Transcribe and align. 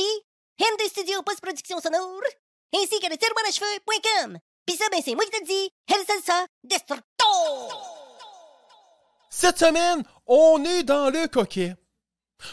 MD 0.00 0.88
Studio 0.88 1.20
Post-Production 1.22 1.78
Sonore, 1.78 2.22
ainsi 2.74 2.98
que 2.98 3.10
le 3.10 3.16
tiroir 3.18 3.44
à 3.46 3.52
cheveux.com. 3.52 4.38
Pis 4.64 4.76
ça, 4.76 4.84
ben 4.90 5.02
c'est 5.04 5.14
moi 5.14 5.24
qui 5.24 5.38
te 5.38 5.44
dis, 5.44 5.70
El 5.86 5.98
Salsa! 6.06 6.46
Cette 9.28 9.58
semaine, 9.58 10.02
on 10.26 10.64
est 10.64 10.82
dans 10.84 11.10
le 11.10 11.28
coquet. 11.28 11.74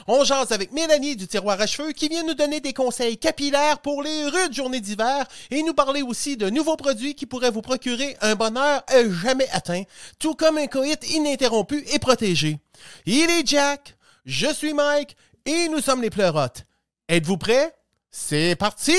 On 0.08 0.26
jase 0.26 0.52
avec 0.52 0.74
Mélanie 0.74 1.16
du 1.16 1.28
tiroir 1.28 1.62
à 1.62 1.66
cheveux 1.66 1.94
qui 1.94 2.10
vient 2.10 2.24
nous 2.24 2.34
donner 2.34 2.60
des 2.60 2.74
conseils 2.74 3.18
capillaires 3.18 3.80
pour 3.80 4.04
les 4.04 4.26
rudes 4.26 4.54
journées 4.54 4.82
d'hiver 4.82 5.26
et 5.50 5.64
nous 5.64 5.74
parler 5.74 6.02
aussi 6.02 6.36
de 6.36 6.50
nouveaux 6.50 6.76
produits 6.76 7.16
qui 7.16 7.26
pourraient 7.26 7.52
vous 7.52 7.62
procurer 7.62 8.18
un 8.20 8.36
bonheur 8.36 8.84
jamais 9.24 9.48
atteint, 9.52 9.84
tout 10.20 10.36
comme 10.36 10.58
un 10.58 10.68
coït 10.68 11.10
ininterrompu 11.10 11.86
et 11.94 12.00
protégé. 12.00 12.60
Il 13.06 13.30
est 13.30 13.48
Jack, 13.48 13.96
je 14.26 14.54
suis 14.54 14.74
Mike 14.74 15.16
et 15.46 15.70
nous 15.70 15.80
sommes 15.80 16.02
les 16.02 16.10
pleurotes. 16.10 16.66
Êtes-vous 17.12 17.38
prêts? 17.38 17.74
C'est 18.12 18.56
parti! 18.56 18.94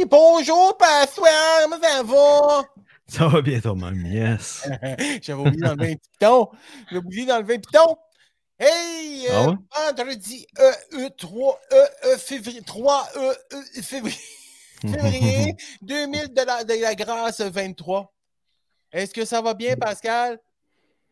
Bonjour, 0.09 0.75
Passoire, 0.79 1.29
comment 1.61 1.77
ça 1.79 2.01
va? 2.01 2.80
Ça 3.17 3.27
va 3.27 3.41
bien 3.41 3.59
toi-même, 3.59 4.05
yes. 4.05 4.69
J'avais 5.21 5.41
oublié 5.41 5.59
d'enlever 5.59 5.91
un 5.91 5.95
piton. 5.97 6.49
J'ai 6.89 6.97
oublié 6.97 7.25
d'enlever 7.25 7.55
un 7.55 7.59
piton. 7.59 7.97
Hey! 8.57 9.27
Ah 9.29 9.43
euh, 9.43 9.47
ouais? 9.47 9.57
Vendredi 9.75 10.47
euh, 10.59 10.71
euh, 10.93 11.09
3 11.17 11.59
euh, 11.73 11.85
euh, 12.05 12.17
février 12.17 12.61
3 12.61 13.09
euh, 13.17 13.33
euh, 13.51 13.61
février, 13.83 14.17
février 14.79 15.55
2000 15.81 16.33
de 16.33 16.41
la, 16.41 16.63
de 16.63 16.73
la 16.81 16.95
grâce 16.95 17.41
23. 17.41 18.13
Est-ce 18.93 19.13
que 19.13 19.25
ça 19.25 19.41
va 19.41 19.55
bien, 19.55 19.75
Pascal? 19.75 20.39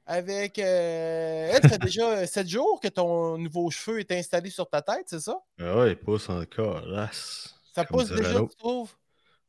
Avec. 0.06 0.56
Ça 0.56 1.70
fait 1.70 1.80
déjà 1.82 2.26
7 2.26 2.48
jours 2.48 2.80
que 2.80 2.88
ton 2.88 3.38
nouveau 3.38 3.70
cheveu 3.72 4.00
est 4.00 4.12
installé 4.14 4.50
sur 4.50 4.70
ta 4.70 4.82
tête, 4.82 5.04
c'est 5.08 5.20
ça? 5.20 5.38
Ah 5.60 5.80
ouais, 5.80 5.92
il 5.92 5.98
pousse 5.98 6.30
encore. 6.30 6.80
là. 6.86 7.10
Ça 7.76 7.84
pousse 7.84 8.10
déjà, 8.10 8.40
tu 8.40 8.56
trouves? 8.58 8.96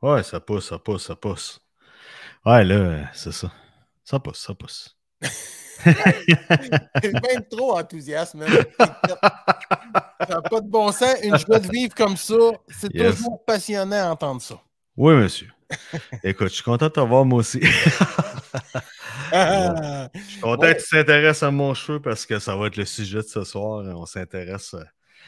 Ouais, 0.02 0.24
ça 0.24 0.40
pousse, 0.40 0.68
ça 0.68 0.80
pousse, 0.80 1.06
ça 1.06 1.14
pousse. 1.14 1.60
Ouais, 2.46 2.64
là, 2.64 3.10
c'est 3.12 3.32
ça. 3.32 3.50
Ça 4.04 4.18
pousse, 4.18 4.38
ça 4.40 4.54
pousse. 4.54 4.96
Même 5.86 7.44
trop 7.50 7.78
enthousiaste, 7.78 8.34
man. 8.34 8.48
Ça 8.78 10.42
pas 10.42 10.60
de 10.60 10.68
bon 10.68 10.92
sens. 10.92 11.14
Une 11.22 11.38
joie 11.38 11.58
de 11.58 11.68
vivre 11.70 11.94
comme 11.94 12.16
ça, 12.16 12.34
c'est 12.68 12.92
Yes. 12.94 13.16
toujours 13.16 13.44
passionnant 13.44 14.08
à 14.08 14.10
entendre 14.10 14.40
ça. 14.42 14.60
Oui, 14.96 15.14
monsieur. 15.14 15.48
Écoute, 16.24 16.48
je 16.48 16.54
suis 16.54 16.62
content 16.64 16.86
de 16.86 16.92
te 16.92 17.00
voir, 17.00 17.24
moi 17.24 17.38
aussi. 17.40 17.60
Ah, 19.32 20.08
Je 20.12 20.20
suis 20.28 20.40
content 20.40 20.72
que 20.72 20.82
tu 20.82 20.88
t'intéresses 20.90 21.44
à 21.44 21.52
mon 21.52 21.72
cheveu 21.72 22.02
parce 22.02 22.26
que 22.26 22.40
ça 22.40 22.56
va 22.56 22.66
être 22.66 22.76
le 22.76 22.84
sujet 22.84 23.18
de 23.18 23.22
ce 23.22 23.44
soir. 23.44 23.84
On 23.96 24.04
s'intéresse 24.04 24.74
euh, 24.74 24.82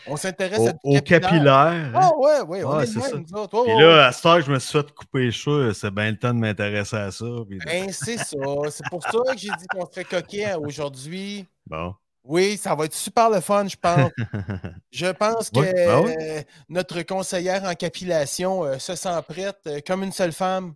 on 0.06 0.16
s'intéresse 0.16 0.58
au, 0.84 0.96
au 0.96 1.00
capillaire. 1.00 1.54
hein? 1.54 1.92
Ah 1.94 2.10
ouais, 2.16 2.40
ouais, 2.42 2.64
on 2.64 2.76
Ouais, 2.76 2.84
est 2.84 2.86
ça. 2.86 3.00
nous 3.16 3.38
autres. 3.38 3.64
Puis 3.64 3.78
là, 3.78 4.06
à 4.06 4.12
ce 4.12 4.22
temps 4.22 4.36
que 4.36 4.42
je 4.46 4.50
me 4.52 4.58
suis 4.58 4.78
fait 4.78 4.90
couper 4.92 5.18
les 5.26 5.32
cheveux, 5.32 5.72
c'est 5.72 5.90
bien 5.90 6.10
le 6.10 6.16
temps 6.18 6.34
de 6.34 6.38
m'intéresser 6.38 6.96
à 6.96 7.10
ça. 7.10 7.24
puis 7.48 7.58
Ben, 7.64 7.90
c'est 7.92 8.18
ça. 8.18 8.36
C'est 8.70 8.88
pour 8.90 9.02
ça 9.02 9.10
que 9.32 9.38
j'ai 9.38 9.48
dit 9.48 9.66
qu'on 9.70 9.86
serait 9.86 10.04
coquet 10.04 10.54
aujourd'hui. 10.54 11.46
Bon. 11.66 11.94
Oui, 12.24 12.56
ça 12.56 12.74
va 12.76 12.84
être 12.84 12.94
super 12.94 13.30
le 13.30 13.40
fun, 13.40 13.66
je 13.66 13.74
pense. 13.76 14.10
Je 14.92 15.06
pense 15.06 15.50
que 15.50 15.58
ben 15.60 16.14
euh, 16.20 16.42
notre 16.69 17.02
conseillère 17.02 17.64
en 17.64 17.74
capillation 17.74 18.64
euh, 18.64 18.78
se 18.78 18.94
sent 18.94 19.08
prête 19.26 19.58
euh, 19.66 19.80
comme 19.84 20.04
une 20.04 20.12
seule 20.12 20.32
femme. 20.32 20.74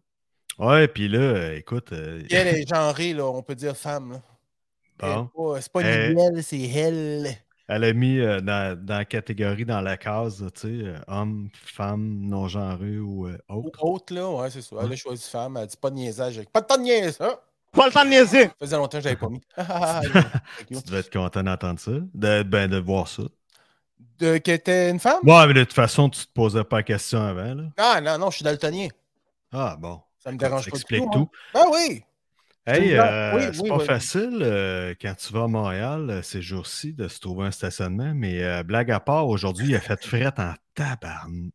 ouais, 0.59 0.89
puis 0.89 1.07
là, 1.09 1.53
écoute. 1.55 1.93
Elle 1.93 2.27
est 2.33 2.69
genrée, 2.69 3.13
là, 3.13 3.27
on 3.27 3.43
peut 3.43 3.55
dire 3.55 3.77
femme. 3.77 4.13
là. 4.15 4.19
Bon. 4.99 5.53
pas- 5.55 5.61
C'est 5.61 5.71
pas 5.73 5.83
elle, 5.83 6.43
c'est 6.43 6.63
elle. 6.63 7.29
Elle 7.69 7.85
a 7.85 7.93
mis 7.93 8.19
euh, 8.21 8.41
dans, 8.41 8.79
dans 8.81 8.99
la 8.99 9.05
catégorie, 9.05 9.65
dans 9.65 9.81
la 9.81 9.97
case, 9.97 10.45
tu 10.55 10.61
sais, 10.61 10.69
euh, 10.87 10.99
homme, 11.09 11.49
femme, 11.53 12.21
non-genré 12.29 12.99
ou 12.99 13.27
euh, 13.27 13.37
Ou 13.49 13.67
autre. 13.67 13.85
autre, 13.85 14.15
là, 14.15 14.31
ouais, 14.31 14.51
c'est 14.51 14.63
ça. 14.63 14.77
Elle 14.83 14.93
a 14.93 14.97
choisi 14.97 15.29
femme, 15.29 15.57
elle 15.57 15.67
dit 15.67 15.77
pas 15.77 15.91
de 15.91 15.97
niaisage. 15.97 16.41
Pas 16.53 16.61
de 16.61 16.67
temps 16.67 16.77
de 16.77 16.83
niaise, 16.83 17.17
hein? 17.21 17.35
Pas 17.73 17.87
le 17.87 17.93
temps 17.93 18.05
de 18.05 18.11
niaiser. 18.11 18.45
Ça 18.45 18.55
faisait 18.61 18.77
longtemps 18.77 18.99
que 18.99 19.03
je 19.03 19.09
l'avais 19.09 19.17
pas 19.21 19.29
mis. 19.29 19.41
Tu 20.69 20.75
devais 20.87 21.01
être 21.01 21.13
content 21.13 21.43
d'entendre 21.43 21.81
ça, 21.81 21.91
de, 21.91 22.43
ben, 22.45 22.69
de 22.71 22.79
voir 22.79 23.09
ça. 23.09 23.25
de, 24.19 24.39
que 24.39 24.57
t'es 24.57 24.91
une 24.91 25.01
femme? 25.01 25.21
Ouais, 25.25 25.47
mais 25.49 25.55
de 25.55 25.65
toute 25.65 25.73
façon, 25.75 26.09
tu 26.09 26.25
te 26.27 26.33
posais 26.33 26.65
pas 26.65 26.77
la 26.77 26.83
question 26.85 27.21
avant, 27.21 27.55
là. 27.55 27.65
Ah 27.77 28.01
non, 28.01 28.17
non, 28.19 28.31
je 28.31 28.37
suis 28.37 28.45
daltonien. 28.45 28.89
Ah, 29.53 29.77
bon. 29.79 30.01
Ça 30.19 30.33
me 30.33 30.39
Ça 30.39 30.47
dérange 30.49 30.65
pas 30.65 30.71
du 30.71 30.77
explique 30.77 31.05
tout. 31.05 31.11
tout. 31.13 31.31
hein. 31.55 31.61
Ah 31.61 31.65
oui! 31.73 32.03
Hey, 32.67 32.95
euh, 32.95 33.37
oui, 33.37 33.43
c'est 33.53 33.63
oui, 33.63 33.69
pas 33.69 33.77
oui. 33.77 33.85
facile 33.85 34.39
euh, 34.43 34.93
quand 35.01 35.15
tu 35.15 35.33
vas 35.33 35.45
à 35.45 35.47
Montréal 35.47 36.11
euh, 36.11 36.23
ces 36.23 36.43
jours-ci 36.43 36.93
de 36.95 37.07
se 37.07 37.21
trouver 37.21 37.47
un 37.47 37.51
stationnement, 37.53 38.13
mais 38.15 38.65
blague 38.65 38.91
à 38.91 38.99
part, 38.99 39.29
aujourd'hui, 39.29 39.69
il 39.69 39.77
a 39.77 39.81
fait 39.81 40.05
fret 40.05 40.33
en 40.39 40.55
tabarn. 40.75 41.51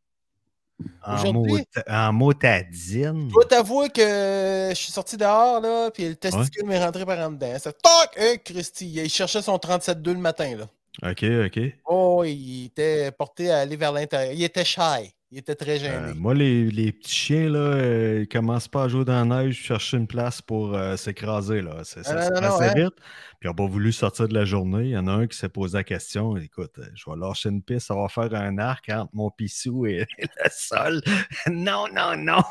En, 1.06 1.34
mot- 1.34 1.60
en 1.88 2.14
motadine. 2.14 3.28
Je 3.28 3.34
dois 3.34 3.46
t'avouer 3.46 3.90
que 3.90 4.70
je 4.70 4.76
suis 4.76 4.92
sorti 4.92 5.18
dehors, 5.18 5.60
là, 5.62 5.92
puis 5.92 6.08
le 6.08 6.16
testicule 6.16 6.66
m'est 6.66 6.84
rentré 6.84 7.06
par 7.06 7.20
en 7.20 7.32
dedans. 7.32 7.60
Ça 7.60 7.72
toc! 7.74 8.18
Hein, 8.18 8.36
Christy, 8.44 8.88
il 8.88 9.10
cherchait 9.10 9.42
son 9.42 9.58
37.2 9.58 10.14
le 10.14 10.20
matin, 10.20 10.56
là. 10.56 10.68
OK, 11.12 11.24
OK. 11.46 11.60
Oh, 11.86 12.24
il 12.26 12.66
était 12.66 13.12
porté 13.12 13.52
à 13.52 13.60
aller 13.60 13.76
vers 13.76 13.92
l'intérieur. 13.92 14.34
Il 14.34 14.44
était 14.44 14.66
shy. 14.66 15.14
Il 15.34 15.38
était 15.38 15.56
très 15.56 15.78
gêné. 15.78 15.96
Euh, 15.96 16.14
moi, 16.14 16.34
les, 16.34 16.69
les 16.69 16.92
petits 16.92 17.16
chiens, 17.16 17.50
là, 17.50 17.59
euh, 17.59 18.19
ils 18.24 18.28
commencent 18.28 18.68
pas 18.68 18.84
à 18.84 18.88
jouer 18.90 19.06
dans 19.06 19.25
la 19.30 19.44
neige, 19.44 19.56
chercher 19.56 19.96
une 19.96 20.08
place 20.08 20.42
pour 20.42 20.75
euh, 20.75 20.97
s'écraser. 20.97 21.62
Là. 21.62 21.86
Ça 21.86 22.03
se 22.03 22.34
passe 22.34 22.62
hein. 22.62 22.74
vite. 22.75 22.96
Puis 23.40 23.47
ils 23.47 23.47
n'ont 23.47 23.56
pas 23.56 23.66
voulu 23.66 23.94
sortir 23.94 24.28
de 24.28 24.34
la 24.34 24.44
journée. 24.44 24.84
Il 24.84 24.90
y 24.90 24.97
en 24.97 25.08
a 25.08 25.14
un 25.14 25.28
qui 25.28 25.38
s'est 25.38 25.47
posé 25.47 25.78
la 25.78 25.86
question 25.86 26.36
écoute, 26.36 26.74
euh, 26.80 26.86
je 26.96 27.09
vais 27.09 27.16
lâcher 27.16 27.47
une 27.47 27.64
piste, 27.64 27.88
ça 27.88 27.96
va 27.96 28.09
faire 28.09 28.34
un 28.34 28.58
arc 28.58 28.90
entre 28.90 29.09
mon 29.14 29.30
pissou 29.31 29.86
et, 29.86 30.06
et 30.18 30.25
le 30.25 30.50
sol. 30.52 31.02
non, 31.47 31.86
non, 31.94 32.18
non. 32.18 32.44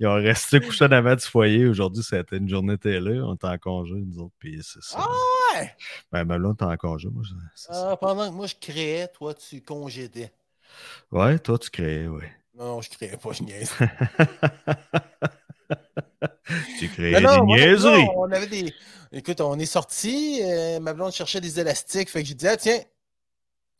Ils 0.00 0.06
ont 0.06 0.14
resté 0.14 0.60
couchés 0.60 0.86
en 0.86 0.92
avant 0.92 1.16
du 1.16 1.24
foyer. 1.24 1.66
Aujourd'hui, 1.66 2.02
c'était 2.02 2.38
une 2.38 2.48
journée 2.48 2.78
télé. 2.78 3.20
On 3.20 3.34
était 3.34 3.48
en 3.48 3.58
congé, 3.58 3.96
nous 3.96 4.18
autres. 4.18 4.34
Puis 4.38 4.60
c'est 4.62 4.82
ça. 4.82 4.96
Ah 4.98 5.58
ouais! 5.58 5.74
Ben, 6.10 6.24
ben 6.24 6.38
là, 6.38 6.48
on 6.48 6.54
était 6.54 6.64
en 6.64 6.76
congé. 6.78 7.08
Moi. 7.12 7.22
Ah, 7.68 7.98
pendant 8.00 8.30
que 8.30 8.34
moi 8.34 8.46
je 8.46 8.54
créais, 8.58 9.08
toi 9.08 9.34
tu 9.34 9.60
congédais. 9.60 10.32
Ouais, 11.10 11.38
toi, 11.38 11.58
tu 11.58 11.70
créais, 11.70 12.06
oui. 12.08 12.24
Non, 12.54 12.80
je 12.80 12.90
créais 12.90 13.16
pas, 13.16 13.32
je 13.32 13.42
niaise. 13.42 13.72
Tu 16.74 16.90
créais 16.90 17.10
Non, 17.10 17.20
non, 17.20 17.26
des 17.26 17.40
niaiseries. 17.40 18.12
on 18.16 18.30
avait 18.32 18.46
des. 18.46 18.74
Écoute, 19.12 19.40
on 19.40 19.58
est 19.58 19.66
sortis, 19.66 20.40
ma 20.80 20.92
blonde 20.94 21.12
cherchait 21.12 21.40
des 21.40 21.60
élastiques, 21.60 22.10
fait 22.10 22.22
que 22.22 22.28
j'ai 22.28 22.34
dit, 22.34 22.48
ah 22.48 22.56
tiens, 22.56 22.80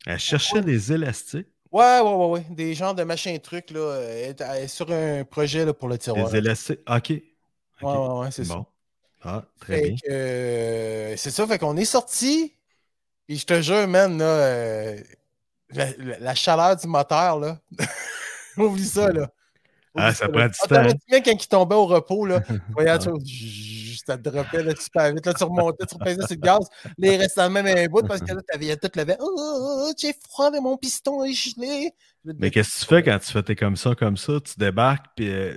Elle 0.07 0.17
cherchait 0.17 0.63
des 0.63 0.93
élastiques? 0.93 1.47
ouais, 1.71 1.99
ouais, 2.01 2.13
ouais, 2.15 2.25
ouais, 2.27 2.45
des 2.51 2.73
genres 2.73 2.95
de 2.95 3.03
machins 3.03 3.39
trucs, 3.39 3.69
là, 3.71 3.79
euh, 3.79 4.23
elle 4.23 4.29
est- 4.31 4.41
elle 4.41 4.63
est 4.63 4.67
sur 4.67 4.91
un 4.91 5.23
projet 5.25 5.63
là, 5.65 5.73
pour 5.73 5.87
le 5.89 5.97
tiroir. 5.99 6.15
Des 6.15 6.35
élastiques. 6.35 6.79
OK. 6.89 7.21
Ouais, 7.81 7.91
ouais, 7.97 8.19
ouais, 8.19 8.31
c'est 8.31 8.43
ça. 8.45 8.49
Bon. 8.49 8.65
Ah, 9.21 9.45
très 9.59 9.71
Fait 9.71 9.79
bien. 9.79 9.95
euh, 10.09 11.15
c'est 11.17 11.31
ça, 11.31 11.47
fait 11.47 11.57
qu'on 11.59 11.77
est 11.77 11.85
sortis, 11.85 12.53
puis 13.27 13.39
je 13.39 13.47
te 13.47 13.61
jure, 13.61 13.87
man, 13.87 14.19
là, 14.19 14.25
euh, 14.25 14.97
la, 15.71 15.85
la- 15.97 16.19
la 16.19 16.35
chaleur 16.35 16.75
du 16.75 16.87
moteur, 16.87 17.39
là, 17.39 17.59
oublie 18.57 18.85
ça, 18.85 19.11
là. 19.11 19.29
Ah, 19.97 20.13
ça 20.13 20.27
prend 20.27 20.45
du 20.45 20.53
temps. 20.53 20.97
Quand 21.09 21.31
il 21.43 21.47
tombait 21.47 21.75
au 21.75 21.85
repos, 21.85 22.25
là, 22.25 22.41
voyons, 22.73 22.97
tu 23.25 23.85
ça 24.05 24.17
te 24.17 24.29
dropait 24.29 24.61
là, 24.61 24.75
super 24.75 25.13
vite. 25.13 25.25
Là, 25.25 25.33
tu 25.33 25.43
remontais, 25.43 25.85
tu 25.85 25.95
repaisais 25.95 26.21
sur 26.27 26.35
le 26.35 26.41
gaz. 26.41 26.67
Là, 26.83 26.91
il 27.13 27.15
restait 27.17 27.41
dans 27.41 27.47
le 27.47 27.53
même 27.53 27.65
un 27.65 27.87
bout 27.87 28.03
parce 28.05 28.21
que 28.21 28.33
là, 28.33 28.41
t'avais 28.47 28.75
tout 28.77 28.89
levé. 28.95 29.15
Oh, 29.19 29.33
oh, 29.35 29.87
oh, 29.89 29.93
j'ai 29.97 30.13
froid, 30.29 30.51
mais 30.51 30.59
mon 30.59 30.77
piston 30.77 31.23
est 31.23 31.33
gelé. 31.33 31.91
Mais 32.23 32.51
qu'est-ce 32.51 32.75
que 32.75 32.79
tu 32.81 32.85
fais 32.85 33.03
quand 33.03 33.17
tu 33.17 33.31
fais 33.31 33.41
tes 33.41 33.55
comme 33.55 33.77
ça, 33.77 33.95
comme 33.95 34.17
ça? 34.17 34.33
Tu 34.41 34.53
débarques, 34.57 35.07
puis 35.15 35.29
euh, 35.29 35.55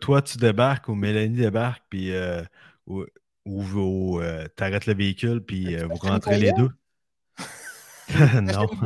toi- 0.00 0.22
tu 0.22 0.38
débarques, 0.38 0.88
ou 0.88 0.94
Mélanie 0.94 1.36
débarque, 1.36 1.84
puis 1.90 2.12
euh, 2.12 2.42
ou, 2.86 4.18
euh, 4.20 4.46
t'arrêtes 4.56 4.86
le 4.86 4.94
véhicule, 4.94 5.44
puis 5.44 5.76
vous 5.76 5.96
rentrez 6.08 6.38
les 6.38 6.52
deux? 6.52 6.70
non. 8.42 8.66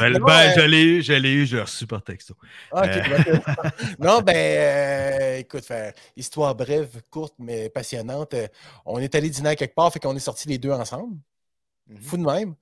Ben, 0.00 0.12
Non, 0.12 0.24
ben, 0.26 0.32
euh, 0.50 0.52
je 0.56 0.60
l'ai 0.62 0.82
eu, 0.82 1.02
je 1.02 1.12
l'ai 1.12 1.32
eu, 1.32 1.46
je 1.46 1.56
l'ai 1.56 1.62
reçu 1.62 1.86
par 1.86 2.02
texto. 2.02 2.34
Ah, 2.72 2.84
ok, 2.84 2.90
Euh. 3.28 3.70
non, 3.98 4.20
ben, 4.22 4.34
euh, 4.36 5.38
écoute, 5.38 5.64
faire 5.64 5.92
histoire 6.16 6.54
brève, 6.54 6.88
courte, 7.10 7.34
mais 7.38 7.68
passionnante. 7.68 8.34
on 8.86 8.98
est 8.98 9.14
allé 9.14 9.28
dîner 9.30 9.50
à 9.50 9.56
quelque 9.56 9.74
part, 9.74 9.92
fait 9.92 9.98
qu'on 10.00 10.16
est 10.16 10.20
sortis 10.20 10.48
les 10.48 10.58
deux 10.58 10.70
ensemble. 10.70 11.16
Fou 12.00 12.16
de 12.16 12.22
même. 12.22 12.54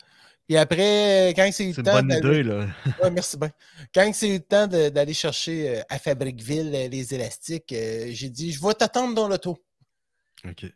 Puis 0.49 0.57
après, 0.57 1.33
quand 1.37 1.49
c'est 1.53 1.65
eu 1.65 1.73
C'est 1.75 1.77
le 1.77 1.79
une 1.79 1.85
temps 1.85 1.93
bonne 1.95 2.09
d'aller- 2.09 2.29
idée, 2.41 2.43
là. 2.45 2.67
Ouais, 3.03 3.11
merci 3.11 3.37
bien. 3.37 3.51
Quand 3.95 4.11
c'est 4.15 4.29
eu 4.29 4.35
le 4.35 4.41
temps 4.41 4.67
de- 4.69 4.89
d'aller 4.89 5.15
chercher 5.15 5.83
à 5.89 5.99
Fabriqueville 5.99 6.71
les 6.71 7.15
élastiques, 7.15 7.73
j'ai 7.73 8.31
dit 8.31 8.53
Je 8.53 8.65
vais 8.65 8.75
t'attendre 8.75 9.15
dans 9.15 9.29
l'auto. 9.29 9.59
OK. 10.49 10.67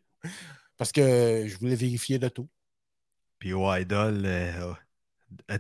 Parce 0.76 0.90
que 0.92 1.44
je 1.46 1.56
voulais 1.58 1.76
vérifier 1.76 2.18
tout. 2.30 2.48
Puis 3.40 3.52
au 3.54 3.74
Idol, 3.74 4.22
euh, 4.24 4.72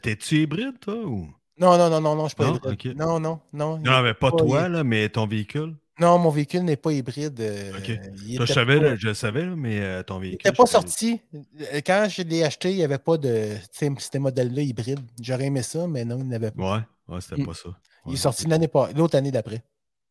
t'es-tu 0.00 0.42
hybride, 0.42 0.78
toi? 0.78 0.94
Ou... 0.94 1.28
Non, 1.58 1.76
non, 1.76 1.90
non, 1.90 2.00
non, 2.00 2.14
non, 2.14 2.24
je 2.24 2.28
suis 2.28 2.36
pas 2.36 2.44
Non? 2.46 2.56
hybride. 2.56 2.96
Non, 2.96 3.18
non, 3.18 3.40
non. 3.52 3.78
il 3.78 3.82
Non, 3.82 4.02
mais 4.02 4.14
pas 4.14 4.30
pas 4.30 4.36
toi, 4.36 4.68
là, 4.68 4.84
mais 4.84 5.08
ton 5.08 5.26
véhicule? 5.26 5.76
Non, 5.98 6.18
mon 6.18 6.30
véhicule 6.30 6.62
n'est 6.62 6.76
pas 6.76 6.92
hybride. 6.92 7.40
euh, 7.40 7.72
Ok. 7.78 7.90
il 8.26 8.36
Toi, 8.36 8.46
je 8.46 8.52
savais, 8.52 8.76
pas- 8.78 8.82
là, 8.84 8.96
je 8.96 9.06
le 9.08 9.14
savais, 9.14 9.44
là, 9.44 9.54
mais 9.56 9.80
euh, 9.80 10.02
ton 10.02 10.16
Il 10.18 10.20
véhicule. 10.30 10.38
n'était 10.50 10.56
pas 10.56 10.66
sorti. 10.66 11.20
Euh, 11.34 11.80
Quand 11.84 12.06
je 12.08 12.22
l'ai 12.22 12.44
acheté, 12.44 12.70
il 12.70 12.76
n'y 12.76 12.84
avait 12.84 12.98
pas 12.98 13.16
de 13.18 13.56
ces, 13.72 14.18
modèles-là 14.18 14.62
hybrides. 14.62 15.00
J'aurais 15.20 15.46
aimé 15.46 15.62
ça, 15.62 15.86
mais 15.86 16.04
non, 16.04 16.18
il 16.18 16.28
n'avait 16.28 16.50
pas. 16.52 16.76
Ouais, 16.76 17.14
ouais, 17.14 17.20
c'était 17.20 17.42
pas 17.44 17.54
ça. 17.54 17.70
Il 18.06 18.14
est 18.14 18.16
sorti 18.16 18.46
l'année 18.46 18.68
pas, 18.68 18.90
l'autre 18.92 19.16
année 19.16 19.30
d'après. 19.30 19.62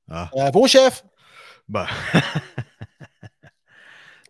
Ah, 0.10 0.30
Bravo, 0.34 0.68
chef! 0.68 1.04
ben. 1.68 1.86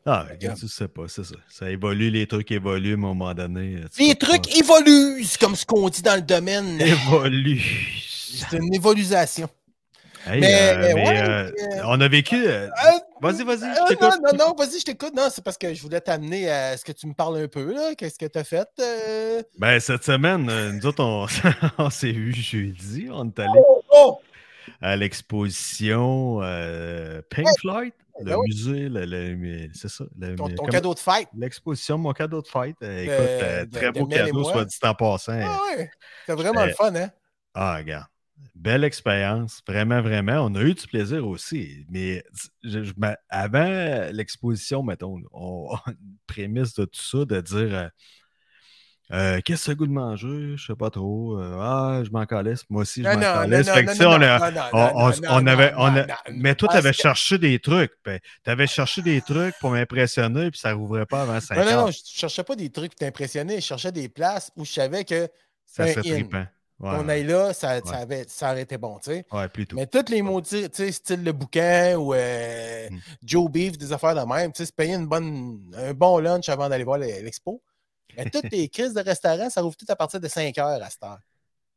ah, 0.05 0.25
regarde, 0.29 0.57
tu 0.59 0.67
sais 0.67 0.87
pas, 0.87 1.03
c'est 1.07 1.23
ça. 1.23 1.35
Ça 1.49 1.69
évolue, 1.69 2.09
les 2.09 2.25
trucs 2.27 2.51
évoluent 2.51 2.91
à 2.91 2.95
un 2.95 2.97
moment 2.97 3.33
donné. 3.33 3.75
euh, 3.77 3.87
Les 3.99 4.15
trucs 4.15 4.43
pas- 4.49 4.57
évoluent, 4.57 5.23
c'est 5.23 5.39
comme 5.39 5.55
ce 5.55 5.65
qu'on 5.65 5.87
dit 5.89 6.01
dans 6.01 6.15
le 6.15 6.21
domaine. 6.21 6.79
évoluent. 6.81 7.61
C'est 8.31 8.57
une 8.57 8.73
évolution. 8.73 9.49
Hey, 10.27 10.41
Mais, 10.41 10.53
euh, 10.53 10.81
mais, 10.81 10.93
ouais, 11.07 11.21
euh, 11.21 11.43
euh, 11.49 11.81
on 11.85 12.01
a 12.01 12.07
vécu. 12.09 12.35
euh, 12.35 12.67
Euh, 12.67 12.69
Vas-y, 13.21 13.43
vas-y, 13.43 13.63
euh, 13.63 13.73
je 13.89 13.93
non, 14.01 14.09
non, 14.21 14.37
non, 14.47 14.53
vas-y, 14.57 14.79
je 14.79 14.85
t'écoute. 14.85 15.13
Non, 15.15 15.27
c'est 15.31 15.43
parce 15.43 15.57
que 15.57 15.73
je 15.73 15.81
voulais 15.81 16.01
t'amener 16.01 16.49
à 16.49 16.75
ce 16.77 16.83
que 16.83 16.91
tu 16.91 17.07
me 17.07 17.13
parles 17.13 17.37
un 17.43 17.47
peu. 17.47 17.73
Qu'est-ce 17.97 18.19
que 18.19 18.25
tu 18.25 18.37
as 18.37 18.43
fait? 18.43 18.67
euh? 18.81 19.41
Ben, 19.57 19.79
cette 19.79 20.03
semaine, 20.03 20.49
euh, 20.49 20.71
nous 20.73 20.85
autres, 20.85 21.03
on, 21.03 21.25
on 21.85 21.89
s'est 21.89 22.11
vu 22.11 22.33
jeudi. 22.33 23.07
On 23.11 23.27
est 23.29 23.39
allé 23.39 23.59
Oh! 23.91 24.19
à 24.81 24.95
l'exposition 24.97 26.39
euh, 26.41 27.21
Pink 27.29 27.47
Floyd, 27.59 27.91
le 28.19 28.25
ben 28.25 28.37
oui. 28.37 28.47
musée, 28.47 28.89
le- 28.89 29.05
le- 29.05 29.69
c'est 29.73 29.89
ça. 29.89 30.05
le- 30.17 30.35
Ton, 30.35 30.47
ton 30.49 30.55
comment- 30.55 30.67
cadeau 30.69 30.93
de 30.93 30.99
fête. 30.99 31.27
L'exposition, 31.37 31.97
mon 31.97 32.13
cadeau 32.13 32.41
de 32.41 32.47
fête. 32.47 32.75
Euh, 32.83 32.99
écoute, 33.03 33.15
De- 33.15 33.43
euh, 33.43 33.65
de- 33.65 33.71
très 33.71 33.91
de 33.91 33.99
beau 33.99 34.07
cadeau, 34.07 34.43
soit 34.43 34.65
dit 34.65 34.75
en 34.83 34.93
passant. 34.95 35.39
Ah 35.41 35.59
ouais, 35.77 35.89
c'est 36.25 36.33
vraiment 36.33 36.65
le 36.65 36.71
Euh, 36.71 36.75
fun, 36.75 36.95
hein? 36.95 37.09
Ah, 37.53 37.77
regarde. 37.77 38.05
Belle 38.55 38.83
expérience, 38.83 39.61
vraiment, 39.67 40.01
vraiment. 40.01 40.45
On 40.45 40.55
a 40.55 40.61
eu 40.61 40.73
du 40.73 40.87
plaisir 40.87 41.25
aussi. 41.27 41.85
Mais 41.89 42.23
je- 42.63 42.83
je 42.83 42.93
m'a- 42.97 43.17
avant 43.29 44.09
l'exposition, 44.11 44.83
mettons, 44.83 45.21
on, 45.31 45.75
une 45.87 45.95
prémisse 46.27 46.73
de 46.75 46.85
tout 46.85 46.99
ça, 47.01 47.25
de 47.25 47.41
dire 47.41 47.89
euh, 49.11 49.39
Qu'est-ce 49.43 49.59
que 49.61 49.65
c'est 49.65 49.71
le 49.71 49.75
goût 49.77 49.87
de 49.87 49.91
manger? 49.91 50.53
Je 50.55 50.65
sais 50.67 50.75
pas 50.75 50.89
trop. 50.89 51.37
Euh, 51.39 51.57
ah, 51.59 52.01
je 52.03 52.09
m'en 52.11 52.25
calisse. 52.25 52.63
Moi 52.69 52.83
aussi, 52.83 53.01
je 53.03 53.07
Non, 53.07 53.15
m'en 53.15 53.19
non, 53.21 53.27
non, 53.27 53.49
calisse. 53.49 53.67
non, 53.67 53.73
Fait 53.73 53.81
que, 53.81 53.85
non, 53.87 53.91
tu 53.93 53.97
sais, 53.97 54.03
non, 54.03 54.09
on 54.11 54.21
a- 54.21 54.39
non, 54.39 54.51
non, 54.51 54.61
on- 54.73 54.77
non, 54.77 54.91
on- 54.93 55.09
non, 55.09 55.13
on 55.29 55.41
non, 55.41 55.47
avait. 55.47 55.71
non, 55.71 55.77
on 55.79 55.85
a- 55.85 55.91
non, 55.91 56.05
non. 56.07 56.15
mais 56.35 56.55
toi, 56.55 56.67
tu 56.67 56.73
Parce 56.73 56.85
avais 56.85 56.91
que- 56.95 57.01
cherché 57.01 57.37
des 57.37 57.59
trucs. 57.59 57.91
Ben, 58.05 58.19
tu 58.43 58.49
avais 58.49 58.67
cherché 58.67 59.01
des 59.01 59.21
trucs 59.21 59.55
pour 59.59 59.71
m'impressionner, 59.71 60.51
puis 60.51 60.59
ça 60.59 60.73
rouvrait 60.73 61.05
pas 61.05 61.23
avant 61.23 61.39
5 61.39 61.55
Non, 61.57 61.63
non, 61.65 61.71
heures. 61.71 61.85
non, 61.87 61.91
je 61.91 61.99
cherchais 62.05 62.43
pas 62.43 62.55
des 62.55 62.69
trucs 62.69 62.91
pour 62.91 62.99
t'impressionner, 62.99 63.55
je 63.55 63.65
cherchais 63.65 63.91
des 63.91 64.09
places 64.09 64.51
où 64.55 64.63
je 64.65 64.71
savais 64.73 65.03
que 65.05 65.27
Ça 65.65 65.87
serait 65.87 66.01
trippant. 66.01 66.45
Ouais, 66.81 66.91
on 66.97 67.09
aille 67.09 67.25
là, 67.25 67.51
ça, 67.51 67.81
ça, 67.83 67.97
avait, 67.97 68.23
ça 68.29 68.51
aurait 68.51 68.61
été 68.61 68.77
bon, 68.77 68.99
tu 69.03 69.11
sais. 69.11 69.25
Ouais, 69.33 69.49
plutôt. 69.49 69.75
Mais 69.75 69.85
tous 69.85 70.09
les 70.09 70.21
maudits, 70.21 70.69
tu 70.69 70.77
sais, 70.85 70.91
style 70.93 71.25
le 71.25 71.33
bouquin 71.33 71.97
ou 71.97 72.13
euh, 72.13 72.87
Mm. 72.89 72.97
Joe 73.21 73.51
Beef, 73.51 73.77
des 73.77 73.91
affaires 73.91 74.15
de 74.15 74.21
même, 74.21 74.53
tu 74.53 74.59
sais, 74.59 74.65
se 74.67 74.71
payer 74.71 74.93
une 74.93 75.05
bonne, 75.05 75.59
un 75.77 75.93
bon 75.93 76.19
lunch 76.19 76.47
avant 76.47 76.69
d'aller 76.69 76.85
voir 76.85 76.97
le- 76.97 77.05
l'expo. 77.07 77.61
Mais 78.17 78.29
toutes 78.29 78.51
les 78.51 78.67
crises 78.69 78.93
de 78.93 79.01
restaurants, 79.01 79.49
ça 79.49 79.61
rouvre 79.61 79.75
tout 79.77 79.85
à 79.87 79.95
partir 79.95 80.19
de 80.19 80.27
5 80.27 80.57
heures 80.57 80.83
à 80.83 80.89
cette 80.89 81.03
heure. 81.03 81.19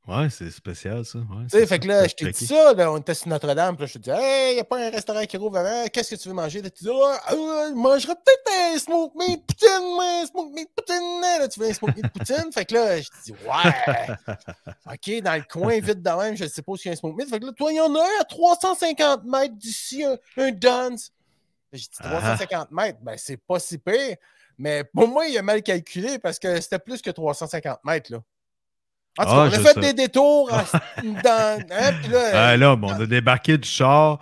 Ouais, 0.08 0.29
c'est 0.31 0.50
spécial, 0.50 1.05
ça. 1.05 1.19
Ouais, 1.19 1.44
Tu 1.49 1.50
sais, 1.58 1.64
fait 1.64 1.79
que 1.79 1.87
là, 1.87 2.08
je 2.08 2.14
t'ai 2.14 2.32
dit 2.32 2.44
ça, 2.46 2.73
là, 2.75 2.90
on 2.90 2.96
était 2.99 3.14
sur 3.14 3.29
Notre-Dame, 3.29 3.76
puis 3.76 3.84
là, 3.84 3.87
je 3.87 3.93
te 3.93 3.99
dis, 4.00 4.11
hey, 4.11 4.50
il 4.50 4.55
n'y 4.55 4.61
a 4.61 4.64
pas 4.64 4.84
un 4.84 4.90
restaurant 4.90 5.25
qui 5.26 5.37
rouvre 5.37 5.58
avant, 5.58 5.87
qu'est-ce 5.93 6.17
que 6.17 6.20
tu 6.20 6.29
veux 6.29 6.34
manger? 6.34 6.61
Là, 6.61 6.70
tu 6.70 6.82
dis, 6.82 6.90
ah, 6.93 7.20
ah, 7.25 7.31
je 7.69 7.75
mangerais 7.75 8.17
peut-être 8.17 8.75
un 8.75 8.79
smoke 8.81 9.17
meat 9.17 9.46
poutine, 9.46 9.69
un 10.00 10.26
smoke 10.26 10.52
meat 10.55 10.69
poutine, 10.75 11.20
là, 11.20 11.46
tu 11.46 11.61
veux 11.61 11.69
un 11.70 11.73
smoke 11.73 11.94
meat 11.94 12.08
poutine? 12.12 12.52
Fait 12.52 12.64
que 12.64 12.75
là, 12.75 13.00
je 13.00 13.08
te 13.08 13.14
dis, 13.26 13.32
ouais, 13.32 14.37
ok, 14.93 15.23
dans 15.23 15.37
le 15.37 15.44
coin, 15.49 15.79
vite 15.79 16.02
de 16.02 16.11
même, 16.11 16.37
je 16.37 16.46
sais 16.46 16.62
pas 16.62 16.73
s'il 16.76 16.87
y 16.87 16.88
a 16.88 16.93
un 16.94 16.96
smoke 16.96 17.17
meat. 17.17 17.29
Fait 17.31 17.38
que 17.38 17.46
là, 17.46 17.52
toi, 17.52 17.70
il 17.70 17.76
y 17.76 17.81
en 17.81 17.94
a 17.94 18.00
un 18.00 18.20
à 18.20 18.25
350 18.25 19.23
mètres 19.23 19.55
d'ici, 19.55 20.02
un, 20.05 20.17
un 20.37 20.50
Duns. 20.50 20.96
J'ai 21.73 21.79
dit, 21.79 21.88
Ah. 22.00 22.08
350 22.19 22.73
mètres, 22.73 22.99
ben, 23.02 23.14
c'est 23.17 23.37
pas 23.37 23.61
si 23.61 23.79
pire, 23.79 24.17
mais 24.62 24.85
pour 24.85 25.09
moi, 25.09 25.26
il 25.26 25.37
a 25.37 25.43
mal 25.43 25.61
calculé 25.62 26.20
parce 26.20 26.38
que 26.38 26.61
c'était 26.61 26.79
plus 26.79 27.03
que 27.03 27.11
350 27.11 27.81
mètres, 27.85 28.12
là. 28.12 28.19
En 29.19 29.25
tout 29.25 29.29
cas, 29.31 29.37
Ah, 29.37 29.41
on 29.41 29.47
a 29.47 29.50
fait 29.50 29.75
sais. 29.75 29.81
des 29.81 29.93
détours 29.93 30.49
dans. 31.03 31.67
hein, 31.70 31.93
puis 32.00 32.11
là, 32.12 32.31
Ah, 32.50 32.56
là, 32.56 32.76
bon, 32.76 32.88
on 32.93 33.00
a 33.03 33.06
débarqué 33.06 33.59
du 33.59 33.69
char, 33.69 34.20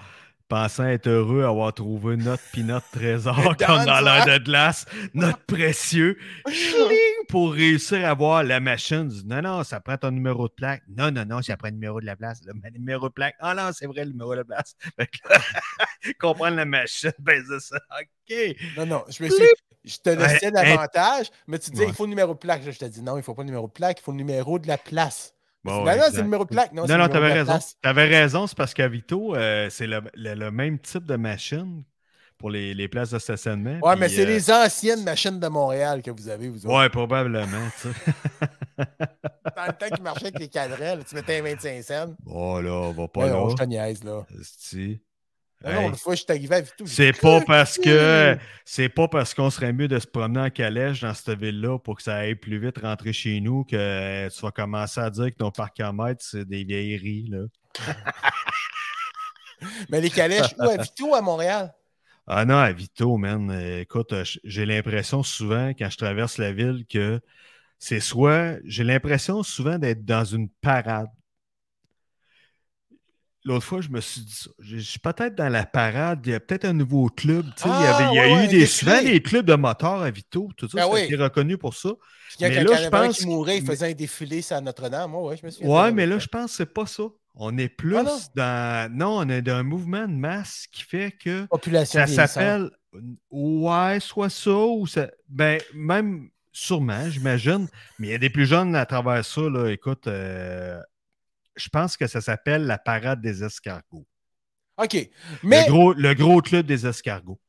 pensant 0.48 0.86
être 0.88 1.06
heureux, 1.08 1.44
avoir 1.44 1.72
trouvé 1.74 2.16
notre 2.16 2.42
puis 2.52 2.64
notre 2.64 2.90
trésor 2.90 3.36
dance, 3.58 3.86
l'air 3.86 4.08
hein? 4.26 4.38
de 4.38 4.42
glace, 4.42 4.86
notre 5.14 5.44
précieux, 5.44 6.18
pour 7.28 7.52
réussir 7.52 8.04
à 8.08 8.14
voir 8.14 8.42
la 8.42 8.58
machine. 8.58 9.08
Non, 9.26 9.42
non, 9.42 9.62
ça 9.62 9.78
prend 9.78 9.96
ton 9.96 10.10
numéro 10.10 10.48
de 10.48 10.54
plaque. 10.54 10.82
Non, 10.88 11.12
non, 11.12 11.24
non, 11.24 11.40
ça 11.42 11.56
prend 11.56 11.68
le 11.68 11.74
numéro 11.74 12.00
de 12.00 12.06
la 12.06 12.16
place. 12.16 12.40
Le 12.44 12.54
numéro 12.78 13.08
de 13.10 13.12
plaque. 13.14 13.36
Ah 13.40 13.54
non, 13.54 13.70
c'est 13.72 13.86
vrai, 13.86 14.04
le 14.06 14.10
numéro 14.10 14.32
de 14.32 14.38
la 14.38 14.44
place. 14.44 14.74
Comprendre 16.18 16.56
la 16.56 16.64
machine, 16.64 17.12
ben 17.18 17.44
c'est 17.48 17.60
ça. 17.60 17.76
OK. 18.00 18.56
Non, 18.76 18.86
non, 18.86 19.04
je 19.08 19.22
me 19.22 19.28
suis. 19.28 19.44
Je 19.84 19.96
te 19.98 20.10
laissais 20.10 20.46
Hey, 20.46 20.52
l'avantage, 20.52 21.30
mais 21.46 21.58
tu 21.58 21.70
disais 21.70 21.84
Ouais. 21.84 21.90
il 21.90 21.94
faut 21.94 22.04
le 22.04 22.10
numéro 22.10 22.34
de 22.34 22.38
plaque. 22.38 22.62
Je 22.62 22.70
te 22.78 22.84
dis 22.84 23.00
non, 23.02 23.14
il 23.14 23.18
ne 23.18 23.22
faut 23.22 23.34
pas 23.34 23.42
le 23.42 23.46
numéro 23.46 23.66
de 23.66 23.72
plaque, 23.72 23.98
il 24.00 24.02
faut 24.02 24.12
le 24.12 24.18
numéro 24.18 24.58
de 24.58 24.68
la 24.68 24.76
place. 24.78 25.34
Bon, 25.64 25.84
ben 25.84 25.92
non, 25.92 25.96
exact. 25.96 26.10
c'est 26.12 26.16
le 26.18 26.22
numéro 26.24 26.44
de 26.44 26.50
plaque. 26.50 26.72
Non, 26.72 26.86
Non, 26.86 26.96
non, 26.98 27.08
de 27.08 27.12
la 27.14 27.20
raison. 27.20 27.44
place. 27.52 27.76
T'avais 27.82 28.06
raison, 28.06 28.46
c'est 28.46 28.56
parce 28.56 28.72
qu'à 28.74 28.88
Vito, 28.88 29.34
euh, 29.36 29.68
c'est 29.70 29.86
le, 29.86 30.00
le- 30.14 30.34
le 30.34 30.50
même 30.50 30.78
type 30.78 31.04
de 31.04 31.16
machine 31.16 31.82
pour 32.38 32.48
les, 32.50 32.72
les 32.72 32.88
places 32.88 33.10
de 33.10 33.18
stationnement. 33.18 33.78
Ouais, 33.82 33.96
mais 33.96 34.08
c'est 34.08 34.22
euh, 34.22 34.26
les 34.26 34.50
anciennes 34.50 35.04
machines 35.04 35.38
de 35.38 35.48
Montréal 35.48 36.00
que 36.02 36.10
vous 36.10 36.28
avez, 36.30 36.48
vous 36.48 36.64
autres. 36.66 36.74
Ouais, 36.78 36.88
probablement, 36.88 37.46
tu 37.82 37.88
sais. 37.88 37.94
Dans 39.56 39.66
le 39.66 39.72
temps 39.72 39.94
qui 39.94 40.00
marchait 40.02 40.26
avec 40.26 40.38
les 40.38 40.48
cadrans, 40.48 40.96
là, 40.96 41.04
tu 41.06 41.14
mettais 41.14 41.38
un 41.40 41.42
25 41.42 41.82
cents. 41.82 42.14
Oh 42.26 42.60
là, 42.62 42.72
on 42.72 42.92
va 42.92 43.08
pas 43.08 43.20
Ouais, 43.24 43.30
non, 43.30 43.46
là. 43.48 43.50
je 43.50 43.56
te 43.62 43.68
niaise, 43.68 44.02
là. 44.04 44.26
Esti. 45.62 45.66
Non, 45.68 45.72
non, 45.72 45.80
Hey, 45.80 45.88
une 45.88 45.96
fois, 45.96 46.14
je 46.14 46.20
suis 46.22 46.26
arrivé 46.30 46.54
à 46.54 46.60
Vito. 46.60 46.86
j'ai 46.86 46.86
C'est 46.86 47.20
pas 47.20 47.40
parce 47.42 47.78
que 47.78 48.36
c'est 48.64 48.88
pas 48.88 49.08
parce 49.08 49.34
qu'on 49.34 49.50
serait 49.50 49.72
mieux 49.72 49.88
de 49.88 49.98
se 49.98 50.06
promener 50.06 50.40
en 50.40 50.50
calèche 50.50 51.00
dans 51.00 51.14
cette 51.14 51.38
ville-là 51.38 51.78
pour 51.78 51.96
que 51.96 52.02
ça 52.02 52.16
aille 52.16 52.34
plus 52.34 52.58
vite 52.58 52.78
rentrer 52.78 53.12
chez 53.12 53.40
nous 53.40 53.64
que 53.64 53.76
euh, 53.76 54.28
tu 54.30 54.40
vas 54.40 54.50
commencer 54.50 55.00
à 55.00 55.10
dire 55.10 55.26
que 55.26 55.36
ton 55.36 55.50
parcomètre, 55.50 56.24
c'est 56.24 56.46
des 56.46 56.64
vieilleries. 56.64 57.26
Là. 57.28 57.44
Mais 59.90 60.00
les 60.00 60.10
calèches, 60.10 60.54
où 60.58 60.62
à 60.62 60.76
Vito, 60.78 61.14
à 61.14 61.20
Montréal? 61.20 61.74
Ah 62.26 62.44
non, 62.44 62.56
à 62.56 62.72
Vito, 62.72 63.16
man. 63.16 63.50
écoute, 63.80 64.12
euh, 64.12 64.24
j'ai 64.44 64.64
l'impression 64.64 65.22
souvent, 65.22 65.70
quand 65.70 65.90
je 65.90 65.98
traverse 65.98 66.38
la 66.38 66.52
ville, 66.52 66.86
que 66.88 67.20
c'est 67.78 68.00
soit. 68.00 68.56
J'ai 68.64 68.84
l'impression 68.84 69.42
souvent 69.42 69.78
d'être 69.78 70.04
dans 70.04 70.24
une 70.24 70.48
parade. 70.48 71.08
L'autre 73.44 73.64
fois, 73.64 73.80
je 73.80 73.88
me 73.88 74.00
suis 74.00 74.20
dit 74.20 74.34
ça. 74.34 74.50
Je 74.58 74.76
je 74.76 74.82
suis 74.82 74.98
peut-être 74.98 75.34
dans 75.34 75.48
la 75.48 75.64
parade. 75.64 76.20
Il 76.26 76.32
y 76.32 76.34
a 76.34 76.40
peut-être 76.40 76.66
un 76.66 76.74
nouveau 76.74 77.08
club. 77.08 77.46
tu 77.56 77.62
sais, 77.62 77.68
il 77.68 77.82
y, 77.82 77.86
Ah, 77.86 77.96
avait, 77.96 78.04
il 78.12 78.16
y 78.16 78.18
a 78.18 78.36
ouais, 78.36 78.44
eu 78.44 78.48
des, 78.48 78.66
souvent 78.66 79.02
des 79.02 79.22
clubs 79.22 79.46
de 79.46 79.54
motards 79.54 80.02
à 80.02 80.10
Vito. 80.10 80.48
Tout 80.56 80.68
ça, 80.68 80.76
Ben 80.76 80.82
a 80.84 80.88
oui. 80.88 81.14
reconnu 81.16 81.56
pour 81.56 81.74
ça. 81.74 81.90
Mais 82.40 82.48
il 82.48 82.52
y 82.52 82.54
là, 82.56 82.60
a 82.60 82.74
je 82.76 82.80
quelqu'un 82.82 82.90
pense 83.06 83.18
qui 83.18 83.26
mourait, 83.26 83.58
il 83.58 83.64
faisait 83.64 83.90
un 83.90 83.94
défilé 83.94 84.42
sur 84.42 84.60
Notre-Dame. 84.60 85.14
Ouais, 85.14 85.28
ouais, 85.30 85.36
je 85.38 85.46
me 85.46 85.50
souviens. 85.50 85.70
Ouais, 85.84 85.92
mais 85.92 86.06
là, 86.06 86.18
je 86.18 86.26
pense 86.26 86.50
que 86.50 86.56
c'est 86.58 86.72
pas 86.74 86.86
ça. 86.86 87.04
On 87.34 87.56
est 87.56 87.68
plus 87.70 87.96
Ah 87.96 88.02
non? 88.02 88.18
dans. 88.34 88.92
Non, 88.92 89.18
on 89.20 89.28
est 89.30 89.40
dans 89.42 89.54
un 89.54 89.62
mouvement 89.62 90.06
de 90.06 90.12
masse 90.12 90.66
qui 90.70 90.82
fait 90.82 91.12
que 91.12 91.46
Population 91.46 92.00
ça 92.06 92.26
s'appelle. 92.26 92.70
Ouais, 93.30 93.98
soit 94.00 94.28
ça 94.30 94.50
ou 94.50 94.86
ça. 94.86 95.08
Ben, 95.28 95.60
même 95.74 96.28
sûrement, 96.52 97.08
j'imagine. 97.08 97.68
Mais 97.98 98.08
il 98.08 98.10
y 98.10 98.14
a 98.14 98.18
des 98.18 98.30
plus 98.30 98.46
jeunes 98.46 98.74
à 98.74 98.84
travers 98.84 99.24
ça, 99.24 99.42
là. 99.42 99.68
Écoute, 99.70 100.06
euh, 100.08 100.80
je 101.60 101.68
pense 101.68 101.96
que 101.96 102.06
ça 102.06 102.20
s'appelle 102.20 102.66
la 102.66 102.78
parade 102.78 103.20
des 103.20 103.44
escargots. 103.44 104.06
OK. 104.78 105.10
Mais. 105.42 105.66
Le, 105.66 105.70
gros, 105.72 105.92
le 105.92 106.14
gros 106.14 106.40
club 106.40 106.66
des 106.66 106.86
escargots. 106.86 107.40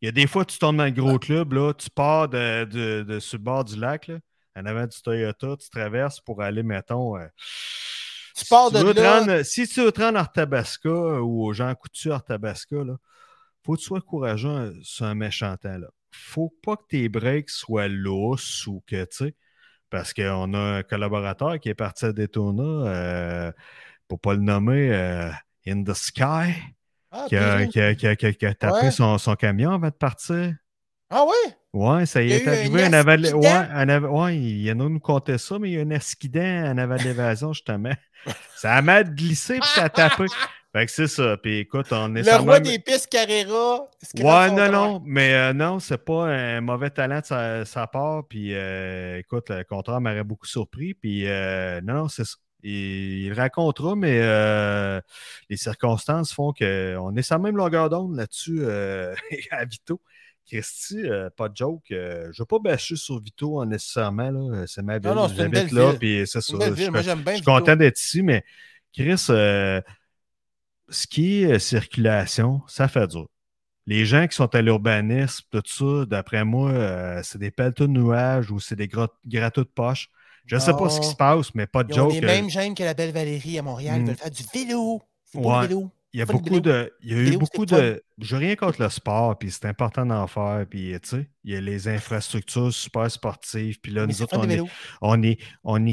Il 0.00 0.06
y 0.06 0.08
a 0.08 0.12
des 0.12 0.26
fois, 0.26 0.44
tu 0.44 0.58
tombes 0.58 0.76
dans 0.76 0.84
le 0.84 0.90
gros 0.90 1.18
club, 1.18 1.52
là, 1.52 1.72
tu 1.74 1.90
pars 1.90 2.28
de, 2.28 2.64
de- 2.64 3.02
de- 3.02 3.18
sur 3.20 3.38
le 3.38 3.42
bord 3.42 3.64
du 3.64 3.76
lac, 3.78 4.06
là, 4.06 4.18
en 4.56 4.64
avant 4.64 4.86
du 4.86 5.00
Toyota, 5.02 5.56
tu 5.60 5.68
traverses 5.70 6.20
pour 6.20 6.40
aller, 6.42 6.62
mettons. 6.62 7.16
euh, 7.16 7.26
Tu 8.36 8.44
pars 8.46 8.68
si 8.68 8.74
de 8.74 8.78
veux 8.78 8.94
te 8.94 9.00
là- 9.00 9.20
rendre- 9.20 9.42
si 9.44 9.66
tu 9.68 9.82
veux 9.82 9.92
te 9.92 10.00
rendre 10.00 10.18
à 10.18 10.20
Arthabasca 10.20 10.88
euh, 10.88 11.18
ou 11.18 11.44
aux 11.44 11.52
gens 11.52 11.74
coutus 11.74 12.12
à 12.12 12.16
Arthabasca, 12.16 12.76
là, 12.84 12.96
faut 13.64 13.74
que 13.74 13.80
tu 13.80 13.86
sois 13.86 14.00
courageux 14.00 14.74
sur 14.82 15.04
un 15.06 15.14
méchant 15.14 15.56
temps. 15.56 15.76
Là. 15.78 15.88
Faut 16.12 16.54
pas 16.62 16.76
que 16.76 16.84
tes 16.88 17.08
breaks 17.08 17.50
soient 17.50 17.88
lousses 17.88 18.66
ou 18.66 18.82
que, 18.86 19.04
tu 19.04 19.16
sais, 19.16 19.34
parce 19.90 20.12
qu'on 20.12 20.54
a 20.54 20.58
un 20.58 20.82
collaborateur 20.82 21.58
qui 21.60 21.68
est 21.68 21.74
parti 21.74 22.04
à 22.06 22.12
Daytona, 22.12 22.62
euh, 22.62 23.52
pour 24.06 24.20
pas 24.20 24.34
le 24.34 24.40
nommer, 24.40 24.90
euh, 24.92 25.30
In 25.66 25.82
the 25.84 25.94
Sky, 25.94 26.54
Ah, 27.10 27.24
qui 27.28 27.36
a, 27.36 27.66
qui 27.66 27.80
a- 27.80 27.94
qui 27.94 28.06
a- 28.06 28.16
qui 28.16 28.34
qui 28.34 28.54
tapé 28.56 28.86
Ouais. 28.86 28.90
son, 28.90 29.16
son 29.18 29.34
camion 29.34 29.72
avant 29.72 29.88
de 29.88 29.92
partir. 29.92 30.54
Ah 31.10 31.24
ouais? 31.24 31.54
Ouais, 31.72 32.06
ça 32.06 32.22
y 32.22 32.32
est 32.32 32.46
un 32.46 32.52
arrivé 32.52 32.86
en 32.86 32.92
aval. 32.92 33.34
Ouais, 33.34 33.48
en 33.48 33.88
av- 33.88 34.10
ouais, 34.12 34.36
il 34.36 34.62
y 34.62 34.70
en 34.72 34.80
a 34.80 34.88
nous 34.88 35.00
comptait 35.00 35.38
ça, 35.38 35.58
mais 35.58 35.70
il 35.70 35.74
y 35.74 35.78
a 35.78 35.82
un 35.82 35.90
esquidant 35.90 36.40
en 36.70 36.76
aval 36.78 37.02
d'évasion, 37.02 37.52
justement. 37.52 37.94
ça 38.56 38.74
a 38.74 38.82
mal 38.82 39.14
glissé 39.14 39.58
puis 39.60 39.68
ça 39.74 39.84
a 39.84 39.88
tapé. 39.88 40.26
Fait 40.78 40.82
Fait 40.82 40.86
que 40.86 40.92
c'est 40.92 41.06
ça. 41.08 41.36
Puis 41.36 41.58
écoute, 41.58 41.86
on 41.92 42.14
est 42.14 42.22
Le 42.22 42.36
roi 42.36 42.54
même- 42.54 42.62
des 42.62 42.78
pistes 42.78 43.08
Carrera. 43.08 43.88
Ouais, 44.16 44.50
non, 44.50 44.70
non, 44.72 45.02
mais 45.04 45.34
euh, 45.34 45.52
non, 45.52 45.78
c'est 45.78 45.98
pas 46.04 46.26
un 46.26 46.60
mauvais 46.60 46.90
talent 46.90 47.20
de 47.20 47.24
sa, 47.26 47.64
sa 47.64 47.86
part. 47.86 48.24
Puis 48.28 48.54
euh, 48.54 49.18
écoute, 49.18 49.50
le 49.50 49.64
contrat 49.64 50.00
m'aurait 50.00 50.24
beaucoup 50.24 50.46
surpris. 50.46 50.94
Puis 50.94 51.26
euh, 51.26 51.80
non, 51.82 51.94
non, 51.94 52.08
c'est 52.08 52.24
ça. 52.24 52.36
Il, 52.64 52.70
il 53.26 53.32
racontera, 53.34 53.94
mais 53.94 54.18
euh, 54.20 55.00
les 55.48 55.56
circonstances 55.56 56.32
font 56.32 56.52
qu'on 56.52 57.14
est 57.16 57.22
sur 57.22 57.36
la 57.36 57.38
même 57.42 57.56
longueur 57.56 57.88
d'onde 57.88 58.16
là-dessus 58.16 58.58
euh, 58.62 59.14
à 59.52 59.64
Vito. 59.64 60.00
Christy, 60.50 61.02
euh, 61.04 61.28
pas 61.36 61.48
de 61.50 61.56
joke. 61.56 61.90
euh, 61.92 62.22
je 62.32 62.40
ne 62.40 62.42
veux 62.42 62.46
pas 62.46 62.58
bâcher 62.58 62.96
sur 62.96 63.20
Vito 63.22 63.64
nécessairement. 63.66 64.30
là, 64.30 64.64
C'est 64.66 64.82
ma 64.82 64.98
ville. 64.98 65.10
non, 65.10 65.28
c'est 65.28 65.44
une 65.44 65.48
belle 65.52 65.68
là, 65.72 65.90
ville. 65.90 65.98
puis 65.98 66.22
c'est 66.26 66.40
ça. 66.40 66.52
Une 66.54 66.58
belle 66.58 66.68
je 66.70 66.74
ville. 66.74 66.82
suis 66.84 66.90
Moi, 66.92 67.02
j'aime 67.02 67.20
bien. 67.20 67.32
je 67.34 67.36
suis 67.36 67.44
content 67.44 67.76
d'être 67.76 68.00
ici, 68.00 68.22
mais 68.22 68.44
Chris, 68.94 69.26
euh, 69.30 69.80
ce 70.88 71.06
qui 71.06 71.42
est 71.42 71.52
euh, 71.54 71.58
circulation, 71.58 72.62
ça 72.66 72.88
fait 72.88 73.06
dur. 73.08 73.26
Les 73.86 74.04
gens 74.04 74.26
qui 74.26 74.36
sont 74.36 74.54
à 74.54 74.60
l'urbanisme, 74.62 75.44
tout 75.50 75.62
ça, 75.66 76.04
d'après 76.06 76.44
moi, 76.44 76.70
euh, 76.70 77.20
c'est 77.24 77.38
des 77.38 77.50
pelleteux 77.50 77.86
de 77.88 77.92
nuages 77.92 78.50
ou 78.50 78.60
c'est 78.60 78.76
des 78.76 78.86
grat- 78.88 79.08
gratteux 79.26 79.64
de 79.64 79.70
poche. 79.74 80.08
Je 80.46 80.54
ne 80.56 80.60
sais 80.60 80.72
pas 80.72 80.88
ce 80.88 81.00
qui 81.00 81.06
Non. 81.06 81.12
se 81.12 81.16
passe, 81.16 81.54
mais 81.54 81.66
pas 81.66 81.84
de 81.84 81.92
Ils 81.92 82.00
ont 82.00 82.04
joke. 82.10 82.12
les 82.14 82.24
euh, 82.24 82.26
mêmes 82.26 82.50
gènes 82.50 82.74
que 82.74 82.82
la 82.82 82.94
belle 82.94 83.12
Valérie 83.12 83.58
à 83.58 83.62
Montréal. 83.62 83.98
Mm. 84.00 84.02
Ils 84.02 84.06
veulent 84.08 84.16
faire 84.16 84.30
du 84.30 84.42
vélo. 84.54 85.02
C'est 85.24 85.38
Ouais. 85.38 85.66
vélo. 85.66 85.90
Il 86.12 86.20
y 86.20 86.22
a 86.22 86.26
beaucoup 86.26 86.60
de. 86.60 86.92
Il 87.02 87.12
y 87.12 87.14
a 87.14 87.22
eu 87.22 87.36
beaucoup 87.36 87.66
de. 87.66 88.02
Je 88.18 88.36
n'ai 88.36 88.46
rien 88.46 88.56
contre 88.56 88.82
le 88.82 88.88
sport, 88.88 89.38
puis 89.38 89.50
c'est 89.50 89.66
important 89.66 90.06
d'en 90.06 90.26
faire. 90.26 90.64
Puis, 90.68 90.92
tu 91.02 91.08
sais, 91.08 91.30
il 91.44 91.52
y 91.52 91.56
a 91.56 91.60
les 91.60 91.86
infrastructures 91.86 92.72
super 92.72 93.10
sportives. 93.10 93.78
Puis 93.80 93.92
là, 93.92 94.06
Mais 94.06 94.12
nous 94.12 94.22
autres, 94.22 94.38
on 94.38 94.48
est, 94.48 94.62
on 95.02 95.22
est, 95.22 95.38
on 95.64 95.86
est 95.86 95.92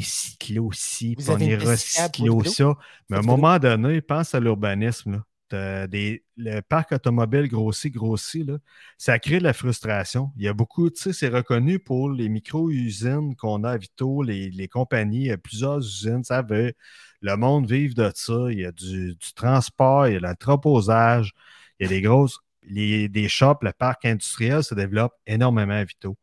puis 1.16 1.30
on 1.30 1.38
est 1.38 1.54
une 1.54 1.58
piste 1.58 1.76
cyclable 1.76 2.14
pour 2.16 2.26
recyclo 2.30 2.38
le 2.38 2.44
vélo? 2.44 2.54
ça. 2.54 2.74
Mais 3.10 3.18
à 3.18 3.20
un 3.20 3.24
moment 3.24 3.60
donné, 3.60 4.02
pense 4.02 4.34
à 4.34 4.40
l'urbanisme. 4.40 5.22
Des, 5.52 6.24
le 6.38 6.60
parc 6.62 6.92
automobile 6.92 7.48
grossit, 7.48 7.94
grossit, 7.94 8.46
là, 8.48 8.58
ça 8.98 9.20
crée 9.20 9.38
de 9.38 9.44
la 9.44 9.54
frustration. 9.54 10.32
Il 10.38 10.44
y 10.44 10.48
a 10.48 10.54
beaucoup, 10.54 10.90
tu 10.90 11.02
sais, 11.02 11.14
c'est 11.14 11.30
reconnu 11.30 11.78
pour 11.80 12.10
les 12.10 12.30
micro-usines 12.30 13.36
qu'on 13.36 13.64
a 13.64 13.72
à 13.72 13.78
Vito, 13.78 14.24
les, 14.24 14.50
les 14.50 14.68
compagnies, 14.68 15.20
il 15.20 15.28
y 15.28 15.32
a 15.32 15.38
plusieurs 15.38 15.78
usines, 15.78 16.24
ça 16.24 16.42
veut, 16.42 16.74
le 17.22 17.36
monde 17.38 17.70
vive 17.70 17.94
de 17.94 18.12
ça. 18.14 18.48
Il 18.52 18.60
y 18.60 18.66
a 18.66 18.72
du, 18.72 19.16
du 19.16 19.34
transport, 19.36 20.08
il 20.08 20.14
y 20.14 20.16
a 20.16 20.20
de 20.20 20.24
l'entreposage, 20.26 21.32
il 21.80 21.84
y 21.84 21.86
a 21.86 21.90
des 21.90 22.02
grosses, 22.02 22.40
les, 22.64 23.08
des 23.08 23.30
shops, 23.30 23.60
le 23.62 23.72
parc 23.72 24.06
industriel 24.06 24.64
se 24.64 24.74
développe 24.74 25.14
énormément 25.28 25.74
à 25.74 25.84
Vito. 25.84 26.18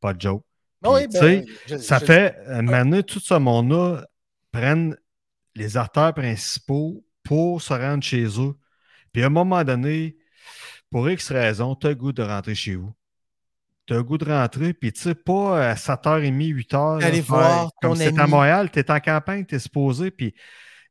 Pas 0.00 0.14
de 0.14 0.20
joke. 0.20 0.44
Ah 0.82 0.92
oui, 0.92 1.06
ben, 1.08 1.44
je- 1.66 1.76
Ça 1.78 1.98
je- 1.98 2.04
fait, 2.06 2.36
euh, 2.48 2.62
maintenant, 2.62 3.02
tout 3.02 3.20
ce 3.20 3.34
monde-là 3.34 4.06
prennent 4.52 4.96
les 5.54 5.76
artères 5.76 6.14
principaux 6.14 7.04
pour 7.24 7.60
se 7.60 7.74
rendre 7.74 8.02
chez 8.02 8.24
eux. 8.40 8.54
Puis 9.12 9.22
à 9.22 9.26
un 9.26 9.30
moment 9.30 9.62
donné, 9.64 10.16
pour 10.90 11.08
X 11.08 11.30
raison, 11.32 11.74
tu 11.74 11.86
as 11.86 11.90
le 11.90 11.96
goût 11.96 12.12
de 12.12 12.22
rentrer 12.22 12.54
chez 12.54 12.74
vous. 12.76 12.92
Tu 13.86 13.94
as 13.94 13.96
le 13.96 14.04
goût 14.04 14.18
de 14.18 14.24
rentrer, 14.30 14.72
puis 14.72 14.92
tu 14.92 15.00
sais, 15.00 15.14
pas 15.14 15.70
à 15.70 15.74
7h30, 15.74 16.52
8h. 16.52 17.00
là, 17.00 17.06
Aller 17.06 17.22
faire- 17.22 17.24
voir 17.36 17.70
Comme 17.82 17.92
ton 17.94 17.96
c'est 17.96 18.18
à. 18.18 18.26
Montréal, 18.26 18.70
tu 18.70 18.78
es 18.78 18.90
en 18.90 19.00
campagne, 19.00 19.44
tu 19.44 19.54
es 19.54 19.58
supposé, 19.58 20.10
puis 20.10 20.34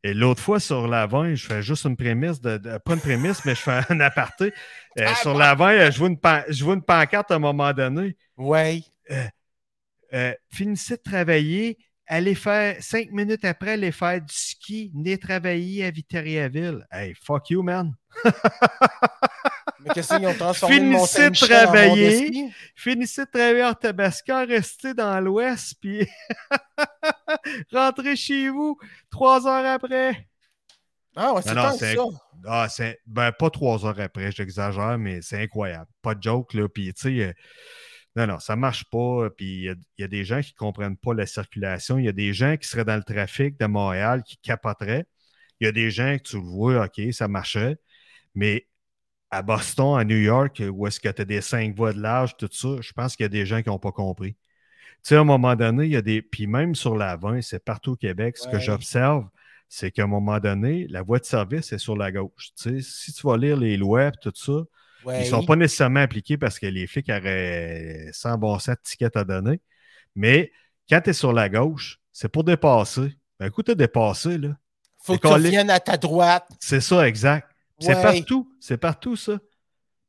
et 0.02 0.14
l'autre 0.14 0.42
fois, 0.42 0.62
sur 0.62 0.88
la 0.88 1.08
20, 1.08 1.36
je 1.36 1.46
fais 1.46 1.62
juste 1.62 1.84
une 1.86 1.98
prémisse, 1.98 2.40
de, 2.40 2.58
de- 2.58 2.78
pas 2.78 2.94
une 2.94 3.02
prémisse, 3.02 3.44
mais 3.44 3.54
je 3.54 3.60
fais 3.62 3.82
un 3.90 4.00
aparté. 4.00 4.54
Euh, 4.98 5.06
Ah, 5.08 5.16
sur 5.16 5.34
bon. 5.34 5.40
la 5.40 5.56
20, 5.56 5.72
euh, 5.74 5.92
je 5.92 6.00
vois, 6.00 6.08
une 6.08 6.18
pan- 6.20 6.44
je 6.48 6.64
vois 6.64 6.74
une 6.76 6.82
pancarte 6.82 7.32
à 7.32 7.36
un 7.36 7.40
moment 7.40 7.74
donné. 7.74 8.16
Ouais. 8.38 8.82
Euh, 10.14 10.34
finissez 10.52 10.96
de 10.96 11.02
travailler, 11.02 11.78
allez 12.10 12.36
faire, 12.36 12.76
cinq 12.82 13.12
minutes 13.12 13.46
après, 13.46 13.72
aller 13.72 13.92
faire 13.94 14.20
du 14.20 14.34
ski, 14.34 14.92
venez 14.94 15.18
travailler 15.18 15.86
à 15.86 15.92
Victoriaville. 15.92 16.86
Hey, 16.92 17.14
fuck 17.14 17.50
you, 17.52 17.64
man. 17.64 17.94
Mais 19.82 19.94
qu'est-ce 19.94 20.16
qu'ils 20.18 20.28
ont 20.28 20.34
transformé 20.34 20.80
le 20.80 20.86
Finissez 20.98 21.30
de 21.30 21.36
en 21.46 21.48
travailler. 21.48 22.50
Finissez 22.76 23.26
de 23.26 23.30
travailler 23.32 23.64
en 23.64 23.74
Tabascan, 23.74 24.46
restez 24.46 24.94
dans 24.94 25.20
l'Ouest, 25.22 25.76
puis 25.80 26.06
rentrez 27.72 28.16
chez 28.18 28.50
vous 28.50 28.78
trois 29.10 29.48
heures 29.48 29.66
après. 29.66 30.28
Ah 31.16 31.34
ouais, 31.34 31.42
c'est 31.44 31.54
Non, 31.54 31.72
c'est- 31.78 31.96
ça. 31.96 32.04
Ah, 32.46 32.68
c'est 32.70 33.00
ben, 33.06 33.32
pas 33.32 33.50
trois 33.50 33.86
heures 33.86 34.00
après, 34.00 34.32
j'exagère, 34.32 34.98
mais 34.98 35.22
c'est 35.22 35.42
incroyable. 35.44 35.88
Pas 36.02 36.16
de 36.16 36.24
joke, 36.24 36.54
là. 36.54 36.68
Puis, 36.70 36.94
tu 36.94 37.02
sais, 37.02 37.24
euh, 37.26 37.34
non, 38.16 38.28
non, 38.28 38.40
ça 38.40 38.56
marche 38.56 38.86
pas. 38.90 39.30
Puis, 39.32 39.46
il 39.46 39.64
y 39.64 39.70
a- 39.70 39.76
il 39.98 40.02
y, 40.02 40.04
a 40.04 40.08
des 40.08 40.26
gens 40.26 40.42
qui 40.42 40.54
comprennent 40.54 40.98
pas 40.98 41.14
la 41.14 41.26
circulation. 41.26 41.98
Il 42.00 42.06
y 42.06 42.10
a 42.10 42.12
des 42.12 42.34
gens 42.34 42.58
qui 42.58 42.68
seraient 42.68 42.86
dans 42.86 42.98
le 42.98 43.04
trafic 43.04 43.60
de 43.60 43.66
Montréal 43.68 44.24
qui 44.24 44.38
capoteraient. 44.38 45.06
Il 45.60 45.66
y 45.66 45.68
a 45.68 45.72
des 45.72 45.92
gens 45.92 46.18
que 46.18 46.24
tu 46.24 46.38
le 46.38 46.44
vois, 46.44 46.86
OK, 46.86 47.02
ça 47.14 47.28
marchait. 47.28 47.78
Mais 48.36 48.68
à 49.32 49.42
Boston, 49.44 50.00
à 50.00 50.06
New 50.06 50.18
York, 50.18 50.64
où 50.72 50.88
est-ce 50.88 51.00
que 51.00 51.10
tu 51.10 51.22
as 51.22 51.26
des 51.26 51.42
cinq 51.42 51.76
voies 51.76 51.94
de 51.94 52.02
large, 52.02 52.38
tout 52.38 52.50
ça, 52.52 52.70
je 52.82 52.94
pense 52.94 53.16
qu'il 53.16 53.26
y 53.26 53.28
a 53.28 53.30
des 53.30 53.46
gens 53.46 53.62
qui 53.64 53.70
n'ont 53.70 53.80
pas 53.80 53.92
compris. 53.92 54.34
Tu 54.34 55.10
sais, 55.10 55.16
à 55.16 55.22
un 55.22 55.24
moment 55.24 55.56
donné, 55.56 55.86
il 55.86 55.92
y 55.92 55.96
a 55.98 56.02
des. 56.02 56.22
Puis 56.22 56.48
même 56.48 56.76
sur 56.76 56.96
la 56.98 57.16
20, 57.18 57.42
c'est 57.42 57.64
partout 57.64 57.92
au 57.94 57.96
Québec, 57.96 58.38
ce 58.38 58.48
que 58.48 58.60
j'observe, 58.60 59.28
c'est 59.70 59.92
qu'à 59.92 60.04
un 60.04 60.08
moment 60.08 60.40
donné, 60.40 60.88
la 60.90 61.04
voie 61.04 61.20
de 61.20 61.26
service 61.26 61.72
est 61.74 61.78
sur 61.78 61.96
la 61.98 62.12
gauche. 62.12 62.52
Tu 62.56 62.82
sais, 62.82 62.82
si 62.82 63.14
tu 63.14 63.28
vas 63.28 63.38
lire 63.38 63.58
les 63.58 63.78
lois 63.78 64.08
et 64.08 64.12
tout 64.22 64.32
ça, 64.36 64.64
Ouais. 65.06 65.22
ils 65.22 65.26
ne 65.26 65.30
sont 65.30 65.46
pas 65.46 65.56
nécessairement 65.56 66.02
appliqués 66.02 66.38
parce 66.38 66.60
que 66.60 66.66
les 66.66 66.88
flics 66.88 67.10
auraient 67.10 68.10
100 68.12 68.38
bon 68.38 68.58
de 68.58 68.76
tickets 68.84 69.16
à 69.16 69.24
donner. 69.24 69.62
Mais 70.16 70.52
quand 70.90 71.02
tu 71.02 71.12
es 71.12 71.14
sur 71.14 71.34
la 71.34 71.50
gauche, 71.50 72.00
c'est 72.12 72.30
pour 72.30 72.44
dépasser. 72.44 73.18
Ben, 73.40 73.48
écoute, 73.48 73.68
tu 73.68 73.72
as 73.72 73.76
dépassé, 73.76 74.38
là. 74.38 74.58
Faut 75.02 75.16
que 75.16 75.22
tu 75.22 75.28
collé. 75.28 75.46
reviennes 75.46 75.70
à 75.70 75.80
ta 75.80 75.96
droite. 75.98 76.48
C'est 76.60 76.82
ça, 76.82 77.08
exact. 77.08 77.50
C'est 77.80 78.02
partout. 78.02 78.52
C'est 78.60 78.78
partout, 78.78 79.16
ça. 79.16 79.40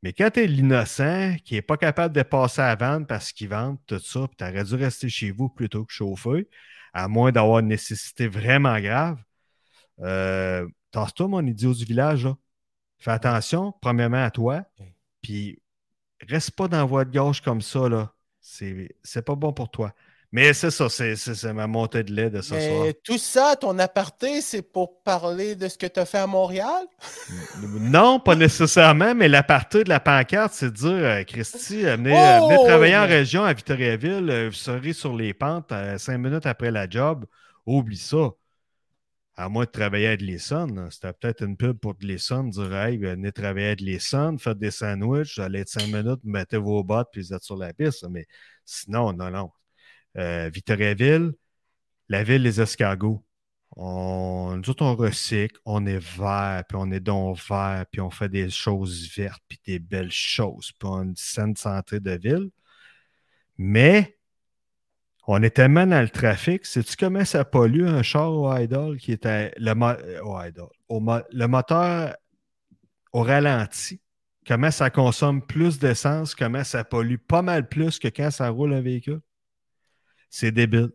Mais 0.02 0.12
quand 0.12 0.30
tu 0.30 0.40
es 0.40 0.47
l'innocent 0.47 1.37
qui 1.44 1.54
n'est 1.54 1.62
pas 1.62 1.76
capable 1.76 2.14
de 2.14 2.23
passer 2.23 2.62
à 2.62 2.75
vente 2.75 3.06
parce 3.06 3.32
qu'il 3.32 3.49
vend 3.49 3.76
tout 3.87 3.99
ça, 3.99 4.26
puis 4.26 4.37
tu 4.38 4.44
aurais 4.44 4.64
dû 4.64 4.75
rester 4.75 5.09
chez 5.09 5.30
vous 5.30 5.49
plutôt 5.49 5.85
que 5.85 5.92
chauffer, 5.92 6.49
à 6.92 7.06
moins 7.06 7.32
d'avoir 7.32 7.61
une 7.61 7.68
nécessité 7.68 8.26
vraiment 8.26 8.80
grave, 8.80 9.23
euh, 10.00 10.66
tasse-toi, 10.90 11.28
mon 11.28 11.47
idiot 11.47 11.75
du 11.75 11.85
village. 11.85 12.25
Là. 12.25 12.35
Fais 13.00 13.11
attention, 13.11 13.75
premièrement, 13.80 14.23
à 14.25 14.30
toi. 14.30 14.62
Puis 15.23 15.61
reste 16.28 16.52
pas 16.52 16.69
dans 16.69 16.76
la 16.78 16.85
voie 16.85 17.04
de 17.04 17.16
gauche 17.16 17.40
comme 17.40 17.61
ça. 17.61 17.88
là. 17.88 18.12
C'est 18.40 19.23
pas 19.25 19.35
bon 19.35 19.52
pour 19.52 19.71
toi. 19.71 19.92
Mais 20.33 20.52
c'est 20.52 20.71
ça, 20.71 20.88
c'est 20.88 21.52
ma 21.52 21.66
montée 21.66 22.04
de 22.04 22.12
lait 22.12 22.30
de 22.30 22.40
ce 22.40 22.50
soir. 22.50 22.85
Mais 22.85 22.92
tout 22.92 23.19
ça, 23.19 23.57
ton 23.57 23.76
aparté, 23.80 24.40
c'est 24.40 24.62
pour 24.62 25.02
parler 25.02 25.57
de 25.57 25.66
ce 25.66 25.76
que 25.76 25.87
tu 25.87 25.99
as 25.99 26.07
fait 26.07 26.19
à 26.19 26.26
Montréal? 26.28 26.85
Non, 27.80 28.21
pas 28.21 28.37
nécessairement, 28.37 29.12
mais 29.14 29.26
la 29.28 29.42
partie 29.42 29.83
de 29.83 29.88
la 29.88 29.99
pancarte, 29.99 30.52
c'est 30.54 30.66
de 30.71 30.76
dire, 30.76 30.88
euh, 30.90 31.25
Christy, 31.25 31.85
euh, 31.85 31.97
venez, 31.97 32.12
Oh, 32.14 32.47
venez 32.49 32.64
travailler 32.64 32.97
en 32.97 33.07
région 33.07 33.42
à 33.42 33.52
Victoriaville, 33.52 34.47
vous 34.47 34.54
serez 34.54 34.92
sur 34.92 35.16
les 35.16 35.35
pentes 35.35 35.73
cinq 35.97 36.19
minutes 36.19 36.47
après 36.47 36.71
la 36.71 36.88
job. 36.88 37.25
Oublie 37.66 37.97
ça. 37.97 38.30
À 39.40 39.49
moins 39.49 39.64
de 39.64 39.70
travailler 39.70 40.09
à 40.09 40.16
Gleason, 40.18 40.90
c'était 40.90 41.14
peut-être 41.14 41.42
une 41.42 41.56
pub 41.56 41.78
pour 41.78 41.94
Gleason, 41.94 42.44
dire 42.44 42.76
Hey, 42.76 42.99
venez 42.99 43.32
travailler 43.32 43.68
à 43.68 43.75
Gleason, 43.75 44.37
faites 44.37 44.59
des 44.59 44.70
sandwichs, 44.70 45.38
allez 45.38 45.61
être 45.61 45.70
cinq 45.70 45.87
minutes, 45.87 46.20
mettez 46.25 46.59
vos 46.59 46.85
bottes, 46.85 47.09
puis 47.11 47.23
vous 47.23 47.32
êtes 47.32 47.42
sur 47.42 47.56
la 47.56 47.73
piste. 47.73 48.06
Mais 48.11 48.26
sinon, 48.66 49.14
non, 49.14 49.30
non. 49.30 49.50
Euh, 50.18 50.50
Victoriaville, 50.52 51.32
la 52.11 52.23
ville 52.23 52.42
des 52.42 52.61
escargots. 52.61 53.25
On, 53.76 54.56
nous 54.59 54.70
autres, 54.70 54.85
on 54.85 54.94
recycle, 54.94 55.59
on 55.64 55.87
est 55.87 55.99
vert, 55.99 56.64
puis 56.68 56.76
on 56.78 56.90
est 56.92 57.00
donc 57.00 57.38
vert, 57.49 57.87
puis 57.90 58.02
on 58.02 58.11
fait 58.11 58.28
des 58.28 58.50
choses 58.50 59.09
vertes, 59.16 59.42
puis 59.49 59.59
des 59.66 59.78
belles 59.78 60.12
choses, 60.12 60.73
puis 60.73 60.88
on 60.88 60.99
a 60.99 61.04
une 61.04 61.16
saine 61.16 61.56
santé 61.56 61.99
de 62.00 62.12
ville. 62.12 62.50
Mais 63.56 64.18
on 65.27 65.43
est 65.43 65.50
tellement 65.50 65.87
dans 65.87 66.00
le 66.00 66.09
trafic, 66.09 66.67
sais-tu 66.67 66.97
comment 66.97 67.25
ça 67.25 67.45
pollue 67.45 67.87
un 67.87 68.03
char 68.03 68.33
au 68.33 68.53
idol 68.57 68.97
qui 68.99 69.12
était 69.12 69.53
le, 69.57 69.75
mo- 69.75 69.87
euh, 69.87 70.21
au 70.23 70.41
idol, 70.43 70.69
au 70.89 71.00
mo- 71.00 71.23
le 71.33 71.47
moteur 71.47 72.17
au 73.12 73.23
ralenti? 73.23 74.00
Comment 74.47 74.71
ça 74.71 74.91
consomme 74.91 75.45
plus 75.47 75.79
d'essence, 75.79 76.35
comment 76.35 76.65
ça 76.65 76.83
pollue 76.85 77.17
pas 77.17 77.43
mal 77.43 77.69
plus 77.69 77.99
que 77.99 78.09
quand 78.09 78.31
ça 78.31 78.49
roule 78.49 78.73
un 78.73 78.81
véhicule? 78.81 79.21
C'est 80.31 80.53
débile. 80.53 80.91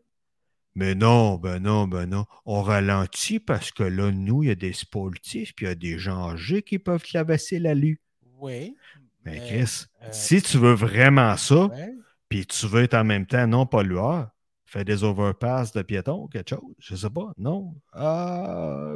Mais 0.78 0.94
non, 0.94 1.36
ben 1.36 1.60
non, 1.60 1.88
ben 1.88 2.06
non. 2.06 2.26
On 2.46 2.62
ralentit 2.62 3.40
parce 3.40 3.72
que 3.72 3.84
là, 3.84 4.12
nous, 4.12 4.44
il 4.44 4.50
y 4.50 4.52
a 4.52 4.56
des 4.56 4.74
sportifs, 4.74 5.56
puis 5.56 5.66
il 5.66 5.70
y 5.70 5.72
a 5.72 5.76
des 5.76 5.98
gens 5.98 6.32
âgés 6.32 6.64
qui 6.64 6.80
peuvent 6.80 7.04
clavasser 7.04 7.60
la 7.60 7.74
lue. 7.74 8.02
Oui. 8.40 8.76
Mais 9.24 9.40
Mais, 9.40 9.40
Chris, 9.40 9.86
euh, 10.02 10.08
si 10.12 10.42
tu 10.42 10.58
veux 10.58 10.74
vraiment 10.74 11.38
ça, 11.38 11.68
Ouais. 11.68 11.94
Puis 12.30 12.46
tu 12.46 12.68
veux 12.68 12.84
être 12.84 12.94
en 12.96 13.04
même 13.04 13.26
temps 13.26 13.48
non 13.48 13.66
pollueur, 13.66 14.30
fais 14.66 14.84
des 14.84 15.04
overpass 15.04 15.72
de 15.74 15.82
piétons, 15.82 16.28
quelque 16.28 16.50
chose, 16.50 16.62
je 16.80 16.96
sais 16.96 17.10
pas, 17.10 17.32
non? 17.38 17.76
Ah, 17.94 18.94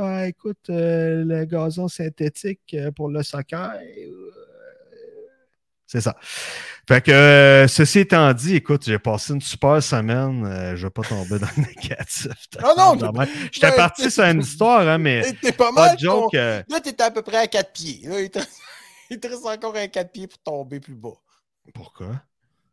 ah, 0.00 0.26
écoute, 0.28 0.68
euh, 0.70 1.24
le 1.24 1.44
gazon 1.44 1.88
synthétique 1.88 2.74
euh, 2.74 2.90
pour 2.90 3.08
le 3.08 3.22
soccer, 3.22 3.72
euh, 3.74 4.10
c'est 5.88 6.00
ça. 6.00 6.16
Fait 6.88 7.00
que, 7.00 7.12
euh, 7.12 7.68
ceci 7.68 8.00
étant 8.00 8.32
dit, 8.32 8.56
écoute, 8.56 8.84
j'ai 8.86 8.98
passé 8.98 9.32
une 9.34 9.40
super 9.40 9.80
semaine. 9.80 10.44
euh, 10.44 10.74
je 10.74 10.86
vais 10.86 10.90
pas 10.90 11.02
tomber 11.02 11.38
dans 11.38 11.46
le 11.56 11.62
négatif. 11.82 12.32
Ah 12.58 12.72
non, 12.76 12.96
Normal. 12.96 13.28
J'étais 13.52 13.70
ben, 13.70 13.76
parti 13.76 14.10
sur 14.10 14.24
une 14.24 14.40
histoire, 14.40 14.80
hein, 14.88 14.98
mais 14.98 15.32
T'es 15.40 15.52
pas 15.52 15.72
pas 15.72 15.72
mal. 15.86 15.94
de 15.94 16.00
joke. 16.00 16.32
ton- 16.32 16.38
euh, 16.38 16.62
Là, 16.68 16.80
t'étais 16.80 17.04
à 17.04 17.10
peu 17.12 17.22
près 17.22 17.36
à 17.36 17.46
4 17.46 17.72
pieds. 17.72 18.00
Là, 18.08 18.20
il, 18.20 18.30
te... 18.30 18.40
il 19.10 19.20
te 19.20 19.28
reste 19.28 19.46
encore 19.46 19.76
un 19.76 19.86
4 19.86 20.10
pieds 20.10 20.26
pour 20.26 20.38
tomber 20.40 20.80
plus 20.80 20.94
bas. 20.96 21.14
Pourquoi? 21.74 22.22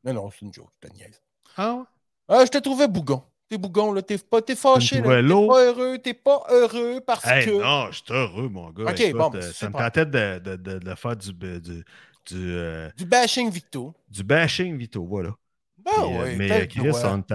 Non, 0.04 0.14
non, 0.14 0.30
c'est 0.32 0.42
une 0.42 0.54
joke, 0.54 0.70
je 0.82 0.88
te 0.88 0.94
niaise. 0.94 1.22
Ah 1.58 1.76
ouais? 1.76 1.84
Ah, 2.28 2.46
je 2.46 2.50
te 2.52 2.58
trouvais 2.58 2.88
bougon. 2.88 3.24
T'es 3.50 3.58
bougon, 3.58 3.92
là. 3.94 4.02
T'es 4.02 4.18
pas... 4.18 4.42
t'es 4.42 4.56
fâché, 4.56 5.02
là. 5.02 5.22
T'es 5.22 5.48
pas 5.48 5.64
heureux. 5.66 5.98
T'es 6.00 6.14
pas 6.14 6.44
heureux 6.50 7.02
parce 7.06 7.26
Hey, 7.28 7.46
que. 7.46 7.62
non, 7.62 7.92
je 7.92 7.98
suis 8.04 8.14
heureux, 8.14 8.50
mon 8.50 8.72
gars. 8.72 8.92
Ok, 8.92 9.00
Écoute, 9.02 9.20
bon, 9.20 9.30
ben, 9.30 9.40
euh, 9.40 9.42
c'est 9.42 9.54
ça 9.54 9.68
me 9.70 9.74
tentait 9.74 10.06
de, 10.06 10.40
de, 10.40 10.56
de, 10.56 10.80
de 10.80 10.96
faire 10.96 11.16
du, 11.16 11.34
du, 11.34 11.60
du, 11.60 11.84
euh, 12.34 12.90
Du 12.98 13.06
bashing 13.06 13.50
Victo. 13.52 13.94
du 14.10 14.24
bashing 14.24 14.78
Vito, 14.78 15.06
voilà. 15.06 15.36
Puis, 15.86 15.94
euh, 15.96 16.24
ouais, 16.24 16.36
mais 16.38 16.68
Chris, 16.68 16.80
droit. 16.90 17.02
on 17.14 17.20
est 17.20 17.32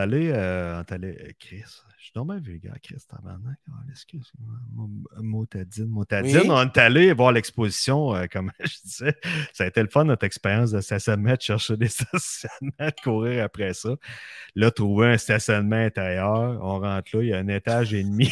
allé. 0.93 1.37
Chris, 1.39 1.65
suis 2.09 2.13
tombé 2.15 2.39
vulgaire, 2.41 2.75
Chris, 2.83 2.97
tabarnak. 3.09 3.59
Oh, 3.69 3.73
Excuse-moi. 3.91 4.55
Mo- 4.73 4.89
Motadine, 5.23 5.87
motadine. 5.87 6.39
Oui. 6.39 6.47
On 6.51 6.63
est 6.63 6.79
allé 6.79 7.13
voir 7.13 7.33
l'exposition, 7.33 8.15
euh, 8.15 8.27
comme 8.33 8.51
je 8.61 8.77
disais. 8.85 9.15
Ça 9.53 9.65
a 9.65 9.67
été 9.67 9.83
le 9.83 9.89
fun, 9.89 10.05
notre 10.05 10.25
expérience 10.25 10.71
de 10.71 10.81
stationnement, 10.81 11.35
de 11.35 11.41
chercher 11.41 11.77
des 11.77 11.89
stationnements, 11.89 12.73
de 12.81 13.03
courir 13.03 13.45
après 13.45 13.75
ça. 13.75 13.91
Là, 14.55 14.71
trouver 14.71 15.09
un 15.09 15.19
stationnement 15.19 15.77
intérieur. 15.77 16.59
On 16.63 16.81
rentre 16.81 17.17
là, 17.17 17.23
il 17.23 17.29
y 17.29 17.33
a 17.33 17.39
un 17.39 17.49
étage 17.49 17.93
et 17.95 18.03
demi. 18.05 18.31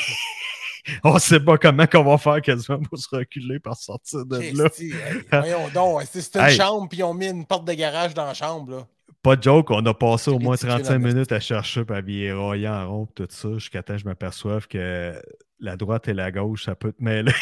on 1.05 1.15
ne 1.15 1.19
sait 1.19 1.41
pas 1.41 1.59
comment 1.59 1.87
qu'on 1.87 2.05
va 2.05 2.17
faire 2.19 2.41
quasiment 2.41 2.79
pour 2.81 2.99
se 2.99 3.09
reculer 3.15 3.59
pour 3.59 3.77
sortir 3.77 4.25
de 4.25 4.37
là. 4.57 4.69
Hey, 4.79 4.93
voyons 5.31 5.69
donc, 5.75 6.03
c'est 6.11 6.35
une 6.37 6.41
Hey. 6.43 6.57
chambre, 6.57 6.89
puis 6.89 7.03
ont 7.03 7.15
mis 7.15 7.27
une 7.29 7.45
porte 7.45 7.67
de 7.67 7.73
garage 7.75 8.15
dans 8.15 8.25
la 8.27 8.35
chambre. 8.35 8.71
Là. 8.71 8.87
Pas 9.27 9.35
de 9.35 9.43
joke, 9.43 9.73
on 9.73 9.85
a 9.87 9.93
passé 9.93 10.31
au 10.31 10.39
moins 10.39 10.53
ridicule, 10.53 10.83
35 10.83 10.95
en 10.95 10.99
minutes 11.01 11.33
à 11.33 11.41
chercher, 11.41 11.85
puis 11.85 11.97
à 11.97 12.01
virer 12.01 12.69
en 12.69 12.89
rond, 12.89 13.07
tout 13.07 13.27
ça, 13.29 13.55
jusqu'à 13.55 13.83
temps 13.83 13.95
que 13.95 13.99
je 14.01 14.05
m'aperçoive 14.05 14.69
que 14.69 15.21
la 15.59 15.77
droite 15.77 16.07
et 16.07 16.15
la 16.15 16.31
gauche, 16.31 16.67
ça 16.67 16.77
peut 16.77 16.93
te 16.93 17.03
mêler. 17.03 17.33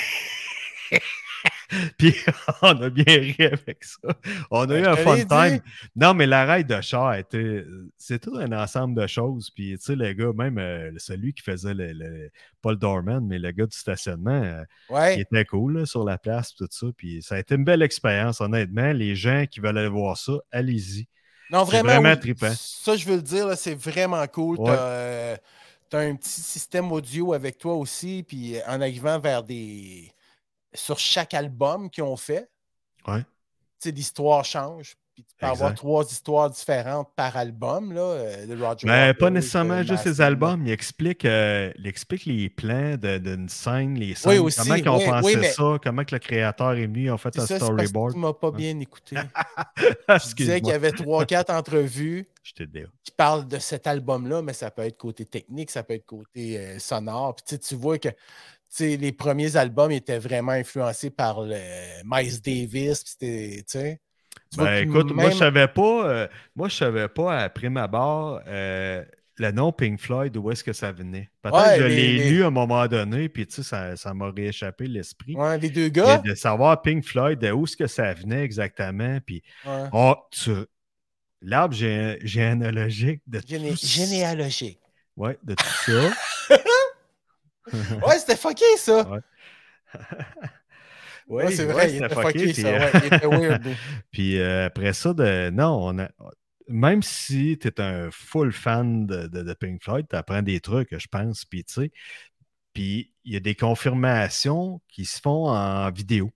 puis 1.98 2.14
on 2.62 2.80
a 2.80 2.88
bien 2.88 3.04
ri 3.06 3.36
avec 3.38 3.84
ça. 3.84 3.98
On 4.50 4.62
a 4.62 4.66
Ben, 4.66 4.82
eu 4.82 4.86
un 4.86 4.96
fun 4.96 5.16
time. 5.26 5.60
Non, 5.94 6.14
mais 6.14 6.26
l'arrêt 6.26 6.64
de 6.64 6.80
char 6.80 7.16
était. 7.16 7.66
C'est 7.98 8.18
tout 8.22 8.34
un 8.38 8.50
ensemble 8.52 8.98
de 8.98 9.06
choses. 9.06 9.50
Puis, 9.50 9.76
tu 9.76 9.84
sais, 9.84 9.94
le 9.94 10.10
gars, 10.14 10.32
même 10.34 10.56
euh, 10.56 10.90
celui 10.96 11.34
qui 11.34 11.42
faisait 11.42 11.74
le, 11.74 11.92
le- 11.92 12.30
pas 12.62 12.70
le 12.70 12.76
doorman, 12.78 13.26
mais 13.26 13.38
le 13.38 13.50
gars 13.50 13.66
du 13.66 13.76
stationnement, 13.76 14.42
euh, 14.42 14.64
il 14.88 14.94
Ouais. 14.94 15.20
était 15.20 15.44
cool 15.44 15.80
là, 15.80 15.84
sur 15.84 16.02
la 16.04 16.16
place, 16.16 16.54
tout 16.54 16.66
ça. 16.70 16.86
Puis, 16.96 17.22
ça 17.22 17.34
a 17.34 17.40
été 17.40 17.56
une 17.56 17.64
belle 17.64 17.82
expérience, 17.82 18.40
honnêtement. 18.40 18.92
Les 18.92 19.14
gens 19.16 19.44
qui 19.50 19.60
veulent 19.60 19.76
aller 19.76 19.88
voir 19.88 20.16
ça, 20.16 20.32
allez-y. 20.50 21.08
Non, 21.50 21.64
vraiment. 21.64 21.90
vraiment 21.90 22.10
oui. 22.14 22.20
trippant. 22.20 22.52
Ça, 22.56 22.96
je 22.96 23.04
veux 23.06 23.16
le 23.16 23.22
dire, 23.22 23.56
c'est 23.56 23.74
vraiment 23.74 24.26
cool. 24.26 24.58
Ouais. 24.58 24.66
T'as, 24.66 24.78
euh, 24.82 25.36
t'as 25.90 25.98
un 26.00 26.14
petit 26.16 26.40
système 26.40 26.90
audio 26.92 27.32
avec 27.32 27.58
toi 27.58 27.74
aussi, 27.74 28.24
puis 28.26 28.56
en 28.66 28.80
arrivant 28.80 29.18
vers 29.18 29.42
des. 29.42 30.10
Sur 30.72 30.98
chaque 30.98 31.34
album 31.34 31.88
qu'ils 31.90 32.02
ont 32.04 32.16
fait, 32.16 32.48
Ouais. 33.06 33.24
l'histoire 33.84 34.44
change. 34.44 34.96
Puis 35.14 35.22
tu 35.22 35.36
peux 35.38 35.46
avoir 35.46 35.72
trois 35.74 36.04
histoires 36.04 36.50
différentes 36.50 37.08
par 37.14 37.36
album, 37.36 37.92
là, 37.92 38.00
euh, 38.00 38.46
de 38.46 38.60
Roger 38.60 39.14
pas 39.14 39.30
nécessairement 39.30 39.78
de 39.78 39.86
juste 39.86 40.06
Master, 40.06 40.26
albums. 40.26 40.66
Il 40.66 40.72
explique, 40.72 41.24
euh, 41.24 41.72
il 41.78 41.86
explique 41.86 42.24
les 42.26 42.48
plans 42.50 42.96
de- 42.96 43.18
d'une 43.18 43.48
scène, 43.48 43.94
les 43.94 44.16
scènes, 44.16 44.40
aussi, 44.40 44.58
comment 44.58 44.74
ils 44.74 44.88
ont 44.88 44.98
oui, 44.98 45.04
pensé 45.06 45.26
oui, 45.26 45.36
mais- 45.40 45.52
ça, 45.52 45.78
comment 45.80 46.04
que 46.04 46.16
le 46.16 46.18
créateur 46.18 46.72
est 46.72 46.86
venu, 46.86 47.12
ont 47.12 47.16
fait 47.16 47.38
un 47.38 47.46
ça, 47.46 47.58
parce 47.58 47.60
que 47.60 47.64
storyboard. 47.64 48.14
tu 48.14 48.18
m'as 48.18 48.32
pas 48.32 48.50
bien 48.50 48.80
écouté. 48.80 49.14
Je 50.08 50.34
disais 50.34 50.60
qu'il 50.60 50.70
y 50.70 50.72
avait 50.72 50.90
trois, 50.90 51.24
quatre 51.24 51.50
entrevues 51.50 52.28
je 52.42 52.52
qui 52.52 53.10
parlent 53.16 53.46
de 53.46 53.58
cet 53.60 53.86
album-là, 53.86 54.42
mais 54.42 54.52
ça 54.52 54.72
peut 54.72 54.82
être 54.82 54.98
côté 54.98 55.24
technique, 55.24 55.70
ça 55.70 55.84
peut 55.84 55.94
être 55.94 56.06
côté 56.06 56.58
euh, 56.58 56.78
sonore. 56.80 57.36
Puis 57.36 57.58
tu 57.58 57.76
vois 57.76 57.98
que 57.98 58.08
les 58.80 59.12
premiers 59.12 59.54
albums 59.54 59.92
étaient 59.92 60.18
vraiment 60.18 60.52
influencés 60.52 61.10
par 61.10 61.42
le 61.42 61.56
Miles 62.04 62.40
Davis. 62.40 63.16
Ben, 64.56 64.88
écoute, 64.88 65.12
moi, 65.12 65.24
même- 65.24 65.32
je 65.32 65.38
savais 65.38 65.68
pas, 65.68 66.06
euh, 66.08 66.28
moi, 66.56 66.68
je 66.68 66.76
savais 66.76 67.08
pas 67.08 67.38
à 67.40 67.48
prime 67.48 67.76
abord 67.76 68.40
euh, 68.46 69.04
le 69.36 69.50
nom 69.50 69.72
Pink 69.72 69.98
Floyd, 70.00 70.32
d'où 70.32 70.50
est-ce 70.50 70.62
que 70.62 70.72
ça 70.72 70.92
venait? 70.92 71.28
Peut-être 71.42 71.56
Ouais, 71.56 71.76
que 71.78 71.82
je 71.82 71.86
l'ai 71.88 72.12
les- 72.18 72.30
lu 72.30 72.44
à 72.44 72.46
un 72.46 72.50
moment 72.50 72.86
donné, 72.86 73.28
puis 73.28 73.46
tu 73.46 73.54
sais, 73.56 73.62
ça, 73.64 73.96
ça 73.96 74.14
m'a 74.14 74.30
rééchappé 74.30 74.86
l'esprit. 74.86 75.34
Ouais, 75.34 75.58
les 75.58 75.70
deux 75.70 75.88
gars? 75.88 76.18
de 76.18 76.34
savoir 76.34 76.80
Pink 76.82 77.04
Floyd, 77.04 77.38
de 77.40 77.50
où 77.50 77.64
est-ce 77.64 77.76
que 77.76 77.86
ça 77.88 78.12
venait 78.14 78.42
exactement, 78.44 79.18
puis 79.26 79.42
ouais. 79.66 79.88
oh, 79.92 80.14
tu... 80.30 80.50
l'arbre 81.42 81.74
gé- 81.74 82.18
généalogique 82.24 83.22
de 83.26 83.40
Géné- 83.40 83.70
tout 83.70 83.86
généalogique. 83.86 84.78
Ouais, 85.16 85.36
de 85.42 85.54
tout 85.54 85.64
ça. 85.64 86.10
Ouais, 87.72 88.18
c'était 88.18 88.36
fucké, 88.36 88.64
ça. 88.76 89.06
Ouais. 91.26 91.44
Ouais, 91.44 91.50
c'est 91.50 91.66
ouais, 91.66 91.72
vrai, 91.72 91.90
il 91.90 91.96
était 91.96 92.16
fucké, 92.16 92.48
puis, 92.52 92.54
ça. 92.54 92.68
euh, 92.68 92.78
Ouais, 92.78 92.90
il 93.00 93.04
était 93.06 93.26
weird. 93.26 93.64
lui. 93.64 93.76
Puis 94.10 94.38
euh, 94.38 94.66
après 94.66 94.92
ça, 94.92 95.14
de, 95.14 95.50
non, 95.50 95.78
on 95.82 95.98
a, 95.98 96.08
même 96.68 97.02
si 97.02 97.58
tu 97.60 97.68
es 97.68 97.80
un 97.80 98.10
full 98.10 98.52
fan 98.52 99.06
de, 99.06 99.26
de- 99.28 99.42
de 99.42 99.54
Pink 99.54 99.82
Floyd, 99.82 100.06
tu 100.08 100.16
apprends 100.16 100.42
des 100.42 100.60
trucs, 100.60 100.96
je 100.98 101.06
pense. 101.08 101.44
Puis 101.44 101.64
tu 101.64 101.74
sais, 101.74 101.92
puis 102.74 103.12
il 103.24 103.34
y 103.34 103.36
a 103.36 103.40
des 103.40 103.54
confirmations 103.56 104.80
qui 104.88 105.04
se 105.06 105.20
font 105.20 105.48
en 105.50 105.90
vidéo. 105.92 106.32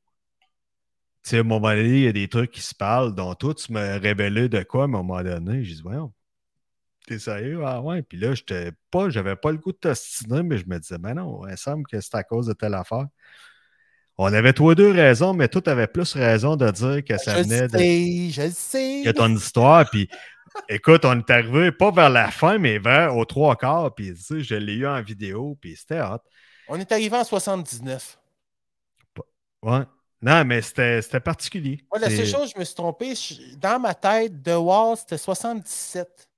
Tu 1.23 1.31
sais, 1.31 1.37
à 1.39 1.41
un 1.41 1.43
moment 1.43 1.71
donné, 1.71 1.89
il 1.99 2.05
y 2.05 2.09
a 2.09 2.13
des 2.13 2.29
trucs 2.29 2.51
qui 2.53 2.61
se 2.63 2.75
parlent, 2.75 3.15
dont 3.15 3.35
toi, 3.35 3.55
tu 3.55 3.73
me 3.73 3.99
révélais 3.99 4.49
de 4.49 4.63
quoi 4.63 4.83
à 4.83 4.85
un 4.85 4.89
moment 4.89 5.23
donné. 5.23 5.65
J'ai 5.65 5.75
dit, 5.77 5.83
voyons, 5.83 6.13
t'es 7.07 7.19
sérieux? 7.19 7.63
Ah 7.65 7.83
ouais. 7.83 8.03
Puis 8.03 8.19
là, 8.19 8.35
j'étais 8.35 8.73
pas, 8.91 9.11
j'avais 9.11 9.37
pas 9.37 9.53
le 9.53 9.59
goût 9.59 9.73
de 9.73 9.79
t'ostiner, 9.79 10.43
mais 10.43 10.59
je 10.59 10.67
me 10.69 10.79
disais, 10.81 10.99
ben 10.99 11.15
non, 11.15 11.47
il 11.47 11.53
me 11.53 11.57
semble 11.57 11.87
que 11.87 12.01
c'est 12.01 12.15
à 12.17 12.25
cause 12.25 12.47
de 12.47 12.53
telle 12.55 12.75
affaire. 12.75 13.07
On 14.19 14.33
avait 14.33 14.53
toi 14.53 14.75
deux 14.75 14.91
raisons, 14.91 15.33
mais 15.33 15.47
toi, 15.49 15.63
t'avais 15.63 15.87
plus 15.87 16.13
raison 16.15 16.57
de 16.57 16.69
dire 16.71 17.05
que 17.05 17.17
ça 17.19 17.37
je 17.39 17.43
venait 17.45 17.61
le 17.63 17.69
de 17.69 17.79
sais, 17.79 18.31
je 18.31 18.51
sais. 18.53 19.03
que 19.05 19.11
ton 19.11 19.33
histoire. 19.35 19.89
Puis 19.89 20.09
écoute, 20.69 21.05
on 21.05 21.19
est 21.19 21.31
arrivé 21.31 21.71
pas 21.71 21.93
vers 21.93 22.11
la 22.11 22.31
fin, 22.33 22.59
mais 22.59 22.79
vers 22.79 23.17
aux 23.17 23.25
trois 23.25 23.55
quarts. 23.57 23.95
Puis 23.95 24.13
tu 24.15 24.21
sais, 24.21 24.41
je 24.43 24.57
l'ai 24.57 24.75
eu 24.75 24.87
en 24.89 25.01
vidéo, 25.03 25.57
puis 25.61 25.77
c'était 25.77 26.01
hot. 26.01 26.19
On 26.69 26.79
est 26.81 26.91
arrivé 26.91 27.17
en 27.17 27.23
79. 27.25 28.19
Ouais. 29.63 29.83
Non, 30.21 30.45
mais 30.45 30.63
c'était 30.63 31.21
particulier. 31.21 31.85
Moi, 31.93 32.01
la 32.01 32.11
seule 32.11 32.27
chose, 32.27 32.53
je 32.55 32.59
me 32.59 32.65
suis 32.65 32.75
trompé. 32.75 33.15
je- 33.15 33.55
Dans 33.57 33.79
ma 33.79 33.95
tête, 33.95 34.43
The 34.43 34.57
Wall, 34.57 34.97
c'était 34.97 35.17
77. 35.19 36.29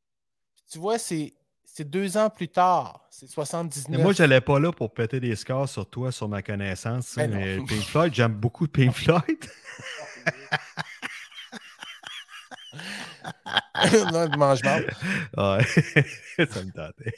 Puis 0.55 0.65
tu 0.73 0.79
vois, 0.79 0.99
c'est 0.99 1.33
c'est 1.73 1.89
deux 1.89 2.17
ans 2.17 2.31
plus 2.31 2.49
tard. 2.49 3.07
C'est 3.11 3.29
79. 3.29 3.87
Mais 3.89 3.99
moi, 4.03 4.13
j'allais 4.13 4.41
pas 4.41 4.59
là 4.59 4.73
pour 4.73 4.93
péter 4.93 5.21
des 5.21 5.37
scores 5.37 5.69
sur 5.69 5.89
toi, 5.89 6.11
sur 6.13 6.29
ma 6.29 6.43
connaissance. 6.43 7.15
Ben 7.17 7.31
mais 7.31 7.57
Pink 7.59 7.83
Floyd, 7.85 8.13
j'aime 8.15 8.35
beaucoup 8.35 8.67
Pink 8.67 8.93
Floyd. 8.93 9.23
non, 14.13 14.29
de 14.29 14.37
mange-mort. 14.37 14.81
Ouais. 15.37 15.65
ça 16.47 16.65
me 16.65 16.73
tentait. 16.73 17.15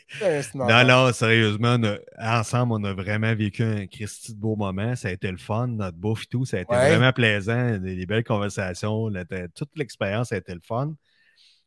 Non, 0.55 0.85
non, 0.87 1.13
sérieusement, 1.13 1.77
a- 2.19 2.41
ensemble, 2.41 2.73
on 2.75 2.85
a 2.85 2.93
vraiment 2.93 3.35
vécu 3.35 3.63
un 3.63 3.87
Christy 3.87 4.35
de 4.35 4.41
beau 4.41 4.57
moment. 4.57 4.95
Ça 4.97 5.09
a 5.09 5.13
été 5.13 5.31
le 5.31 5.39
fun, 5.39 5.69
notre 5.69 5.97
bouffe 5.97 6.25
et 6.25 6.27
tout. 6.27 6.45
Ça 6.45 6.59
a 6.59 6.61
été 6.61 6.75
Ouais. 6.75 6.91
vraiment 6.91 7.13
plaisant. 7.13 7.79
Des, 7.79 7.97
des 7.97 8.07
belles 8.07 8.25
conversations. 8.25 9.09
la- 9.09 9.25
toute 9.55 9.71
l'expérience 9.77 10.33
a 10.33 10.37
été 10.37 10.53
le 10.55 10.61
fun. 10.67 10.95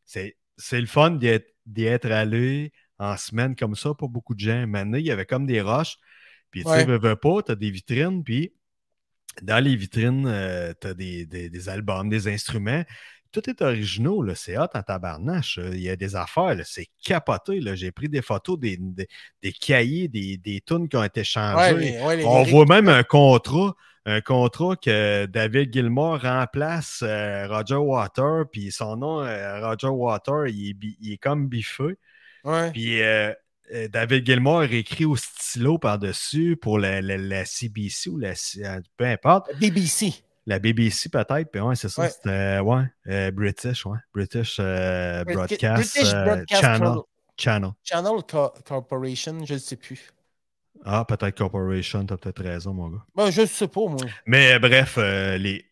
C'est 0.06 0.36
c'est 0.58 0.80
le 0.82 0.88
fun 0.88 1.12
d'y 1.12 1.28
être, 1.86 2.12
allé 2.12 2.72
en 2.98 3.18
semaine 3.18 3.56
comme 3.56 3.76
ça 3.76 3.94
pour 3.94 4.10
beaucoup 4.10 4.36
de 4.36 4.40
gens. 4.40 4.68
Maintenant, 4.68 4.98
il 4.98 5.06
y 5.06 5.12
avait 5.12 5.26
comme 5.26 5.46
des 5.46 5.62
roches. 5.62 5.98
Puis, 6.52 6.64
tu 6.64 6.70
sais, 6.70 6.78
Ouais. 6.78 6.86
veux, 6.86 6.98
veux 7.00 7.16
pas, 7.16 7.42
tu 7.44 7.52
as 7.52 7.56
des 7.56 7.72
vitrines. 7.72 8.24
Puis, 8.24 8.54
dans 9.42 9.62
les 9.64 9.76
vitrines, 9.76 10.24
tu 10.80 10.88
as 10.88 10.94
des, 10.94 11.26
des- 11.26 11.50
des 11.50 11.70
albums, 11.70 12.10
des 12.10 12.28
instruments. 12.28 12.84
Tout 13.42 13.50
est 13.50 13.62
original, 13.62 14.26
là. 14.28 14.34
c'est 14.34 14.58
hot 14.58 14.68
en 14.74 14.82
tabarnache. 14.82 15.60
Il 15.74 15.82
y 15.82 15.90
a 15.90 15.98
des 15.98 16.16
affaires, 16.16 16.56
là. 16.56 16.64
c'est 16.66 16.88
capoté. 17.04 17.60
là. 17.60 17.76
J'ai 17.76 17.92
pris 17.92 18.08
des 18.08 18.22
photos 18.22 18.58
des, 18.58 18.78
des, 18.80 19.08
des 19.44 19.52
cahiers, 19.52 20.08
des, 20.08 20.38
des 20.38 20.62
tunes 20.66 20.88
qui 20.88 20.96
ont 20.96 21.04
été 21.04 21.24
changées. 21.26 21.74
Ouais, 21.74 22.02
ouais, 22.02 22.24
On 22.26 22.38
lyrics. 22.40 22.54
voit 22.54 22.66
même 22.66 22.88
un 22.88 23.04
contrat, 23.04 23.76
un 24.06 24.22
contrat 24.22 24.78
que 24.78 25.26
David 25.26 25.74
Gilmour 25.74 26.22
remplace 26.22 27.02
euh, 27.04 27.46
Roger 27.50 27.76
Water, 27.76 28.46
puis 28.52 28.72
son 28.72 28.96
nom, 28.96 29.22
euh, 29.22 29.60
Roger 29.68 29.88
Water, 29.88 30.48
il 30.48 30.70
est, 30.70 30.74
bi- 30.74 30.98
il 31.02 31.12
est 31.14 31.18
comme 31.18 31.48
biffé. 31.50 31.98
Puis 32.72 33.02
euh, 33.02 33.34
euh, 33.74 33.88
David 33.90 34.26
Gilmour 34.26 34.60
a 34.60 34.66
écrit 34.66 35.06
au 35.06 35.16
stylo 35.16 35.78
par-dessus 35.78 36.56
pour 36.56 36.80
la, 36.80 37.02
la- 37.02 37.18
la 37.18 37.44
CBC 37.44 38.10
ou 38.12 38.18
la 38.18 38.30
euh, 38.60 38.80
peu 38.96 39.06
importe, 39.06 39.50
BBC. 39.60 40.24
La 40.46 40.60
BBC 40.60 41.10
peut-être, 41.10 41.52
puis 41.52 41.62
ouais, 41.62 41.76
c'est 41.76 41.90
ça, 41.90 42.04
Ouais. 42.04 42.10
c'était 42.10 42.60
ouais, 42.60 42.84
euh, 43.08 43.32
British, 43.32 43.86
ouais, 43.86 43.98
British 44.14 44.58
euh, 44.60 45.24
Broadcast, 45.26 45.96
British 45.96 46.14
euh, 46.14 46.24
Broadcast 46.24 46.62
Channel, 46.62 46.98
Channel. 47.38 47.72
Channel 47.84 48.24
Co- 48.28 48.54
Corporation, 48.66 49.46
je 49.46 49.54
ne 49.56 49.60
sais 49.60 49.76
plus. 49.76 50.12
Ah, 50.84 51.06
peut-être 51.06 51.38
Corporation, 51.38 52.06
t'as 52.06 52.18
peut-être 52.18 52.44
raison, 52.44 52.74
mon 52.74 52.90
gars. 52.90 53.06
Ben, 53.16 53.32
je 53.32 53.42
ne 53.42 53.46
sais 53.48 53.68
pas, 53.68 53.88
moi. 53.88 54.00
Mais 54.28 54.60
bref, 54.60 54.98
les... 54.98 55.66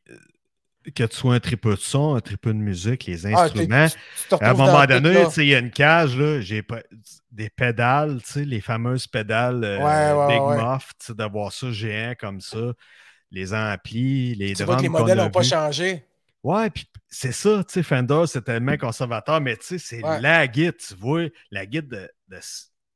que 0.95 1.03
tu 1.03 1.15
sois 1.15 1.35
un 1.35 1.39
tripeux 1.39 1.75
de 1.75 1.79
son, 1.79 2.15
un 2.15 2.19
tripeux 2.21 2.53
de 2.53 2.59
musique, 2.59 3.05
les 3.05 3.25
Ah, 3.25 3.43
instruments. 3.43 3.87
tu- 3.89 3.95
tu 4.21 4.27
te 4.27 4.35
à 4.43 4.49
un 4.51 4.53
moment 4.53 4.85
donné, 4.85 5.25
il 5.37 5.45
y 5.45 5.55
a 5.55 5.59
une 5.59 5.71
cage, 5.71 6.17
là, 6.17 6.41
j'ai 6.41 6.61
pas- 6.63 6.83
des 7.31 7.49
pédales, 7.49 8.21
tu 8.23 8.31
sais, 8.31 8.45
les 8.45 8.61
fameuses 8.61 9.07
pédales 9.07 9.63
euh, 9.63 9.77
Ouais, 9.79 10.13
ouais, 10.13 10.25
Big 10.25 10.43
ouais. 10.47 10.57
Muff, 10.57 10.91
d'avoir 11.09 11.51
ça 11.51 11.71
géant 11.71 12.13
comme 12.19 12.41
ça, 12.41 12.73
les 13.33 13.53
amplis, 13.53 14.35
les 14.35 14.53
Tu 14.53 14.63
vois 14.63 14.77
que 14.77 14.83
les 14.83 14.89
modèles 14.89 15.17
n'ont 15.17 15.29
pas 15.29 15.43
changé. 15.43 16.05
Ouais, 16.43 16.69
puis 16.69 16.85
c'est 17.09 17.31
ça, 17.31 17.63
tu 17.63 17.73
sais, 17.73 17.83
Fender, 17.83 18.23
c'est 18.27 18.41
tellement 18.43 18.77
conservateur, 18.77 19.39
mais 19.39 19.55
tu 19.57 19.65
sais, 19.65 19.77
c'est 19.79 20.03
Ouais. 20.03 20.19
la 20.19 20.47
guide, 20.47 20.75
tu 20.77 20.93
vois, 20.95 21.27
la 21.51 21.65
guide 21.65 21.87
de, 21.87 22.09
de- 22.27 22.39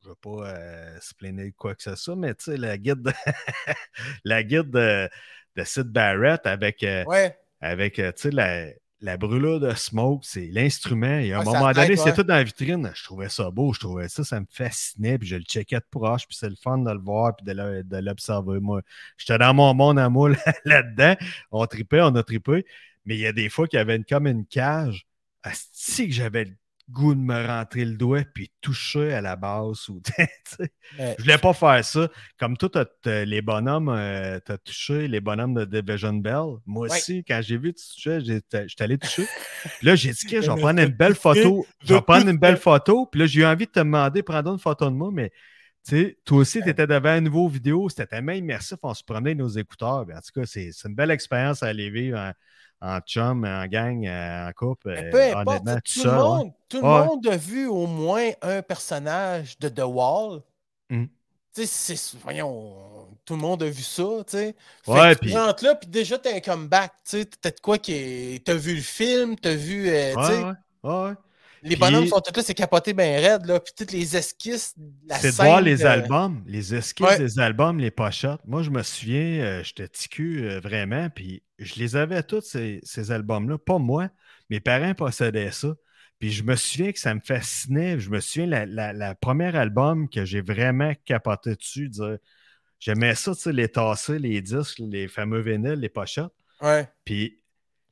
je 0.03 0.09
veux 0.09 0.15
pas 0.15 0.49
euh, 0.49 0.99
se 1.01 1.13
plaindre 1.13 1.43
quoi 1.57 1.73
que 1.75 1.81
ce 1.83 1.95
soit, 1.95 2.15
mais 2.17 2.35
tu 2.35 2.45
sais, 2.45 2.57
la 2.57 2.77
guide 2.77 3.01
de, 3.03 3.11
la 4.25 4.43
guide 4.43 4.69
de, 4.69 5.09
de 5.55 5.63
Sid 5.63 5.87
Barrett 5.87 6.45
avec, 6.45 6.83
euh, 6.83 7.05
Ouais. 7.05 7.37
avec 7.61 7.99
euh, 7.99 8.11
tu 8.11 8.31
sais, 8.31 8.31
la, 9.01 9.17
brûlure 9.17 9.59
de 9.59 9.73
smoke, 9.73 10.21
c'est 10.23 10.47
l'instrument. 10.47 11.19
Et 11.19 11.31
à 11.33 11.37
un 11.37 11.45
Ouais, 11.45 11.45
moment 11.45 11.71
donné, 11.71 11.95
ouais. 11.99 12.13
tout 12.13 12.23
dans 12.23 12.33
la 12.35 12.43
vitrine. 12.43 12.91
Je 12.95 13.03
trouvais 13.03 13.29
ça 13.29 13.51
beau, 13.51 13.73
je 13.73 13.79
trouvais 13.79 14.09
ça, 14.09 14.23
ça 14.23 14.39
me 14.39 14.45
fascinait, 14.49 15.17
puis 15.17 15.27
je 15.27 15.35
le 15.35 15.43
checkais 15.43 15.77
de 15.77 15.85
proche, 15.89 16.27
puis 16.27 16.35
c'est 16.37 16.49
le 16.49 16.55
fun 16.55 16.79
de 16.79 16.91
le 16.91 16.99
voir, 16.99 17.35
puis 17.35 17.45
de 17.45 17.97
l'observer. 17.99 18.59
Moi, 18.59 18.81
j'étais 19.17 19.37
dans 19.37 19.53
mon 19.53 19.73
monde 19.73 19.99
à 19.99 20.09
moi 20.09 20.29
là- 20.45 20.53
là-dedans. 20.65 21.15
On 21.51 21.65
tripait, 21.67 22.01
on 22.01 22.15
a 22.15 22.23
trippé. 22.23 22.65
Mais 23.05 23.15
il 23.15 23.21
y 23.21 23.27
a 23.27 23.33
des 23.33 23.49
fois 23.49 23.67
qu'il 23.67 23.77
y 23.77 23.81
avait 23.81 23.95
une, 23.95 24.05
comme 24.05 24.27
une 24.27 24.45
cage. 24.45 25.05
Asti 25.43 26.07
que 26.09 26.13
j'avais 26.13 26.45
le 26.45 26.55
goût 26.89 27.13
de 27.15 27.19
me 27.19 27.45
rentrer 27.45 27.83
le 27.83 27.97
doigt 27.97 28.23
puis 28.33 28.51
toucher 28.61 29.13
à 29.13 29.21
la 29.21 29.35
base. 29.35 29.89
Ou, 29.89 30.01
tu 30.05 30.11
sais. 30.15 30.71
Mais- 30.97 31.15
je 31.17 31.23
voulais 31.23 31.37
pas 31.37 31.53
faire 31.53 31.83
ça. 31.83 32.09
Comme 32.39 32.55
toi, 32.57 32.69
les 33.05 33.41
bonhommes, 33.41 33.89
euh, 33.89 34.39
t'as 34.45 34.57
touché 34.57 35.07
les 35.07 35.19
bonhommes 35.19 35.53
de 35.53 35.65
Division 35.65 36.13
Bell. 36.13 36.57
Moi 36.65 36.87
Ouais. 36.87 36.95
aussi, 36.97 37.23
quand 37.25 37.39
j'ai 37.43 37.57
vu 37.57 37.73
tu 37.73 37.83
touchais, 37.93 38.19
j'étais 38.21 38.65
allé 38.79 38.97
toucher. 38.97 39.25
Puis 39.77 39.85
là, 39.87 39.95
j'ai 39.95 40.11
dit 40.11 40.25
que 40.25 40.41
je 40.41 40.49
vais 40.51 40.61
prendre 40.61 40.79
une 40.79 40.93
belle 40.93 41.15
photo. 41.15 41.65
Je 41.83 41.93
vais 41.93 42.01
prendre 42.01 42.27
une 42.29 42.37
belle 42.37 42.57
photo. 42.57 43.05
Puis 43.05 43.19
là, 43.19 43.25
j'ai 43.27 43.41
eu 43.41 43.45
envie 43.45 43.65
de 43.65 43.71
te 43.71 43.79
demander, 43.79 44.23
prends 44.23 44.41
une 44.45 44.59
photo 44.59 44.85
de 44.89 44.95
moi, 44.95 45.09
mais 45.13 45.31
tu 45.87 45.95
sais, 45.95 46.17
toi 46.25 46.39
aussi, 46.39 46.61
tu 46.61 46.69
étais 46.69 46.85
devant 46.85 47.09
un 47.09 47.21
nouveau 47.21 47.47
vidéo, 47.47 47.87
c'était 47.87 48.07
tellement 48.07 48.33
immersif, 48.33 48.77
on 48.83 48.93
se 48.93 49.03
promenait 49.03 49.35
nos 49.35 49.47
écouteurs. 49.47 50.05
Ben, 50.05 50.17
en 50.17 50.21
tout 50.21 50.37
cas, 50.37 50.45
c'est 50.45 50.71
c'est 50.73 50.89
une 50.89 50.95
belle 50.95 51.11
expérience 51.11 51.63
à 51.63 51.67
aller 51.67 51.89
vivre 51.89 52.17
en, 52.17 52.31
en 52.81 52.99
chum, 53.01 53.43
en 53.45 53.65
gang, 53.67 54.05
euh, 54.05 54.49
en 54.49 54.51
couple. 54.53 54.89
Euh, 54.89 55.11
peu 55.11 55.23
importe, 55.23 55.47
honnêtement, 55.47 55.75
tout, 55.75 55.81
tout 55.93 55.99
le 55.99 56.03
seul. 56.03 56.17
ouais. 56.17 56.23
monde, 56.23 56.51
tout 56.69 56.77
le 56.77 56.83
Ouais. 56.83 57.05
monde 57.05 57.27
a 57.27 57.37
vu 57.37 57.67
au 57.67 57.87
moins 57.87 58.29
un 58.41 58.61
personnage 58.61 59.57
de 59.59 59.69
The 59.69 59.83
Wall. 59.85 60.41
Mm. 60.89 61.05
Voyons, 62.23 62.75
tout 63.25 63.33
le 63.33 63.39
monde 63.39 63.63
a 63.63 63.69
vu 63.69 63.81
ça, 63.81 64.03
tu 64.03 64.37
sais. 64.37 64.55
Ouais, 64.85 65.15
tu 65.15 65.35
rentres 65.35 65.63
là, 65.63 65.73
puis 65.73 65.89
déjà, 65.89 66.19
t'as 66.19 66.35
un 66.35 66.39
comeback, 66.39 66.91
tu 67.03 67.17
sais. 67.17 67.25
T'as 67.41 67.49
de 67.49 67.59
quoi 67.59 67.79
qui 67.79 67.93
est... 67.93 68.45
T'as 68.45 68.53
vu 68.53 68.75
le 68.75 68.81
film, 68.81 69.35
t'as 69.37 69.55
vu, 69.55 69.89
euh, 69.89 70.13
tu 70.13 70.19
Ouais, 70.19 70.53
ouais, 70.83 71.13
les 71.67 71.75
Puis- 71.75 71.79
bonhommes 71.79 72.07
sont 72.07 72.19
tous 72.21 72.35
là, 72.37 72.43
c'est 72.43 72.53
capoté 72.53 72.93
bien 72.93 73.19
raide, 73.19 73.45
là. 73.45 73.59
Puis 73.59 73.73
toutes 73.77 73.91
les 73.91 74.15
esquisses, 74.15 74.73
la 75.07 75.17
C'est 75.19 75.31
de 75.31 75.35
voir 75.35 75.61
les 75.61 75.85
albums, 75.85 76.43
les 76.47 76.73
esquisses 76.75 77.05
Ouais. 77.07 77.17
des 77.19 77.39
albums, 77.39 77.79
les 77.79 77.91
pochettes. 77.91 78.39
Moi, 78.45 78.63
je 78.63 78.69
me 78.69 78.83
souviens, 78.83 79.39
euh, 79.43 79.63
j'étais 79.63 79.87
ticu 79.87 80.43
euh, 80.47 80.59
vraiment, 80.59 81.09
puis 81.09 81.43
je 81.59 81.75
les 81.75 81.95
avais 81.95 82.23
tous, 82.23 82.41
ces, 82.41 82.79
ces 82.83 83.11
albums-là. 83.11 83.57
Pas 83.57 83.77
moi, 83.77 84.09
mes 84.49 84.59
parents 84.59 84.93
possédaient 84.93 85.51
ça. 85.51 85.73
Puis 86.19 86.31
je 86.31 86.43
me 86.43 86.55
souviens 86.55 86.91
que 86.91 86.99
ça 86.99 87.13
me 87.13 87.19
fascinait. 87.23 87.99
Je 87.99 88.09
me 88.09 88.19
souviens, 88.19 88.47
la, 88.47 88.65
la, 88.65 88.91
la 88.93 89.13
premier 89.13 89.55
album 89.55 90.09
que 90.09 90.25
j'ai 90.25 90.41
vraiment 90.41 90.93
capoté 91.05 91.55
dessus, 91.55 91.89
dire, 91.89 92.17
j'aimais 92.79 93.13
ça, 93.15 93.35
tu 93.35 93.41
sais, 93.41 93.53
les 93.53 93.69
tasser, 93.69 94.17
les 94.17 94.41
disques, 94.41 94.79
les 94.79 95.07
fameux 95.07 95.41
vinyles, 95.41 95.73
les 95.79 95.89
pochettes. 95.89 96.25
Ouais. 96.61 96.89
Puis 97.05 97.43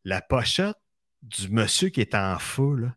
la 0.04 0.22
pochette 0.22 0.76
du 1.22 1.50
monsieur 1.50 1.90
qui 1.90 2.02
est 2.02 2.16
en 2.16 2.38
feu, 2.40 2.76
là, 2.78 2.96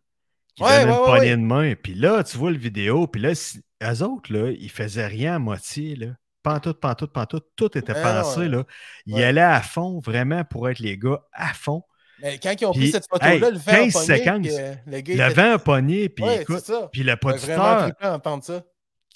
qui 0.59 0.65
Ouais, 0.71 0.81
donne 0.85 0.89
ouais, 0.91 0.97
une 0.99 1.03
poignée 1.05 1.31
de 1.37 1.41
main. 1.41 1.73
Puis 1.75 1.93
là, 1.95 2.23
tu 2.23 2.37
vois 2.37 2.51
le 2.51 2.57
vidéo, 2.57 3.07
puis 3.07 3.21
là, 3.21 3.33
si- 3.35 3.61
eux 3.83 4.03
autres, 4.03 4.31
là, 4.33 4.51
ils 4.51 4.69
faisaient 4.69 5.07
rien 5.07 5.35
à 5.35 5.39
moitié, 5.39 5.95
là. 5.95 6.07
Pantoute, 6.43 6.79
pantoute, 6.79 7.11
pantoute, 7.11 7.45
tout 7.55 7.77
était 7.77 7.93
pensé, 7.93 8.47
là. 8.47 8.63
Ils 9.05 9.21
allaient 9.23 9.41
à 9.41 9.61
fond, 9.61 9.99
vraiment, 9.99 10.43
pour 10.45 10.69
être 10.69 10.79
les 10.79 10.97
gars 10.97 11.21
à 11.33 11.53
fond. 11.53 11.83
Mais 12.21 12.37
quand 12.37 12.53
ils 12.59 12.65
ont 12.65 12.71
Puis, 12.71 12.81
pris 12.81 12.91
cette 12.91 13.07
photo-là, 13.09 13.33
hey, 13.35 13.39
le 13.39 13.57
vent 13.57 13.71
15 13.71 13.95
a 13.95 13.99
pogné, 13.99 14.17
séquences. 14.17 14.47
puis, 14.47 14.55
euh, 14.57 14.75
le 14.87 15.01
gars, 15.01 15.13
Le 15.25 15.31
était- 15.31 15.41
vent 15.41 15.53
a 15.53 15.59
pogné, 15.59 16.09
puis 16.09 16.25
Ouais, 16.25 16.41
écoute, 16.41 16.59
ça. 16.59 16.89
puis 16.91 17.01
le 17.03 17.11
vraiment 17.13 17.17
producteur, 17.19 17.77
trippé 17.83 18.05
à 18.05 18.13
entendre 18.15 18.43
ça. 18.43 18.63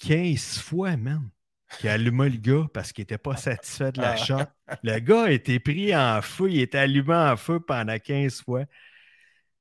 15 0.00 0.58
fois, 0.58 0.96
man, 0.96 1.22
qui 1.78 1.88
a 1.88 1.92
allumé 1.92 2.28
le 2.30 2.36
gars 2.38 2.66
parce 2.72 2.92
qu'il 2.92 3.02
n'était 3.02 3.18
pas 3.18 3.36
satisfait 3.36 3.92
de 3.92 4.00
la 4.00 4.16
shot. 4.16 4.38
Le 4.82 4.98
gars 5.00 5.24
a 5.24 5.30
été 5.30 5.58
pris 5.60 5.94
en 5.94 6.20
feu, 6.22 6.50
il 6.50 6.60
était 6.60 6.78
allumé 6.78 7.14
en 7.14 7.36
feu 7.36 7.60
pendant 7.60 7.98
15 7.98 8.42
fois. 8.42 8.64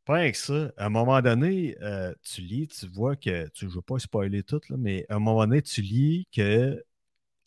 Pas 0.06 0.30
que 0.32 0.38
ça. 0.38 0.72
À 0.78 0.86
un 0.88 0.89
moment 0.89 1.22
donné, 1.22 1.78
euh, 1.82 2.13
tu 2.24 2.42
lis, 2.42 2.68
tu 2.68 2.88
vois 2.88 3.16
que, 3.16 3.46
tu, 3.50 3.62
je 3.62 3.66
ne 3.68 3.72
veux 3.72 3.82
pas 3.82 4.00
spoiler 4.00 4.44
tout, 4.44 4.60
là, 4.70 4.76
mais 4.78 5.06
à 5.10 5.16
un 5.16 5.20
moment 5.20 5.46
donné, 5.48 5.62
tu 5.62 5.82
lis 5.82 6.28
que 6.36 6.84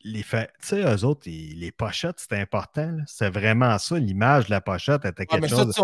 les 0.04 0.22
fa- 0.22 0.46
tu 0.46 0.52
sais, 0.68 0.82
eux 0.84 1.04
autres, 1.04 1.22
les, 1.26 1.52
les 1.56 1.72
pochettes, 1.72 2.18
c'était 2.20 2.38
important. 2.38 2.96
C'est 3.06 3.28
vraiment 3.28 3.76
ça, 3.78 3.98
l'image 3.98 4.46
de 4.46 4.52
la 4.52 4.60
pochette 4.60 5.04
était 5.04 5.24
Ah, 5.28 5.38
quelque 5.38 5.42
mais 5.42 5.48
chose. 5.48 5.74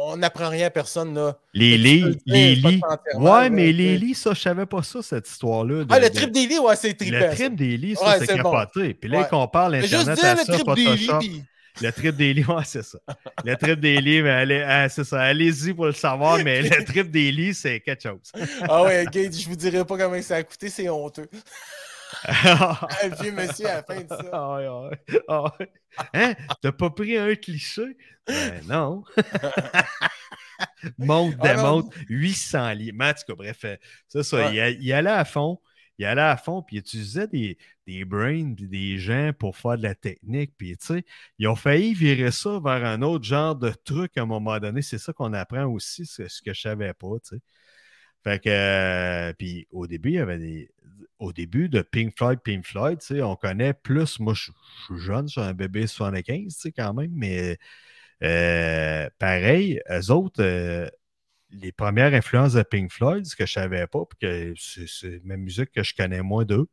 on 0.00 0.16
n'apprend 0.16 0.48
rien 0.48 0.66
à 0.68 0.70
personne, 0.70 1.14
là. 1.14 1.38
les 1.52 1.76
lits, 1.76 2.18
les 2.24 2.54
lits. 2.56 2.80
Ouais, 3.14 3.50
mais 3.50 3.72
les 3.72 3.98
lits, 3.98 4.14
ça, 4.14 4.32
je 4.32 4.40
savais 4.40 4.64
pas 4.66 4.82
ça, 4.82 5.02
cette 5.02 5.28
histoire-là. 5.28 5.84
Ah, 5.90 6.00
le 6.00 6.08
trip 6.10 6.32
des 6.32 6.46
lits, 6.46 6.58
ouais, 6.58 6.76
c'est 6.76 6.94
trippant. 6.94 7.18
le 7.18 7.34
trip 7.34 7.54
des 7.56 7.76
lits, 7.76 7.94
ça, 7.96 8.18
c'est 8.18 8.26
c'est 8.26 8.36
capoté. 8.36 8.94
Puis 8.94 9.08
là, 9.10 9.24
qu'on 9.24 9.46
parle 9.48 9.74
Internet 9.76 10.18
à 10.24 10.36
ça, 10.36 10.58
Photoshop. 10.58 11.20
Le 11.80 11.90
trip 11.92 12.16
des 12.16 12.34
lits, 12.34 12.44
ouais, 12.48 12.64
c'est 12.64 12.82
ça. 12.82 12.98
Le 13.44 13.56
trip 13.56 13.80
des 13.80 14.00
lits, 14.00 14.22
mais 14.22 14.30
allez, 14.30 14.62
ah, 14.66 14.88
c'est 14.88 15.04
ça. 15.04 15.20
Allez-y 15.22 15.72
pour 15.74 15.86
le 15.86 15.92
savoir, 15.92 16.38
mais 16.42 16.62
le 16.62 16.84
trip 16.84 17.10
des 17.10 17.30
lits, 17.30 17.54
c'est 17.54 17.80
quelque 17.80 18.02
chose. 18.02 18.32
Ah 18.68 18.82
ouais, 18.82 19.06
ok, 19.06 19.14
je 19.32 19.48
vous 19.48 19.56
dirai 19.56 19.84
pas 19.84 19.96
comment 19.96 20.20
ça 20.22 20.36
a 20.36 20.42
coûté, 20.42 20.68
c'est 20.70 20.88
honteux. 20.88 21.28
Un 22.26 23.08
vieux 23.20 23.32
monsieur 23.32 23.66
à 23.68 23.74
la 23.76 23.82
fin 23.82 24.00
de 24.00 24.08
ça. 24.08 24.22
Ah 24.32 24.54
ouais, 24.56 24.66
ah 24.66 24.82
ouais, 24.88 25.22
ah 25.28 25.42
ouais. 25.58 25.70
Hein? 26.14 26.34
T'as 26.62 26.72
pas 26.72 26.90
pris 26.90 27.16
un 27.18 27.34
cliché? 27.34 27.96
Ben 28.26 28.62
non. 28.66 29.04
monte, 30.98 31.36
démonte, 31.38 31.92
800 32.08 32.72
lits. 32.72 32.92
Mais 32.94 33.06
en 33.10 33.12
tout 33.14 33.24
cas, 33.28 33.34
bref, 33.34 33.58
euh, 33.64 33.76
c'est 34.08 34.22
ça. 34.22 34.36
Ouais. 34.36 34.54
Il, 34.54 34.60
a- 34.60 34.70
il 34.70 34.92
allait 34.92 35.10
à 35.10 35.24
fond. 35.24 35.60
Il 35.98 36.04
allait 36.06 36.22
à 36.22 36.36
fond, 36.36 36.62
puis 36.62 36.76
il 36.76 36.78
utilisait 36.80 37.26
des, 37.26 37.58
des 37.86 38.04
brains 38.04 38.54
des 38.56 38.98
gens 38.98 39.32
pour 39.38 39.56
faire 39.56 39.76
de 39.76 39.82
la 39.82 39.94
technique. 39.94 40.52
Puis, 40.56 40.76
tu 40.76 40.86
sais, 40.86 41.04
ils 41.38 41.48
ont 41.48 41.56
failli 41.56 41.94
virer 41.94 42.30
ça 42.30 42.60
vers 42.62 42.84
un 42.84 43.02
autre 43.02 43.24
genre 43.24 43.56
de 43.56 43.70
truc 43.70 44.16
à 44.16 44.22
un 44.22 44.26
moment 44.26 44.58
donné. 44.60 44.82
C'est 44.82 44.98
ça 44.98 45.12
qu'on 45.12 45.32
apprend 45.32 45.66
aussi, 45.66 46.06
ce 46.06 46.22
que 46.42 46.52
je 46.54 46.60
savais 46.60 46.94
pas, 46.94 47.18
tu 47.22 47.36
sais. 47.36 47.42
Fait 48.24 48.42
que, 48.42 48.48
euh, 48.50 49.32
puis 49.38 49.66
au 49.70 49.86
début, 49.86 50.10
il 50.10 50.14
y 50.16 50.18
avait 50.18 50.38
des. 50.38 50.70
Au 51.18 51.32
début 51.32 51.68
de 51.68 51.82
Pink 51.82 52.16
Floyd, 52.16 52.38
Pink 52.44 52.64
Floyd, 52.64 53.00
tu 53.00 53.06
sais, 53.06 53.22
on 53.22 53.34
connaît 53.36 53.74
plus. 53.74 54.20
Moi, 54.20 54.34
je 54.34 54.52
je 54.88 54.94
suis 54.94 55.04
jeune, 55.04 55.26
je 55.28 55.32
suis 55.32 55.40
un 55.40 55.52
bébé 55.54 55.86
75, 55.88 56.54
tu 56.54 56.60
sais, 56.60 56.72
quand 56.72 56.94
même, 56.94 57.10
mais 57.12 57.58
euh, 58.22 59.08
pareil, 59.18 59.80
eux 59.90 60.10
autres, 60.12 60.42
euh, 60.42 60.88
les 61.50 61.72
premières 61.72 62.14
influences 62.14 62.52
de 62.52 62.62
Pink 62.62 62.92
Floyd, 62.92 63.24
ce 63.24 63.36
que 63.36 63.46
je 63.46 63.52
savais 63.52 63.86
pas, 63.86 64.00
puis 64.08 64.18
que 64.20 64.54
c'est 64.86 65.20
ma 65.24 65.36
musique 65.36 65.72
que 65.72 65.82
je 65.82 65.94
connais 65.94 66.22
moins 66.22 66.44
d'eux, 66.44 66.66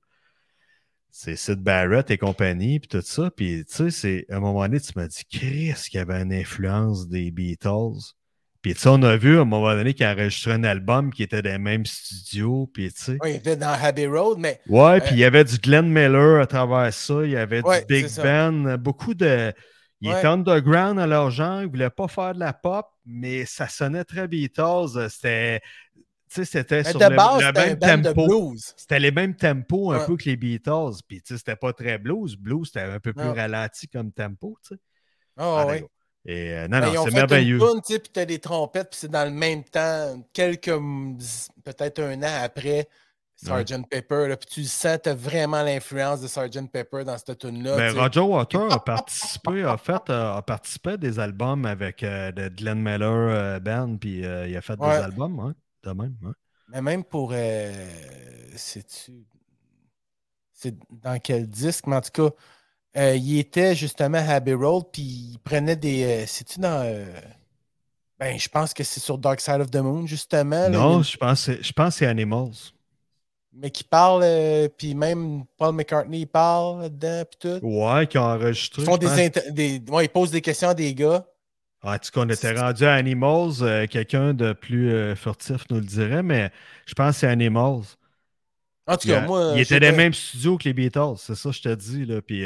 c'est 1.18 1.38
Sid 1.38 1.62
Barrett 1.62 2.12
et 2.12 2.18
compagnie, 2.18 2.82
puis 2.82 2.90
tout 2.90 3.02
ça. 3.02 3.32
Puis, 3.32 3.64
tu 3.66 3.74
sais, 3.74 3.90
c'est 3.90 4.26
à 4.30 4.36
un 4.36 4.40
moment 4.42 4.64
donné, 4.64 4.82
tu 4.82 4.92
m'as 4.98 5.08
dit, 5.08 5.24
Chris, 5.32 5.74
qu'il 5.90 5.98
y 5.98 6.02
avait 6.02 6.22
une 6.22 6.34
influence 6.34 7.08
des 7.08 7.32
Beatles. 7.32 8.16
Puis, 8.62 8.74
tu 8.74 8.82
sais, 8.82 8.90
on 8.90 9.02
a 9.02 9.16
vu 9.16 9.38
à 9.38 9.42
un 9.42 9.46
moment 9.46 9.74
donné 9.74 9.94
qu'il 9.94 10.06
enregistrait 10.06 10.52
un 10.54 10.66
album 10.66 11.14
qui 11.14 11.24
était 11.24 11.42
dans 11.42 11.52
les 11.52 11.58
mêmes 11.58 11.86
studios, 11.86 12.70
puis, 12.74 12.92
tu 12.92 13.02
sais. 13.02 13.18
Oui, 13.22 13.30
il 13.30 13.36
était 13.38 13.56
dans 13.56 13.78
Abbey 13.82 14.08
Road, 14.08 14.40
mais 14.40 14.60
Ouais, 14.68 15.00
puis 15.00 15.12
il 15.12 15.20
y 15.20 15.24
avait 15.24 15.46
du 15.46 15.58
Glenn 15.58 15.88
Miller 15.88 16.42
à 16.42 16.48
travers 16.48 16.94
ça, 16.94 17.24
il 17.24 17.32
y 17.32 17.38
avait 17.38 17.62
Ouais, 17.62 17.86
du 17.86 17.86
Big. 17.86 18.08
Ben, 18.18 18.76
beaucoup 18.76 19.14
de. 19.14 19.54
Ils 20.02 20.10
Ouais. 20.12 20.18
étaient 20.20 20.28
underground 20.28 21.00
à 21.00 21.08
leur 21.08 21.30
genre, 21.32 21.62
ils 21.62 21.66
ne 21.66 21.70
voulaient 21.70 21.90
pas 21.90 22.08
faire 22.08 22.34
de 22.34 22.40
la 22.40 22.54
pop, 22.54 22.86
mais 23.06 23.46
ça 23.46 23.68
sonnait 23.68 24.04
très 24.04 24.28
Beatles. 24.28 25.10
C'était. 25.10 25.62
Sais, 26.28 26.44
c'était 26.44 26.84
mais 26.84 26.90
sur 26.92 27.00
le, 27.00 27.16
base, 27.16 27.40
le 27.40 27.46
c'était 27.46 27.76
même 27.88 28.02
tempo. 28.02 28.54
C'était 28.76 29.00
les 29.00 29.12
mêmes 29.12 29.36
tempos 29.36 29.92
un 29.94 30.00
Ouais. 30.00 30.06
peu 30.06 30.18
que 30.18 30.26
les 30.26 30.36
Beatles. 30.36 30.96
Puis, 31.08 31.22
tu 31.22 31.34
sais, 31.34 31.38
c'était 31.38 31.56
pas 31.56 31.72
très 31.72 31.98
blues. 31.98 32.36
Blues, 32.36 32.68
c'était 32.68 32.82
un 32.82 33.00
peu 33.00 33.14
plus 33.14 33.26
Non. 33.26 33.34
ralenti 33.34 33.88
comme 33.88 34.12
tempo, 34.12 34.58
tu 34.68 34.76
sais. 34.76 34.82
Ah 35.38 35.66
ouais. 35.66 35.86
Et 36.26 36.52
euh, 36.54 36.68
non, 36.68 36.80
Ben, 36.80 36.94
non, 36.94 37.06
c'est 37.06 37.14
merveilleux. 37.14 37.60
tune, 37.60 37.82
tu 37.86 38.00
puis 38.00 38.10
t'as 38.12 38.26
des 38.26 38.40
trompettes, 38.40 38.90
puis 38.90 39.00
c'est 39.00 39.12
dans 39.12 39.26
le 39.26 39.32
même 39.32 39.64
temps, 39.64 40.22
quelques, 40.34 40.72
peut-être 41.64 42.00
un 42.02 42.22
an 42.24 42.44
après 42.44 42.90
Sgt. 43.38 43.90
Pepper, 43.90 44.28
là, 44.30 44.38
puis 44.38 44.48
tu 44.50 44.64
sens, 44.64 44.98
vraiment 45.08 45.62
l'influence 45.62 46.22
de 46.22 46.28
Sgt. 46.28 46.72
Pepper 46.72 47.04
dans 47.04 47.18
cette 47.18 47.38
tune-là. 47.40 47.76
Ben, 47.76 47.90
tu 47.90 47.96
sais. 47.96 48.00
Roger 48.02 48.20
Water 48.22 48.72
a 48.72 48.84
participé, 48.84 49.64
a 49.64 49.78
fait, 49.78 50.10
euh, 50.10 50.36
a 50.36 50.42
participé 50.42 50.92
à 50.92 50.98
des 50.98 51.20
albums 51.20 51.66
avec 51.66 52.02
euh, 52.04 52.32
de 52.32 52.48
Glenn 52.48 52.80
Miller 52.82 53.10
euh, 53.12 53.60
Band, 53.60 53.98
puis 53.98 54.26
euh, 54.26 54.48
il 54.48 54.56
a 54.56 54.62
fait 54.62 54.80
Ouais. 54.80 54.98
des 54.98 55.04
albums, 55.04 55.40
hein, 55.40 55.54
de 55.84 55.92
même. 55.92 56.16
hein. 56.26 56.34
Mais 56.70 56.82
même 56.82 57.04
pour. 57.04 57.34
C'est-tu. 58.56 59.26
C'est 60.54 60.76
dans 61.04 61.20
quel 61.20 61.48
disque? 61.48 61.86
Mais 61.88 61.98
en 61.98 62.02
tout 62.02 62.30
cas, 62.96 63.14
il 63.16 63.38
était 63.40 63.76
justement 63.76 64.18
à 64.20 64.36
Abbey 64.36 64.54
Road, 64.54 64.86
puis 64.92 65.02
il 65.04 65.40
prenait 65.44 65.76
des. 65.76 66.26
C'est-tu 66.26 66.60
dans. 66.60 67.06
Ben, 68.18 68.40
je 68.40 68.48
pense 68.48 68.74
que 68.74 68.84
c'est 68.84 69.02
sur 69.02 69.18
Dark 69.18 69.42
Side 69.42 69.60
of 69.60 69.70
the 69.70 69.76
Moon, 69.78 70.08
justement. 70.08 70.70
Non, 70.70 71.02
pense, 71.20 71.52
je 71.52 71.72
pense 71.74 71.90
que 71.96 72.00
c'est 72.00 72.06
Animals. 72.08 72.72
Mais 73.58 73.72
qui 73.72 73.84
parle, 73.86 74.22
euh, 74.24 74.68
puis 74.78 74.94
même 74.96 75.46
Paul 75.58 75.74
McCartney, 75.74 76.20
il 76.22 76.26
parle 76.28 76.82
là-dedans, 76.82 77.24
puis 77.30 77.38
tout. 77.40 77.66
Ouais, 77.66 78.06
qui 78.06 78.18
ont 78.18 78.24
enregistré. 78.24 78.82
Ils, 78.82 78.86
font 78.86 78.98
des 78.98 79.06
pense. 79.08 79.18
inter- 79.18 79.52
des- 79.52 79.82
ouais, 79.90 80.06
ils 80.06 80.10
posent 80.10 80.32
des 80.32 80.42
questions 80.42 80.70
à 80.70 80.74
des 80.74 80.94
gars. 80.94 81.26
En 81.82 81.94
tout 81.98 82.10
cas, 82.12 82.22
on 82.22 82.30
était 82.30 82.52
rendu 82.60 82.84
à 82.86 82.94
Animals. 82.96 83.62
euh, 83.62 83.88
Quelqu'un 83.88 84.34
de 84.34 84.54
plus 84.54 84.92
euh, 84.92 85.16
furtif 85.16 85.64
nous 85.70 85.78
le 85.78 85.86
dirait, 85.86 86.24
mais 86.24 86.52
je 86.86 86.94
pense 86.96 87.14
que 87.16 87.20
c'est 87.22 87.28
Animals. 87.28 87.84
En 88.88 88.98
tout 88.98 89.08
Il, 89.08 89.12
cas, 89.12 89.22
a- 89.24 89.26
moi. 89.28 89.52
il 89.56 89.62
était 89.62 89.80
dans 89.80 89.86
pas- 89.88 89.92
le 89.92 89.98
même 89.98 90.14
studio 90.14 90.58
que 90.58 90.64
les 90.66 90.74
Beatles, 90.74 91.16
c'est 91.18 91.36
ça 91.36 91.50
que 91.50 91.56
je 91.56 91.62
te 91.62 91.74
dis. 91.76 92.06
Là. 92.06 92.22
Puis 92.22 92.46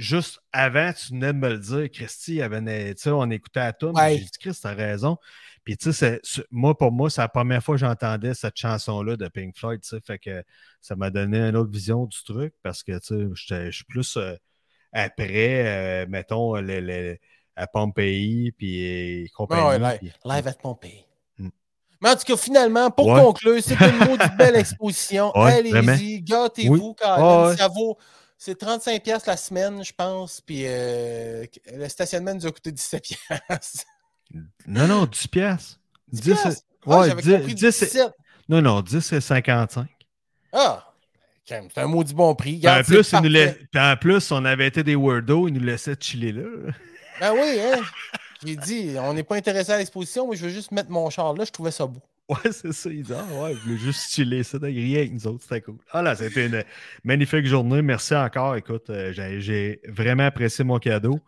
juste 0.00 0.40
avant, 0.52 0.92
tu 0.92 1.12
venais 1.12 1.32
de 1.32 1.38
me 1.38 1.48
le 1.50 1.58
dire, 1.58 1.90
Christy, 1.90 2.40
avait 2.42 2.94
on 3.06 3.30
écoutait 3.30 3.60
à 3.60 3.72
tout. 3.72 3.88
Ouais. 3.88 4.16
J'ai 4.16 4.24
dit, 4.24 4.38
Christ, 4.40 4.62
t'as 4.62 4.74
raison. 4.74 5.18
Puis 5.62 5.76
tu 5.76 5.92
sais, 5.92 6.20
moi, 6.50 6.76
pour 6.76 6.90
moi, 6.90 7.10
c'est 7.10 7.20
la 7.20 7.28
première 7.28 7.62
fois 7.62 7.74
que 7.74 7.80
j'entendais 7.80 8.34
cette 8.34 8.56
chanson-là 8.56 9.16
de 9.16 9.28
Pink 9.28 9.56
Floyd. 9.56 9.80
tu 9.82 9.88
sais, 9.88 10.00
Fait 10.00 10.18
que 10.18 10.42
ça 10.80 10.96
m'a 10.96 11.10
donné 11.10 11.38
une 11.38 11.56
autre 11.56 11.70
vision 11.70 12.06
du 12.06 12.22
truc 12.24 12.54
parce 12.62 12.82
que 12.82 12.98
tu 12.98 13.34
sais, 13.36 13.66
je 13.66 13.76
suis 13.76 13.84
plus 13.84 14.16
euh, 14.16 14.34
après, 14.92 15.66
euh, 15.66 16.06
mettons, 16.08 16.54
à 17.56 17.66
Pompéi, 17.66 18.52
puis 18.52 19.30
compagnie. 19.36 19.62
Ah 19.62 19.68
ouais, 19.68 19.78
live, 19.78 20.12
live 20.24 20.48
at 20.48 20.54
Pompey. 20.54 21.04
Mm. 21.38 21.48
Mais 22.00 22.08
en 22.08 22.16
tout 22.16 22.24
cas, 22.24 22.36
finalement, 22.38 22.90
pour 22.90 23.06
conclure, 23.06 23.62
c'est 23.62 23.78
une 23.78 23.98
maudite 23.98 24.36
belle 24.38 24.56
exposition. 24.56 25.30
Allez-y, 25.34 26.22
gâtez-vous, 26.22 26.96
Oui. 26.98 27.06
Ouais. 27.06 27.56
Ça 27.56 27.68
vaut. 27.68 27.98
C'est 28.42 28.58
35$ 28.58 29.26
la 29.26 29.36
semaine, 29.36 29.84
je 29.84 29.92
pense. 29.92 30.40
Puis 30.40 30.62
euh, 30.64 31.44
le 31.74 31.88
stationnement 31.90 32.34
nous 32.34 32.46
a 32.46 32.50
coûté 32.50 32.72
17$. 32.72 33.14
Non, 34.66 34.86
non, 34.86 35.06
10 35.06 35.26
piastres. 35.28 35.78
10 36.12 36.20
10, 36.22 36.30
piastres? 36.40 36.62
ouais, 36.86 36.96
Ah, 37.00 37.08
j'avais 37.08 37.22
10, 37.22 37.32
compris 37.32 37.54
10, 37.54 37.70
c'est- 37.72 37.84
17. 37.86 38.12
Non, 38.48 38.62
non, 38.62 38.80
10, 38.80 39.00
c'est 39.00 39.20
55. 39.20 39.88
Ah! 40.52 40.86
C'est 41.44 41.78
un 41.78 41.86
maudit 41.88 42.14
bon 42.14 42.32
prix. 42.36 42.58
Puis 42.60 42.68
en, 42.68 42.80
plus, 42.84 43.02
c'est 43.02 43.16
il 43.16 43.22
nous 43.28 43.34
parfait. 43.34 43.58
lait- 43.58 43.66
puis 43.72 43.80
en 43.82 43.96
plus, 43.96 44.30
on 44.30 44.44
avait 44.44 44.68
été 44.68 44.84
des 44.84 44.94
weirdos, 44.94 45.48
ils 45.48 45.52
nous 45.54 45.60
laissaient 45.64 45.96
chiller 46.00 46.30
là. 46.32 46.44
Ben 47.20 47.32
oui, 47.34 47.60
hein? 47.60 47.82
J'ai 48.46 48.54
dit, 48.56 48.94
on 48.98 49.12
n'est 49.14 49.24
pas 49.24 49.34
intéressé 49.36 49.72
à 49.72 49.78
l'exposition, 49.78 50.26
moi 50.26 50.36
je 50.36 50.44
veux 50.46 50.50
juste 50.52 50.70
mettre 50.70 50.90
mon 50.90 51.10
char 51.10 51.34
là, 51.34 51.44
je 51.44 51.50
trouvais 51.50 51.72
ça 51.72 51.86
beau. 51.86 52.00
Ouais, 52.30 52.36
c'est 52.52 52.72
ça. 52.72 52.90
Ils 52.90 53.02
disaient, 53.02 53.16
ah 53.18 53.42
ouais, 53.42 53.52
ils 53.52 53.58
voulaient 53.58 53.76
juste 53.76 54.12
chiller 54.12 54.42
ça, 54.42 54.58
rien 54.62 54.98
avec 54.98 55.12
nous 55.12 55.26
autres, 55.26 55.42
c'était 55.42 55.60
cool. 55.60 55.78
Ah 55.90 56.00
là, 56.02 56.14
c'était 56.14 56.46
une 56.46 56.64
magnifique 57.04 57.46
journée. 57.46 57.82
Merci 57.82 58.14
encore. 58.14 58.56
Écoute, 58.56 58.88
euh, 58.90 59.12
j'ai 59.12 59.40
j'ai 59.40 59.80
vraiment 59.88 60.26
apprécié 60.26 60.64
mon 60.64 60.78
cadeau. 60.78 61.18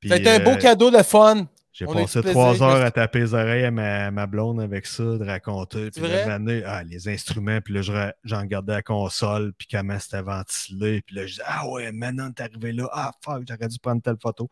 Puis, 0.00 0.12
été 0.12 0.30
un 0.30 0.40
beau 0.40 0.50
euh, 0.52 0.56
cadeau 0.56 0.90
de 0.90 1.02
fun. 1.02 1.46
J'ai 1.72 1.86
On 1.86 1.94
passé 1.94 2.20
trois 2.22 2.62
heures 2.64 2.84
à 2.84 2.90
taper 2.90 3.20
les 3.20 3.32
oreilles 3.34 3.64
à 3.64 3.70
ma, 3.70 4.10
ma 4.10 4.26
blonde 4.26 4.60
avec 4.60 4.86
ça, 4.86 5.04
de 5.04 5.24
raconter. 5.24 5.90
Puis 5.92 6.02
de 6.02 6.26
m'amener, 6.26 6.64
ah, 6.66 6.82
les 6.82 7.08
instruments, 7.08 7.60
puis 7.60 7.74
là, 7.74 7.82
je 7.82 7.92
j'en 8.24 8.40
regardais 8.40 8.72
la 8.72 8.82
console, 8.82 9.52
puis 9.56 9.68
comment 9.70 9.98
c'était 10.00 10.22
ventilé. 10.22 11.00
Puis 11.02 11.14
là, 11.14 11.22
je 11.26 11.32
disais, 11.32 11.42
ah 11.46 11.68
ouais, 11.68 11.92
maintenant, 11.92 12.32
t'es 12.32 12.42
arrivé 12.42 12.72
là. 12.72 12.88
Ah, 12.92 13.12
fuck, 13.24 13.44
j'aurais 13.48 13.68
dû 13.68 13.78
prendre 13.78 14.02
telle 14.02 14.16
photo. 14.20 14.48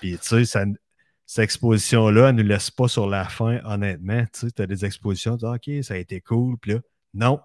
Puis, 0.00 0.12
tu 0.12 0.28
sais, 0.28 0.44
ça- 0.44 0.64
cette 1.26 1.44
exposition-là, 1.44 2.28
elle 2.28 2.36
ne 2.36 2.42
nous 2.42 2.48
laisse 2.48 2.70
pas 2.70 2.88
sur 2.88 3.06
la 3.08 3.24
fin, 3.24 3.60
honnêtement. 3.64 4.22
Tu 4.32 4.40
sais, 4.40 4.50
t'as 4.50 4.66
des 4.66 4.84
expositions, 4.84 5.36
tu 5.36 5.46
dis, 5.46 5.76
OK, 5.78 5.84
ça 5.84 5.94
a 5.94 5.96
été 5.96 6.20
cool. 6.20 6.58
Puis 6.58 6.72
là, 6.74 6.80
non. 7.14 7.40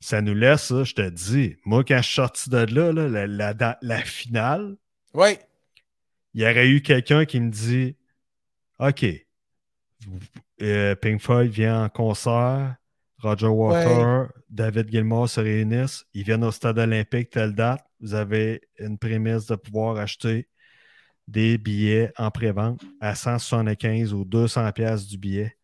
Ça 0.00 0.20
nous 0.20 0.34
laisse, 0.34 0.68
je 0.84 0.94
te 0.94 1.08
dis. 1.08 1.56
Moi, 1.64 1.82
quand 1.82 1.96
je 1.98 2.02
suis 2.02 2.14
sorti 2.14 2.50
de 2.50 2.58
là, 2.58 2.92
là, 2.92 3.08
la, 3.08 3.26
la- 3.26 3.54
dans 3.54 3.76
la 3.80 4.00
finale, 4.02 4.76
Oui. 5.14 5.38
il 6.34 6.42
y 6.42 6.44
aurait 6.44 6.68
eu 6.68 6.82
quelqu'un 6.82 7.24
qui 7.24 7.40
me 7.40 7.50
dit 7.50 7.96
OK, 8.78 9.06
euh, 10.62 10.94
Pink 10.96 11.20
Floyd 11.20 11.50
vient 11.50 11.84
en 11.84 11.88
concert, 11.88 12.76
Roger 13.18 13.46
Waters, 13.46 14.28
David 14.50 14.90
Gilmour 14.90 15.28
se 15.28 15.40
réunissent, 15.40 16.04
ils 16.12 16.24
viennent 16.24 16.44
au 16.44 16.52
stade 16.52 16.78
olympique 16.78 17.30
telle 17.30 17.54
date, 17.54 17.82
vous 18.00 18.12
avez 18.14 18.60
une 18.78 18.98
prémisse 18.98 19.46
de 19.46 19.56
pouvoir 19.56 19.96
acheter 19.96 20.48
des 21.28 21.58
billets 21.58 22.12
en 22.16 22.30
pré-vente 22.30 22.80
à 23.00 23.14
175 23.14 24.12
ou 24.12 24.24
200 24.24 24.70
pièces 24.72 25.06
du 25.06 25.18
billet. 25.18 25.56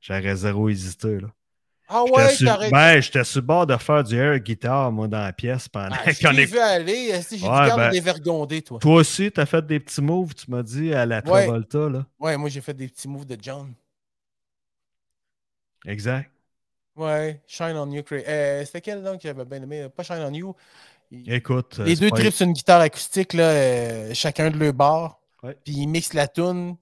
J'aurais 0.00 0.36
zéro 0.36 0.68
hésité. 0.68 1.20
Là. 1.20 1.28
Ah 1.88 2.02
J'étais 2.06 2.16
ouais, 2.18 2.28
sur, 2.34 2.46
t'arrêtes. 2.46 2.72
ben, 2.72 3.00
j'étais 3.00 3.24
sur 3.24 3.40
le 3.40 3.46
bord 3.46 3.66
de 3.66 3.76
faire 3.76 4.02
du 4.04 4.16
air 4.16 4.38
guitar, 4.38 4.90
moi, 4.90 5.06
dans 5.08 5.20
la 5.20 5.32
pièce 5.32 5.68
pendant 5.68 5.94
Ah, 5.98 6.12
qu'on 6.14 6.30
est- 6.36 6.46
vu 6.46 6.58
aller. 6.58 7.08
esti, 7.12 7.38
J'ai 7.38 7.46
Ouais, 7.46 7.76
ben- 7.76 7.90
des 7.90 8.00
vergondés, 8.00 8.62
toi. 8.62 8.78
Toi 8.78 8.94
aussi, 8.96 9.30
tu 9.30 9.40
as 9.40 9.46
fait 9.46 9.64
des 9.66 9.80
petits 9.80 10.00
moves, 10.00 10.34
tu 10.34 10.50
m'as 10.50 10.62
dit, 10.62 10.94
à 10.94 11.04
la 11.04 11.16
Ouais. 11.16 11.22
Travolta. 11.22 11.88
Là. 11.90 12.06
Ouais, 12.18 12.36
moi 12.36 12.48
j'ai 12.48 12.60
fait 12.62 12.74
des 12.74 12.88
petits 12.88 13.08
moves 13.08 13.26
de 13.26 13.36
John. 13.40 13.74
Exact. 15.86 16.30
Ouais, 16.96 17.42
Shine 17.46 17.76
on 17.76 17.90
You. 17.90 18.02
Euh, 18.12 18.64
C'était 18.64 18.80
quel 18.80 19.02
donc 19.02 19.16
que 19.20 19.28
j'avais 19.28 19.44
bien 19.44 19.60
aimé? 19.62 19.88
Pas 19.94 20.02
Shine 20.04 20.22
on 20.26 20.32
You. 20.32 20.54
Écoute. 21.26 21.76
euh, 21.78 21.84
Les 21.84 21.96
deux 21.96 22.10
tripent 22.10 22.34
sur 22.34 22.46
une 22.46 22.52
guitare 22.52 22.80
acoustique, 22.80 23.32
là, 23.34 23.44
euh, 23.50 24.14
chacun 24.14 24.50
de 24.50 24.58
leur 24.58 24.72
bord. 24.72 25.20
Puis 25.42 25.74
ils 25.74 25.86
mixent 25.86 26.14
la 26.14 26.26
tune. 26.26 26.76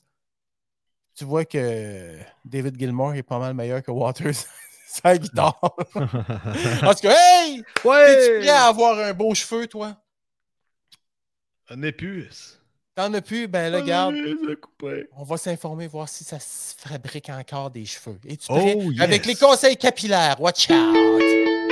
Tu 1.14 1.24
vois 1.24 1.44
que 1.44 2.16
David 2.44 2.78
Gilmour 2.78 3.14
est 3.14 3.22
pas 3.22 3.38
mal 3.38 3.52
meilleur 3.54 3.82
que 3.82 3.90
Waters 3.90 4.32
la 5.04 5.18
guitare. 5.18 5.60
Parce 6.80 7.00
que, 7.00 7.08
hey! 7.08 7.58
Es-tu 7.58 7.88
ouais! 7.88 8.38
prêt 8.40 8.48
à 8.48 8.66
avoir 8.66 8.98
un 8.98 9.12
beau 9.12 9.34
cheveu, 9.34 9.66
toi? 9.66 9.96
Un 11.68 11.82
épuce. 11.82 12.58
T'en 12.94 13.12
as 13.14 13.22
plus? 13.22 13.48
Ben 13.48 13.70
là, 13.72 13.80
regarde. 13.80 14.14
Couper. 14.60 15.08
On 15.16 15.24
va 15.24 15.36
s'informer, 15.38 15.86
voir 15.86 16.08
si 16.08 16.24
ça 16.24 16.38
se 16.38 16.74
fabrique 16.76 17.30
encore 17.30 17.70
des 17.70 17.86
cheveux. 17.86 18.18
Es-tu 18.28 18.48
prêt? 18.48 18.74
Oh, 18.78 18.90
yes. 18.92 19.00
Avec 19.00 19.24
les 19.26 19.34
conseils 19.34 19.76
capillaires. 19.76 20.40
Watch 20.40 20.70
out! 20.70 21.71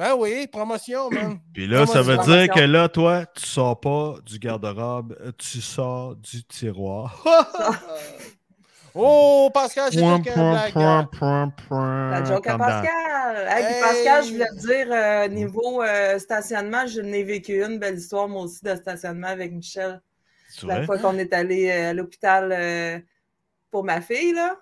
Ah 0.00 0.14
oui, 0.16 0.46
promotion, 0.46 1.10
man. 1.10 1.40
Puis 1.54 1.66
là, 1.66 1.86
ça 1.86 2.02
veut 2.02 2.14
Promotion. 2.16 2.44
dire 2.44 2.54
que 2.54 2.60
là, 2.60 2.88
toi, 2.88 3.26
tu 3.34 3.44
sors 3.46 3.78
pas 3.80 4.14
du 4.24 4.38
garde-robe, 4.38 5.16
euh, 5.20 5.32
tu 5.36 5.60
sors 5.60 6.14
du 6.16 6.44
tiroir. 6.44 7.24
Oh, 9.00 9.50
Pascal, 9.54 9.90
Point, 9.92 10.22
quelqu'un 10.22 10.32
point, 10.34 10.52
blague. 10.52 10.72
point, 10.72 11.04
point, 11.18 11.54
point, 11.68 12.10
La 12.10 12.24
joke 12.24 12.46
à 12.48 12.58
Pascal. 12.58 13.46
Hey! 13.48 13.80
Pascal, 13.80 14.24
je 14.24 14.32
voulais 14.32 14.48
te 14.48 14.66
dire, 14.66 14.88
euh, 14.90 15.28
niveau 15.28 15.82
euh, 15.82 16.18
stationnement, 16.18 16.84
je 16.86 17.00
n'ai 17.02 17.22
vécu 17.22 17.62
une 17.64 17.78
belle 17.78 17.98
histoire, 17.98 18.26
moi 18.28 18.42
aussi, 18.42 18.64
de 18.64 18.74
stationnement 18.74 19.28
avec 19.28 19.52
Michel. 19.52 20.00
C'est 20.48 20.66
La 20.66 20.82
fois 20.84 20.98
qu'on 20.98 21.16
est 21.18 21.32
allé 21.32 21.70
euh, 21.70 21.90
à 21.90 21.92
l'hôpital 21.92 22.50
euh, 22.50 22.98
pour 23.70 23.84
ma 23.84 24.00
fille, 24.00 24.32
là. 24.32 24.56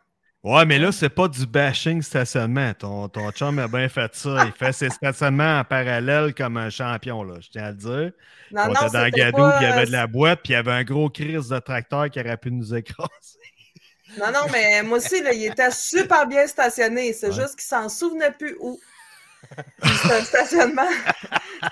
Ouais, 0.47 0.65
mais 0.65 0.79
là, 0.79 0.93
c'est 0.93 1.09
pas 1.09 1.27
du 1.27 1.45
bashing 1.45 2.01
stationnement. 2.03 2.73
Ton, 2.75 3.09
ton 3.09 3.33
chum 3.33 3.59
a 3.59 3.67
bien 3.67 3.89
fait 3.89 4.15
ça. 4.15 4.45
Il 4.47 4.53
fait 4.53 4.73
ses 4.73 4.91
stationnements 4.91 5.59
en 5.59 5.65
parallèle 5.65 6.33
comme 6.37 6.57
un 6.57 6.71
champion, 6.71 7.25
là. 7.25 7.35
Je 7.41 7.49
tiens 7.51 7.65
à 7.65 7.71
le 7.71 7.77
dire. 7.77 8.13
Non, 8.53 8.63
on 8.63 8.67
non, 8.69 8.75
était 8.75 8.91
dans 8.91 9.09
Gadou, 9.09 9.37
pas, 9.39 9.57
puis 9.59 9.67
il 9.67 9.69
y 9.69 9.73
avait 9.73 9.83
euh, 9.83 9.87
de 9.87 9.91
la 9.93 10.07
boîte, 10.07 10.41
puis 10.45 10.53
il 10.53 10.55
y 10.55 10.57
avait 10.57 10.71
un 10.71 10.85
gros 10.85 11.11
crise 11.11 11.49
de 11.49 11.59
tracteur 11.59 12.09
qui 12.11 12.21
aurait 12.21 12.37
pu 12.37 12.53
nous 12.53 12.73
écraser. 12.77 13.11
Non, 14.19 14.27
non, 14.33 14.47
mais 14.53 14.85
moi 14.85 14.99
aussi, 14.99 15.21
là, 15.21 15.33
il 15.33 15.47
était 15.47 15.73
super 15.73 16.29
bien 16.29 16.47
stationné. 16.47 17.13
C'est 17.13 17.27
Ouais. 17.31 17.35
juste 17.35 17.57
qu'il 17.57 17.67
s'en 17.67 17.89
souvenait 17.89 18.31
plus 18.31 18.57
où. 18.61 18.79
C'est 19.83 20.13
un 20.13 20.25
stationnement, 20.25 20.89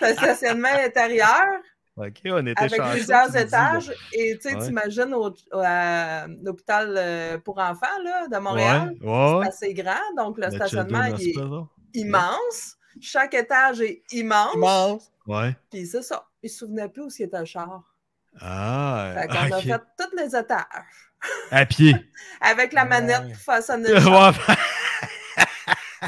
un 0.01 0.13
stationnement 0.15 0.69
intérieur 0.85 1.47
OK, 1.96 2.20
on 2.26 2.44
était 2.46 2.61
avec 2.61 2.83
plusieurs 2.90 3.30
dis, 3.30 3.38
étages. 3.38 3.92
Et 4.12 4.37
tu 4.37 4.48
sais, 4.48 4.57
Ouais. 4.57 4.64
t'imagines 4.66 5.14
au, 5.14 5.28
au- 5.30 5.35
à 5.62 6.26
l'hôpital 6.42 6.94
euh, 6.98 7.38
pour 7.38 7.59
enfants 7.59 7.87
là, 8.04 8.26
de 8.26 8.37
Montréal, 8.38 8.94
Ouais, 9.00 9.09
ouais. 9.37 9.44
c'est 9.44 9.48
assez 9.66 9.74
grand. 9.74 9.94
Donc, 10.16 10.37
le 10.38 10.46
Le 10.46 10.52
stationnement 10.52 11.04
il 11.04 11.11
est 11.11 11.38
Hospital. 11.38 11.50
immense. 11.94 12.76
Chaque 13.00 13.35
étage 13.35 13.80
est 13.80 14.02
immense. 14.11 14.54
Immense. 14.57 15.12
Ouais. 15.26 15.57
Puis 15.70 15.87
c'est 15.87 16.02
ça. 16.02 16.26
Il 16.42 16.46
ne 16.46 16.50
se 16.50 16.59
souvenait 16.59 16.88
plus 16.88 17.02
où 17.02 17.09
était 17.22 17.38
le 17.38 17.44
char. 17.44 17.83
Ah, 18.40 19.14
Fait 19.16 19.28
qu'on 19.28 19.52
a 19.57 19.61
fait 19.61 19.80
tous 19.96 20.16
les 20.16 20.37
étages. 20.37 20.64
À 21.52 21.64
pied. 21.64 21.94
Avec 22.40 22.72
la 22.72 22.83
Ouais. 22.83 22.88
manette 22.88 23.28
pour 23.33 23.37
façonner 23.37 23.88
le 23.88 23.94
Ouais. 23.94 24.02
char. 24.02 24.35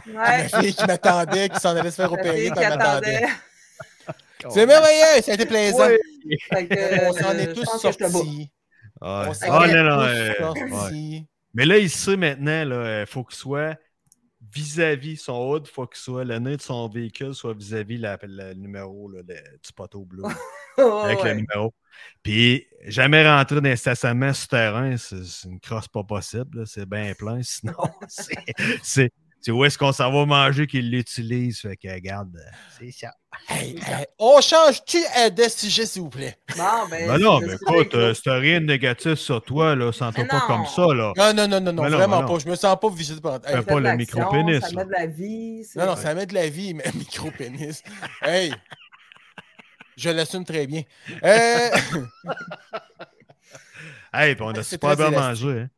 La 0.06 0.20
Ouais. 0.20 0.48
fille 0.48 0.74
qui 0.74 0.84
m'attendait, 0.84 1.48
qui 1.48 1.58
s'en 1.58 1.74
allait 1.74 1.90
se 1.90 1.96
faire 1.96 2.10
La 2.12 2.18
opérer, 2.20 2.40
fille 2.42 2.52
qui 2.52 2.64
attendait. 2.64 3.26
C'est 4.50 4.66
merveilleux, 4.66 5.22
ça 5.22 5.32
a 5.32 5.34
été 5.34 5.46
plaisant. 5.46 5.86
Ouais. 5.86 5.98
Fait 6.52 6.66
que, 6.68 7.08
On 7.08 7.12
s'en 7.12 7.28
euh, 7.30 7.38
est 7.38 7.48
je 7.48 7.60
tous 7.60 7.64
sortis. 7.64 7.98
Ouais. 8.02 8.48
On 9.00 9.34
s'en 9.34 9.46
Ah, 9.50 9.68
est 9.68 9.74
non, 9.74 9.84
non, 9.84 9.96
tous 9.96 10.02
euh, 10.08 10.34
sortis. 10.38 11.26
Mais 11.54 11.64
là, 11.66 11.78
il 11.78 11.90
sait 11.90 12.16
maintenant, 12.16 12.62
il 13.00 13.06
faut 13.06 13.24
qu'il 13.24 13.36
soit 13.36 13.78
vis-à-vis 14.52 15.16
son 15.16 15.48
hood, 15.50 15.66
il 15.68 15.72
faut 15.72 15.86
que 15.86 15.96
soit, 15.98 16.24
le 16.24 16.38
nez 16.38 16.56
de 16.56 16.62
son 16.62 16.88
véhicule 16.88 17.34
soit 17.34 17.52
vis-à-vis 17.54 17.98
la- 17.98 18.18
le 18.22 18.54
numéro 18.54 19.10
là, 19.10 19.20
le- 19.26 19.34
du 19.34 19.72
poteau 19.74 20.04
bleu. 20.04 20.22
Oh, 20.78 21.00
avec 21.04 21.22
ouais. 21.22 21.30
le 21.32 21.40
numéro. 21.40 21.72
Puis, 22.22 22.66
jamais 22.84 23.26
rentrer 23.26 23.62
dans 23.62 23.70
un 23.70 23.76
stationnement 23.76 24.34
souterrain, 24.34 24.94
c'est 24.98 25.24
c'est 25.24 25.48
une 25.48 25.58
crosse 25.58 25.88
pas 25.88 26.04
possible. 26.04 26.58
là, 26.58 26.64
C'est 26.66 26.84
bien 26.86 27.14
plein. 27.14 27.42
Sinon, 27.42 27.72
c'est- 28.82 29.10
c'est 29.46 29.52
c'est 29.52 29.56
où 29.56 29.64
est-ce 29.64 29.78
qu'on 29.78 29.92
s'en 29.92 30.10
va 30.10 30.26
manger 30.26 30.66
qu'il 30.66 30.90
l'utilise? 30.90 31.60
Fait 31.60 31.76
que, 31.76 31.88
regarde, 31.88 32.36
euh, 32.36 32.50
c'est 32.80 32.90
ça. 32.90 33.12
Hey, 33.48 33.76
hey, 33.86 34.06
on 34.18 34.40
change-tu 34.40 34.98
de 34.98 35.48
sujet, 35.48 35.86
s'il 35.86 36.02
vous 36.02 36.08
plaît? 36.10 36.36
Bon, 36.56 36.64
ben, 36.90 37.06
Ben 37.06 37.18
non, 37.18 37.38
c'est- 37.38 37.46
mais 37.46 37.52
c'est 37.56 37.72
écoute, 37.74 37.94
euh, 37.94 38.14
t'as 38.24 38.38
rien 38.38 38.60
de 38.60 38.66
négatif 38.66 39.14
sur 39.14 39.40
toi, 39.42 39.76
là, 39.76 39.92
sens-toi 39.92 40.24
Mais 40.24 40.28
pas 40.28 40.40
non. 40.40 40.46
comme 40.46 40.66
ça, 40.66 40.92
là. 40.94 41.12
Non, 41.16 41.32
non, 41.34 41.46
non, 41.48 41.60
non, 41.60 41.72
non, 41.72 41.82
Mais 41.84 41.90
non, 41.90 41.96
vraiment 41.98 42.16
mais 42.16 42.22
non. 42.28 42.34
pas. 42.34 42.38
Je 42.44 42.48
me 42.50 42.56
sens 42.56 42.76
pas 42.80 42.90
visité 42.90 43.20
par. 43.20 43.34
Hey, 43.46 43.56
Fais 43.56 43.62
pas 43.62 43.78
le 43.80 43.96
micro-pénis, 43.96 44.60
Ça 44.62 44.68
là. 44.70 44.72
met 44.78 44.84
de 44.86 44.90
la 44.92 45.06
vie. 45.06 45.64
c'est- 45.64 45.78
Non, 45.78 45.86
non, 45.86 45.96
ça 45.96 46.14
met 46.14 46.26
de 46.26 46.34
la 46.34 46.48
vie, 46.48 46.74
mais 46.74 46.84
micro-pénis. 46.94 47.82
Hey! 48.22 48.52
Je 49.96 50.10
l'assume 50.10 50.44
très 50.44 50.66
bien. 50.66 50.82
Euh... 51.22 51.68
Hey, 54.12 54.34
puis 54.34 54.44
on 54.44 54.50
a 54.50 54.54
C'est 54.62 54.70
super 54.70 54.96
bien 54.96 55.10
mangé. 55.10 55.48
Hein. 55.60 55.68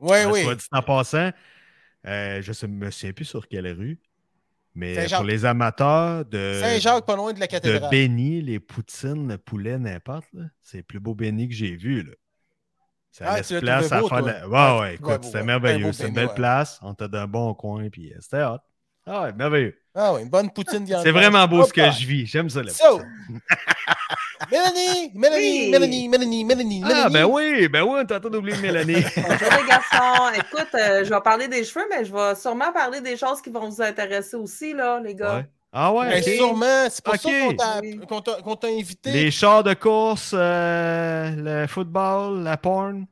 Ouais, 0.00 0.24
Euh, 0.26 0.30
oui. 0.32 0.42
Soit 0.42 0.54
dit 0.56 0.64
en 0.72 0.82
passant, 0.82 1.30
euh, 2.06 2.40
je 2.42 2.66
ne 2.66 2.72
me 2.72 2.90
souviens 2.90 3.12
plus 3.12 3.24
sur 3.24 3.46
quelle 3.48 3.66
rue, 3.72 3.98
mais 4.74 5.06
pour 5.14 5.24
les 5.24 5.44
amateurs 5.44 6.24
de, 6.24 6.58
Saint-Jacques, 6.60 7.04
pas 7.06 7.16
loin 7.16 7.32
de 7.32 7.40
la 7.40 7.46
de 7.46 7.50
cathédrale. 7.50 7.90
béni, 7.90 8.40
les 8.42 8.60
poutines, 8.60 9.28
le 9.28 9.38
poulet, 9.38 9.78
n'importe, 9.78 10.28
c'est 10.62 10.78
le 10.78 10.82
plus 10.84 11.00
beau 11.00 11.14
béni 11.14 11.48
que 11.48 11.54
j'ai 11.54 11.76
vu. 11.76 12.02
Là. 12.02 12.12
Ça 13.10 13.24
Ah, 13.28 13.36
laisse 13.38 13.52
place 13.60 13.90
à 13.90 14.00
beau, 14.00 14.08
faire 14.08 14.22
la- 14.22 14.48
Ouais, 14.48 14.56
Ouais, 14.74 14.80
ouais, 14.80 14.94
écoute, 14.94 15.06
ouais, 15.08 15.18
c'était 15.22 15.38
ouais, 15.38 15.44
merveilleux. 15.44 15.92
C'est 15.92 16.06
une 16.08 16.14
belle 16.14 16.28
ouais. 16.28 16.34
place. 16.34 16.78
On 16.82 16.94
t'a 16.94 17.08
d'un 17.08 17.26
bon 17.26 17.52
coin, 17.54 17.88
puis 17.90 18.12
euh, 18.12 18.16
c'était 18.20 18.44
hot. 18.44 18.58
Ah 19.04 19.22
ouais, 19.22 19.32
merveilleux. 19.32 19.76
Ah 19.94 20.14
oui, 20.14 20.22
une 20.22 20.28
bonne 20.30 20.50
poutine. 20.52 20.86
C'est 20.86 21.10
vraiment 21.10 21.48
beau 21.48 21.64
ce 21.64 21.72
que 21.72 21.90
je 21.90 22.06
vis. 22.06 22.26
J'aime 22.26 22.48
ça. 22.48 22.62
La 22.62 22.70
So. 22.72 23.00
Mélanie, 24.50 25.12
Mélanie, 25.14 25.60
Oui. 25.64 25.70
Mélanie, 25.70 26.08
Mélanie, 26.08 26.44
Mélanie, 26.44 26.80
Ah, 26.84 26.88
Mélanie. 26.88 27.12
ben 27.12 27.24
oui, 27.26 27.68
ben 27.68 27.82
oui, 27.82 28.00
on 28.02 28.06
train 28.06 28.18
d'oublier 28.20 28.56
Mélanie. 28.58 28.94
Bonjour 29.16 29.48
les 29.60 29.68
garçons. 29.68 30.30
Écoute, 30.34 30.68
euh, 30.74 31.04
je 31.04 31.10
vais 31.10 31.20
parler 31.20 31.48
des 31.48 31.62
cheveux, 31.64 31.84
mais 31.90 32.04
je 32.04 32.12
vais 32.12 32.34
sûrement 32.36 32.72
parler 32.72 33.00
des 33.00 33.16
choses 33.16 33.42
qui 33.42 33.50
vont 33.50 33.68
vous 33.68 33.82
intéresser 33.82 34.36
aussi, 34.36 34.72
là, 34.72 35.00
les 35.00 35.14
gars. 35.14 35.36
Ouais. 35.36 35.46
Ah 35.72 35.92
ouais, 35.92 36.08
Ben, 36.08 36.22
sûrement, 36.22 36.86
c'est 36.90 37.04
pour 37.04 37.14
ça 37.16 37.28
qu'on 37.30 37.54
t'a- 37.54 38.32
t'a 38.42 38.56
t'a 38.56 38.66
invité. 38.68 39.10
Les 39.12 39.30
chars 39.30 39.62
de 39.62 39.74
course, 39.74 40.32
euh, 40.34 41.30
le 41.36 41.66
football, 41.68 42.42
la 42.42 42.56
porn, 42.56 43.06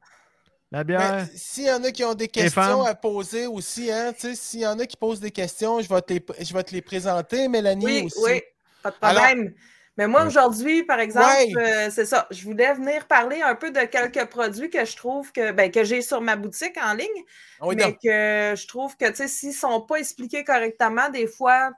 la 0.73 0.83
bière. 0.83 0.99
Ben, 0.99 1.29
S'il 1.37 1.67
y 1.67 1.71
en 1.71 1.85
a 1.85 1.91
qui 1.93 2.03
ont 2.05 2.15
des 2.15 2.27
questions 2.27 2.83
à 2.85 2.95
poser 2.97 3.47
aussi, 3.47 3.93
hein, 3.93 4.13
tu 4.13 4.29
sais, 4.29 4.35
s'il 4.35 4.61
y 4.61 4.67
en 4.67 4.77
a 4.79 4.87
qui 4.87 4.97
posent 4.97 5.21
des 5.21 5.31
questions, 5.31 5.81
je 5.81 5.89
vais 5.89 6.01
te 6.01 6.13
les, 6.15 6.25
je 6.45 6.53
vais 6.53 6.63
te 6.65 6.75
les 6.75 6.83
présenter, 6.83 7.47
Mélanie 7.47 7.85
Oui, 7.85 8.03
aussi. 8.07 8.19
oui, 8.25 8.43
pas 8.83 8.91
de 8.91 8.97
Alors- 9.03 9.23
problème. 9.25 9.55
Mais 9.99 10.07
moi, 10.07 10.25
aujourd'hui, 10.27 10.85
par 10.85 11.01
exemple, 11.01 11.27
Ouais. 11.27 11.53
euh, 11.57 11.91
c'est 11.91 12.07
ça. 12.07 12.27
Je 12.31 12.43
voulais 12.45 12.73
venir 12.73 13.07
parler 13.07 13.43
un 13.43 13.55
peu 13.55 13.71
de 13.71 13.81
quelques 13.81 14.25
produits 14.31 14.71
que 14.71 14.85
je 14.85 14.97
trouve 14.97 15.31
que, 15.33 15.53
ben, 15.53 15.71
que 15.71 15.85
j'ai 15.85 16.01
sur 16.01 16.21
ma 16.23 16.37
boutique 16.37 16.79
en 16.83 16.95
ligne, 16.95 17.25
Ah 17.61 17.67
oui, 17.67 17.75
mais 17.77 17.93
que 17.95 18.55
je 18.57 18.67
trouve 18.67 18.97
que, 18.97 19.09
tu 19.11 19.17
sais, 19.17 19.29
s'ils 19.29 19.51
ne 19.51 19.55
sont 19.55 19.81
pas 19.83 19.97
expliqués 19.97 20.45
correctement, 20.45 21.11
des 21.11 21.27
fois, 21.27 21.73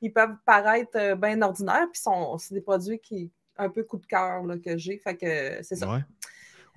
ils 0.00 0.12
peuvent 0.12 0.36
paraître 0.46 1.14
bien 1.16 1.42
ordinaires, 1.42 1.88
puis 1.92 2.00
c'est 2.38 2.54
des 2.54 2.60
produits 2.60 3.00
qui, 3.00 3.30
un 3.58 3.68
peu 3.68 3.82
coup 3.82 3.98
de 3.98 4.06
cœur, 4.06 4.42
là, 4.44 4.56
que 4.64 4.76
j'ai. 4.76 4.98
Fait 4.98 5.16
que 5.16 5.62
c'est 5.62 5.76
ça. 5.76 5.88
Ouais. 5.88 6.00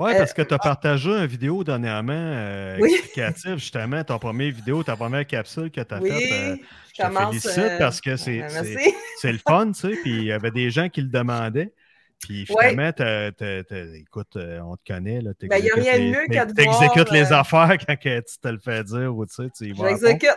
Euh, 0.01 0.17
parce 0.17 0.33
que 0.33 0.41
tu 0.41 0.53
as 0.53 0.59
partagé 0.59 1.09
une 1.09 1.25
vidéo 1.25 1.61
dernièrement 1.65 2.13
euh, 2.13 2.77
Oui. 2.79 2.89
explicative, 2.93 3.57
justement, 3.57 4.01
ton 4.05 4.17
première 4.17 4.53
vidéo, 4.53 4.81
ta 4.81 4.95
première 4.95 5.27
capsule 5.27 5.69
que 5.69 5.81
tu 5.81 5.93
as 5.93 5.99
Oui, 5.99 6.09
faite. 6.09 6.31
euh, 6.31 6.55
je 6.99 7.07
te 7.07 7.17
félicite 7.17 7.57
euh, 7.59 7.77
parce 7.77 8.01
que 8.01 8.15
c'est- 8.17 8.41
euh, 8.41 8.47
c'est 9.21 9.31
le 9.31 9.39
fun, 9.39 9.71
tu 9.71 9.79
sais. 9.79 9.95
Puis 10.01 10.11
il 10.17 10.23
y 10.25 10.31
avait 10.31 10.51
des 10.51 10.69
gens 10.69 10.89
qui 10.89 11.01
le 11.01 11.09
demandaient. 11.09 11.73
Puis 12.21 12.45
Ouais. 12.49 12.69
finalement, 12.69 12.91
t'as- 12.91 13.31
t'as- 13.31 13.63
t'as- 13.63 13.95
écoute, 13.95 14.35
euh, 14.35 14.59
on 14.61 14.75
te 14.75 14.93
connaît. 14.93 15.21
Là, 15.21 15.31
Ben, 15.41 15.63
y 15.63 15.71
a 15.71 15.75
rien 15.75 15.99
de 15.99 16.03
mieux 16.05 16.25
que 16.27 16.45
de 16.47 16.53
T'exécutes 16.53 17.09
voir, 17.09 17.13
les 17.13 17.31
affaires 17.33 17.77
quand 17.87 17.95
tu 17.95 18.21
te 18.41 18.47
le 18.49 18.59
fais 18.59 18.83
dire 18.83 19.15
ou 19.15 19.25
tu 19.25 19.35
sais, 19.35 19.49
tu 19.57 19.65
y 19.69 19.71
vas. 19.71 19.89
J'exécute. 19.89 20.29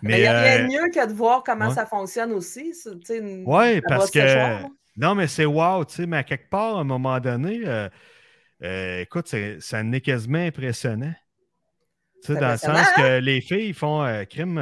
Mais 0.00 0.18
il 0.18 0.20
n'y 0.20 0.26
a 0.28 0.40
rien 0.40 0.58
de 0.60 0.66
mieux 0.68 0.90
que 0.94 1.06
de 1.08 1.12
voir 1.12 1.42
comment 1.42 1.68
ouais. 1.68 1.74
ça 1.74 1.86
fonctionne 1.86 2.32
aussi. 2.32 2.72
tu 3.04 3.20
Oui, 3.44 3.80
parce 3.80 4.10
que. 4.10 4.18
là. 4.20 4.60
Non, 4.96 5.14
mais 5.14 5.26
c'est 5.28 5.44
wow, 5.44 5.84
tu 5.84 5.94
sais, 5.94 6.06
mais 6.06 6.18
à 6.18 6.22
quelque 6.24 6.50
part, 6.50 6.76
à 6.76 6.80
un 6.80 6.84
moment 6.84 7.18
donné, 7.20 7.60
euh, 7.64 7.88
euh, 8.64 9.00
écoute, 9.00 9.32
ça 9.60 9.78
en 9.80 9.92
est 9.92 10.00
quasiment 10.00 10.38
impressionnant. 10.38 11.14
Tu 12.24 12.32
sais, 12.34 12.40
dans 12.40 12.50
le 12.50 12.56
sens 12.58 12.86
que 12.96 13.18
les 13.18 13.40
filles 13.40 13.72
font 13.74 14.04
euh, 14.04 14.24
crime. 14.24 14.58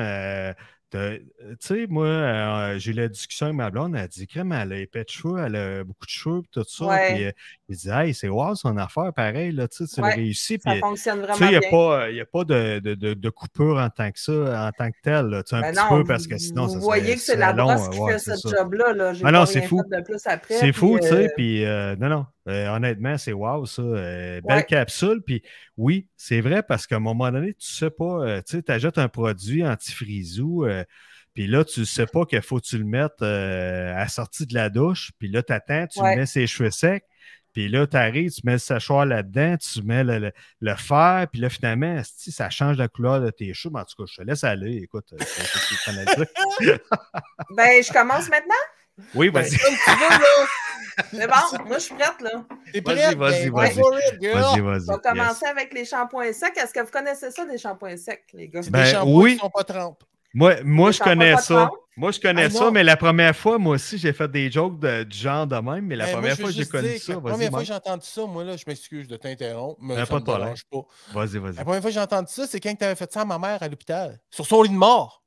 Euh, 0.95 1.19
tu 1.41 1.57
sais, 1.61 1.87
moi, 1.89 2.07
euh, 2.07 2.79
j'ai 2.79 2.93
eu 2.93 2.95
la 2.95 3.09
discussion 3.09 3.47
avec 3.47 3.57
ma 3.57 3.71
blonde, 3.71 3.95
elle 3.97 4.03
a 4.03 4.09
dit 4.09 4.27
crime, 4.27 4.53
elle 4.53 4.73
a 4.73 4.79
épais 4.79 5.05
de 5.05 5.09
cheveux, 5.09 5.39
elle 5.39 5.57
a 5.57 5.85
beaucoup 5.85 6.07
de 6.07 6.11
cheveux, 6.11 6.43
tout 6.53 6.65
ça. 6.65 6.85
Ouais. 6.87 7.15
Puis, 7.15 7.25
euh, 7.25 7.33
il 7.69 7.77
dit, 7.77 7.89
hey, 7.91 8.15
c'est 8.15 8.29
wow 8.29 8.55
son 8.55 8.77
affaire, 8.77 9.13
pareil, 9.13 9.51
là, 9.51 9.67
tu 9.67 9.83
Ouais, 9.99 10.15
réussi. 10.15 10.59
Ça 10.63 10.71
Puis, 10.71 10.81
fonctionne 10.81 11.17
tu 11.21 11.23
vraiment 11.27 11.37
sais, 11.39 11.45
il 11.47 11.59
n'y 11.59 11.67
a 11.67 11.71
pas, 11.71 12.11
il 12.11 12.17
y 12.17 12.21
a 12.21 12.25
pas 12.27 12.45
de, 12.45 12.79
de, 12.79 12.95
de, 12.95 13.15
de 13.15 13.29
coupure 13.31 13.79
en 13.79 13.91
tant 13.91 14.11
que 14.13 14.21
ça, 14.21 14.69
en 14.69 14.71
tant 14.71 14.91
que 14.91 14.97
tel. 15.03 15.27
là. 15.27 15.43
Tu 15.43 15.51
sais, 15.51 15.57
un 15.57 15.61
Ben 15.63 15.73
petit 15.73 15.81
non, 15.83 15.89
peu 15.99 16.05
parce 16.05 16.27
que 16.29 16.39
sinon, 16.39 16.67
vous 16.67 16.75
ça 16.75 16.79
voyez 16.79 17.05
serait- 17.05 17.15
que 17.17 17.21
c'est 17.23 17.37
la 17.37 17.53
brosse 17.53 17.89
qui 17.89 17.99
ouais, 17.99 18.19
fait 18.19 18.37
ce 18.37 18.49
job-là. 18.49 18.93
Là. 18.93 19.13
Ah 19.25 19.33
non, 19.33 19.47
c'est 19.47 19.63
fou. 19.63 19.83
C'est 20.49 20.73
fou, 20.73 20.99
tu 21.01 21.09
sais. 21.09 21.15
euh, 21.25 21.29
Puis, 21.37 21.65
euh, 21.65 21.97
non, 21.97 22.09
non. 22.09 22.27
euh, 22.49 22.69
honnêtement, 22.69 23.19
c'est 23.19 23.33
wow, 23.33 23.67
ça. 23.67 23.83
euh, 23.83 24.41
belle 24.47 24.59
Ouais. 24.59 24.65
capsule. 24.65 25.21
Puis, 25.27 25.43
oui, 25.77 26.07
c'est 26.17 26.41
vrai 26.41 26.63
parce 26.63 26.87
qu'à 26.87 26.97
un 26.97 27.01
moment 27.01 27.31
donné, 27.33 27.55
tu 27.55 27.67
sais 27.67 27.91
pas, 27.91 28.05
euh, 28.25 28.37
tu 28.47 28.57
sais, 28.59 28.63
tu 28.63 28.71
achètes 28.71 28.99
un 28.99 29.09
produit 29.09 29.67
anti-frisou. 29.67 30.67
euh, 30.67 30.85
puis 31.35 31.47
là, 31.47 31.65
tu 31.65 31.85
sais 31.85 32.07
pas 32.07 32.25
qu'il 32.25 32.41
faut 32.41 32.59
que 32.61 32.65
tu 32.65 32.79
le 32.79 32.85
mettes 32.85 33.21
euh, 33.23 33.93
à 33.95 33.99
la 33.99 34.09
sortie 34.09 34.47
de 34.47 34.55
la 34.55 34.71
douche. 34.71 35.11
Puis 35.19 35.29
là, 35.29 35.43
tu 35.43 35.53
attends, 35.53 35.87
tu 35.87 36.01
Ouais. 36.01 36.17
mets 36.17 36.27
ses 36.27 36.47
cheveux 36.47 36.71
secs. 36.71 37.05
Puis 37.57 37.69
là, 37.71 37.87
tu 37.87 37.97
arrives, 37.97 38.31
tu 38.31 38.43
mets 38.45 38.53
le 38.53 38.59
séchoir 38.59 39.07
là-dedans, 39.07 39.57
tu 39.57 39.81
mets 39.83 40.05
le, 40.05 40.19
le- 40.19 40.33
le 40.61 40.75
fer, 40.75 41.27
puis 41.33 41.41
là, 41.41 41.49
finalement, 41.49 42.03
ça 42.05 42.51
change 42.51 42.77
la 42.77 42.87
couleur 42.89 43.19
de 43.23 43.31
tes 43.31 43.55
cheveux. 43.55 43.73
Mais 43.73 43.81
en 43.81 43.85
tout 43.85 43.97
cas, 43.97 44.05
je 44.07 44.17
te 44.21 44.27
laisse 44.29 44.45
aller. 44.45 44.77
Écoute, 44.83 45.07
euh. 45.15 46.77
Ben, 47.57 47.83
je 47.83 47.91
commence 47.91 48.29
maintenant? 48.29 48.55
Oui, 49.15 49.31
Ben, 49.31 49.41
vas-y. 49.41 49.57
comme 49.57 49.75
tu 49.75 49.91
veux, 49.91 50.09
là. 50.11 50.47
C'est 51.11 51.27
bon, 51.27 51.65
moi, 51.67 51.79
je 51.79 51.83
suis 51.85 51.95
prête, 51.95 52.21
là. 52.21 52.45
T'es 52.75 52.81
Vas-y, 52.83 52.97
prête? 52.97 53.17
vas-y, 53.17 53.51
Ben, 53.51 53.53
vas-y. 53.53 53.75
girl. 54.21 54.35
Vas-y, 54.39 54.61
On 54.61 54.65
vas-y. 54.65 54.87
va 54.87 54.95
yes. 54.95 55.03
commencer 55.03 55.47
avec 55.47 55.73
les 55.73 55.85
shampoings 55.87 56.33
secs. 56.35 56.57
Est-ce 56.59 56.75
que 56.75 56.81
vous 56.81 56.91
connaissez 56.91 57.31
ça, 57.31 57.47
des 57.47 57.57
shampoings 57.57 57.97
secs, 57.97 58.25
les 58.35 58.49
gars? 58.51 58.61
Ben, 58.71 58.85
des 58.85 58.91
shampoings 58.91 59.23
oui. 59.23 59.33
qui 59.35 59.39
sont 59.41 59.51
pas 59.51 59.65
trempes. 59.65 60.05
Moi, 60.37 60.57
moi 60.65 60.91
je 60.93 60.99
connais 60.99 61.37
ça. 61.39 61.71
Moi, 61.99 62.11
je 62.11 62.21
connais 62.21 62.45
Ah, 62.45 62.51
ça, 62.51 62.71
mais 62.71 62.85
la 62.85 62.99
première 62.99 63.35
fois, 63.35 63.57
moi 63.57 63.77
aussi, 63.77 63.97
j'ai 63.97 64.13
fait 64.13 64.31
des 64.31 64.51
jokes 64.51 64.79
de, 64.79 65.05
du 65.05 65.17
genre 65.17 65.47
de 65.47 65.57
même, 65.57 65.87
mais 65.87 65.97
la 65.97 66.09
première 66.09 66.37
fois, 66.37 66.51
j'ai 66.51 66.59
juste 66.59 66.71
connu 66.71 66.93
que 66.93 66.99
ça. 66.99 67.15
La 67.15 67.21
première 67.21 67.49
fois 67.49 67.61
que 67.61 67.65
j'ai 67.65 67.73
entendu 67.73 68.05
ça, 68.07 68.27
moi, 68.27 68.45
là, 68.45 68.55
je 68.55 68.65
m'excuse 68.67 69.09
de 69.09 69.17
t'interrompre, 69.17 69.81
mais 69.81 69.95
Ben, 69.97 70.05
ça 70.05 70.07
pas 70.07 70.21
me 70.21 70.39
dérange 70.39 70.65
pas. 70.71 70.83
Vas-y, 71.15 71.39
vas-y. 71.39 71.55
La 71.55 71.65
première 71.65 71.81
fois 71.81 71.91
que 71.91 71.95
j'ai 71.95 72.01
entendu 72.01 72.31
ça, 72.31 72.47
c'est 72.47 72.61
quand 72.61 72.75
tu 72.75 72.85
avais 72.85 72.95
fait 72.97 73.11
ça 73.11 73.23
à 73.23 73.25
ma 73.25 73.39
mère 73.39 73.63
à 73.63 73.69
l'hôpital, 73.69 74.21
sur 74.31 74.45
son 74.45 74.61
lit 74.63 74.69
de 74.69 74.75
mort. 74.75 75.23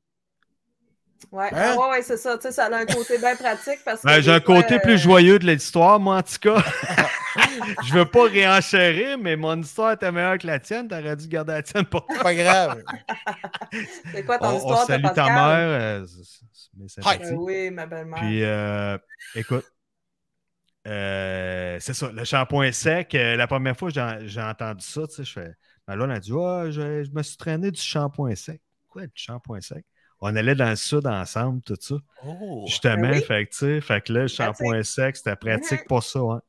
Ouais, 1.32 1.52
Hein? 1.54 1.76
ouais, 1.78 1.90
ouais, 1.90 2.02
c'est 2.02 2.18
ça. 2.18 2.38
Tu 2.38 2.44
sais, 2.44 2.52
ça 2.52 2.66
a 2.66 2.76
un 2.76 2.86
côté 2.86 3.18
bien 3.18 3.36
pratique 3.36 3.80
parce 3.86 4.02
que. 4.02 4.08
Ben, 4.08 4.22
j'ai 4.22 4.32
un 4.32 4.40
fois, 4.40 4.56
côté 4.56 4.76
euh, 4.76 4.80
plus 4.80 4.98
joyeux 4.98 5.38
de 5.40 5.46
l'histoire, 5.48 6.00
moi, 6.00 6.18
en 6.18 6.22
tout 6.24 6.38
cas. 6.42 6.64
je 7.82 7.94
veux 7.94 8.06
pas 8.06 8.24
réenchérir, 8.24 9.18
mais 9.18 9.36
mon 9.36 9.62
histoire 9.62 9.92
était 9.94 10.12
meilleure 10.12 10.38
que 10.38 10.48
la 10.48 10.60
tienne. 10.60 10.88
T'aurais 10.88 11.16
dû 11.16 11.28
garder 11.28 11.54
la 11.54 11.64
tienne 11.64 11.86
pour 11.86 12.06
toi. 12.06 12.16
C'est 12.18 12.24
pas 12.24 12.36
grave. 12.36 12.84
C'est 14.14 14.24
quoi 14.26 14.40
ton 14.40 14.46
On, 14.46 14.56
on 14.56 14.58
histoire 14.58 14.86
de 14.86 14.86
salue 14.86 15.04
ta 15.14 15.30
mère. 15.30 15.42
euh, 15.46 16.06
c'est-. 16.88 17.22
Euh, 17.22 17.36
oui, 17.36 17.70
ma 17.72 17.86
belle-mère. 17.86 18.22
Puis, 18.22 18.44
euh, 18.44 18.98
écoute, 19.36 19.66
euh, 20.88 21.78
c'est 21.80 21.94
ça, 21.94 22.12
le 22.12 22.24
shampoing 22.24 22.72
sec. 22.72 23.14
euh, 23.16 23.36
la 23.36 23.48
première 23.48 23.78
fois 23.78 23.90
que 23.90 23.96
j'ai- 23.96 24.28
j'ai 24.28 24.42
entendu 24.42 24.84
ça, 24.86 25.06
tu 25.08 25.16
sais, 25.16 25.24
je 25.24 25.34
fais. 25.34 25.54
Blonde 25.88 26.12
a 26.12 26.20
dit 26.20 26.30
je, 26.30 27.04
je 27.04 27.12
me 27.12 27.24
suis 27.24 27.38
traîné 27.38 27.72
du 27.72 27.82
shampoing 27.82 28.36
sec. 28.36 28.62
Quoi, 28.88 29.04
du 29.08 29.12
shampoing 29.16 29.62
sec? 29.62 29.86
On 30.22 30.36
allait 30.36 30.56
dans 30.56 30.70
le 30.70 30.76
sud 30.76 31.08
ensemble, 31.08 31.62
tout 31.62 31.78
ça. 31.80 31.96
Oh. 32.26 32.64
Justement, 32.68 33.10
Ben 33.10 33.14
oui. 33.14 33.24
fait 33.24 33.46
que, 33.46 33.52
tu 33.52 33.58
sais, 33.58 33.82
fait 33.82 34.02
que 34.02 34.12
là, 34.14 34.22
le 34.24 34.28
shampoing 34.28 34.84
sec, 34.84 35.16
c'était 35.16 35.36
pratique 35.38 35.82
Mhm. 35.82 35.88
pour 35.88 36.04
ça, 36.04 36.20
hein. 36.20 36.42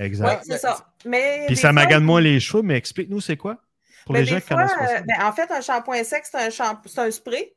oui, 0.00 0.06
Exact. 0.06 0.42
c'est 0.46 0.58
ça. 0.58 0.86
Mais 1.04 1.44
Puis 1.46 1.56
ça 1.56 1.72
magane 1.72 2.02
moins 2.02 2.20
les 2.22 2.40
cheveux, 2.40 2.62
mais 2.62 2.76
explique-nous 2.76 3.20
c'est 3.20 3.36
quoi? 3.36 3.58
Pour 4.06 4.14
Ben, 4.14 4.20
les 4.20 4.26
gens 4.26 4.36
qui 4.40 4.46
fois, 4.48 4.56
connaissent 4.56 5.00
euh, 5.00 5.02
ben, 5.06 5.26
en 5.26 5.32
fait, 5.32 5.50
un 5.50 5.60
shampoing 5.60 6.02
sec, 6.04 6.24
c'est 6.24 6.38
un, 6.58 6.78
un 7.04 7.10
spray. 7.10 7.54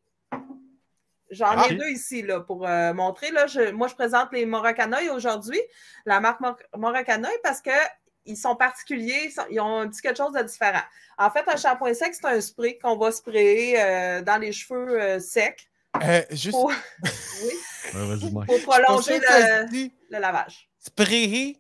J'en 1.30 1.48
Ah, 1.48 1.66
ai 1.70 1.74
ok. 1.74 1.80
deux 1.80 1.90
ici 1.90 2.22
là, 2.22 2.40
pour 2.40 2.66
euh, 2.66 2.94
montrer. 2.94 3.32
Là, 3.32 3.48
je- 3.48 3.72
moi, 3.72 3.88
je 3.90 3.96
présente 3.96 4.32
les 4.32 4.46
Morocanoï 4.46 5.10
aujourd'hui, 5.10 5.60
la 6.06 6.22
marque 6.22 6.40
Mor- 6.40 6.58
Morocanoï, 6.78 7.32
parce 7.44 7.62
qu'ils 8.28 8.38
sont 8.38 8.56
particuliers, 8.56 9.24
ils, 9.26 9.32
sont- 9.32 9.46
ils 9.50 9.60
ont 9.60 9.80
un 9.80 9.88
petit 9.88 10.02
quelque 10.02 10.18
chose 10.18 10.34
de 10.34 10.42
différent. 10.44 10.82
En 11.18 11.32
fait, 11.32 11.44
un 11.48 11.56
shampoing 11.58 11.94
sec, 11.94 12.14
c'est 12.14 12.28
un 12.28 12.40
spray 12.42 12.78
qu'on 12.78 12.98
va 12.98 13.12
sprayer 13.12 13.76
euh, 13.82 14.22
dans 14.22 14.38
les 14.38 14.52
cheveux 14.52 15.02
euh, 15.02 15.20
secs 15.20 15.68
Euh, 16.04 16.22
juste. 16.32 16.52
pour, 16.52 16.72
oui, 17.44 17.52
Ouais, 18.34 18.46
pour 18.46 18.62
prolonger 18.62 19.18
le, 19.20 19.26
se 19.26 19.70
dit 19.70 19.92
le 20.12 20.20
lavage. 20.20 20.70
Sprayer. 20.78 21.58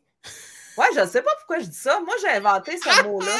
Ouais, 0.77 0.85
je 0.95 0.99
ne 1.01 1.07
sais 1.07 1.21
pas 1.23 1.31
pourquoi 1.39 1.59
je 1.59 1.65
dis 1.65 1.77
ça. 1.77 1.99
Moi, 2.05 2.13
j'ai 2.21 2.29
inventé 2.29 2.77
ce 2.77 3.03
mot-là. 3.03 3.31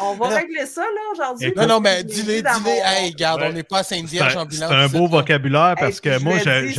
On 0.00 0.14
va 0.14 0.28
Non. 0.30 0.36
régler 0.36 0.66
ça, 0.66 0.80
là, 0.82 1.00
aujourd'hui. 1.12 1.52
Non, 1.56 1.66
non, 1.66 1.80
mais 1.80 2.02
dis-le, 2.02 2.42
dis-le. 2.42 2.60
mon- 2.60 2.84
Hey, 2.84 3.10
regarde, 3.12 3.40
Ouais. 3.42 3.48
on 3.48 3.52
n'est 3.52 3.62
pas 3.62 3.78
à 3.78 3.82
en 4.36 4.44
bilan. 4.44 4.66
c'est 4.68 4.74
un 4.74 4.88
beau 4.88 5.06
vocabulaire 5.06 5.76
parce 5.78 5.96
Hey, 5.96 6.00
que 6.00 6.18
moi, 6.18 6.38
j'ai- 6.38 6.72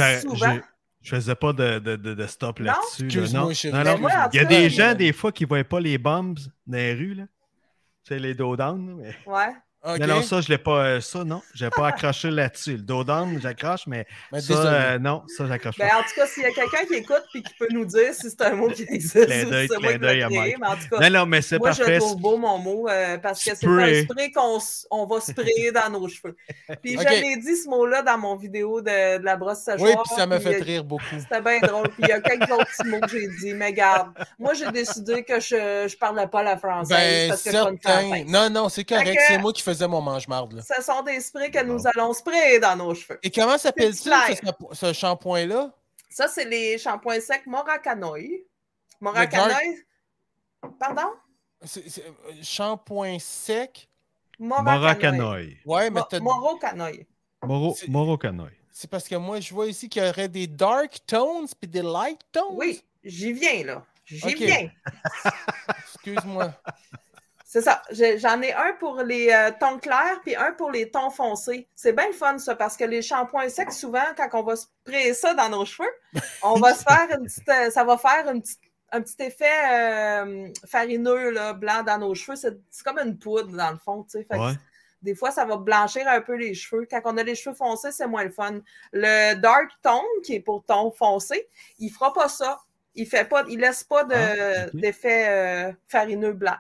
je 1.01 1.15
faisais 1.15 1.35
pas 1.35 1.53
de, 1.53 1.79
de, 1.79 1.95
de, 1.95 2.13
de 2.13 2.27
stop 2.27 2.59
Non? 2.59 2.65
là-dessus. 2.67 3.07
là, 3.07 3.27
non. 3.33 3.51
Non, 3.73 3.83
non. 3.91 3.99
moi, 3.99 4.11
Il 4.33 4.37
y 4.37 4.39
a 4.39 4.45
des 4.45 4.69
gens, 4.69 4.93
des 4.93 5.13
fois, 5.13 5.31
qui 5.31 5.43
ne 5.43 5.49
voient 5.49 5.63
pas 5.63 5.79
les 5.79 5.97
bombs 5.97 6.35
dans 6.67 6.77
les 6.77 6.93
rues. 6.93 7.13
Là. 7.15 7.23
C'est 8.03 8.19
les 8.19 8.33
dos 8.33 8.55
down. 8.55 8.87
là, 8.87 8.95
Mais... 9.25 9.31
Ouais. 9.31 9.53
Ok. 9.83 9.97
Non, 9.99 10.07
non, 10.07 10.21
ça, 10.21 10.41
je 10.41 10.49
l'ai 10.49 10.59
pas. 10.59 10.85
euh, 10.85 11.01
ça, 11.01 11.23
non. 11.23 11.41
Je 11.55 11.65
n'ai 11.65 11.71
pas 11.71 11.87
accroché 11.87 12.29
là-dessus. 12.31 12.73
Le 12.73 12.83
dos 12.83 13.03
down, 13.03 13.39
j'accroche, 13.41 13.87
mais 13.87 14.05
Mais 14.31 14.39
ça, 14.39 14.53
euh, 14.53 14.99
non, 14.99 15.23
ça, 15.27 15.47
j'accroche 15.47 15.77
Ben, 15.79 15.89
pas. 15.89 15.95
en 15.97 16.01
tout 16.03 16.13
cas, 16.15 16.27
s'il 16.27 16.43
y 16.43 16.45
a 16.45 16.51
quelqu'un 16.51 16.85
qui 16.87 16.93
écoute 16.95 17.23
et 17.33 17.41
qui 17.41 17.53
peut 17.57 17.67
nous 17.71 17.85
dire 17.85 18.13
si 18.13 18.29
c'est 18.29 18.41
un 18.43 18.51
mot 18.53 18.67
qui 18.69 18.83
existe 18.83 19.27
c'est 19.27 19.45
moi 19.79 19.93
clin 19.93 19.97
qui 19.97 20.05
l'ai 20.05 20.37
créé, 20.37 20.55
mais 20.61 20.67
en 20.67 20.75
tout 20.75 20.87
cas, 20.91 21.09
Non, 21.09 21.19
non, 21.21 21.25
mais 21.25 21.41
c'est 21.41 21.57
moi, 21.57 21.71
je 21.71 21.77
parfait. 21.79 21.93
le 21.95 21.99
trouve 21.99 22.17
beau, 22.21 22.37
mon 22.37 22.59
mot, 22.59 22.87
euh, 22.89 23.17
parce 23.17 23.43
que 23.43 23.55
c'est 23.55 23.65
un 23.67 24.03
spray 24.03 24.31
qu'on 24.31 24.59
on 24.91 25.05
va 25.07 25.19
sprayer 25.19 25.71
dans 25.71 25.89
nos 25.89 26.07
cheveux. 26.07 26.35
Puis 26.83 26.97
Ok. 26.97 27.03
je 27.09 27.21
l'ai 27.21 27.37
dit 27.37 27.55
ce 27.55 27.67
mot-là 27.67 28.03
dans 28.03 28.19
mon 28.19 28.35
vidéo 28.35 28.81
de, 28.81 29.17
de 29.17 29.25
la 29.25 29.35
brosse 29.35 29.59
séchoir. 29.61 29.81
Oui, 29.89 29.95
puis 30.05 30.15
ça 30.15 30.27
m'a 30.27 30.39
fait 30.39 30.61
rire 30.61 30.83
beaucoup. 30.83 31.03
C'était 31.19 31.41
bien 31.41 31.59
drôle. 31.59 31.89
Puis 31.89 32.03
il 32.03 32.07
y 32.09 32.11
a 32.11 32.21
quelques 32.21 32.51
autres 32.51 32.67
petits 32.77 32.87
mots 32.87 32.99
que 32.99 33.09
j'ai 33.09 33.27
dit. 33.27 33.53
Mais 33.55 33.73
garde, 33.73 34.09
moi, 34.37 34.53
j'ai 34.53 34.69
décidé 34.71 35.23
que 35.23 35.39
je 35.39 35.55
ne 35.55 35.95
parlais 35.97 36.27
pas 36.27 36.43
la 36.43 36.57
française 36.57 36.95
Ben, 36.95 37.29
parce 37.29 37.41
que 37.41 37.49
je 37.51 37.55
suis 37.55 37.63
pas 37.65 37.71
une 37.71 37.79
certain. 37.81 38.01
française. 38.07 38.25
Non, 38.27 38.49
non, 38.51 38.69
c'est 38.69 38.83
correct. 38.83 39.19
C'est 39.27 39.37
moi 39.39 39.51
qui 39.53 39.63
faisais 39.73 39.87
mon 39.87 40.01
mange-marde. 40.01 40.61
Ce 40.61 40.81
sont 40.81 41.01
des 41.03 41.19
sprays 41.19 41.51
que 41.51 41.63
nous 41.63 41.79
allons 41.87 42.13
sprayer 42.13 42.59
dans 42.59 42.75
nos 42.75 42.93
cheveux. 42.95 43.19
Et 43.23 43.29
comment 43.31 43.57
s'appelle-t-il, 43.57 44.13
ce, 44.71 44.75
ce 44.75 44.93
shampoing-là? 44.93 45.71
Ça, 46.09 46.27
c'est 46.27 46.45
les 46.45 46.77
shampoings 46.77 47.19
secs 47.21 47.45
Morakanoi. 47.45 48.45
Morakanoi. 48.99 49.55
Pardon? 50.79 51.09
Euh, 51.63 51.67
Shampoing 52.41 53.17
sec? 53.19 53.87
Morakanoi. 54.39 55.57
Ouais, 55.65 55.89
mais 55.89 56.01
t'as- 56.09 56.19
Morokanoi. 56.19 56.91
C'est- 57.75 57.87
Morocanoï. 57.87 58.51
c'est 58.71 58.89
parce 58.89 59.07
que 59.07 59.15
moi, 59.15 59.39
je 59.39 59.53
vois 59.53 59.67
ici 59.67 59.87
qu'il 59.89 60.03
y 60.03 60.07
aurait 60.09 60.27
des 60.27 60.47
dark 60.47 60.99
tones 61.07 61.47
puis 61.59 61.67
des 61.69 61.81
light 61.81 62.19
tones. 62.31 62.43
Oui, 62.51 62.83
j'y 63.03 63.33
viens, 63.33 63.63
là. 63.63 63.85
J'y 64.05 64.33
viens. 64.35 64.69
Excuse-moi. 65.85 66.51
C'est 67.53 67.61
ça. 67.61 67.81
J'en 67.91 68.41
ai 68.41 68.53
un 68.53 68.71
pour 68.79 69.01
les 69.01 69.29
euh, 69.29 69.51
tons 69.59 69.77
clairs 69.77 70.21
puis 70.21 70.37
un 70.37 70.53
pour 70.53 70.71
les 70.71 70.89
tons 70.89 71.09
foncés. 71.09 71.67
C'est 71.75 71.91
bien 71.91 72.07
le 72.07 72.13
fun, 72.13 72.37
ça, 72.37 72.55
parce 72.55 72.77
que 72.77 72.85
les 72.85 73.01
shampoings 73.01 73.49
secs, 73.49 73.73
souvent, 73.73 74.05
quand 74.15 74.29
on 74.39 74.43
va 74.43 74.55
sprayer 74.55 75.13
ça 75.13 75.33
dans 75.33 75.49
nos 75.49 75.65
cheveux, 75.65 75.89
on 76.43 76.53
va 76.59 76.73
se 76.73 76.83
faire 76.83 77.09
une 77.19 77.25
petite. 77.25 77.49
euh, 77.49 77.69
ça 77.69 77.83
va 77.83 77.97
faire 77.97 78.29
une 78.33 78.41
petite- 78.41 78.61
un 78.93 79.01
petit 79.01 79.21
effet 79.23 79.49
euh, 79.69 80.47
farineux, 80.65 81.31
là, 81.31 81.51
blanc 81.51 81.83
dans 81.83 81.97
nos 81.97 82.15
cheveux. 82.15 82.37
C'est 82.37 82.83
comme 82.85 82.99
une 82.99 83.19
poudre, 83.19 83.55
dans 83.57 83.71
le 83.71 83.77
fond, 83.77 84.03
tu 84.03 84.11
sais. 84.11 84.23
Fait 84.23 84.35
que 84.37 84.39
Ouais. 84.39 84.53
Des 85.01 85.15
fois, 85.15 85.31
ça 85.31 85.43
va 85.43 85.57
blanchir 85.57 86.07
un 86.07 86.21
peu 86.21 86.35
les 86.35 86.53
cheveux. 86.53 86.87
Quand 86.89 87.01
on 87.05 87.17
a 87.17 87.23
les 87.23 87.35
cheveux 87.35 87.55
foncés, 87.55 87.91
c'est 87.91 88.07
moins 88.07 88.23
le 88.23 88.31
fun. 88.31 88.59
Le 88.93 89.33
dark 89.33 89.71
tone, 89.81 89.99
qui 90.23 90.35
est 90.35 90.39
pour 90.39 90.63
ton 90.63 90.89
foncé, 90.91 91.49
il 91.79 91.89
fera 91.89 92.13
pas 92.13 92.29
ça. 92.29 92.59
Il 92.95 93.07
fait 93.07 93.25
pas, 93.27 93.43
il 93.49 93.59
laisse 93.59 93.83
pas 93.83 94.03
de- 94.05 94.13
Ah, 94.15 94.69
d'effet 94.73 95.25
euh, 95.27 95.71
farineux 95.89 96.33
blanc. 96.33 96.55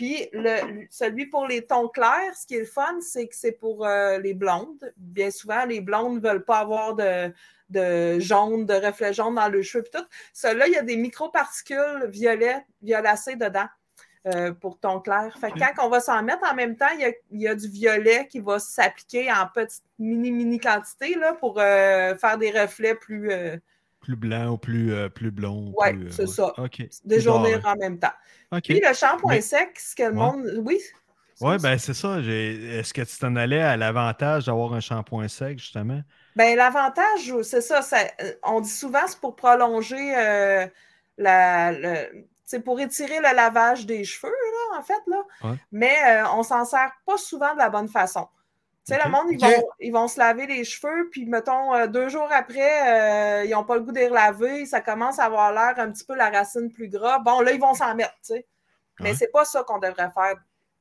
Puis 0.00 0.30
le, 0.32 0.86
celui 0.88 1.26
pour 1.26 1.46
les 1.46 1.66
tons 1.66 1.88
clairs, 1.88 2.34
ce 2.34 2.46
qui 2.46 2.54
est 2.54 2.60
le 2.60 2.64
fun, 2.64 2.96
c'est 3.02 3.28
que 3.28 3.36
c'est 3.36 3.52
pour 3.52 3.86
euh, 3.86 4.16
les 4.18 4.32
blondes. 4.32 4.94
Bien 4.96 5.30
souvent, 5.30 5.66
les 5.66 5.82
blondes 5.82 6.22
ne 6.22 6.26
veulent 6.26 6.44
pas 6.46 6.60
avoir 6.60 6.94
de, 6.94 7.30
de 7.68 8.18
jaune, 8.18 8.64
de 8.64 8.72
reflets 8.72 9.12
jaunes 9.12 9.34
dans 9.34 9.50
le 9.50 9.60
cheveu. 9.60 9.82
Puis 9.82 9.92
tout. 10.00 10.06
Celui-là, 10.32 10.68
il 10.68 10.72
y 10.72 10.78
a 10.78 10.82
des 10.82 10.96
microparticules 10.96 12.06
violets, 12.08 12.64
violacées 12.80 13.36
dedans. 13.36 13.68
euh, 14.26 14.52
pour 14.52 14.78
ton 14.78 15.00
clair. 15.00 15.36
Fait 15.40 15.50
que 15.50 15.58
quand 15.58 15.86
on 15.86 15.88
va 15.88 16.00
s'en 16.00 16.22
mettre 16.22 16.50
en 16.50 16.54
même 16.54 16.76
temps, 16.76 16.90
il 16.94 17.00
y 17.00 17.04
a, 17.04 17.12
il 17.30 17.40
y 17.40 17.48
a 17.48 17.54
du 17.54 17.68
violet 17.68 18.26
qui 18.28 18.40
va 18.40 18.58
s'appliquer 18.58 19.30
en 19.32 19.46
petite 19.52 19.84
mini 19.98 20.30
mini 20.30 20.58
quantité 20.58 21.14
là, 21.14 21.32
pour 21.34 21.58
euh, 21.58 22.14
faire 22.16 22.38
des 22.38 22.50
reflets 22.50 22.94
plus 22.94 23.30
Plus 24.00 24.16
blanc 24.16 24.52
ou 24.52 24.56
plus, 24.58 24.92
euh, 24.94 25.08
plus 25.08 25.30
blond. 25.30 25.74
Ouais, 25.78 25.92
plus, 25.92 26.06
euh, 26.06 26.10
c'est 26.10 26.26
ça. 26.26 26.52
OK. 26.58 26.82
déjournir 27.04 27.54
Plus 27.58 27.62
doré. 27.62 27.74
en 27.74 27.76
même 27.76 27.98
temps. 27.98 28.12
OK. 28.52 28.62
Puis 28.62 28.80
le 28.86 28.94
shampoing 28.94 29.34
Mais- 29.34 29.40
sec, 29.42 29.78
ce 29.78 29.94
que 29.94 30.02
le 30.04 30.08
Ouais. 30.10 30.14
monde. 30.14 30.62
Oui? 30.64 30.78
Oui, 31.42 31.56
ben 31.62 31.78
c'est 31.78 31.94
ça. 31.94 32.18
Est-ce 32.20 32.92
que 32.92 33.02
tu 33.02 33.16
t'en 33.18 33.34
allais 33.36 33.60
à 33.62 33.76
l'avantage 33.76 34.46
d'avoir 34.46 34.74
un 34.74 34.80
shampoing 34.80 35.28
sec, 35.28 35.58
justement? 35.58 36.02
Ben, 36.36 36.56
l'avantage, 36.56 37.32
c'est 37.42 37.60
ça, 37.62 37.80
ça- 37.82 37.96
euh, 38.22 38.32
on 38.42 38.60
dit 38.60 38.70
souvent 38.70 39.06
c'est 39.06 39.18
pour 39.20 39.36
prolonger 39.36 40.14
euh, 40.16 40.66
la. 41.18 41.72
le- 41.72 42.26
c'est 42.44 42.60
pour 42.64 42.80
étirer 42.80 43.18
le 43.18 43.34
lavage 43.36 43.86
des 43.86 44.02
cheveux, 44.04 44.32
là, 44.32 44.78
en 44.78 44.82
fait, 44.82 45.00
là. 45.06 45.22
Ouais. 45.44 45.56
Mais 45.72 45.96
euh, 46.08 46.24
on 46.34 46.42
s'en 46.42 46.64
sert 46.64 46.90
pas 47.06 47.16
souvent 47.16 47.52
de 47.54 47.58
la 47.58 47.70
bonne 47.70 47.88
façon. 47.88 48.26
Tu 48.90 48.96
sais, 48.96 49.04
le 49.04 49.10
monde, 49.10 49.26
ils, 49.30 49.38
vont, 49.40 49.68
ils 49.78 49.92
vont 49.92 50.08
se 50.08 50.18
laver 50.18 50.46
les 50.46 50.64
cheveux, 50.64 51.08
puis 51.10 51.24
mettons, 51.26 51.74
euh, 51.74 51.86
deux 51.86 52.08
jours 52.08 52.28
après, 52.32 53.40
euh, 53.40 53.44
ils 53.44 53.50
n'ont 53.50 53.62
pas 53.64 53.76
le 53.76 53.82
goût 53.82 53.92
de 53.92 54.00
les 54.00 54.08
laver, 54.08 54.66
ça 54.66 54.80
commence 54.80 55.18
à 55.20 55.24
avoir 55.26 55.52
l'air 55.52 55.74
un 55.78 55.92
petit 55.92 56.04
peu 56.04 56.16
la 56.16 56.28
racine 56.30 56.72
plus 56.72 56.88
gras. 56.88 57.18
Bon, 57.20 57.40
là, 57.40 57.52
ils 57.52 57.60
vont 57.60 57.74
s'en 57.74 57.94
mettre, 57.94 58.14
tu 58.14 58.34
sais. 58.34 58.46
Mais 58.98 59.10
Ouais. 59.10 59.16
c'est 59.16 59.30
pas 59.30 59.44
ça 59.44 59.62
qu'on 59.62 59.78
devrait 59.78 60.10
faire. 60.10 60.34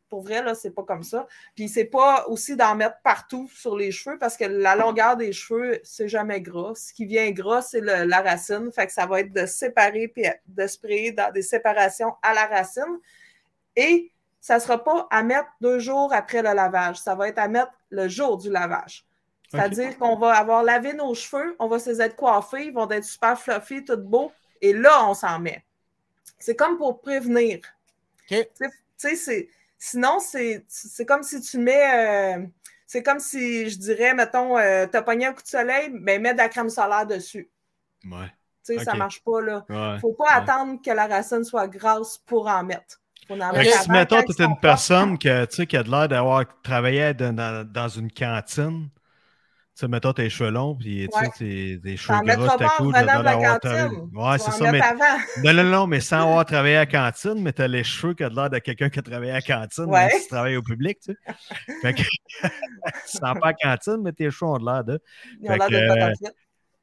Pour 0.10 0.24
vrai, 0.24 0.42
là, 0.42 0.56
c'est 0.56 0.72
pas 0.72 0.82
comme 0.82 1.04
ça. 1.04 1.28
Puis 1.56 1.70
c'est 1.70 1.86
pas 1.86 2.26
aussi 2.28 2.56
d'en 2.56 2.74
mettre 2.74 2.98
partout 3.04 3.48
sur 3.54 3.78
les 3.78 3.92
cheveux 3.92 4.18
parce 4.18 4.36
que 4.38 4.46
la 4.46 4.76
longueur 4.76 5.16
des 5.16 5.32
cheveux, 5.32 5.80
c'est 5.84 6.08
jamais 6.08 6.42
gras. 6.42 6.74
Ce 6.76 6.92
qui 6.92 7.06
vient 7.06 7.30
gras, 7.30 7.62
c'est 7.62 7.80
la 7.80 8.22
racine. 8.22 8.72
Fait 8.72 8.88
que 8.88 8.92
ça 8.92 9.06
va 9.06 9.20
être 9.20 9.32
de 9.32 9.46
séparer 9.46 10.08
puis 10.08 10.26
de 10.48 10.66
sprayer 10.66 11.12
dans 11.12 11.32
des 11.32 11.44
séparations 11.44 12.16
à 12.24 12.34
la 12.34 12.48
racine. 12.48 13.00
Et 13.76 14.12
ça 14.42 14.56
ne 14.56 14.60
sera 14.62 14.84
pas 14.84 15.08
à 15.12 15.22
mettre 15.22 15.50
deux 15.62 15.78
jours 15.78 16.12
après 16.12 16.42
le 16.42 16.54
lavage. 16.56 16.98
Ça 16.98 17.14
va 17.14 17.28
être 17.28 17.38
à 17.38 17.48
mettre 17.48 17.72
le 17.90 18.08
jour 18.08 18.38
du 18.38 18.50
lavage. 18.52 19.06
C'est-à-dire 19.52 19.98
qu'on 19.98 20.16
va 20.18 20.34
avoir 20.38 20.64
lavé 20.64 20.94
nos 20.94 21.14
cheveux, 21.16 21.56
on 21.60 21.68
va 21.68 21.80
se 21.80 21.90
les 21.90 22.02
être 22.02 22.16
coiffés, 22.16 22.66
ils 22.68 22.74
vont 22.74 22.90
être 22.90 23.04
super 23.06 23.40
fluffy, 23.40 23.84
tout 23.84 23.98
beau. 23.98 24.32
Et 24.62 24.74
là, 24.74 25.06
on 25.08 25.14
s'en 25.14 25.40
met. 25.40 25.64
C'est 26.40 26.56
comme 26.56 26.78
pour 26.78 27.02
prévenir. 27.02 27.60
Sinon, 29.78 30.20
c'est 30.20 30.66
c'est 30.68 31.06
comme 31.06 31.24
si 31.24 31.42
tu 31.42 31.58
mets. 31.58 32.38
euh, 32.40 32.46
c'est 32.86 33.04
comme 33.04 33.20
si 33.20 33.70
je 33.70 33.78
dirais, 33.78 34.14
mettons, 34.14 34.58
euh, 34.58 34.88
tu 34.88 34.98
as 34.98 35.02
pogné 35.04 35.28
un 35.28 35.34
coup 35.34 35.44
de 35.44 35.48
soleil, 35.48 35.90
ben 35.94 36.22
mets 36.22 36.34
de 36.34 36.38
la 36.40 36.50
crème 36.50 36.70
solaire 36.70 37.06
dessus. 37.06 37.50
Ouais. 38.04 38.32
Tu 38.66 38.74
sais, 38.74 38.80
ça 38.80 38.96
marche 38.96 39.24
pas, 39.24 39.42
là. 39.42 39.68
ouais. 39.70 40.00
Faut 40.00 40.14
pas 40.14 40.26
Ouais. 40.36 40.44
attendre 40.44 40.82
que 40.82 40.92
la 40.92 41.08
racine 41.08 41.44
soit 41.44 41.68
grasse 41.68 42.18
pour 42.18 42.48
en 42.48 42.64
mettre. 42.64 43.02
En 43.30 43.64
si, 43.64 43.92
mettons, 43.92 44.24
tu 44.24 44.42
es 44.42 44.46
une 44.46 44.60
personne 44.60 45.18
que, 45.18 45.46
qui 45.64 45.78
a 45.78 45.84
de 45.84 45.90
l'air 45.90 46.08
d'avoir 46.08 46.46
travaillé 46.64 47.14
dans, 47.14 47.90
une 47.90 48.12
cantine. 48.12 48.90
Tu 49.76 49.86
sais, 49.86 49.88
mettons 49.88 50.12
tes 50.12 50.30
cheveux 50.30 50.50
longs, 50.50 50.76
puis 50.76 51.08
tu 51.08 51.20
sais, 51.20 51.80
tes, 51.82 51.96
cheveux 51.96 52.20
gras, 52.26 52.58
cool. 52.78 52.92
là, 52.92 53.20
de 53.20 53.24
la 53.24 53.36
cantine. 53.36 54.10
Ouais, 54.14 54.38
c'est 54.40 54.52
ça. 54.52 54.72
Mais, 54.72 54.82
non, 55.54 55.64
non, 55.64 55.70
non, 55.70 55.88
mais 55.88 56.00
sans 56.00 56.24
avoir 56.24 56.46
travaillé 56.46 56.76
à 56.76 56.80
la 56.80 56.86
cantine, 56.86 57.42
mais 57.42 57.54
t'as 57.54 57.68
les 57.68 57.84
cheveux 57.84 58.14
qui 58.14 58.24
de 58.24 58.36
l'air 58.36 58.50
de 58.50 58.60
quelqu'un 58.60 58.90
qui 58.90 59.00
a 59.00 59.02
travaillé 59.04 59.32
à 59.32 59.36
la 59.36 59.42
cantine, 59.42 59.86
Ouais. 59.86 60.08
même 60.08 60.10
si 60.10 60.24
tu 60.24 60.28
travailles 60.30 60.58
au 60.58 60.64
public, 60.64 60.98
tu 61.00 61.14
sais. 61.14 61.34
Fait 61.82 61.94
que, 61.94 62.02
tu 62.44 63.18
sens 63.18 63.38
pas 63.40 63.50
à 63.50 63.52
la 63.52 63.54
cantine, 63.54 64.02
mais 64.04 64.12
tes 64.12 64.32
cheveux 64.32 64.52
ont 64.52 64.58
de 64.58 64.66
l'air 64.66 64.84
de. 64.84 65.00
Ils 65.42 65.52
ont 65.52 65.56
l'air 65.56 65.70
de 65.70 65.76
euh, 65.76 66.30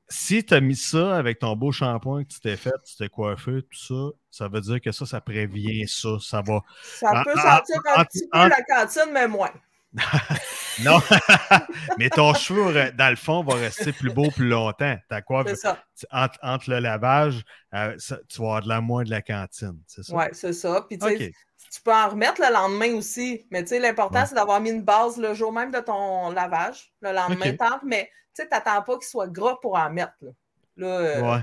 Si 0.08 0.44
tu 0.44 0.54
as 0.54 0.60
mis 0.60 0.76
ça 0.76 1.16
avec 1.16 1.40
ton 1.40 1.56
beau 1.56 1.72
shampoing 1.72 2.24
que 2.24 2.28
tu 2.28 2.40
t'es 2.40 2.56
fait, 2.56 2.74
tu 2.84 2.96
t'es 2.96 3.08
coiffé, 3.08 3.62
tout 3.62 3.78
ça, 3.78 4.16
ça 4.30 4.48
veut 4.48 4.60
dire 4.60 4.80
que 4.80 4.92
ça, 4.92 5.04
ça 5.04 5.20
prévient 5.20 5.88
ça. 5.88 6.18
Ça 6.20 6.42
va. 6.42 6.60
Ça 6.82 7.22
peut 7.24 7.34
sentir 7.34 7.80
ah, 7.86 8.00
un 8.00 8.04
petit 8.04 8.28
peu 8.30 8.38
la 8.38 8.62
cantine, 8.62 9.12
mais 9.12 9.26
moins. 9.26 9.50
Non, 10.84 11.00
mais 11.98 12.10
ton 12.10 12.34
cheveu, 12.34 12.64
re- 12.70 12.94
dans 12.94 13.08
le 13.08 13.16
fond, 13.16 13.42
va 13.42 13.54
rester 13.54 13.92
plus 13.92 14.10
beau 14.12 14.30
plus 14.30 14.46
longtemps. 14.48 14.96
Ta 15.08 15.22
coiffe, 15.22 15.46
C'est 15.48 15.56
ça. 15.56 15.78
tu- 15.98 16.04
entre, 16.10 16.38
entre 16.42 16.68
le 16.70 16.80
lavage, 16.80 17.42
euh, 17.74 17.94
ça- 17.98 18.18
tu 18.28 18.38
vas 18.42 18.44
avoir 18.48 18.62
de 18.62 18.68
la 18.68 18.80
moins 18.82 19.02
de 19.04 19.08
la 19.10 19.22
cantine, 19.22 19.78
c'est 19.86 20.02
ça? 20.02 20.14
Oui, 20.14 20.24
c'est 20.32 20.52
ça. 20.52 20.84
Puis, 20.88 20.98
tu 20.98 21.80
peux 21.82 21.92
en 21.94 22.10
remettre 22.10 22.40
le 22.42 22.52
lendemain 22.52 22.94
aussi. 22.94 23.46
Mais, 23.50 23.62
tu 23.62 23.68
sais, 23.70 23.78
l'important, 23.80 24.20
Ouais. 24.20 24.26
c'est 24.26 24.34
d'avoir 24.34 24.60
mis 24.60 24.70
une 24.70 24.82
base 24.82 25.16
le 25.16 25.32
jour 25.34 25.50
même 25.52 25.70
de 25.70 25.80
ton 25.80 26.30
lavage. 26.30 26.92
Le 27.00 27.12
lendemain, 27.12 27.56
mais, 27.84 28.10
tu 28.34 28.42
sais, 28.42 28.48
t'attends 28.48 28.82
pas 28.82 28.98
qu'il 28.98 29.06
soit 29.08 29.28
gras 29.28 29.56
pour 29.62 29.76
en 29.78 29.88
mettre. 29.90 30.12
Là, 30.20 30.30
Là, 30.76 30.86
euh, 30.88 31.20
Ouais. 31.22 31.40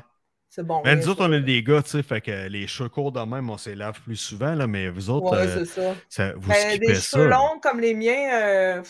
C'est 0.56 0.66
bon. 0.66 0.82
Mais 0.84 0.92
là, 0.96 1.02
nous 1.02 1.10
autres, 1.10 1.26
on 1.26 1.34
est 1.34 1.42
des 1.42 1.64
gars, 1.64 1.82
tu 1.82 1.90
sais, 1.90 2.04
fait 2.04 2.22
que 2.22 2.48
les 2.48 2.68
cheveux 2.68 2.90
courts 2.90 3.12
de 3.12 3.22
même, 3.22 3.50
on 3.50 3.58
se 3.58 3.70
les 3.72 3.76
lave 3.76 4.00
plus 4.02 4.16
souvent, 4.18 4.54
là, 4.54 4.68
mais 4.68 4.90
vous 4.90 5.10
autres, 5.10 5.32
Ouais, 5.32 5.48
euh, 5.48 5.66
c'est 5.66 5.82
ça. 5.82 5.96
ça- 6.10 6.34
vous 6.36 6.48
Ben, 6.50 6.56
skippez 6.56 6.88
des 6.88 6.96
ça. 6.96 7.18
cheveux 7.18 7.28
là. 7.30 7.38
longs 7.38 7.60
comme 7.60 7.80
les 7.80 7.94
miens, 7.96 8.30
euh, 8.34 8.82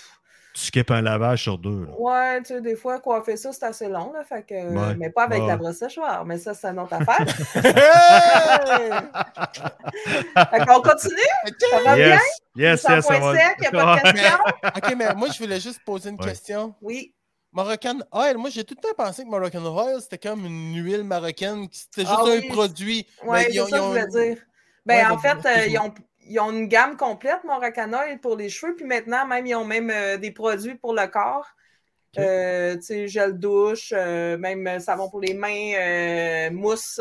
Tu 0.54 0.66
skippes 0.66 0.92
un 0.92 1.02
lavage 1.02 1.42
sur 1.44 1.58
deux. 1.58 1.86
là. 1.86 1.94
ouais, 1.98 2.40
tu 2.42 2.48
sais, 2.54 2.62
des 2.62 2.76
fois, 2.76 3.00
coiffer 3.00 3.38
ça, 3.38 3.52
c'est 3.54 3.64
assez 3.66 3.88
long, 3.88 4.12
là, 4.14 4.24
fait 4.24 4.46
que, 4.46 4.54
Ouais. 4.54 4.96
mais 5.00 5.10
pas 5.10 5.24
avec 5.24 5.42
Ouais. 5.42 5.48
la 5.48 5.58
brosse 5.58 5.78
séchoir, 5.78 6.26
mais 6.26 6.38
ça, 6.38 6.54
c'est 6.54 6.68
une 6.68 6.80
autre 6.80 6.94
affaire. 6.94 7.26
Fait 10.52 10.66
qu'on 10.66 10.82
continue? 10.82 11.16
Ça 11.60 11.78
va 11.86 11.96
bien? 11.96 12.06
Yes, 12.08 12.22
yes, 12.56 12.82
yes, 12.82 12.82
ça 12.82 13.02
point 13.02 13.20
va. 13.20 13.36
sec, 13.40 13.56
y 13.62 13.66
a 13.68 13.72
pas 13.72 13.96
de 13.96 14.02
question? 14.12 14.38
OK, 14.76 14.96
mais 14.98 15.14
moi, 15.16 15.28
je 15.34 15.40
voulais 15.44 15.60
juste 15.60 15.80
poser 15.86 16.10
une 16.10 16.20
Ouais. 16.20 16.28
question. 16.28 16.76
Oui. 16.82 17.14
Moroccan 17.54 18.00
Oil, 18.12 18.38
moi, 18.38 18.50
j'ai 18.50 18.64
tout 18.64 18.76
le 18.76 18.82
temps 18.82 18.96
pensé 18.96 19.24
que 19.24 19.30
Moroccan 19.30 19.64
Oil, 19.66 20.02
c'était 20.02 20.18
comme 20.18 20.46
une 20.46 20.76
huile 20.84 21.04
marocaine, 21.04 21.70
qui- 21.70 21.80
c'était 21.80 22.06
juste 22.06 22.14
Ah 22.14 22.24
un 22.26 22.40
oui. 22.40 22.48
produit. 22.50 23.06
Oui, 23.26 23.40
c'est 23.50 23.54
ça 23.66 23.78
que 23.78 23.84
je 23.84 23.88
voulais 23.90 24.08
dire. 24.08 24.38
Ben, 24.86 24.96
Ouais, 24.98 25.06
en 25.12 25.18
fait, 25.18 25.46
euh, 25.46 25.66
ils, 25.68 25.78
ont, 25.80 25.94
ils 26.22 26.40
ont 26.40 26.52
une 26.52 26.68
gamme 26.68 26.98
complète, 26.98 27.44
Moracana, 27.44 28.02
pour 28.22 28.36
les 28.36 28.50
cheveux. 28.50 28.76
Puis 28.76 28.86
maintenant, 28.86 29.26
même, 29.28 29.46
ils 29.46 29.56
ont 29.56 29.66
même 29.66 29.90
euh, 29.92 30.18
des 30.18 30.32
produits 30.32 30.76
pour 30.76 30.94
le 30.94 31.08
corps. 31.08 31.48
Euh, 32.20 32.76
tu 32.76 32.82
sais, 32.84 33.08
gel 33.08 33.40
douche, 33.40 33.92
même 33.94 34.80
savon 34.80 35.10
pour 35.10 35.22
les 35.22 35.34
mains, 35.34 36.50
mousse, 36.52 37.00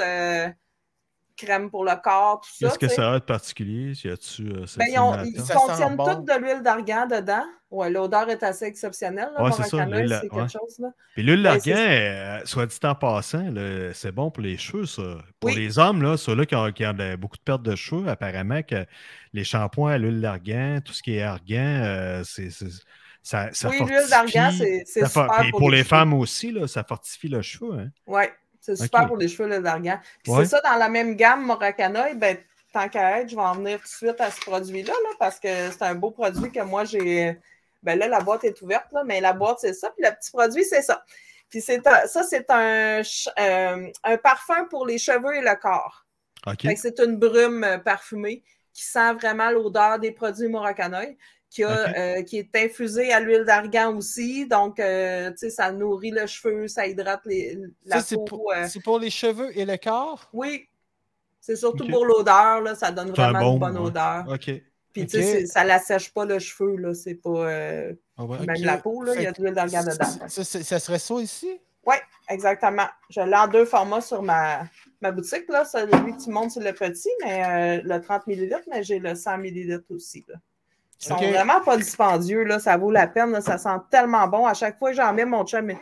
crème 1.36 1.70
pour 1.70 1.84
le 1.84 1.92
corps, 2.02 2.40
tout 2.40 2.50
ça. 2.52 2.68
Qu'est-ce 2.68 2.78
que 2.78 2.88
ça 2.88 3.12
a 3.12 3.18
de 3.18 3.24
particulier? 3.24 3.92
Y 4.04 4.08
a-tu 4.10 4.42
euh, 4.48 4.64
Ben, 4.76 4.86
ils, 4.90 4.98
ont- 4.98 5.14
ils 5.24 5.26
stimulation? 5.40 5.44
Ça 5.44 5.54
sent 5.54 5.58
contiennent 5.66 5.96
bon. 5.96 6.04
toutes 6.14 6.24
de 6.28 6.40
l'huile 6.40 6.62
d'argan 6.62 7.06
dedans. 7.06 7.44
Ouais, 7.70 7.88
l'odeur 7.88 8.28
est 8.28 8.42
assez 8.42 8.66
exceptionnelle. 8.66 9.30
Là, 9.34 9.44
Ouais, 9.44 9.50
c'est 9.52 9.70
quelque 9.70 10.34
ouais. 10.34 10.48
chose. 10.48 10.78
Là. 10.78 10.88
Puis 11.14 11.22
l'huile 11.22 11.42
Ben, 11.42 11.52
d'argan, 11.56 11.74
euh, 11.78 12.40
soit 12.44 12.66
dit 12.66 12.78
en 12.84 12.94
passant, 12.94 13.50
là, 13.50 13.94
c'est 13.94 14.12
bon 14.12 14.30
pour 14.30 14.42
les 14.42 14.58
cheveux, 14.58 14.84
ça. 14.84 15.02
Pour 15.40 15.48
Oui. 15.50 15.56
les 15.56 15.78
hommes, 15.78 16.02
là, 16.02 16.16
ceux-là 16.18 16.44
qui 16.44 16.54
ont, 16.54 16.70
qui 16.70 16.84
ont 16.84 16.92
de- 16.92 17.16
beaucoup 17.16 17.38
de 17.38 17.42
pertes 17.42 17.62
de 17.62 17.74
cheveux, 17.74 18.08
apparemment 18.08 18.62
que 18.62 18.84
les 19.32 19.44
shampoings 19.44 19.92
à 19.92 19.98
l'huile 19.98 20.20
d'argan, 20.20 20.80
tout 20.84 20.92
ce 20.92 21.02
qui 21.02 21.14
est 21.16 21.22
argan, 21.22 21.80
euh, 21.82 22.22
c'est, 22.24 22.50
c'est- 22.50 22.66
ça, 23.22 23.48
ça 23.52 23.68
Oui, 23.70 23.78
fortifie. 23.78 23.98
l'huile 24.00 24.10
d'argan, 24.10 24.50
c'est 24.58 24.82
c'est 24.84 25.00
ça 25.00 25.08
for- 25.08 25.22
super 25.24 25.40
puis 25.42 25.50
pour, 25.52 25.60
pour 25.60 25.70
les 25.70 25.84
femmes 25.84 26.12
aussi, 26.12 26.50
là, 26.52 26.66
ça 26.66 26.82
fortifie 26.84 27.28
le 27.28 27.40
cheveu. 27.40 27.72
Hein? 27.78 27.88
Oui, 28.06 28.24
c'est 28.62 28.76
super 28.76 29.06
pour 29.06 29.16
les 29.18 29.28
cheveux, 29.28 29.60
d'argan. 29.60 29.98
Puis 30.22 30.32
Ouais. 30.32 30.44
c'est 30.44 30.50
ça, 30.50 30.60
dans 30.62 30.76
la 30.76 30.88
même 30.88 31.16
gamme, 31.16 31.44
Moracana, 31.44 32.14
ben, 32.14 32.38
tant 32.72 32.88
qu'à 32.88 33.20
être, 33.20 33.28
je 33.28 33.36
vais 33.36 33.42
en 33.42 33.54
venir 33.56 33.76
tout 33.78 33.84
de 33.84 33.88
suite 33.88 34.20
à 34.20 34.30
ce 34.30 34.40
produit-là, 34.40 34.92
là, 34.92 35.08
parce 35.18 35.38
que 35.38 35.70
c'est 35.70 35.82
un 35.82 35.94
beau 35.94 36.10
produit 36.10 36.50
que 36.50 36.60
moi, 36.60 36.84
j'ai. 36.84 37.38
Ben 37.82 37.98
là, 37.98 38.06
la 38.08 38.20
boîte 38.20 38.44
est 38.44 38.62
ouverte, 38.62 38.86
là, 38.92 39.02
mais 39.04 39.20
la 39.20 39.32
boîte, 39.32 39.58
c'est 39.60 39.74
ça. 39.74 39.90
Puis 39.90 40.06
le 40.06 40.14
petit 40.14 40.30
produit, 40.30 40.64
c'est 40.64 40.82
ça. 40.82 41.04
Puis 41.50 41.60
c'est 41.60 41.84
un- 41.86 42.06
ça, 42.06 42.22
c'est 42.22 42.48
un, 42.50 43.02
euh, 43.40 43.90
un 44.04 44.16
parfum 44.16 44.64
pour 44.70 44.86
les 44.86 44.98
cheveux 44.98 45.34
et 45.34 45.40
le 45.42 45.54
corps. 45.60 46.06
OK. 46.46 46.62
Fait 46.62 46.74
que 46.74 46.80
c'est 46.80 46.98
une 47.00 47.16
brume 47.16 47.64
euh, 47.64 47.78
parfumée 47.78 48.42
qui 48.72 48.84
sent 48.84 49.12
vraiment 49.14 49.50
l'odeur 49.50 49.98
des 49.98 50.12
produits 50.12 50.48
Moracanoï, 50.48 51.18
qui, 51.52 51.64
a, 51.64 51.94
euh, 52.18 52.22
qui 52.22 52.38
est 52.38 52.56
infusée 52.56 53.12
à 53.12 53.20
l'huile 53.20 53.44
d'argan 53.44 53.94
aussi. 53.94 54.46
Donc, 54.46 54.80
euh, 54.80 55.30
tu 55.32 55.36
sais, 55.36 55.50
ça 55.50 55.70
nourrit 55.70 56.10
le 56.10 56.26
cheveu, 56.26 56.66
ça 56.66 56.86
hydrate 56.86 57.20
les, 57.26 57.58
la 57.84 57.96
Ça, 57.96 58.02
c'est 58.02 58.14
peau. 58.16 58.24
pour, 58.24 58.52
euh. 58.52 58.66
c'est 58.68 58.82
pour 58.82 58.98
les 58.98 59.10
cheveux 59.10 59.56
et 59.56 59.66
le 59.66 59.76
corps? 59.76 60.30
Oui, 60.32 60.66
c'est 61.40 61.56
surtout 61.56 61.86
pour 61.86 62.06
l'odeur, 62.06 62.62
là, 62.62 62.74
ça 62.74 62.90
donne 62.90 63.10
un 63.10 63.12
vraiment 63.12 63.52
une 63.52 63.58
bonne 63.58 63.76
ouais. 63.76 63.86
odeur. 63.88 64.24
OK. 64.28 64.50
Puis, 64.94 65.06
tu 65.06 65.22
sais, 65.22 65.44
ça 65.46 65.62
l'assèche 65.64 66.12
pas 66.14 66.24
le 66.24 66.38
cheveu, 66.38 66.76
là, 66.76 66.94
c'est 66.94 67.14
pas... 67.16 67.30
euh, 67.50 67.92
Ah 68.16 68.24
ouais, 68.24 68.38
Même 68.46 68.62
la 68.62 68.78
peau, 68.78 69.02
là, 69.02 69.12
il 69.16 69.22
y 69.22 69.26
a 69.26 69.32
de 69.32 69.42
l'huile 69.42 69.54
d'argan 69.54 69.82
dedans. 69.82 70.04
ça, 70.04 70.28
ça- 70.28 70.44
ça- 70.44 70.62
ça 70.62 70.78
serait 70.78 70.98
ça 70.98 71.14
ici? 71.20 71.60
Oui, 71.84 71.96
exactement. 72.30 72.86
Je 73.10 73.20
l'ai 73.20 73.36
en 73.36 73.48
deux 73.48 73.64
formats 73.66 74.00
sur 74.00 74.22
ma, 74.22 74.64
ma 75.00 75.10
boutique. 75.10 75.48
Là. 75.48 75.64
Celui 75.64 76.16
que 76.16 76.22
tu 76.22 76.30
montes, 76.30 76.52
c'est 76.52 76.60
le 76.64 76.72
petit, 76.72 77.08
mais 77.24 77.80
euh, 77.80 77.82
le 77.84 78.00
30 78.00 78.26
ml, 78.26 78.62
mais 78.70 78.82
j'ai 78.84 78.98
le 79.00 79.14
100 79.14 79.32
ml 79.38 79.82
aussi. 79.90 80.24
Là. 80.28 80.36
Ils 81.02 81.08
sont 81.08 81.16
vraiment 81.16 81.60
pas 81.62 81.76
dispendieux. 81.76 82.44
Là. 82.44 82.58
Ça 82.58 82.76
vaut 82.76 82.90
la 82.90 83.06
peine. 83.06 83.32
là. 83.32 83.40
Ça 83.40 83.58
sent 83.58 83.76
tellement 83.90 84.26
bon. 84.28 84.46
À 84.46 84.54
chaque 84.54 84.78
fois 84.78 84.90
que 84.90 84.96
j'en 84.96 85.12
mets, 85.12 85.24
mon 85.24 85.44
chum, 85.44 85.70
il, 85.70 85.76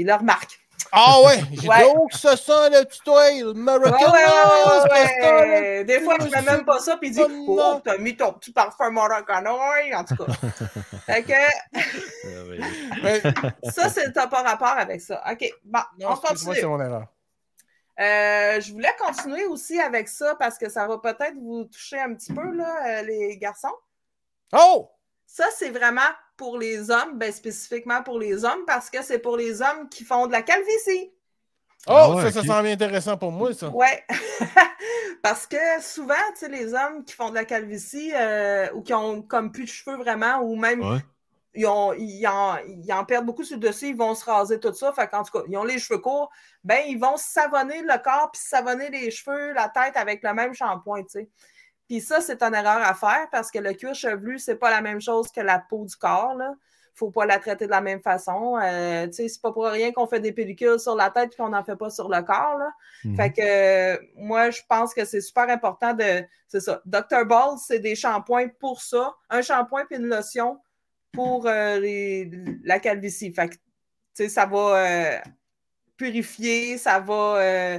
il 0.00 0.06
le 0.06 0.14
remarque. 0.14 0.58
Ah 0.92 1.16
ouais! 1.24 1.40
J'ai 1.52 1.68
Ouais. 1.68 1.82
dit, 1.84 1.90
oh, 1.96 2.06
que 2.06 2.16
ça 2.16 2.36
sent 2.36 2.70
le 2.70 2.84
petit 2.84 3.00
oil! 3.10 3.42
Ouais. 3.46 3.54
Des 5.84 6.00
fois, 6.00 6.14
je 6.20 6.28
mets 6.30 6.42
même 6.42 6.64
pas 6.64 6.78
ça, 6.78 6.96
puis 6.96 7.08
il 7.08 7.12
dit 7.14 7.20
Oh, 7.22 7.58
Oh, 7.60 7.80
t'as 7.84 7.98
mis 7.98 8.16
ton 8.16 8.32
petit 8.32 8.52
parfum 8.52 8.90
Morocanoï, 8.90 9.94
en 9.94 10.04
tout 10.04 10.16
cas. 10.16 10.32
fait 11.06 11.22
que 11.22 11.32
Ouais. 13.04 13.20
ça, 13.70 13.88
c'est 13.88 14.12
pas 14.12 14.42
rapport 14.42 14.76
avec 14.78 15.00
ça. 15.00 15.22
OK, 15.30 15.44
bon, 15.64 15.80
Non, 15.98 16.10
on 16.12 16.16
continue. 16.16 16.54
c'est 16.54 16.66
mon 16.66 16.80
erreur. 16.80 17.06
Euh, 17.98 18.60
je 18.60 18.72
voulais 18.72 18.94
continuer 18.98 19.46
aussi 19.46 19.80
avec 19.80 20.06
ça 20.08 20.34
parce 20.38 20.58
que 20.58 20.68
ça 20.68 20.86
va 20.86 20.98
peut-être 20.98 21.34
vous 21.42 21.64
toucher 21.64 21.98
un 21.98 22.12
petit 22.14 22.32
peu, 22.32 22.50
là, 22.54 22.76
euh, 22.86 23.02
les 23.02 23.36
garçons. 23.38 23.74
Oh! 24.52 24.90
Ça, 25.26 25.46
c'est 25.56 25.70
vraiment 25.70 26.00
pour 26.36 26.58
les 26.58 26.90
hommes, 26.90 27.18
ben, 27.18 27.32
spécifiquement 27.32 28.02
pour 28.02 28.18
les 28.18 28.44
hommes, 28.44 28.64
parce 28.66 28.90
que 28.90 29.02
c'est 29.02 29.18
pour 29.18 29.36
les 29.36 29.62
hommes 29.62 29.88
qui 29.88 30.04
font 30.04 30.26
de 30.26 30.32
la 30.32 30.42
calvitie. 30.42 31.12
Oh, 31.88 31.92
Ah 31.94 32.10
ouais, 32.10 32.22
ça, 32.22 32.30
ça 32.32 32.42
semble 32.44 32.68
intéressant 32.68 33.16
pour 33.16 33.32
moi, 33.32 33.52
ça. 33.54 33.70
Ouais. 33.70 34.04
parce 35.22 35.46
que 35.46 35.56
souvent, 35.80 36.14
tu 36.32 36.40
sais, 36.40 36.48
les 36.48 36.74
hommes 36.74 37.04
qui 37.04 37.14
font 37.14 37.30
de 37.30 37.34
la 37.34 37.44
calvitie 37.44 38.12
euh, 38.14 38.68
ou 38.74 38.82
qui 38.82 38.94
ont 38.94 39.22
comme 39.22 39.52
plus 39.52 39.64
de 39.64 39.68
cheveux 39.68 39.96
vraiment, 39.96 40.40
ou 40.40 40.56
même 40.56 40.82
Ouais. 40.82 41.00
ils, 41.54 41.66
ont, 41.66 41.92
ils, 41.94 42.26
en, 42.26 42.58
ils 42.66 42.92
en 42.92 43.04
perdent 43.04 43.26
beaucoup 43.26 43.44
sur 43.44 43.56
le 43.56 43.60
dessus, 43.68 43.88
ils 43.88 43.96
vont 43.96 44.14
se 44.14 44.24
raser 44.24 44.60
tout 44.60 44.72
ça. 44.74 44.92
Fait 44.92 45.08
qu'en 45.08 45.22
tout 45.24 45.32
cas, 45.38 45.44
ils 45.48 45.56
ont 45.56 45.64
les 45.64 45.78
cheveux 45.78 45.98
courts, 46.00 46.30
ben 46.64 46.80
ils 46.88 46.98
vont 46.98 47.16
savonner 47.16 47.82
le 47.82 48.02
corps 48.02 48.30
puis 48.32 48.42
savonner 48.42 48.90
les 48.90 49.10
cheveux, 49.10 49.52
la 49.52 49.68
tête 49.68 49.96
avec 49.96 50.22
le 50.22 50.34
même 50.34 50.54
shampoing, 50.54 51.02
tu 51.04 51.10
sais. 51.10 51.30
Puis 51.88 52.00
ça, 52.00 52.20
c'est 52.20 52.42
une 52.42 52.54
erreur 52.54 52.82
à 52.82 52.94
faire 52.94 53.28
parce 53.30 53.50
que 53.50 53.58
le 53.58 53.72
cuir 53.72 53.94
chevelu, 53.94 54.38
c'est 54.38 54.56
pas 54.56 54.70
la 54.70 54.80
même 54.80 55.00
chose 55.00 55.30
que 55.30 55.40
la 55.40 55.58
peau 55.58 55.84
du 55.84 55.96
corps, 55.96 56.34
là. 56.34 56.52
Faut 56.98 57.10
pas 57.10 57.26
la 57.26 57.38
traiter 57.38 57.66
de 57.66 57.70
la 57.70 57.82
même 57.82 58.00
façon. 58.00 58.56
Euh, 58.56 59.06
tu 59.08 59.12
sais, 59.12 59.28
c'est 59.28 59.42
pas 59.42 59.52
pour 59.52 59.66
rien 59.66 59.92
qu'on 59.92 60.06
fait 60.06 60.18
des 60.18 60.32
pellicules 60.32 60.80
sur 60.80 60.94
la 60.96 61.10
tête 61.10 61.34
et 61.34 61.36
qu'on 61.36 61.50
n'en 61.50 61.62
fait 61.62 61.76
pas 61.76 61.90
sur 61.90 62.08
le 62.08 62.22
corps, 62.22 62.56
là. 62.58 62.70
Mhm. 63.04 63.16
Fait 63.16 63.32
que 63.32 63.42
euh, 63.42 63.98
moi, 64.16 64.48
je 64.50 64.62
pense 64.66 64.94
que 64.94 65.04
c'est 65.04 65.20
super 65.20 65.48
important 65.50 65.92
de. 65.92 66.24
C'est 66.48 66.60
ça. 66.60 66.80
Dr. 66.86 67.26
Ball, 67.26 67.58
c'est 67.58 67.80
des 67.80 67.94
shampoings 67.94 68.48
pour 68.58 68.80
ça. 68.80 69.14
Un 69.28 69.42
shampoing 69.42 69.84
puis 69.84 69.96
une 69.98 70.06
lotion 70.06 70.58
pour 71.12 71.46
euh, 71.46 71.78
les- 71.78 72.30
la 72.64 72.78
calvitie. 72.80 73.30
Fait 73.32 73.50
que, 73.50 73.54
tu 73.56 73.60
sais, 74.14 74.28
ça 74.30 74.46
va 74.46 74.58
euh, 74.78 75.18
purifier, 75.98 76.78
ça 76.78 76.98
va. 76.98 77.78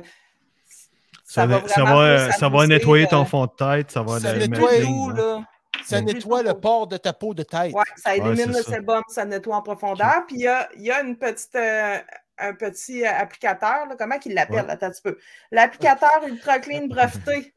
Euh, 1.37 1.45
Ça, 1.45 1.45
va, 1.61 1.67
ça, 1.67 1.81
vraiment 1.81 1.97
va, 1.99 2.15
plus 2.15 2.19
ça 2.33 2.49
va 2.49 2.57
s'amuser, 2.59 2.67
nettoyer 2.67 3.05
euh, 3.05 3.09
ton 3.09 3.25
fond 3.25 3.45
de 3.45 3.51
tête, 3.57 3.91
ça 3.91 4.01
va 4.01 4.19
ça 4.19 4.33
le 4.33 4.45
nettoie 4.47 4.77
ligne, 4.77 5.13
là. 5.13 5.43
Ça 5.85 6.01
nettoie 6.01 6.43
le 6.43 6.53
port 6.53 6.87
de 6.87 6.97
ta 6.97 7.13
peau 7.13 7.33
de 7.33 7.43
tête. 7.43 7.73
Ouais, 7.73 7.83
ça 7.95 8.11
Ouais, 8.11 8.17
élimine 8.17 8.51
le 8.55 8.63
sébum, 8.63 9.01
ça 9.09 9.25
nettoie 9.25 9.55
en 9.55 9.61
profondeur. 9.61 10.23
Puis 10.27 10.37
il 10.37 10.41
y 10.41 10.47
a, 10.47 10.67
il 10.75 10.81
y 10.83 10.91
a 10.91 11.01
une 11.01 11.17
petite, 11.17 11.55
euh, 11.55 11.97
un 12.39 12.53
petit 12.53 13.05
euh, 13.05 13.11
applicateur, 13.11 13.85
là, 13.87 13.95
comment 13.97 14.17
qu'il 14.17 14.33
l'appelle? 14.33 14.65
Ouais. 14.65 14.71
Attends 14.71 14.87
un 14.87 14.91
petit 14.91 15.01
peu. 15.01 15.17
L'applicateur 15.51 16.09
Ultra 16.27 16.59
Clean 16.59 16.87
breveté. 16.89 17.53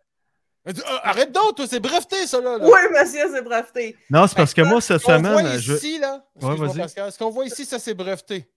Arrête 1.02 1.32
donc, 1.32 1.56
toi, 1.56 1.66
c'est 1.68 1.80
breveté, 1.80 2.26
ça, 2.26 2.40
là. 2.40 2.58
là. 2.58 2.64
Oui, 2.66 2.78
monsieur, 2.92 3.26
c'est 3.32 3.42
breveté. 3.42 3.96
Non, 4.10 4.26
c'est 4.26 4.36
parce 4.36 4.52
que 4.52 4.60
moi, 4.62 4.80
cette 4.82 5.00
Ce 5.00 5.06
qu'on 5.06 5.18
voit 5.22 5.40
semaine, 5.40 5.58
je... 5.58 5.72
ici, 5.72 5.98
là, 5.98 6.22
vas-y. 6.36 6.78
Pascal, 6.78 7.10
ce 7.12 7.18
qu'on 7.18 7.30
voit 7.30 7.46
ici, 7.46 7.64
ça, 7.64 7.78
c'est 7.78 7.94
breveté. 7.94 8.48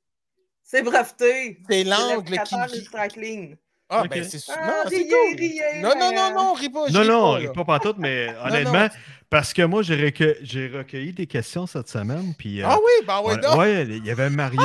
C'est 0.64 0.82
breveté. 0.82 1.60
C'est 1.70 1.84
l'angle 1.86 2.24
qui... 2.26 2.34
l'applicateur 2.34 2.68
qui- 2.68 2.80
Ultra 2.80 3.08
Clean. 3.08 3.48
Ah, 3.96 4.04
ben, 4.08 4.24
c'est... 4.24 4.40
Ah, 4.50 4.66
Non, 4.68 4.74
c'est 4.90 4.96
riez, 4.98 5.08
cool. 5.10 5.38
riez, 5.38 5.82
Non, 5.82 5.94
non, 6.00 6.12
non, 6.14 6.34
non, 6.36 6.54
ris 6.54 6.70
pas, 6.70 6.88
je 6.88 6.94
Non, 6.94 7.02
ris 7.02 7.08
non, 7.08 7.14
pas, 7.14 7.28
on 7.28 7.34
là. 7.34 7.40
rit 7.40 7.54
pas 7.54 7.66
pantoute, 7.66 7.98
mais 8.00 8.28
honnêtement, 8.44 8.88
parce 9.30 9.54
que 9.54 9.62
moi, 9.64 9.82
j'ai 9.84 9.96
recueilli, 10.06 11.14
des 11.14 11.28
questions 11.28 11.66
cette 11.68 11.90
semaine, 11.90 12.34
puis... 12.38 12.62
euh, 12.62 12.68
Ah 12.68 12.78
oui, 12.78 13.06
ben 13.06 13.22
on- 13.24 13.36
donc. 13.38 13.58
ouais, 13.58 13.84
il 13.84 14.06
y 14.06 14.12
avait 14.12 14.30
Mario, 14.30 14.62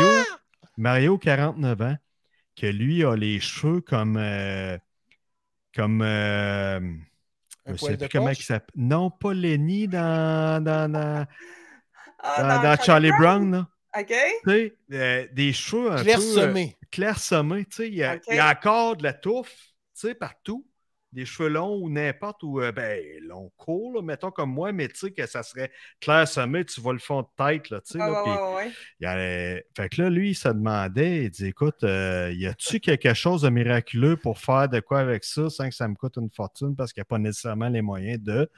Mario, 0.77 1.19
49 1.19 1.81
ans, 1.83 1.97
que 2.61 2.67
lui 2.67 3.05
a 3.05 3.15
les 3.17 3.41
cheveux 3.41 3.81
comme... 3.81 4.17
euh, 4.19 4.77
comme... 5.75 6.03
euh, 6.03 6.81
je 7.67 7.77
sais 7.77 7.97
plus 7.99 8.09
comment 8.09 8.31
il 8.31 8.37
s'appelle. 8.43 8.75
Non, 8.77 9.11
pas 9.11 9.35
Lenny 9.35 9.87
dans, 9.89 10.63
dans, 10.65 10.91
dans, 10.91 11.27
ah, 12.21 12.43
dans- 12.43 12.63
dans 12.63 12.83
Charlie 12.83 13.11
Brown, 13.13 13.51
là. 13.53 13.67
OK. 13.99 14.07
Tu 14.45 14.51
sais, 14.51 14.75
euh, 14.93 15.27
des 15.33 15.53
cheveux 15.53 15.91
un 15.93 15.97
peu... 15.97 16.05
semé. 16.97 17.19
clairsemé, 17.23 17.65
tu 17.67 17.77
sais, 17.77 17.89
il 17.89 17.95
y, 17.97 18.05
a, 18.05 18.17
Ok. 18.17 18.29
il 18.31 18.37
y 18.37 18.39
a 18.41 18.51
encore 18.51 18.97
de 18.99 19.05
la 19.05 19.15
touffe, 19.15 19.51
tu 19.95 20.09
sais, 20.09 20.15
partout. 20.15 20.68
Des 21.13 21.25
cheveux 21.25 21.49
longs 21.49 21.79
ou 21.81 21.89
n'importe 21.89 22.43
où, 22.43 22.61
euh, 22.61 22.71
ben, 22.71 23.03
long, 23.23 23.51
court, 23.57 23.95
là, 23.95 24.03
mettons 24.03 24.31
comme 24.31 24.53
moi, 24.53 24.73
mais 24.73 24.89
tu 24.89 24.97
sais 24.97 25.11
que 25.11 25.27
ça 25.27 25.43
serait 25.43 25.71
clairsemé, 26.03 26.67
tu 26.67 26.83
vois 26.83 26.93
le 26.93 26.99
fond 26.99 27.23
de 27.23 27.27
tête, 27.37 27.71
là, 27.71 27.81
tu 27.81 27.93
sais, 27.93 27.99
là, 27.99 28.11
ouais, 28.13 28.19
puis 28.25 28.33
ouais, 28.33 28.55
ouais. 28.67 28.73
il 29.01 29.05
y 29.05 29.07
avait- 29.07 29.67
Fait 29.75 29.89
que 29.89 30.03
là, 30.03 30.11
lui, 30.11 30.31
il 30.31 30.35
se 30.35 30.49
demandait, 30.49 31.25
il 31.25 31.31
dit, 31.31 31.47
écoute, 31.47 31.83
euh, 31.83 32.31
y 32.37 32.47
a-tu 32.47 32.79
quelque 32.81 33.15
chose 33.15 33.41
de 33.43 33.49
miraculeux 33.49 34.17
pour 34.19 34.39
faire 34.39 34.69
de 34.69 34.81
quoi 34.81 35.01
avec 35.01 35.25
ça 35.25 35.49
sans 35.49 35.69
que 35.71 35.75
ça 35.75 35.89
me 35.89 35.95
coûte 35.95 36.17
une 36.19 36.29
fortune 36.31 36.77
parce 36.77 36.93
qu'il 36.93 37.01
n'y 37.01 37.07
a 37.07 37.07
pas 37.07 37.19
nécessairement 37.19 37.69
les 37.71 37.81
moyens 37.83 38.23
de, 38.23 38.51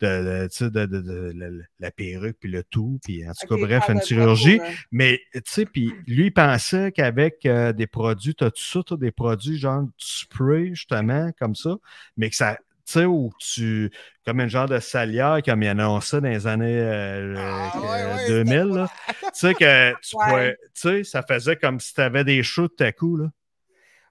de, 0.00 0.06
de, 0.42 0.48
tu 0.48 0.56
sais, 0.56 0.70
de- 0.70 1.32
la, 1.34 1.48
la 1.80 1.90
perruque, 1.90 2.36
puis 2.40 2.50
le 2.50 2.62
tout, 2.62 2.98
puis 3.04 3.26
en 3.26 3.32
tout 3.32 3.46
cas, 3.46 3.56
bref, 3.66 3.84
une 3.88 4.02
chirurgie. 4.02 4.60
Mais, 4.92 5.20
tu 5.32 5.40
sais, 5.46 5.64
puis 5.64 5.92
lui, 6.06 6.26
il 6.26 6.30
pensait 6.32 6.92
qu'avec 6.92 7.46
euh, 7.46 7.72
des 7.72 7.86
produits, 7.86 8.34
tu 8.34 8.44
as 8.44 8.50
tout 8.50 8.62
ça, 8.62 8.80
t'as 8.86 8.96
des 8.96 9.12
produits 9.12 9.56
genre 9.58 9.82
du 9.82 9.90
spray, 9.98 10.68
justement, 10.74 11.30
comme 11.38 11.54
ça, 11.54 11.76
mais 12.16 12.30
que 12.30 12.36
ça, 12.36 12.56
tu 12.86 12.92
sais, 12.92 13.04
où 13.04 13.32
tu, 13.38 13.90
comme 14.24 14.40
un 14.40 14.48
genre 14.48 14.68
de 14.68 14.78
salière, 14.78 15.40
comme 15.44 15.62
il 15.62 15.68
annonçait 15.68 16.20
dans 16.20 16.28
les 16.28 16.46
années 16.46 16.78
euh, 16.78 17.70
Ah, 17.72 17.78
euh, 17.84 18.18
ouais, 18.18 18.18
2000, 18.18 18.86
tu 19.12 19.28
sais, 19.32 19.54
que 19.54 19.94
tu 20.00 20.16
Ouais. 20.16 20.22
pouvais, 20.22 20.56
tu 20.74 20.80
sais, 20.80 21.04
ça 21.04 21.22
faisait 21.22 21.56
comme 21.56 21.80
si 21.80 21.94
tu 21.94 22.00
avais 22.00 22.24
des 22.24 22.42
cheveux 22.42 22.68
tout 22.68 22.84
à 22.84 22.92
coup, 22.92 23.16
là. 23.16 23.26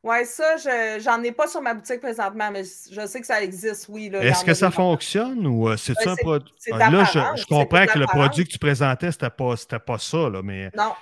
Ouais, 0.04 0.24
ça, 0.26 0.56
je, 0.58 1.00
j'en 1.04 1.22
ai 1.24 1.32
pas 1.32 1.48
sur 1.48 1.62
ma 1.62 1.74
boutique 1.74 2.00
présentement, 2.00 2.52
mais 2.52 2.64
je 2.64 3.08
sais 3.08 3.20
que 3.22 3.26
ça 3.26 3.42
existe, 3.42 3.88
oui. 3.90 4.12
Est-ce 4.20 4.46
que 4.46 4.54
ça 4.54 4.72
fonctionne 4.72 5.46
ou 5.46 5.68
euh, 5.70 5.78
c'est-tu 5.78 6.00
Ben, 6.02 6.10
un 6.10 6.16
c'est- 6.16 6.24
produit? 6.24 6.54
c'est 6.58 6.72
Ah, 6.72 6.90
Là, 6.90 7.04
je, 7.04 7.20
comprends 7.48 7.86
que 7.88 8.00
le 8.00 8.08
produit 8.08 8.46
que 8.46 8.52
tu 8.52 8.60
présentais, 8.60 9.12
c'était 9.12 9.30
pas, 9.30 9.58
c'était 9.58 9.80
pas 9.80 9.98
ça, 9.98 10.30
là, 10.30 10.42
mais 10.42 10.72
Non. 10.76 10.94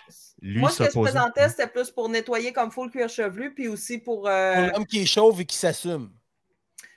lui, 0.42 0.62
Moi, 0.62 0.72
ce 0.72 0.78
ça 0.78 0.88
que 0.88 0.94
je 0.94 1.00
présentais, 1.00 1.50
c'était 1.50 1.68
plus 1.68 1.90
pour 1.92 2.10
nettoyer 2.10 2.54
comme 2.54 2.72
faut 2.72 2.86
le 2.86 2.92
cuir 2.92 3.10
chevelu, 3.10 3.54
puis 3.54 3.68
aussi 3.68 3.98
pour. 3.98 4.28
euh, 4.28 4.54
Pour 4.54 4.64
l'homme 4.74 4.86
qui 4.86 5.00
est 5.02 5.06
chauve 5.06 5.42
et 5.42 5.46
qui 5.46 5.56
s'assume. 5.58 6.10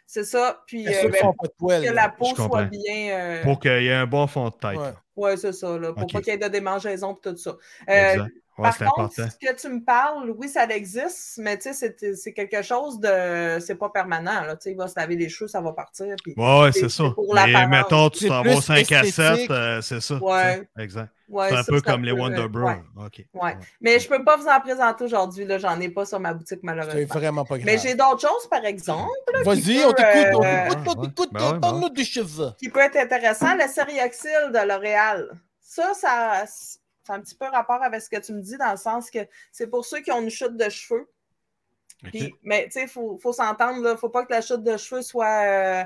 C'est 0.07 0.24
ça. 0.24 0.62
Puis 0.66 0.84
Ceux 0.84 1.07
euh, 1.07 1.11
ben, 1.11 1.32
poêle. 1.59 1.82
que 1.82 1.86
là? 1.88 1.92
la 1.92 2.09
peau 2.11 2.34
soit 2.34 2.64
bien. 2.64 3.11
euh, 3.11 3.42
Pour 3.42 3.59
qu'il 3.59 3.82
y 3.82 3.88
ait 3.88 3.92
un 3.92 4.07
bon 4.07 4.26
fond 4.26 4.48
de 4.48 4.54
tête. 4.54 4.76
Ouais. 4.78 4.84
là. 4.84 4.94
Ouais, 5.16 5.36
c'est 5.36 5.52
ça, 5.52 5.78
là, 5.78 5.92
pour 5.92 6.07
pas 6.07 6.20
qu'il 6.20 6.32
y 6.32 6.36
ait 6.36 6.38
de 6.38 6.48
démangeaison 6.48 7.14
et 7.14 7.20
tout 7.30 7.36
ça. 7.36 7.57
Euh, 7.88 8.12
Exact. 8.12 8.30
Ouais, 8.59 8.62
par 8.68 8.76
c'est 8.76 8.84
contre, 8.86 9.00
important. 9.00 9.28
ce 9.30 9.46
que 9.46 9.54
tu 9.61 9.68
me 9.68 9.84
parles, 9.84 10.30
oui, 10.36 10.48
ça 10.48 10.64
existe, 10.64 11.38
mais 11.38 11.57
tu 11.59 11.72
sais, 11.72 11.94
c'est- 11.98 12.14
c'est 12.14 12.32
quelque 12.32 12.62
chose 12.62 12.98
de. 13.00 13.59
C'est 13.61 13.74
pas 13.74 13.90
permanent. 13.90 14.42
Là, 14.44 14.57
tu 14.57 14.62
sais, 14.64 14.70
il 14.72 14.76
va 14.76 14.88
se 14.88 14.98
laver 14.98 15.16
les 15.16 15.28
cheveux, 15.28 15.48
ça 15.48 15.61
va 15.61 15.72
partir. 15.72 16.14
Puis... 16.24 16.34
Ouais, 16.36 16.70
c'est- 16.72 16.80
c'est 16.80 16.88
ça. 16.88 17.04
c'est 17.09 17.14
pour 17.14 17.34
Mais 17.34 17.66
mettons, 17.66 18.09
tu 18.11 18.20
C'est 18.20 18.28
t'en 18.28 18.42
vas 18.42 18.61
5 18.61 18.92
à 18.92 19.02
7, 19.04 19.04
esthétique. 19.04 19.50
euh, 19.50 19.80
c'est 19.82 20.00
ça. 20.00 20.14
Ouais. 20.16 20.66
sais, 20.76 20.82
Exact. 20.82 21.09
Ouais, 21.28 21.48
C'est 21.48 21.57
un 21.57 21.62
ça, 21.64 21.72
peu 21.72 21.80
comme 21.80 22.04
les 22.04 22.12
Wonder 22.12 22.42
euh, 22.42 22.48
Bros. 22.48 22.68
ouais. 23.34 23.57
Mais 23.80 23.98
je 23.98 24.09
peux 24.09 24.22
pas 24.24 24.36
vous 24.36 24.46
en 24.46 24.61
présenter 24.61 25.04
aujourd'hui. 25.04 25.44
J'en 25.59 25.80
ai 25.80 25.88
pas 25.88 26.04
sur 26.07 26.20
ma 26.20 26.32
boutique, 26.32 26.61
C'est 26.61 26.66
malheureusement. 26.66 27.14
vraiment 27.14 27.44
pas 27.44 27.59
grave. 27.59 27.66
Mais 27.66 27.78
j'ai 27.78 27.96
d'autres 27.96 28.20
choses, 28.20 28.48
par 28.48 28.64
exemple, 28.64 29.11
Vas-y, 29.44 29.84
on 29.84 29.88
peut, 29.90 29.94
t'écoute, 29.96 30.34
on 30.36 30.44
euh, 30.44 30.68
t'écoute, 30.68 30.86
on 30.96 31.00
ouais. 31.00 31.09
t'écoute. 31.09 31.30
Ben 31.32 31.59
ben 31.59 31.88
des 31.90 32.04
cheveux. 32.04 32.52
qui 32.59 32.68
peut 32.68 32.78
être 32.80 32.96
intéressant, 32.96 33.54
le 33.57 33.66
Serioxyl 33.68 34.52
de 34.52 34.68
L'Oréal. 34.68 35.28
Ça, 35.61 35.92
ça, 35.94 36.44
c'est 37.07 37.12
un 37.12 37.20
petit 37.20 37.34
peu 37.36 37.46
rapport 37.46 37.82
avec 37.82 38.00
ce 38.02 38.11
que 38.11 38.20
tu 38.20 38.32
me 38.32 38.40
dis, 38.40 38.57
dans 38.59 38.70
le 38.72 38.76
sens 38.76 39.11
que 39.11 39.20
c'est 39.52 39.68
pour 39.68 39.84
ceux 39.84 40.00
qui 40.00 40.11
ont 40.12 40.20
une 40.20 40.30
chute 40.30 40.57
de 40.57 40.68
cheveux. 40.68 41.09
Puis, 42.04 42.34
mais 42.42 42.64
tu 42.66 42.72
sais, 42.72 42.82
il 42.82 42.88
faut, 42.88 43.18
faut 43.18 43.32
s'entendre, 43.32 43.78
il 43.78 43.82
ne 43.82 43.96
faut 43.96 44.09
pas 44.11 44.24
que 44.26 44.32
la 44.32 44.40
chute 44.42 44.62
de 44.62 44.76
cheveux 44.76 45.02
soit. 45.02 45.42
euh, 45.44 45.84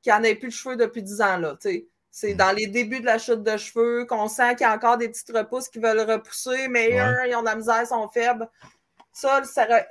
qu'il 0.00 0.12
n'y 0.12 0.18
en 0.20 0.22
ait 0.22 0.36
plus 0.36 0.48
de 0.48 0.52
cheveux 0.52 0.76
depuis 0.76 1.02
10 1.02 1.20
ans. 1.20 1.38
Là, 1.38 1.56
tu 1.60 1.68
sais. 1.70 1.86
c'est 2.10 2.34
Mm. 2.34 2.36
dans 2.36 2.52
les 2.52 2.66
débuts 2.68 3.00
de 3.00 3.06
la 3.06 3.18
chute 3.18 3.42
de 3.42 3.56
cheveux 3.56 4.04
qu'on 4.06 4.28
sent 4.28 4.54
qu'il 4.54 4.60
y 4.66 4.70
a 4.70 4.72
encore 4.74 4.96
des 4.96 5.08
petites 5.08 5.30
repousses 5.32 5.68
qui 5.68 5.80
veulent 5.80 6.08
repousser, 6.08 6.68
mais 6.68 6.88
Ouais. 7.02 7.30
ils 7.30 7.34
ont 7.34 7.40
de 7.40 7.46
la 7.46 7.56
misère, 7.56 7.82
ils 7.82 7.86
sont 7.88 8.08
faibles. 8.08 8.48
Ça, 9.12 9.40
le 9.40 9.46
Seri- 9.46 9.86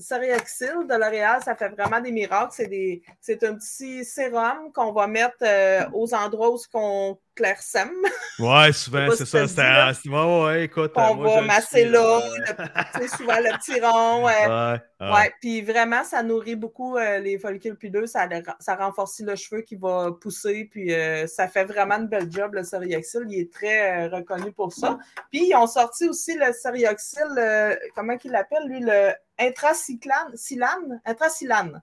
Serioxyl 0.00 0.86
de 0.88 0.94
L'Oréal, 0.94 1.40
ça 1.44 1.54
fait 1.54 1.68
vraiment 1.68 2.00
des 2.00 2.12
miracles. 2.12 2.52
C'est 2.52 2.66
des- 2.66 3.02
c'est 3.20 3.42
un 3.44 3.54
petit 3.54 4.04
sérum 4.04 4.72
qu'on 4.74 4.92
va 4.92 5.06
mettre 5.06 5.36
euh, 5.42 5.84
aux 5.92 6.12
endroits 6.14 6.50
où 6.52 6.58
on 6.74 7.18
clairsème. 7.36 7.90
Ouais, 8.38 8.72
souvent, 8.72 9.06
c'est 9.16 9.24
ça. 9.24 9.46
c'est- 9.48 10.08
Ouais, 10.10 10.44
ouais, 10.44 10.64
écoute. 10.64 10.92
moi, 11.14 11.36
va 11.36 11.40
masser 11.42 11.84
là, 11.86 12.20
le- 13.00 13.08
souvent 13.08 13.38
le 13.38 13.56
petit 13.58 13.80
rond. 13.80 14.26
euh, 14.28 14.76
Ouais, 15.00 15.06
ouais. 15.06 15.12
Ouais, 15.12 15.32
puis 15.40 15.62
vraiment, 15.62 16.04
ça 16.04 16.22
nourrit 16.22 16.56
beaucoup 16.56 16.96
euh, 16.98 17.18
les 17.18 17.38
follicules 17.38 17.76
pileux, 17.76 18.06
ça, 18.06 18.28
ça 18.58 18.76
renforce 18.76 19.20
le 19.20 19.34
cheveu 19.36 19.62
qui 19.62 19.76
va 19.76 20.10
pousser, 20.20 20.68
puis 20.70 20.92
euh, 20.92 21.26
ça 21.26 21.48
fait 21.48 21.64
vraiment 21.64 21.94
une 21.96 22.08
belle 22.08 22.30
job, 22.30 22.52
le 22.54 22.62
Serioxyl. 22.64 23.22
Il 23.28 23.40
est 23.40 23.52
très 23.52 24.06
reconnu 24.08 24.52
pour 24.52 24.72
ça. 24.72 24.98
Puis 25.30 25.46
ils 25.48 25.54
ont 25.56 25.66
sorti 25.66 26.08
aussi 26.08 26.34
le 26.34 26.52
euh, 27.38 27.74
comment 27.94 28.16
qu'il 28.18 28.32
l'appelle, 28.32 28.66
lui, 28.66 28.80
le 28.80 29.12
intracyclane, 29.40 30.36
silane, 30.36 31.00
intracylane. 31.04 31.82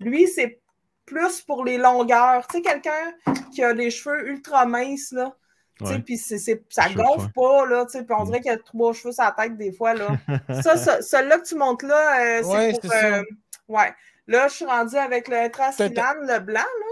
Lui, 0.00 0.26
c'est 0.28 0.60
plus 1.06 1.40
pour 1.42 1.64
les 1.64 1.76
longueurs. 1.78 2.46
Tu 2.48 2.56
sais, 2.58 2.62
quelqu'un 2.62 3.14
qui 3.52 3.62
a 3.62 3.72
les 3.72 3.90
cheveux 3.90 4.28
ultra 4.28 4.64
minces, 4.66 5.12
là, 5.12 5.34
tu 5.78 5.86
sais, 5.86 5.92
Ouais. 5.94 5.98
puis 6.00 6.16
c'est, 6.18 6.38
c'est- 6.38 6.64
ça 6.70 6.88
gonfle 6.90 7.30
pas, 7.34 7.66
là, 7.66 7.84
tu 7.84 7.92
sais, 7.98 8.04
puis 8.04 8.14
on 8.18 8.22
Mm. 8.22 8.26
dirait 8.26 8.40
qu'il 8.40 8.50
y 8.50 8.54
a 8.54 8.58
trois 8.58 8.92
cheveux 8.92 9.12
sur 9.12 9.24
la 9.24 9.32
tête 9.32 9.56
des 9.56 9.72
fois, 9.72 9.94
là. 9.94 10.08
ça, 10.62 10.76
ça- 10.76 11.02
celui-là 11.02 11.38
que 11.38 11.46
tu 11.46 11.56
montes 11.56 11.82
là, 11.82 12.20
euh, 12.20 12.42
c'est 12.42 12.48
Ouais, 12.48 12.72
pour... 12.80 12.92
euh, 12.92 13.22
ouais. 13.68 13.94
Là, 14.26 14.48
je 14.48 14.54
suis 14.54 14.64
rendue 14.64 14.96
avec 14.96 15.28
le 15.28 15.36
intracylane, 15.36 16.26
le 16.26 16.38
blanc, 16.40 16.60
là. 16.60 16.86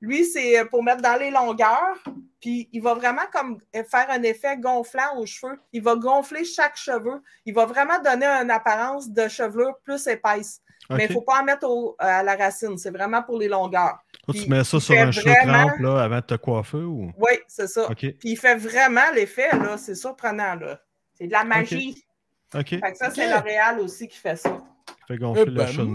Lui, 0.00 0.24
c'est 0.24 0.64
pour 0.70 0.82
mettre 0.82 1.02
dans 1.02 1.16
les 1.18 1.30
longueurs, 1.30 2.02
puis 2.44 2.68
il 2.74 2.82
va 2.82 2.92
vraiment 2.92 3.22
comme 3.32 3.58
faire 3.72 4.06
un 4.10 4.22
effet 4.22 4.58
gonflant 4.58 5.16
aux 5.16 5.24
cheveux. 5.24 5.58
Il 5.72 5.82
va 5.82 5.96
gonfler 5.96 6.44
chaque 6.44 6.76
cheveu. 6.76 7.22
Il 7.46 7.54
va 7.54 7.64
vraiment 7.64 7.98
donner 8.04 8.26
une 8.26 8.50
apparence 8.50 9.08
de 9.08 9.28
chevelure 9.28 9.78
plus 9.82 10.06
épaisse. 10.08 10.60
Mais 10.90 11.06
il 11.06 11.08
ne 11.08 11.14
faut 11.14 11.22
pas 11.22 11.40
en 11.40 11.44
mettre 11.44 11.66
au- 11.66 11.96
à 11.98 12.22
la 12.22 12.36
racine. 12.36 12.76
C'est 12.76 12.90
vraiment 12.90 13.22
pour 13.22 13.38
les 13.38 13.48
longueurs. 13.48 13.98
Toi, 14.26 14.34
tu 14.34 14.46
mets 14.50 14.62
ça 14.62 14.76
il 14.76 14.80
sur 14.82 14.94
fait 14.94 15.00
un 15.00 15.10
cheveu 15.10 15.30
vraiment- 15.42 15.70
là, 15.80 16.02
avant 16.04 16.16
de 16.16 16.20
te 16.20 16.34
coiffer 16.34 16.76
ou? 16.76 17.10
Oui, 17.16 17.32
c'est 17.48 17.66
ça. 17.66 17.86
OK. 17.90 17.96
Puis 17.96 18.18
il 18.24 18.36
fait 18.36 18.56
vraiment 18.56 19.10
l'effet, 19.14 19.48
là. 19.56 19.78
C'est 19.78 19.94
surprenant, 19.94 20.54
là. 20.56 20.78
C'est 21.14 21.26
de 21.26 21.32
la 21.32 21.44
magie. 21.44 22.04
OK. 22.54 22.68
Fait 22.68 22.80
que 22.80 22.96
ça, 22.98 23.10
c'est. 23.10 23.30
L'Oréal 23.30 23.80
aussi 23.80 24.06
qui 24.06 24.18
fait 24.18 24.36
ça. 24.36 24.50
Fait 25.08 25.14
Eh 25.14 25.18
gonfler 25.18 25.46
le 25.46 25.50
ben, 25.52 25.66
cheveu 25.66 25.86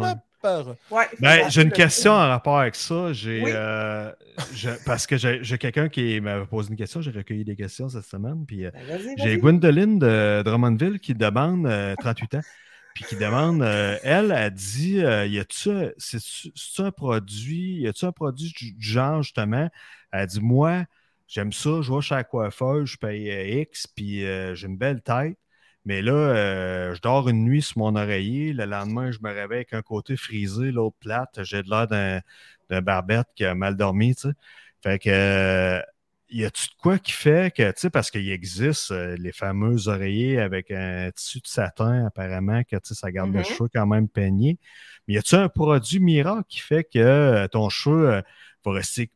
Ouais, 0.92 1.08
Ben, 1.20 1.50
j'ai 1.50 1.62
une 1.64 1.72
question 1.72 2.12
en 2.12 2.28
rapport 2.30 2.60
avec 2.60 2.76
ça. 2.76 3.14
J'ai, 3.14 3.42
Oui. 3.44 3.52
euh, 3.54 4.12
je- 4.54 4.70
parce 4.86 5.06
que 5.06 5.18
j'ai 5.18 5.44
j'ai 5.44 5.58
quelqu'un 5.58 5.90
qui 5.90 6.20
m'avait 6.22 6.46
posé 6.46 6.70
une 6.70 6.76
question. 6.78 7.02
J'ai 7.02 7.12
recueilli 7.12 7.44
des 7.44 7.56
questions 7.56 7.90
cette 7.90 8.06
semaine. 8.06 8.46
Puis 8.46 8.66
euh, 8.66 8.72
Ben, 8.74 9.00
j'ai. 9.18 9.38
Gwendoline 9.38 10.00
de 10.00 10.42
Drummondville 10.44 11.00
qui 11.00 11.14
demande, 11.14 11.68
euh, 11.68 11.96
38 11.96 12.36
ans, 12.36 12.44
puis 12.94 13.04
qui 13.04 13.16
demande, 13.16 13.62
euh, 13.62 13.98
elle 14.04 14.32
a 14.32 14.50
dit, 14.50 15.02
euh, 15.04 15.26
y 15.26 15.40
a-tu, 15.40 15.70
c'est-tu 15.98 16.82
un 16.82 16.92
produit, 16.92 17.82
y 17.82 17.88
a-tu 17.88 18.06
un 18.06 18.12
produit 18.12 18.52
du 18.58 18.72
du 18.74 18.88
genre 18.88 19.22
justement? 19.22 19.70
Elle 20.12 20.28
dit, 20.28 20.42
moi, 20.42 20.86
j'aime 21.28 21.52
ça, 21.54 21.82
je 21.82 21.94
vais 21.94 22.02
chez 22.02 22.16
la 22.16 22.24
coiffeuse, 22.24 22.86
je 22.92 22.98
paye 22.98 23.30
euh, 23.32 23.62
X, 23.62 23.88
puis 23.88 24.26
euh, 24.26 24.56
j'ai 24.56 24.68
une 24.68 24.78
belle 24.78 25.02
tête. 25.02 25.38
Mais 25.90 26.04
là, 26.04 26.12
euh, 26.12 26.94
je 26.94 27.02
dors 27.02 27.28
une 27.30 27.44
nuit 27.44 27.64
sur 27.64 27.80
mon 27.80 27.96
oreiller. 27.96 28.54
Le 28.54 28.66
lendemain, 28.66 29.10
je 29.10 29.18
me 29.24 29.30
réveille 29.30 29.58
avec 29.58 29.74
un 29.74 29.82
côté 29.82 30.18
frisé, 30.18 30.72
l'autre 30.72 30.98
plate. 31.00 31.40
J'ai 31.42 31.64
de 31.64 31.70
l'air 31.72 31.88
d'un, 31.88 32.82
barbette 32.82 33.26
qui 33.34 33.44
a 33.44 33.56
mal 33.56 33.76
dormi. 33.76 34.14
Fait 34.84 35.00
que, 35.00 35.10
euh, 35.10 35.82
y 36.30 36.46
a-tu 36.46 36.68
de 36.68 36.74
quoi 36.80 37.00
qui 37.00 37.12
fait 37.12 37.52
que, 37.52 37.72
tu 37.72 37.80
sais, 37.80 37.90
parce 37.90 38.12
qu'il 38.12 38.30
existe 38.30 38.92
euh, 38.92 39.16
les 39.18 39.32
fameux 39.32 39.88
oreillers 39.88 40.40
avec 40.40 40.70
un 40.70 41.10
tissu 41.10 41.40
de 41.40 41.48
satin, 41.48 42.06
apparemment, 42.06 42.62
que, 42.62 42.76
tu 42.76 42.90
sais, 42.90 42.94
ça 42.94 43.12
garde 43.12 43.34
le 43.34 43.40
Mhm. 43.40 43.46
cheveu 43.46 43.70
quand 43.74 43.88
même 43.88 44.08
peigné. 44.08 44.60
Mais 45.08 45.16
y 45.16 45.18
a-tu 45.18 45.34
un 45.34 45.50
produit 45.50 46.00
miracle 46.00 46.46
qui 46.48 46.60
fait 46.60 46.84
que 46.84 47.48
ton 47.48 47.68
cheveu 47.70 48.22
va 48.64 48.72
rester. 48.72 49.10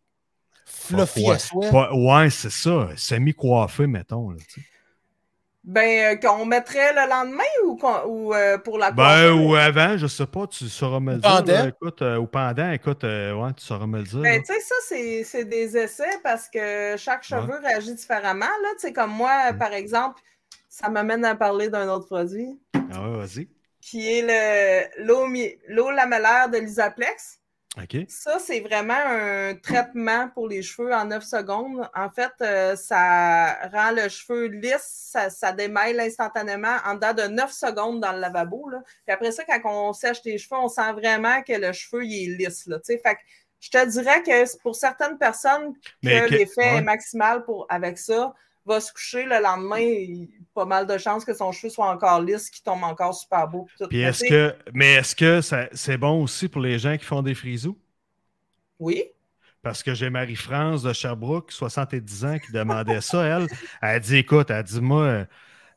Fluffy 0.65 1.29
à 1.29 1.37
ouais, 1.93 2.31
c'est 2.31 2.49
ça. 2.49 2.89
Semi-coiffé, 2.95 3.85
mettons. 3.85 4.31
Là. 4.31 4.37
Ben, 5.63 6.15
euh, 6.15 6.15
qu'on 6.17 6.45
mettrait 6.45 6.91
le 6.93 7.09
lendemain 7.09 7.43
ou, 7.63 8.33
euh, 8.33 8.57
pour 8.57 8.77
la 8.77 8.91
Ben, 8.91 9.31
ou 9.31 9.55
avant, 9.55 9.97
je 9.97 10.07
sais 10.07 10.27
pas, 10.27 10.45
tu 10.47 10.67
sauras 10.67 10.99
me 10.99 11.11
le 11.13 11.17
Ou 11.19 11.21
dire. 11.21 11.29
pendant? 11.29 11.53
là, 11.63 11.67
écoute, 11.69 12.01
euh, 12.01 12.17
ou 12.17 12.27
pendant, 12.27 12.71
écoute, 12.71 13.03
euh, 13.05 13.33
ouais, 13.33 13.53
tu 13.53 13.63
sauras 13.63 13.87
me 13.87 13.99
le 13.99 14.03
dire. 14.03 14.19
Ben, 14.19 14.41
tu 14.41 14.53
sais, 14.53 14.59
ça, 14.59 14.75
c'est 14.87 15.23
c'est 15.23 15.45
des 15.45 15.77
essais 15.77 16.19
parce 16.21 16.49
que 16.49 16.95
chaque 16.97 17.23
cheveu 17.23 17.55
réagit 17.63 17.93
différemment. 17.95 18.45
Là, 18.45 18.69
tu 18.73 18.79
sais, 18.87 18.93
comme 18.93 19.11
moi, 19.11 19.53
Mm. 19.53 19.57
par 19.57 19.73
exemple, 19.73 20.21
ça 20.69 20.89
m'amène 20.89 21.23
à 21.25 21.35
parler 21.35 21.69
d'un 21.69 21.87
autre 21.89 22.07
produit 22.07 22.59
Ah 22.91 23.01
ouais, 23.09 23.17
vas-y. 23.17 23.47
qui 23.81 24.07
est 24.11 24.21
le 24.97 25.05
l'eau 25.05 25.27
mi- 25.27 25.55
l'eau 25.67 25.91
lamellaire 25.91 26.49
de 26.49 26.57
l'Isaplex. 26.57 27.39
Ça, 28.07 28.37
c'est 28.37 28.59
vraiment 28.59 28.93
un 28.93 29.55
traitement 29.55 30.29
pour 30.29 30.47
les 30.47 30.61
cheveux 30.61 30.93
en 30.93 31.05
9 31.05 31.23
secondes. 31.23 31.89
En 31.95 32.09
fait, 32.09 32.31
euh, 32.41 32.75
ça 32.75 33.67
rend 33.73 33.91
le 33.91 34.09
cheveu 34.09 34.45
lisse, 34.45 35.09
ça, 35.11 35.31
ça 35.31 35.51
démêle 35.53 35.99
instantanément 35.99 36.77
en 36.85 36.93
dedans 36.93 37.13
de 37.13 37.23
9 37.23 37.51
secondes 37.51 37.99
dans 37.99 38.11
le 38.11 38.19
lavabo. 38.19 38.69
Là. 38.69 38.83
Puis 39.05 39.13
après 39.13 39.31
ça, 39.31 39.43
quand 39.43 39.59
on 39.65 39.93
sèche 39.93 40.21
les 40.23 40.37
cheveux, 40.37 40.59
on 40.59 40.67
sent 40.67 40.91
vraiment 40.93 41.41
que 41.41 41.53
le 41.53 41.73
cheveu 41.73 42.05
il 42.05 42.33
est 42.33 42.47
lisse. 42.47 42.67
Là, 42.67 42.77
fait 42.85 42.99
que 42.99 43.19
je 43.59 43.69
te 43.71 43.85
dirais 43.87 44.21
que 44.21 44.57
pour 44.59 44.75
certaines 44.75 45.17
personnes, 45.17 45.73
que 46.03 46.29
l'effet 46.29 46.61
ouais. 46.61 46.77
est 46.77 46.81
maximal 46.81 47.43
pour, 47.43 47.65
avec 47.69 47.97
ça, 47.97 48.33
va 48.65 48.79
se 48.79 48.91
coucher 48.93 49.23
le 49.25 49.41
lendemain, 49.41 49.79
il- 49.79 50.29
pas 50.53 50.65
mal 50.65 50.85
de 50.85 50.97
chances 50.97 51.25
que 51.25 51.33
son 51.33 51.51
cheveu 51.51 51.69
soit 51.69 51.89
encore 51.89 52.21
lisse, 52.21 52.49
qu'il 52.49 52.63
tombe 52.63 52.83
encore 52.83 53.15
super 53.15 53.47
beau. 53.47 53.67
tout. 53.77 53.87
Puis 53.87 54.01
est-ce 54.01 54.19
sais, 54.19 54.29
que, 54.29 54.55
mais 54.73 54.93
est-ce 54.95 55.15
que 55.15 55.41
c'est 55.73 55.97
bon 55.97 56.21
aussi 56.23 56.47
pour 56.47 56.61
les 56.61 56.77
gens 56.79 56.97
qui 56.97 57.05
font 57.05 57.21
des 57.21 57.33
frisous? 57.35 57.77
Oui. 58.79 59.03
Parce 59.61 59.81
que 59.81 59.93
j'ai 59.93 60.09
Marie-France 60.09 60.83
de 60.83 60.91
Sherbrooke, 60.93 61.51
70 61.51 62.25
ans, 62.25 62.37
qui 62.37 62.51
demandait 62.51 63.01
ça, 63.01 63.23
elle. 63.23 63.47
Elle 63.81 64.01
dit, 64.01 64.17
écoute, 64.17 64.49
elle 64.49 64.63
dit, 64.63 64.81
moi, 64.81 65.25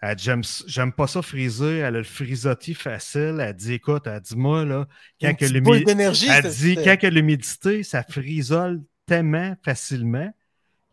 elle 0.02 0.16
dit, 0.16 0.24
j'aime, 0.24 0.42
j'aime 0.66 0.92
pas 0.92 1.06
ça 1.06 1.22
friser, 1.22 1.78
elle 1.78 1.84
a 1.84 1.90
le 1.98 2.02
frisottis 2.02 2.74
facile. 2.74 3.38
Elle 3.40 3.54
dit, 3.54 3.74
écoute, 3.74 4.06
elle 4.06 4.20
dit, 4.20 4.36
moi, 4.36 4.64
là, 4.64 4.86
quand 5.20 5.34
que 5.34 5.44
l'humidité, 5.44 6.26
elle 6.28 6.50
dit, 6.50 6.74
quand 6.82 6.98
que 6.98 7.06
l'humidité, 7.06 7.82
ça 7.84 8.02
frisole 8.02 8.82
tellement 9.06 9.56
facilement 9.64 10.32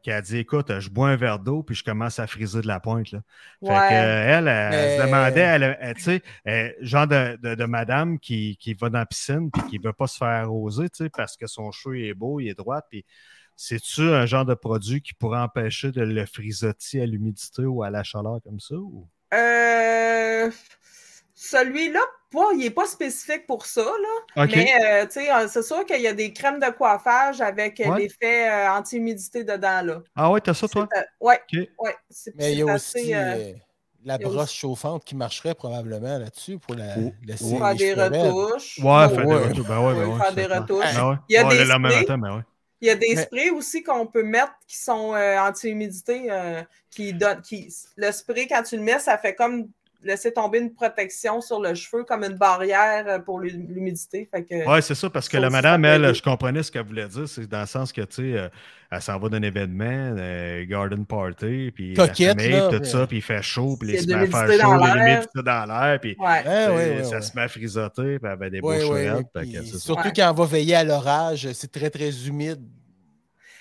qu'elle 0.04 0.22
dit, 0.22 0.38
écoute, 0.38 0.80
je 0.80 0.90
bois 0.90 1.10
un 1.10 1.16
verre 1.16 1.40
d'eau 1.40 1.64
puis 1.64 1.76
je 1.76 1.84
commence 1.84 2.20
à 2.20 2.28
friser 2.28 2.62
de 2.62 2.68
la 2.68 2.80
pointe, 2.80 3.12
là. 3.12 3.22
Fait 3.62 3.68
que, 3.68 3.72
euh, 3.72 4.38
elle, 4.38 4.48
elle, 4.48 4.70
Mais- 4.72 4.98
se 4.98 5.02
demandait, 5.04 5.40
elle, 5.40 5.78
elle, 5.80 5.96
tu 5.96 6.02
sais, 6.02 6.22
euh, 6.48 6.72
genre 6.82 7.08
de, 7.08 7.38
de, 7.42 7.56
de 7.56 7.66
madame 7.66 8.20
qui, 8.20 8.58
qui 8.58 8.74
va 8.74 8.90
dans 8.90 9.00
la 9.00 9.06
piscine 9.06 9.50
puis 9.50 9.64
qui 9.70 9.78
veut 9.80 9.94
pas 9.94 10.08
se 10.08 10.18
faire 10.18 10.28
arroser, 10.28 10.90
tu 10.90 11.06
sais, 11.06 11.10
parce 11.10 11.36
que 11.38 11.48
son 11.48 11.72
cheveu 11.72 12.00
est 12.06 12.14
beau, 12.14 12.40
il 12.40 12.50
est 12.50 12.54
droit, 12.58 12.82
puis 12.90 13.06
c'est-tu 13.56 14.02
un 14.02 14.26
genre 14.26 14.46
de 14.46 14.54
produit 14.56 15.02
qui 15.02 15.14
pourrait 15.14 15.40
empêcher 15.40 15.92
de 15.92 16.02
le 16.02 16.26
frisoter 16.26 17.02
à 17.02 17.06
l'humidité 17.06 17.64
ou 17.66 17.84
à 17.84 17.90
la 17.90 18.04
chaleur 18.04 18.40
comme 18.44 18.60
ça? 18.60 18.76
Ou... 18.76 19.08
Euh, 19.34 20.50
Celui-là, 21.46 22.00
pas, 22.32 22.52
il 22.54 22.60
n'est 22.60 22.70
pas 22.70 22.86
spécifique 22.86 23.46
pour 23.46 23.66
ça, 23.66 23.84
là. 23.84 24.46
Mais 24.48 24.72
euh, 24.82 25.06
tu 25.06 25.12
sais, 25.22 25.30
euh, 25.32 25.48
c'est 25.50 25.62
sûr 25.62 25.86
qu'il 25.86 26.00
y 26.00 26.08
a 26.08 26.14
des 26.14 26.32
crèmes 26.32 26.60
de 26.60 26.70
coiffage 26.72 27.42
avec 27.42 27.82
euh, 27.82 27.90
Ouais. 27.90 28.00
l'effet 28.04 28.50
euh, 28.50 28.72
anti-humidité 28.72 29.44
dedans, 29.44 29.82
là. 29.84 30.02
Ah 30.16 30.32
ouais, 30.32 30.40
t'as 30.40 30.54
ça, 30.54 30.70
toi? 30.70 30.88
Euh, 30.96 31.02
ouais. 31.20 31.42
C'est, 32.10 32.34
Mais 32.36 32.54
il 32.54 32.60
y 32.60 32.64
a 32.70 32.72
assez, 32.74 33.14
aussi 33.14 33.56
la 34.06 34.18
brosse 34.18 34.54
chauffante 34.54 35.04
qui 35.04 35.16
marcherait 35.18 35.54
probablement 35.54 36.18
là-dessus 36.18 36.60
pour 36.60 36.76
la, 36.76 36.96
Oh, 36.98 37.12
laisser 37.26 37.46
oh. 37.54 37.58
Faire 37.58 37.74
les 37.74 37.78
des 37.78 37.94
retouches. 37.94 38.80
Ouais, 38.82 39.10
faire 39.10 39.28
ouais. 39.28 39.40
des 39.40 39.48
retouches. 39.50 39.68
Ben 39.68 39.80
ouais, 39.80 39.94
ben 39.94 40.04
Oui, 40.06 40.14
ouais, 40.14 40.20
faire 40.20 40.34
des 40.34 40.46
retouches. 40.46 40.96
Ben 40.96 41.10
ouais. 41.10 41.16
Il 41.30 41.34
y 41.34 41.38
a 41.38 41.44
Ouais, 41.48 41.58
des 41.58 41.66
sprays. 41.66 41.80
matin, 41.80 42.18
ben 42.18 42.36
ouais. 42.38 42.42
Il 42.82 42.88
y 42.88 42.90
a 42.90 42.96
des 42.96 43.16
Mais- 43.16 43.22
sprays 43.24 43.50
aussi 43.50 43.84
qu'on 43.84 44.06
peut 44.08 44.24
mettre 44.24 44.54
qui 44.68 44.78
sont 44.78 45.14
euh, 45.14 45.38
anti-humidité, 45.40 46.28
euh, 46.30 46.62
qui 46.90 47.14
donnent, 47.14 47.42
qui, 47.42 47.74
le 47.98 48.12
spray, 48.14 48.48
quand 48.48 48.64
tu 48.64 48.76
le 48.78 48.84
mets, 48.84 49.00
ça 49.00 49.18
fait 49.18 49.36
comme 49.36 49.68
laisser 50.04 50.32
tomber 50.34 50.60
une 50.60 50.74
protection 50.74 51.42
sur 51.42 51.62
le 51.62 51.74
cheveu, 51.74 52.04
comme 52.04 52.24
une 52.24 52.38
barrière 52.38 53.06
euh, 53.08 53.20
pour 53.20 53.40
l'hu- 53.40 53.66
l'humidité. 53.70 54.28
Fait 54.34 54.44
que, 54.44 54.68
Ouais, 54.70 54.82
c'est 54.82 54.96
ça, 54.96 55.10
parce 55.10 55.28
que 55.30 55.38
la 55.38 55.50
madame, 55.50 55.84
elle, 55.86 56.14
je 56.14 56.22
comprenais 56.22 56.64
ce 56.64 56.72
qu'elle 56.72 56.86
voulait 56.86 57.08
dire. 57.08 57.28
C'est 57.28 57.48
dans 57.48 57.62
le 57.62 57.66
sens 57.68 57.92
que, 57.92 58.02
tu 58.02 58.16
sais, 58.34 58.38
euh, 58.38 58.50
elle 58.92 59.02
s'en 59.02 59.18
va 59.18 59.30
d'un 59.30 59.42
événement, 59.42 59.86
euh, 60.18 60.66
garden 60.66 61.06
party, 61.06 61.72
puis 61.74 61.94
la 61.96 62.08
Coquette, 62.08 62.40
famille, 62.40 62.52
là, 62.52 62.70
tout 62.70 62.84
ça, 62.84 63.08
puis 63.08 63.18
il 63.18 63.22
fait 63.24 63.42
chaud, 63.42 63.76
puis 63.80 63.90
Il 63.90 63.94
y 63.94 63.98
a 63.98 64.00
il 64.00 64.04
se 64.04 64.08
de 64.08 64.16
met 64.16 64.22
à 64.24 64.28
faire 64.28 64.48
l'humidité 64.48 64.62
chaud, 64.64 64.96
l'humidité 64.96 65.44
dans 65.44 65.66
l'air, 65.66 66.00
puis 66.00 66.16
ouais. 66.20 66.26
Ouais, 66.26 66.68
ouais, 66.68 66.96
ouais, 66.98 67.04
ça 67.04 67.16
ouais. 67.16 67.22
se 67.22 67.36
met 67.36 67.42
à 67.42 67.48
frisoter, 67.48 68.20
puis 68.20 68.20
elle 68.24 68.28
avait 68.28 68.50
des 68.50 68.62
beaux 68.62 68.74
ça. 68.74 69.78
Surtout 69.80 70.04
Ouais. 70.08 70.14
quand 70.16 70.30
on 70.32 70.34
va 70.34 70.46
veiller 70.46 70.76
à 70.76 70.84
l'orage, 70.84 71.48
c'est 71.54 71.72
très, 71.72 71.90
très 71.90 72.28
humide. 72.28 72.62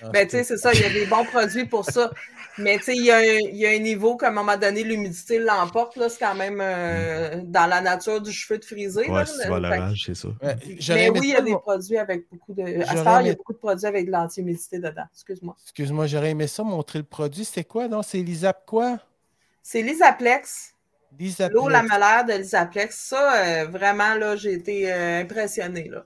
Ah, 0.03 0.09
Ben, 0.11 0.27
tu 0.27 0.31
sais, 0.37 0.43
c'est 0.43 0.57
ça, 0.57 0.73
il 0.73 0.81
y 0.81 0.85
a 0.85 0.89
des 0.89 1.05
bons 1.05 1.23
produits 1.25 1.65
pour 1.65 1.85
ça. 1.85 2.11
Mais 2.59 2.77
tu 2.77 2.83
sais, 2.83 2.95
il 2.95 3.05
y, 3.05 3.09
a 3.11 3.17
un- 3.17 3.23
il 3.23 3.55
y 3.55 3.65
a 3.65 3.69
un 3.71 3.79
niveau 3.79 4.15
qu'à 4.15 4.27
un 4.27 4.31
moment 4.31 4.57
donné, 4.57 4.83
l'humidité 4.83 5.39
l'emporte. 5.39 5.95
là, 5.95 6.07
C'est 6.09 6.19
quand 6.19 6.35
même 6.35 6.59
euh, 6.61 7.41
dans 7.45 7.65
la 7.65 7.81
nature 7.81 8.21
du 8.21 8.31
cheveu 8.31 8.59
de 8.59 8.65
frisé. 8.65 9.09
Ouais, 9.09 9.25
c'est 9.25 9.43
ça. 9.43 9.51
Ouais, 9.51 9.59
j'aurais 10.77 10.99
Mais 10.99 11.05
aimé 11.07 11.19
oui, 11.19 11.27
il 11.29 11.33
y 11.33 11.35
a 11.35 11.41
des 11.41 11.55
produits 11.55 11.97
avec 11.97 12.25
beaucoup 12.31 12.53
de. 12.53 12.61
À 12.61 12.65
J'aurais 12.65 12.85
cette 12.97 13.07
heure, 13.07 13.21
il 13.21 13.25
y 13.25 13.29
a 13.29 13.31
aimé- 13.31 13.35
beaucoup 13.37 13.53
de 13.53 13.57
produits 13.57 13.85
avec 13.87 14.05
de 14.05 14.11
l'anti-humidité 14.11 14.77
dedans. 14.77 15.05
Excuse-moi. 15.13 15.55
Excuse-moi, 15.63 16.05
j'aurais 16.05 16.29
aimé 16.31 16.45
ça, 16.47 16.63
montrer 16.63 16.99
le 16.99 17.05
produit. 17.05 17.43
C'était 17.45 17.63
quoi, 17.63 17.87
non? 17.87 18.03
C'est 18.03 18.19
Lisap 18.19 18.65
quoi? 18.67 18.99
C'est 19.63 19.81
l'Isaplex. 19.81 20.73
Lisap. 21.17 21.51
L'eau 21.53 21.69
lamellaire 21.69 22.25
de 22.25 22.33
l'Isaplex. 22.33 22.95
Ça, 22.99 23.33
euh, 23.35 23.65
vraiment, 23.65 24.13
là, 24.15 24.35
j'ai 24.35 24.53
été 24.53 24.91
euh, 24.93 25.21
impressionnée. 25.21 25.87
Là. 25.89 26.05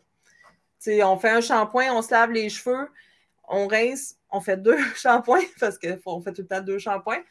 Tu 0.82 0.92
sais, 0.92 1.04
on 1.04 1.18
fait 1.18 1.30
un 1.32 1.42
shampoing, 1.42 1.92
on 1.92 2.02
se 2.02 2.12
lave 2.12 2.32
les 2.32 2.50
cheveux, 2.50 2.88
on 3.48 3.68
rince, 3.68 4.16
on 4.30 4.42
fait 4.42 4.58
deux 4.62 4.78
shampoings 4.96 5.42
parce 5.60 5.78
qu'on 5.80 6.22
fait 6.22 6.34
tout 6.34 6.42
le 6.42 6.48
temps 6.48 6.62
deux 6.62 6.80
shampoings. 6.80 7.22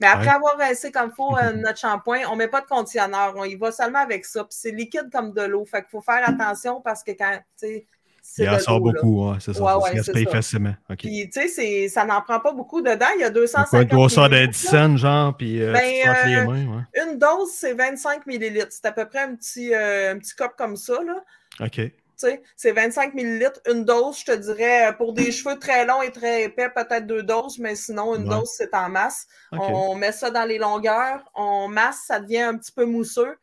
Mais 0.00 0.06
après 0.06 0.26
Ouais. 0.28 0.34
avoir 0.34 0.56
rincé 0.58 0.90
comme 0.90 1.10
il 1.12 1.14
faut 1.14 1.36
euh, 1.36 1.52
notre 1.56 1.78
shampoing, 1.78 2.20
on 2.28 2.32
ne 2.32 2.38
met 2.38 2.48
pas 2.48 2.60
de 2.60 2.66
conditionneur. 2.66 3.34
On 3.36 3.44
y 3.44 3.56
va 3.56 3.72
seulement 3.72 4.00
avec 4.00 4.24
ça. 4.24 4.44
Puis 4.44 4.56
c'est 4.58 4.70
liquide 4.70 5.08
comme 5.12 5.32
de 5.32 5.42
l'eau. 5.42 5.64
Fait 5.64 5.80
qu'il 5.82 5.90
faut 5.90 6.00
faire 6.02 6.26
attention 6.28 6.80
parce 6.80 7.02
que 7.02 7.12
quand, 7.12 7.38
tu 7.58 7.66
sais, 7.66 7.86
c'est 8.28 8.42
Il 8.42 8.50
en 8.50 8.58
sort 8.58 8.80
beaucoup, 8.80 9.30
ouais, 9.30 9.36
c'est 9.38 9.54
ça. 9.54 9.62
Ouais, 9.62 9.68
ça 9.70 9.78
ouais, 9.94 10.02
se 10.02 10.12
ça. 10.24 10.30
facilement. 10.32 10.74
Puis, 10.98 11.30
tu 11.32 11.48
sais, 11.48 11.88
ça 11.88 12.04
n'en 12.04 12.20
prend 12.22 12.40
pas 12.40 12.52
beaucoup 12.52 12.82
dedans. 12.82 13.06
Il 13.14 13.20
y 13.20 13.24
a 13.24 13.30
Donc, 13.30 13.42
250 13.42 13.70
quoi, 13.70 13.82
une 13.82 13.88
grosseur 13.88 14.28
de 14.28 14.34
millilitres, 14.34 14.58
10 14.58 14.64
là. 14.64 14.70
cents, 14.88 14.96
genre, 14.96 15.36
puis 15.36 15.62
euh, 15.62 15.72
Ben, 15.72 15.80
tu 16.22 16.28
les 16.28 16.34
euh, 16.36 16.44
mains. 16.46 16.84
Une 17.06 17.18
dose, 17.18 17.50
c'est 17.54 17.74
25 17.74 18.26
millilitres. 18.26 18.66
C'est 18.70 18.84
à 18.86 18.90
peu 18.90 19.06
près 19.06 19.20
un 19.20 19.36
petit, 19.36 19.72
euh, 19.72 20.12
un 20.12 20.18
petit 20.18 20.34
cop 20.34 20.54
comme 20.58 20.74
ça, 20.74 20.94
là. 21.04 21.22
OK. 21.64 21.80
C'est 22.16 22.72
25 22.72 23.14
millilitres. 23.14 23.60
Une 23.70 23.84
dose, 23.84 24.20
je 24.20 24.24
te 24.24 24.32
dirais, 24.36 24.94
pour 24.96 25.12
des 25.12 25.30
cheveux 25.32 25.58
très 25.58 25.84
longs 25.86 26.02
et 26.02 26.10
très 26.12 26.44
épais, 26.44 26.68
peut-être 26.74 27.06
deux 27.06 27.22
doses, 27.22 27.58
mais 27.58 27.74
sinon, 27.76 28.14
une 28.16 28.28
Ouais. 28.28 28.36
dose, 28.38 28.50
c'est 28.56 28.74
en 28.74 28.88
masse. 28.88 29.26
On 29.52 29.94
met 29.94 30.12
ça 30.12 30.30
dans 30.30 30.44
les 30.44 30.58
longueurs, 30.58 31.20
on 31.34 31.68
masse, 31.68 32.00
ça 32.06 32.20
devient 32.20 32.40
un 32.42 32.56
petit 32.56 32.72
peu 32.72 32.84
mousseux. 32.84 33.36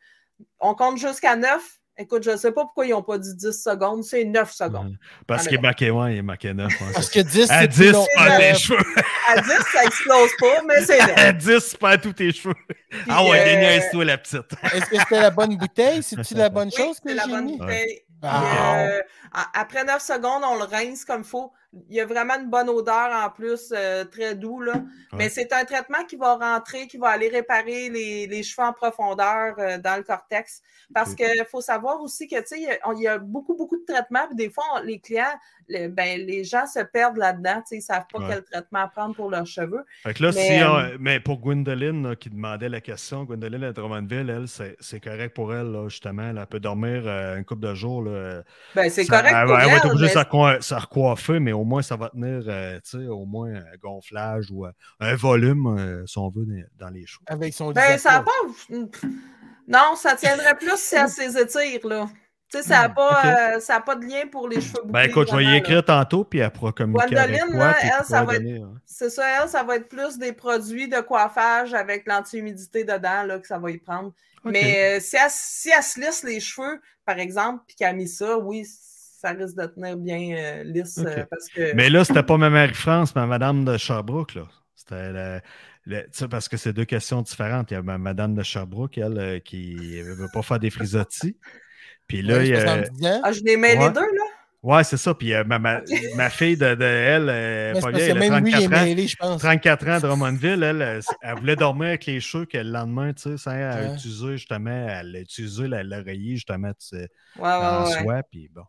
On 0.60 0.74
compte 0.74 0.98
jusqu'à 0.98 1.36
9. 1.36 1.62
Écoute, 1.96 2.24
je 2.24 2.32
ne 2.32 2.36
sais 2.36 2.50
pas 2.50 2.62
pourquoi 2.62 2.86
ils 2.86 2.90
n'ont 2.90 3.04
pas 3.04 3.18
dit 3.18 3.36
10 3.36 3.52
secondes, 3.52 4.02
c'est 4.02 4.24
9 4.24 4.50
secondes. 4.52 4.88
Ouais. 4.88 4.96
Parce 5.28 5.44
Ah, 5.44 5.48
qu'il 5.48 5.58
est 5.58 5.62
marqué, 5.62 5.90
ouais, 5.92 6.14
il 6.14 6.18
est 6.18 6.22
marqué 6.22 6.52
9. 6.52 6.68
ouais, 6.80 6.86
Parce 6.92 7.08
que 7.08 7.20
10, 7.20 7.46
ça. 7.46 7.54
À 7.54 7.60
c'est 7.60 7.68
10, 7.68 7.76
plus 7.78 7.92
long. 7.92 8.04
tu 8.10 8.18
perds 8.18 8.32
Euh, 8.34 8.38
tes 8.38 8.54
cheveux. 8.58 8.78
À 9.28 9.40
10, 9.40 9.48
ça 9.72 9.84
explose 9.84 10.30
pas, 10.40 10.62
mais 10.66 10.84
c'est 10.84 10.98
9. 10.98 11.12
À 11.16 11.32
10, 11.32 11.68
tu 11.70 11.76
perds 11.76 12.00
tous 12.00 12.12
tes 12.14 12.32
cheveux. 12.32 12.54
ah 13.08 13.22
ouais, 13.24 13.38
euh, 13.40 13.44
déniaise-toi, 13.44 14.04
la 14.06 14.18
petite. 14.18 14.52
Est-ce 14.74 14.86
que 14.86 14.98
c'était 14.98 15.20
la 15.20 15.30
bonne 15.30 15.56
bouteille? 15.56 16.02
C'est-tu 16.02 16.34
la 16.34 16.48
bonne 16.50 16.70
Oui, 16.76 16.76
chose 16.76 16.98
que 16.98 17.10
c'est 17.10 17.14
la 17.14 17.24
j'ai 17.26 17.30
bonne 17.30 17.44
mis? 17.44 17.58
bouteille. 17.58 18.00
Euh, 18.24 19.00
après 19.52 19.84
9 19.84 20.00
secondes, 20.00 20.42
on 20.44 20.56
le 20.56 20.64
rince 20.64 21.04
comme 21.04 21.20
il 21.20 21.26
faut. 21.26 21.52
Il 21.90 21.96
y 21.96 22.00
a 22.00 22.06
vraiment 22.06 22.34
une 22.38 22.48
bonne 22.50 22.68
odeur 22.68 23.10
en 23.12 23.30
plus, 23.30 23.72
euh, 23.76 24.04
très 24.04 24.34
doux. 24.34 24.60
Là. 24.60 24.74
Mais 25.16 25.28
c'est 25.28 25.52
un 25.52 25.64
traitement 25.64 26.04
qui 26.08 26.16
va 26.16 26.36
rentrer, 26.36 26.86
qui 26.86 26.98
va 26.98 27.08
aller 27.08 27.28
réparer 27.28 27.88
les, 27.90 28.26
les 28.26 28.42
cheveux 28.42 28.66
en 28.66 28.72
profondeur 28.72 29.54
euh, 29.58 29.78
dans 29.78 29.96
le 29.96 30.02
cortex. 30.02 30.62
Parce 30.92 31.14
qu'il 31.14 31.44
faut 31.50 31.60
savoir 31.60 32.00
aussi 32.00 32.28
que, 32.28 32.36
tu 32.36 32.46
sais, 32.46 32.56
il 32.60 32.64
y 32.64 32.68
a- 32.70 32.78
il 32.94 33.02
y, 33.02 33.08
a 33.08 33.18
beaucoup, 33.18 33.56
beaucoup 33.56 33.76
de 33.76 33.84
traitements. 33.92 34.26
Puis 34.28 34.36
des 34.36 34.50
fois, 34.50 34.64
on- 34.76 34.82
les 34.82 34.98
clients, 35.00 35.24
le- 35.68 35.88
ben, 35.88 36.20
les 36.20 36.44
gens 36.44 36.66
se 36.66 36.80
perdent 36.80 37.16
là-dedans. 37.16 37.62
Ils 37.70 37.76
ne 37.76 37.80
savent 37.82 38.04
pas 38.12 38.18
Ouais. 38.20 38.26
quel 38.28 38.44
traitement 38.44 38.88
prendre 38.88 39.14
pour 39.16 39.30
leurs 39.30 39.46
cheveux. 39.46 39.84
Fait 40.02 40.14
que 40.14 40.22
là, 40.22 40.30
Mais, 40.34 40.58
si 40.58 40.64
on- 40.64 40.76
euh, 40.76 40.96
mais 41.00 41.20
pour 41.20 41.38
Gwendoline 41.38 42.08
là, 42.08 42.16
qui 42.16 42.30
demandait 42.30 42.68
la 42.68 42.80
question, 42.80 43.24
Gwendoline 43.24 43.64
à 43.64 43.72
Drummondville, 43.72 44.30
elle, 44.30 44.46
c'est 44.48 44.76
c'est 44.80 45.00
correct 45.00 45.34
pour 45.34 45.54
elle, 45.54 45.72
là, 45.72 45.88
justement. 45.88 46.28
Elle 46.30 46.46
peut 46.46 46.60
dormir 46.60 47.02
euh, 47.06 47.36
une 47.38 47.44
couple 47.44 47.62
de 47.66 47.74
jours. 47.74 48.02
Là, 48.02 48.42
Ben, 48.74 48.88
c'est 48.90 49.06
correct 49.06 49.32
Elle, 49.34 49.46
pour 49.46 49.56
va- 49.56 49.64
elle 49.64 49.70
va 49.70 49.76
être 49.76 49.84
elle, 49.86 49.90
obligée 49.90 50.12
de 50.14 50.18
mais- 50.18 50.60
se 50.60 50.74
recoiffer, 50.74 51.40
mais 51.40 51.52
au 51.52 51.63
moins, 51.64 51.82
ça 51.82 51.96
va 51.96 52.10
tenir, 52.10 52.44
euh, 52.46 52.78
tu 52.88 52.98
sais, 52.98 53.06
au 53.06 53.24
moins 53.24 53.52
un 53.54 53.76
gonflage 53.80 54.50
ou 54.50 54.66
euh, 54.66 54.72
un 55.00 55.14
volume, 55.16 55.66
euh, 55.78 56.06
si 56.06 56.18
on 56.18 56.28
veut, 56.28 56.46
dans- 56.78 56.90
les 56.90 57.06
cheveux. 57.06 57.24
Avec 57.26 57.52
son 57.54 57.72
Ben, 57.72 57.98
ça 57.98 58.22
pas. 58.22 58.76
Non, 59.66 59.94
ça 59.96 60.14
tiendrait 60.14 60.54
plus 60.56 60.76
si 60.76 60.94
elle 60.94 61.08
ses 61.08 61.38
étire, 61.38 61.86
là. 61.86 62.06
Tu 62.52 62.58
sais, 62.58 62.68
ça 62.68 62.82
n'a 62.82 62.88
pas, 62.90 63.22
euh, 63.56 63.60
ça 63.60 63.76
a 63.76 63.80
pas 63.80 63.96
de 63.96 64.04
lien 64.04 64.26
pour 64.30 64.46
les 64.48 64.60
cheveux 64.60 64.82
bouclés. 64.84 64.92
Ben 64.92 65.08
écoute, 65.08 65.28
je 65.30 65.36
vais 65.36 65.42
y 65.44 65.46
là. 65.46 65.56
écrire 65.56 65.84
tantôt, 65.84 66.24
puis 66.24 66.38
elle 66.38 66.50
pourra 66.50 66.72
communiquer 66.72 67.16
avec 67.16 67.36
Gwendoline, 67.40 67.56
toi. 67.56 67.66
là, 67.68 67.74
puis 67.80 67.88
elle, 67.98 68.04
ça 68.04 68.22
va 68.24 68.34
être- 68.34 68.42
donner, 68.42 68.58
hein. 68.60 68.74
C'est 68.84 69.10
ça, 69.10 69.42
elle, 69.42 69.48
ça 69.48 69.62
va 69.64 69.76
être 69.76 69.88
plus 69.88 70.18
des 70.18 70.32
produits 70.32 70.86
de 70.88 71.00
coiffage 71.00 71.74
avec 71.74 72.06
l'anti-humidité 72.06 72.84
dedans, 72.84 73.24
là, 73.24 73.38
que 73.40 73.46
ça 73.46 73.58
va 73.58 73.70
y 73.70 73.78
prendre. 73.78 74.12
Mais 74.44 74.98
euh, 74.98 75.00
si, 75.00 75.16
elle, 75.16 75.22
si 75.30 75.70
elle 75.70 75.82
se 75.82 75.98
lisse 75.98 76.22
les 76.22 76.38
cheveux, 76.38 76.80
par 77.06 77.18
exemple, 77.18 77.64
puis 77.66 77.74
qu'elle 77.76 77.88
a 77.88 77.92
mis 77.94 78.06
ça, 78.06 78.38
oui, 78.38 78.64
ça 79.24 79.30
risque 79.32 79.56
de 79.56 79.66
tenir 79.66 79.96
bien 79.96 80.36
euh, 80.36 80.62
lisse. 80.64 80.98
Euh, 80.98 81.24
parce 81.30 81.48
que... 81.48 81.74
Mais 81.74 81.88
là, 81.90 82.04
c'était 82.04 82.22
pas 82.22 82.36
ma 82.36 82.50
Marie-France, 82.50 83.14
mais 83.16 83.26
Madame 83.26 83.64
de 83.64 83.76
Sherbrooke, 83.76 84.34
là. 84.34 84.42
C'était 84.74 85.12
la- 85.12 85.40
la- 85.86 86.02
parce 86.30 86.48
que 86.48 86.56
c'est 86.56 86.72
deux 86.72 86.84
questions 86.84 87.22
différentes. 87.22 87.70
Il 87.70 87.74
y 87.74 87.76
a 87.76 87.82
ma- 87.82 87.98
Madame 87.98 88.34
de 88.34 88.42
Sherbrooke, 88.42 88.98
elle, 88.98 89.18
euh, 89.18 89.38
qui 89.38 89.76
ne 89.76 90.14
veut 90.14 90.28
pas 90.32 90.42
faire 90.42 90.58
des 90.58 90.70
frisottis. 90.70 91.36
Puis 92.06 92.20
là, 92.22 92.36
Ouais, 92.38 92.48
il 92.48 92.50
y 92.50 92.56
a- 92.56 92.60
70 92.60 93.06
ans. 93.06 93.20
Ah, 93.24 93.32
je 93.32 93.40
les 93.44 93.56
mets 93.56 93.78
Ouais. 93.78 93.88
les 93.88 93.94
deux, 93.94 94.00
là? 94.00 94.24
Ouais, 94.62 94.82
c'est 94.82 94.96
ça. 94.96 95.12
Puis 95.12 95.34
euh, 95.34 95.44
ma, 95.44 95.58
ma, 95.58 95.82
ma 96.16 96.30
fille 96.30 96.56
de, 96.56 96.74
de 96.74 96.84
elle, 96.84 97.28
euh, 97.28 97.72
que 97.74 97.98
elle 97.98 98.10
a 98.12 98.14
même 98.14 98.44
lui, 98.44 98.50
il 98.52 98.56
est 98.56 98.66
34 98.66 98.80
ans. 98.80 98.84
mêlé, 98.84 99.06
je 99.06 99.16
pense. 99.16 99.42
34 99.42 99.88
ans 99.88 99.92
à 99.92 100.00
Drummondville, 100.00 100.62
elle, 100.62 100.80
elle, 100.82 101.00
elle 101.20 101.34
voulait 101.34 101.56
dormir 101.56 101.88
avec 101.88 102.06
les 102.06 102.18
cheveux 102.20 102.46
que 102.46 102.56
le 102.56 102.70
lendemain, 102.70 103.12
tu 103.12 103.22
sais, 103.22 103.36
sans 103.36 103.50
Ouais. 103.52 103.92
utiliser 103.94 104.38
justement, 104.38 104.70
elle 104.88 105.16
a 105.16 105.20
utilisé 105.20 105.68
la- 105.68 105.82
l'oreiller 105.82 106.36
justement 106.36 106.70
tu 106.72 106.96
sais, 106.96 107.08
Ouais, 107.38 107.46
en 107.46 107.84
ouais, 107.84 108.02
soie, 108.04 108.22
puis 108.30 108.48
bon. 108.54 108.62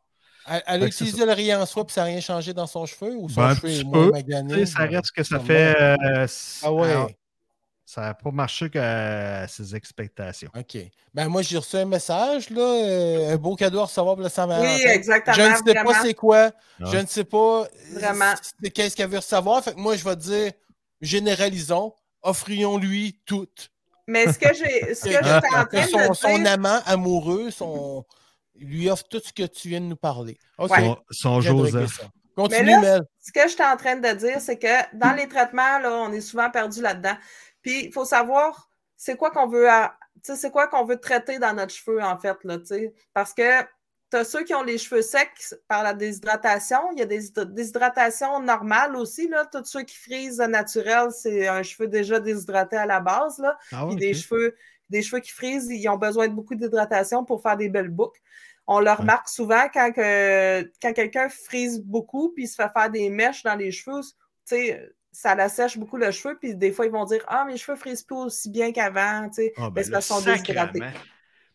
Elle, 0.48 0.64
elle 0.68 0.84
a 0.84 0.86
utilisé 0.88 1.26
le 1.26 1.32
riz 1.32 1.54
en 1.56 1.66
puis 1.66 1.74
ça 1.89 2.02
n'a 2.02 2.08
rien 2.08 2.20
changé 2.22 2.54
dans 2.54 2.68
son 2.68 2.86
cheveu? 2.86 3.16
Ou 3.16 3.30
son 3.30 3.41
Ben, 3.41 3.56
cheveu 3.56 3.70
est 3.70 3.84
moins 3.84 4.12
magané? 4.12 4.54
Tu 4.54 4.60
sais, 4.60 4.66
ça 4.68 4.80
reste 4.80 5.12
que 5.12 5.24
ça 5.24 5.39
fait... 5.39 5.76
euh, 5.80 6.28
Ah 6.64 6.72
ouais. 6.72 6.91
alors, 6.91 7.10
ça 7.88 8.02
n'a 8.02 8.14
pas 8.16 8.32
marché 8.32 8.70
qu'à 8.70 9.48
ses 9.48 9.76
expectations. 9.76 10.50
OK. 10.58 10.78
Ben 11.14 11.28
moi, 11.30 11.41
j'ai 11.43 11.58
reçu 11.58 11.76
un 11.78 11.86
message, 11.86 12.50
là, 12.50 12.62
euh, 12.62 13.34
un 13.34 13.38
beau 13.38 13.56
cadeau 13.56 13.80
à 13.80 13.84
recevoir 13.86 14.16
pour 14.16 14.24
le 14.24 14.30
Saint-Valentin. 14.30 14.76
Oui, 14.76 14.82
exactement. 14.86 15.36
Je 15.36 15.41
ne 15.41 15.56
sais 15.56 15.62
vraiment. 15.66 15.91
pas 15.91 16.02
c'est 16.02 16.14
quoi. 16.14 16.52
Je 16.80 16.98
ne 16.98 17.06
sais 17.06 17.24
pas 17.24 17.62
euh, 17.64 17.68
Vraiment. 17.93 18.34
qu'est-ce 18.74 18.96
qu'elle 18.96 19.10
veut 19.10 19.18
recevoir. 19.20 19.64
Fait 19.64 19.74
que 19.74 19.80
moi, 19.80 19.96
je 19.96 20.04
vais 20.04 20.16
dire, 20.16 20.52
généralisons, 21.00 21.93
offrions-lui 22.24 23.20
tout. 23.26 23.48
Mais 24.08 24.32
ce 24.32 24.38
que 24.39 24.54
j'ai, 24.54 24.93
ce 24.93 25.04
que 25.06 25.10
j'étais 25.12 25.56
en 25.56 25.66
train 25.66 25.88
son, 25.88 26.10
de 26.10 26.14
son 26.16 26.38
dire, 26.39 26.52
amant 26.52 26.80
amoureux, 26.86 27.52
son... 27.52 28.04
lui 28.58 28.89
offre 28.89 29.03
tout 29.10 29.20
ce 29.20 29.34
que 29.34 29.43
tu 29.45 29.70
viens 29.70 29.82
de 29.82 29.86
nous 29.86 29.95
parler. 29.95 30.38
OK. 30.58 30.72
Ouais. 30.72 30.95
Son, 31.12 31.41
je 31.41 31.49
Joseph. 31.49 32.01
Continue, 32.36 32.72
là, 32.72 32.80
Mel. 32.82 33.01
ce 33.22 33.32
que 33.32 33.47
j'étais 33.47 33.64
en 33.64 33.78
train 33.78 33.95
de 33.95 34.12
dire, 34.12 34.41
c'est 34.41 34.58
que 34.60 34.95
dans 34.97 35.14
les 35.14 35.28
traitements, 35.28 35.80
là, 35.80 35.91
on 35.93 36.12
est 36.12 36.20
souvent 36.22 36.49
perdu 36.51 36.82
là-dedans. 36.82 37.16
Puis 37.62 37.86
il 37.86 37.93
faut 37.93 38.03
savoir 38.06 38.70
c'est 38.97 39.16
quoi 39.16 39.32
qu'on 39.32 39.47
veut 39.47 39.70
à- 39.70 39.95
tu 40.16 40.34
sais, 40.34 40.36
c'est 40.36 40.51
quoi 40.51 40.68
qu'on 40.68 40.84
veut 40.86 40.97
traiter 40.99 41.39
dans 41.39 41.53
notre 41.53 41.74
cheveu, 41.74 42.01
en 42.01 42.18
fait, 42.18 42.38
là, 42.43 42.58
tu 42.60 42.66
sais. 42.66 42.93
Parce 43.14 43.34
que 43.34 43.62
tu 44.12 44.18
as 44.18 44.24
ceux 44.24 44.43
qui 44.43 44.53
ont 44.53 44.64
les 44.64 44.78
cheveux 44.78 45.01
secs 45.01 45.56
par 45.68 45.82
la 45.84 45.93
déshydratation. 45.93 46.80
Il 46.93 46.99
y 46.99 47.01
a 47.01 47.06
des 47.06 47.28
hyd- 47.30 47.53
déshydratations 47.53 48.39
normales 48.41 48.95
aussi, 48.95 49.28
là. 49.30 49.45
Tous 49.51 49.64
ceux 49.66 49.84
qui 49.84 49.95
frisent 49.95 50.39
naturel, 50.39 51.12
c'est 51.12 51.47
un 51.47 51.64
cheveu 51.64 51.88
déjà 51.88 52.20
déshydraté 52.20 52.78
à 52.78 52.86
la 52.86 52.99
base, 52.99 53.39
là. 53.39 53.58
Ah 53.72 53.86
ouais, 53.86 53.95
Puis 53.95 54.08
des 54.08 54.14
cheveux, 54.14 54.56
des 54.89 55.01
cheveux 55.01 55.21
qui 55.21 55.31
frisent, 55.31 55.67
ils 55.69 55.88
ont 55.89 55.97
besoin 55.97 56.27
de 56.27 56.33
beaucoup 56.33 56.55
d'hydratation 56.55 57.25
pour 57.25 57.41
faire 57.41 57.57
des 57.57 57.69
belles 57.69 57.89
boucles. 57.89 58.19
On 58.67 58.79
le 58.79 58.89
Ouais. 58.89 58.95
remarque 58.95 59.29
souvent 59.29 59.67
quand, 59.73 59.91
quand 59.95 60.93
quelqu'un 60.93 61.29
frise 61.29 61.81
beaucoup 61.81 62.31
puis 62.33 62.47
se 62.47 62.55
fait 62.55 62.69
faire 62.73 62.89
des 62.89 63.09
mèches 63.09 63.43
dans 63.43 63.55
les 63.55 63.71
cheveux, 63.71 64.01
tu 64.01 64.09
sais, 64.45 64.89
ça 65.11 65.33
l'assèche 65.36 65.77
beaucoup 65.77 65.97
le 65.97 66.11
cheveu, 66.11 66.38
puis 66.38 66.55
des 66.55 66.71
fois, 66.71 66.86
ils 66.86 66.91
vont 66.91 67.05
dire 67.05 67.23
Ah, 67.27 67.45
mes 67.45 67.57
cheveux 67.57 67.77
frisent 67.77 68.03
plus 68.03 68.15
aussi 68.17 68.49
bien 68.49 68.71
qu'avant, 68.71 69.29
tu 69.29 69.36
sais, 69.36 69.53
Ah, 69.57 69.69
ben 69.69 69.89
parce 69.89 70.07
qu'ils 70.07 70.15
sont 70.15 70.21
déshydratés. 70.21 70.81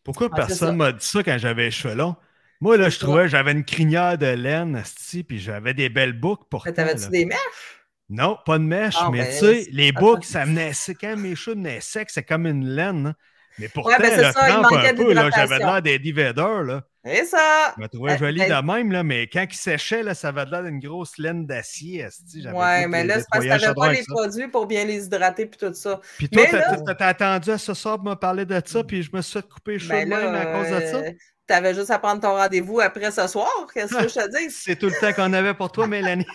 Pourquoi 0.04 0.30
Ah, 0.30 0.36
personne 0.36 0.76
m'a 0.76 0.92
dit 0.92 1.06
ça 1.06 1.22
quand 1.22 1.36
j'avais 1.38 1.64
les 1.64 1.70
cheveux 1.70 1.94
longs? 1.94 2.16
Moi, 2.60 2.76
là, 2.76 2.88
je 2.90 2.98
trouvais 2.98 3.28
j'avais 3.28 3.52
une 3.52 3.64
crinière 3.64 4.18
de 4.18 4.26
laine, 4.26 4.82
puis 5.28 5.38
j'avais 5.38 5.74
des 5.74 5.88
belles 5.88 6.18
boucles 6.18 6.44
pour 6.50 6.64
t'avais-tu 6.64 7.10
des 7.10 7.24
mèches? 7.24 7.79
Non, 8.10 8.36
pas 8.44 8.58
de 8.58 8.64
mèche, 8.64 8.96
Ah, 8.98 9.08
mais 9.12 9.20
ben, 9.20 9.30
tu 9.30 9.38
sais, 9.38 9.68
les 9.70 9.92
boucles, 9.92 10.26
ça 10.26 10.44
venait, 10.44 10.72
quand 11.00 11.16
mes 11.16 11.36
cheveux 11.36 11.54
venaient 11.56 11.80
secs, 11.80 12.10
c'est 12.10 12.24
comme 12.24 12.46
une 12.46 12.66
laine. 12.66 13.06
hein. 13.06 13.14
Mais 13.58 13.68
pourtant, 13.68 13.94
ben, 13.98 14.10
c'est 14.10 14.16
le 14.16 14.32
ça, 14.32 14.48
il 14.48 14.52
trempe 14.52 14.70
manquait 14.72 14.88
un 14.88 14.94
peu, 14.94 15.12
là, 15.12 15.30
j'avais 15.34 15.58
l'air 15.58 15.82
d'Eddie 15.82 16.12
Vedder, 16.12 16.62
là. 16.66 16.82
Ça! 17.24 17.74
Je 17.76 17.82
me 17.82 17.88
trouvais 17.88 18.12
Euh, 18.12 18.18
joli 18.18 18.42
euh, 18.42 18.60
de 18.60 18.66
même, 18.66 18.92
là, 18.92 19.02
mais 19.02 19.26
quand 19.26 19.46
il 19.48 19.56
séchait, 19.56 20.02
là, 20.02 20.14
ça 20.14 20.28
avait 20.28 20.44
l'air 20.44 20.64
d'une 20.64 20.80
grosse 20.80 21.18
laine 21.18 21.46
d'acier. 21.46 22.06
Ouais, 22.52 22.86
mais 22.88 23.04
là, 23.04 23.18
c'est 23.20 23.26
parce 23.30 23.44
que 23.44 23.48
t'avais 23.58 23.74
pas 23.74 23.92
les 23.92 24.02
produits 24.06 24.48
pour 24.48 24.66
bien 24.66 24.84
les 24.84 25.06
hydrater 25.06 25.46
puis 25.46 25.58
tout 25.58 25.72
ça. 25.74 26.00
Puis 26.18 26.28
toi, 26.28 26.44
t'as- 26.50 27.06
attendu 27.08 27.50
à 27.50 27.58
ce 27.58 27.74
soir 27.74 27.96
pour 27.96 28.06
me 28.06 28.14
parler 28.14 28.44
de 28.44 28.60
ça, 28.64 28.82
puis 28.84 29.02
je 29.02 29.10
me 29.14 29.22
suis 29.22 29.40
fait 29.40 29.48
couper 29.48 29.72
les 29.72 29.78
cheveux 29.78 29.90
Ben 29.90 30.04
de 30.04 30.14
même 30.14 30.34
à 30.34 30.46
cause 30.46 30.68
de 30.68 30.86
ça? 30.86 31.02
T'avais 31.46 31.74
juste 31.74 31.90
à 31.90 31.98
prendre 31.98 32.20
ton 32.20 32.36
rendez-vous 32.36 32.80
après 32.80 33.10
ce 33.10 33.26
soir. 33.26 33.50
Qu'est-ce 33.74 33.92
que 33.94 34.08
je 34.08 34.14
te 34.14 34.30
dis? 34.38 34.50
C'est 34.50 34.76
tout 34.76 34.86
le 34.86 35.00
temps 35.00 35.12
qu'on 35.12 35.32
avait 35.32 35.54
pour 35.54 35.72
toi, 35.72 35.86
Mélanie. 35.88 36.26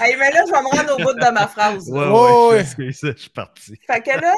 Hey, 0.00 0.16
mais 0.16 0.30
là, 0.30 0.42
je 0.46 0.52
vais 0.52 0.60
me 0.62 0.68
rendre 0.76 0.94
au 0.94 1.04
bout 1.04 1.12
de 1.18 1.30
ma 1.30 1.46
phrase. 1.48 1.88
Ouais, 1.90 2.04
Oh, 2.06 2.48
ouais, 2.50 2.56
ouais. 2.58 2.64
je 2.64 2.70
suis- 2.92 3.08
je 3.12 3.16
suis 3.16 3.30
parti. 3.30 3.74
Fait 3.86 4.00
que 4.02 4.10
là, 4.20 4.34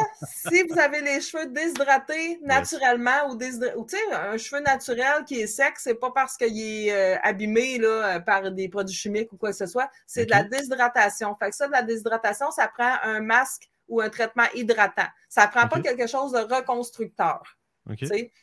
si 0.48 0.62
vous 0.62 0.78
avez 0.78 1.00
les 1.00 1.20
cheveux 1.20 1.46
déshydratés 1.46 2.38
naturellement 2.42 3.28
ou, 3.30 3.36
déshydra- 3.36 3.74
ou 3.76 3.84
tu 3.84 3.96
sais, 3.96 4.12
un 4.14 4.36
cheveu 4.38 4.61
naturel 4.62 5.24
qui 5.26 5.40
est 5.40 5.46
sec, 5.46 5.74
c'est 5.78 5.94
pas 5.94 6.11
parce 6.14 6.36
qu'il 6.36 6.59
est 6.61 6.92
euh, 6.92 7.18
abîmé 7.22 7.78
là, 7.78 7.88
euh, 8.16 8.20
par 8.20 8.50
des 8.50 8.68
produits 8.68 8.94
chimiques 8.96 9.32
ou 9.32 9.36
quoi 9.36 9.50
que 9.50 9.57
ce 9.57 9.66
soit, 9.66 9.88
c'est 10.07 10.26
de 10.26 10.30
la 10.30 10.42
déshydratation. 10.44 11.34
Fait 11.38 11.50
que 11.50 11.57
ça, 11.57 11.66
de 11.66 11.72
la 11.72 11.82
déshydratation, 11.82 12.50
ça 12.50 12.68
prend 12.68 12.94
un 13.03 13.20
masque 13.20 13.68
ou 13.88 14.00
un 14.00 14.09
traitement 14.09 14.44
hydratant. 14.55 15.09
Ça 15.28 15.46
prend 15.48 15.66
pas 15.68 15.80
quelque 15.80 16.07
chose 16.07 16.32
de 16.32 16.38
reconstructeur. 16.38 17.42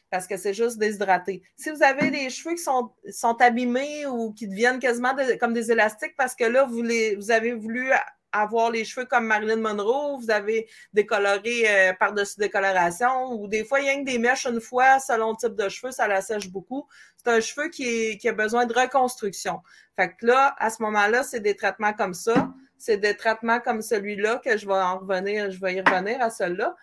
Parce 0.09 0.27
que 0.27 0.37
c'est 0.37 0.53
juste 0.53 0.77
déshydraté. 0.77 1.41
Si 1.55 1.69
vous 1.69 1.81
avez 1.83 2.11
des 2.11 2.29
cheveux 2.29 2.55
qui 2.55 2.61
sont, 2.61 2.91
sont 3.09 3.39
abîmés 3.41 4.05
ou 4.05 4.33
qui 4.33 4.47
deviennent 4.47 4.79
quasiment 4.79 5.15
comme 5.39 5.53
des 5.53 5.71
élastiques 5.71 6.15
parce 6.17 6.35
que 6.35 6.43
là, 6.43 6.65
vous, 6.65 6.81
les, 6.81 7.15
vous 7.15 7.31
avez 7.31 7.53
voulu 7.53 7.91
avoir 8.31 8.71
les 8.71 8.85
cheveux 8.85 9.05
comme 9.05 9.25
Marilyn 9.25 9.57
Monroe, 9.57 10.19
vous 10.19 10.29
avez 10.29 10.67
décoloré 10.93 11.63
euh, 11.67 11.93
par-dessus 11.93 12.39
décoloration, 12.39 13.33
ou 13.33 13.47
des 13.47 13.63
fois, 13.63 13.79
il 13.79 13.87
y 13.87 13.89
a 13.89 13.95
que 13.95 14.03
des 14.03 14.19
mèches 14.19 14.45
une 14.45 14.61
fois, 14.61 14.99
selon 14.99 15.31
le 15.31 15.37
type 15.37 15.55
de 15.55 15.69
cheveux, 15.69 15.91
ça 15.91 16.07
la 16.07 16.21
sèche 16.21 16.49
beaucoup. 16.49 16.87
C'est 17.17 17.31
un 17.31 17.39
cheveu 17.39 17.69
qui 17.69 18.27
a 18.27 18.33
besoin 18.33 18.65
de 18.65 18.73
reconstruction. 18.73 19.61
Fait 19.95 20.15
que 20.15 20.25
là, 20.25 20.55
à 20.59 20.69
ce 20.69 20.81
moment-là, 20.83 21.23
c'est 21.23 21.39
des 21.39 21.55
traitements 21.55 21.93
comme 21.93 22.13
ça. 22.13 22.53
C'est 22.77 22.97
des 22.97 23.17
traitements 23.17 23.59
comme 23.59 23.81
celui-là 23.81 24.39
que 24.43 24.57
je 24.57 24.65
vais 24.65 24.73
en 24.73 24.99
revenir, 24.99 25.51
je 25.51 25.59
vais 25.59 25.75
y 25.75 25.81
revenir 25.81 26.21
à 26.21 26.29
celui-là. 26.29 26.75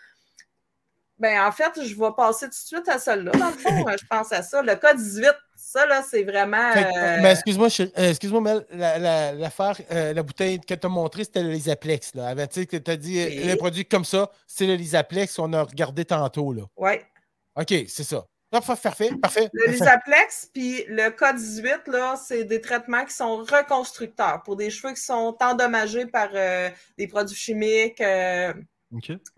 Ben, 1.19 1.41
en 1.47 1.51
fait, 1.51 1.73
je 1.83 1.95
vais 1.95 2.11
passer 2.17 2.45
tout 2.47 2.51
de 2.51 2.55
suite 2.55 2.89
à 2.89 2.99
celui-là. 2.99 3.33
Dans 3.33 3.47
le 3.47 3.53
fond, 3.53 3.85
je 3.99 4.07
pense 4.09 4.33
à 4.33 4.43
ça. 4.43 4.61
Le 4.63 4.75
cas 4.77 4.93
18, 4.95 5.31
ça, 5.57 5.87
là, 5.87 6.03
c'est 6.09 6.25
vraiment. 6.25 6.71
Euh, 6.77 7.19
mais 7.23 7.33
excuse-moi, 7.33 7.69
chérie- 7.71 7.93
euh, 7.99 8.11
excuse-moi, 8.11 8.41
Mel, 8.43 8.67
la, 8.71 8.99
la, 8.99 9.33
l'affaire, 9.33 9.77
euh, 9.93 10.13
la 10.13 10.23
bouteille 10.23 10.61
que 10.61 10.75
tu 10.75 10.87
as 10.87 10.91
montrée, 10.91 11.25
c'était 11.25 11.43
le 11.43 11.51
Lisaplex. 11.51 12.15
Là. 12.15 12.35
Tu 12.47 12.61
sais, 12.61 12.67
que 12.67 12.77
tu 12.77 12.91
as 12.91 12.97
dit, 12.97 13.19
euh, 13.19 13.27
Oui. 13.29 13.45
le 13.49 13.57
produit 13.57 13.87
comme 13.87 14.05
ça, 14.05 14.31
c'est 14.47 14.67
le 14.67 14.75
Lisaplex 14.75 15.35
qu'on 15.37 15.53
a 15.55 15.63
regardé 15.63 16.05
tantôt. 16.05 16.53
Là. 16.53 16.63
ouais. 16.77 17.05
OK, 17.59 17.73
c'est 17.89 18.05
ça. 18.05 18.27
Parfait, 18.51 18.75
parfait, 18.83 19.11
parfait. 19.21 19.49
Le 19.55 19.73
Lisaplex, 19.73 20.51
puis 20.53 20.85
le 20.89 21.09
cas 21.11 21.33
18, 21.33 21.89
là, 21.89 22.15
c'est 22.17 22.45
des 22.45 22.61
traitements 22.61 23.05
qui 23.05 23.15
sont 23.15 23.39
reconstructeurs 23.39 24.43
pour 24.45 24.57
des 24.57 24.69
cheveux 24.71 24.93
qui 24.93 25.01
sont 25.01 25.35
endommagés 25.41 26.07
par 26.07 26.29
euh, 26.35 26.69
des 26.99 27.09
produits 27.09 27.35
chimiques, 27.37 28.01
euh, 28.03 28.53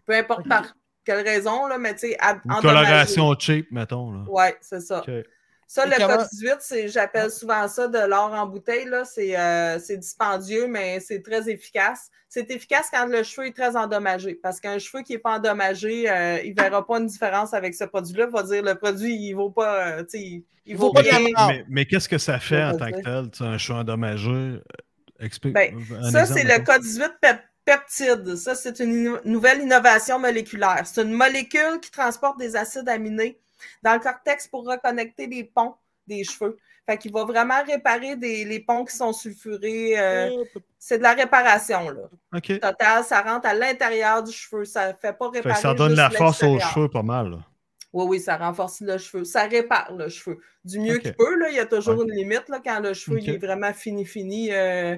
peu 0.05 0.15
importe 0.15 0.47
par 0.49 0.75
quelle 1.09 1.27
raison, 1.27 1.67
là, 1.67 1.79
mais 1.79 1.95
tu 1.95 2.09
sais, 2.09 2.19
Une 2.45 2.55
coloration 2.61 3.35
cheap, 3.39 3.71
mettons. 3.73 4.13
Là. 4.13 4.25
Ouais, 4.29 4.57
c'est 4.61 4.81
ça. 4.81 5.03
Ça, 5.71 5.85
Et 5.87 5.91
le 5.91 5.97
comment- 5.97 6.17
code 6.19 6.29
18, 6.33 6.57
c'est, 6.61 6.89
j'appelle 6.89 7.31
souvent 7.31 7.69
ça 7.69 7.89
de 7.89 7.99
l'or 7.99 8.33
en 8.33 8.47
bouteille. 8.47 8.87
Là. 8.87 9.05
C'est, 9.05 9.39
euh, 9.39 9.79
c'est 9.79 9.99
dispendieux, 9.99 10.67
mais 10.67 10.99
c'est 11.01 11.21
très 11.23 11.51
efficace. 11.51 12.09
C'est 12.29 12.51
efficace 12.51 12.89
quand 12.91 13.05
le 13.07 13.23
cheveu 13.23 13.49
est 13.49 13.53
très 13.57 13.77
endommagé. 13.77 14.35
Parce 14.35 14.61
qu'un 14.61 14.79
cheveu 14.79 15.03
qui 15.03 15.13
n'est 15.13 15.19
pas 15.19 15.37
endommagé, 15.37 16.11
euh, 16.11 16.41
il 16.43 16.55
ne 16.55 16.63
verra 16.63 16.87
pas 16.87 16.99
une 16.99 17.07
différence 17.07 17.53
avec 17.53 17.75
ce 17.75 17.85
produit-là. 17.85 18.27
Il 18.29 18.33
va 18.33 18.43
dire 18.45 18.63
le 18.63 18.75
produit, 18.77 19.15
il 19.15 19.33
ne 19.33 19.37
vaut 19.37 19.51
pas. 19.51 19.89
euh, 19.89 20.03
tu 20.05 20.11
sais, 20.11 20.19
il, 20.21 20.45
il 20.65 20.77
vaut 20.77 20.91
la 20.95 21.01
rien. 21.03 21.35
Mais, 21.49 21.65
mais 21.69 21.85
qu'est-ce 21.85 22.09
que 22.09 22.17
ça 22.19 22.39
fait 22.39 22.63
en 22.65 22.77
tant 22.77 22.91
que 22.91 23.03
tel? 23.03 23.31
Tu 23.31 23.39
sais, 23.39 23.45
un 23.45 23.59
cheveu 23.59 23.79
endommagé? 23.79 24.31
euh, 24.31 24.61
Explique. 25.21 25.53
Ben, 25.53 25.75
Ça, 26.13 26.25
c'est 26.25 26.45
le 26.45 26.65
code 26.65 26.81
18 26.81 27.13
pep- 27.21 27.41
peptide. 27.69 28.37
Ça, 28.37 28.55
c'est 28.55 28.81
une 28.81 29.19
nouvelle 29.25 29.61
innovation 29.61 30.19
moléculaire. 30.19 30.83
C'est 30.87 31.03
une 31.03 31.13
molécule 31.13 31.81
qui 31.83 31.91
transporte 31.91 32.39
des 32.39 32.57
acides 32.57 32.89
aminés 32.89 33.39
dans 33.83 33.93
le 33.95 34.01
cortex 34.01 34.49
pour 34.49 34.67
reconnecter 34.67 35.27
les 35.27 35.45
ponts 35.45 35.75
des 36.07 36.25
cheveux. 36.25 36.57
Fait 36.87 36.97
qu'il 36.97 37.13
va 37.13 37.25
vraiment 37.25 37.63
réparer 37.67 38.17
des, 38.17 38.47
les 38.47 38.61
ponts 38.61 38.87
qui 38.87 38.97
sont 38.97 39.13
sulfurés. 39.13 39.99
euh, 39.99 40.31
c'est 40.79 40.97
de 40.97 41.03
la 41.03 41.13
réparation, 41.13 41.91
là. 41.91 42.09
OK. 42.35 42.59
Total, 42.61 43.05
ça 43.05 43.21
rentre 43.21 43.47
à 43.47 43.53
l'intérieur 43.53 44.23
du 44.23 44.33
cheveu. 44.33 44.65
Ça 44.65 44.89
ne 44.89 44.97
fait 44.97 45.13
pas 45.13 45.29
réparer. 45.29 45.61
ça 45.61 45.75
donne 45.75 45.95
la 45.95 46.09
force 46.09 46.43
aux 46.43 46.59
cheveux 46.59 46.89
pas 46.89 47.03
mal. 47.03 47.33
là. 47.33 47.39
Oui, 47.93 48.05
oui, 48.09 48.21
ça 48.21 48.37
renforce 48.39 48.81
le 48.81 48.97
cheveu. 48.97 49.25
Ça 49.25 49.43
répare 49.45 49.93
le 49.95 50.09
cheveu. 50.09 50.39
Du 50.65 50.79
mieux 50.79 50.99
qu'il 50.99 51.15
peut, 51.15 51.37
là, 51.39 51.51
il 51.51 51.57
y 51.57 51.61
a 51.61 51.67
toujours 51.67 52.03
une 52.03 52.13
limite. 52.13 52.49
Là, 52.49 52.61
quand 52.65 52.81
le 52.81 52.95
cheveu 52.95 53.19
il 53.21 53.31
est 53.31 53.39
vraiment 53.39 53.73
fini, 53.75 54.07
fini, 54.07 54.49
euh, 54.53 54.97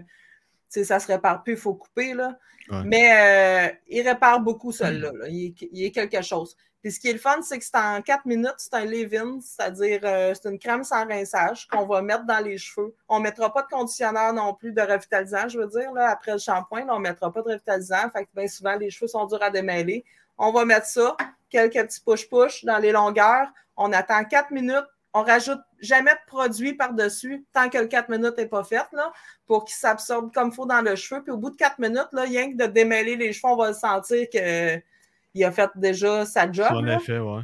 sais, 0.71 0.85
ça 0.85 0.97
ne 0.97 1.01
se 1.01 1.07
répare 1.07 1.43
plus, 1.43 1.55
il 1.55 1.59
faut 1.59 1.75
couper. 1.75 2.15
Là. 2.15 2.39
Ouais. 2.71 2.83
Mais 2.85 3.71
euh, 3.71 3.77
il 3.89 4.09
répare 4.09 4.41
beaucoup 4.41 4.73
celui-là. 4.73 5.13
là. 5.13 5.29
Il, 5.29 5.47
est, 5.47 5.69
il 5.73 5.85
est 5.85 5.91
quelque 5.91 6.23
chose. 6.23 6.57
Puis 6.83 6.93
ce 6.93 7.01
qui 7.01 7.09
est 7.09 7.13
le 7.13 7.19
fun, 7.19 7.43
c'est 7.43 7.59
que 7.59 7.65
c'est 7.65 7.77
en 7.77 8.01
4 8.01 8.25
minutes, 8.25 8.55
c'est 8.57 8.73
un 8.75 8.87
leave-in, 8.87 9.39
c'est-à-dire 9.43 10.01
euh, 10.03 10.33
c'est 10.35 10.49
une 10.49 10.59
crème 10.59 10.83
sans 10.83 11.07
rinçage 11.07 11.69
qu'on 11.69 11.85
va 11.85 12.01
mettre 12.01 12.25
dans 12.25 12.39
les 12.43 12.57
cheveux. 12.57 12.95
On 13.09 13.19
ne 13.19 13.25
mettra 13.25 13.53
pas 13.53 13.63
de 13.63 13.69
conditionneur 13.69 14.33
non 14.33 14.55
plus 14.55 14.73
de 14.73 14.81
revitalisant, 14.81 15.49
je 15.49 15.59
veux 15.59 15.67
dire. 15.67 15.93
Là, 15.93 16.11
après 16.11 16.33
le 16.33 16.39
shampoing, 16.39 16.87
on 16.89 16.97
ne 16.97 17.03
mettra 17.03 17.31
pas 17.31 17.43
de 17.43 17.49
revitalisant. 17.49 18.09
Fait 18.11 18.25
que 18.25 18.31
bien 18.35 18.49
souvent, 18.49 18.77
les 18.77 18.91
cheveux 18.91 19.09
sont 19.09 19.27
durs 19.27 19.43
à 19.43 19.51
démêler. 19.51 20.05
On 20.39 20.53
va 20.53 20.65
mettre 20.65 20.87
ça, 20.87 21.17
quelques 21.51 21.75
petits 21.75 22.01
push-push 22.01 22.65
dans 22.65 22.79
les 22.79 22.93
longueurs. 22.93 23.49
On 23.77 23.93
attend 23.93 24.25
4 24.25 24.51
minutes. 24.51 24.87
On 25.13 25.23
rajoute 25.23 25.61
jamais 25.81 26.13
de 26.13 26.19
produit 26.29 26.75
par-dessus 26.75 27.45
tant 27.53 27.69
que 27.69 27.79
le 27.79 27.87
4 27.87 28.09
minutes 28.11 28.39
n'est 28.39 28.47
pas 28.47 28.63
fait, 28.63 28.87
là, 28.93 29.13
pour 29.47 29.65
qu'il 29.65 29.75
s'absorbe 29.75 30.33
comme 30.33 30.49
il 30.49 30.55
faut 30.55 30.67
dans 30.67 30.83
le 30.83 30.95
cheveu. 30.95 31.23
Puis 31.23 31.33
au 31.33 31.37
bout 31.37 31.51
de 31.51 31.57
4 31.57 31.79
minutes, 31.81 32.09
là, 32.13 32.23
rien 32.23 32.53
que 32.53 32.57
de 32.57 32.67
démêler 32.67 33.17
les 33.17 33.33
cheveux, 33.33 33.53
on 33.53 33.57
va 33.57 33.73
sentir 33.73 34.29
qu'il 34.29 35.45
a 35.45 35.51
fait 35.51 35.71
déjà 35.75 36.25
sa 36.27 36.51
job. 36.51 36.69
En 36.71 36.81
là. 36.83 36.95
effet, 36.97 37.19
ouais. 37.19 37.41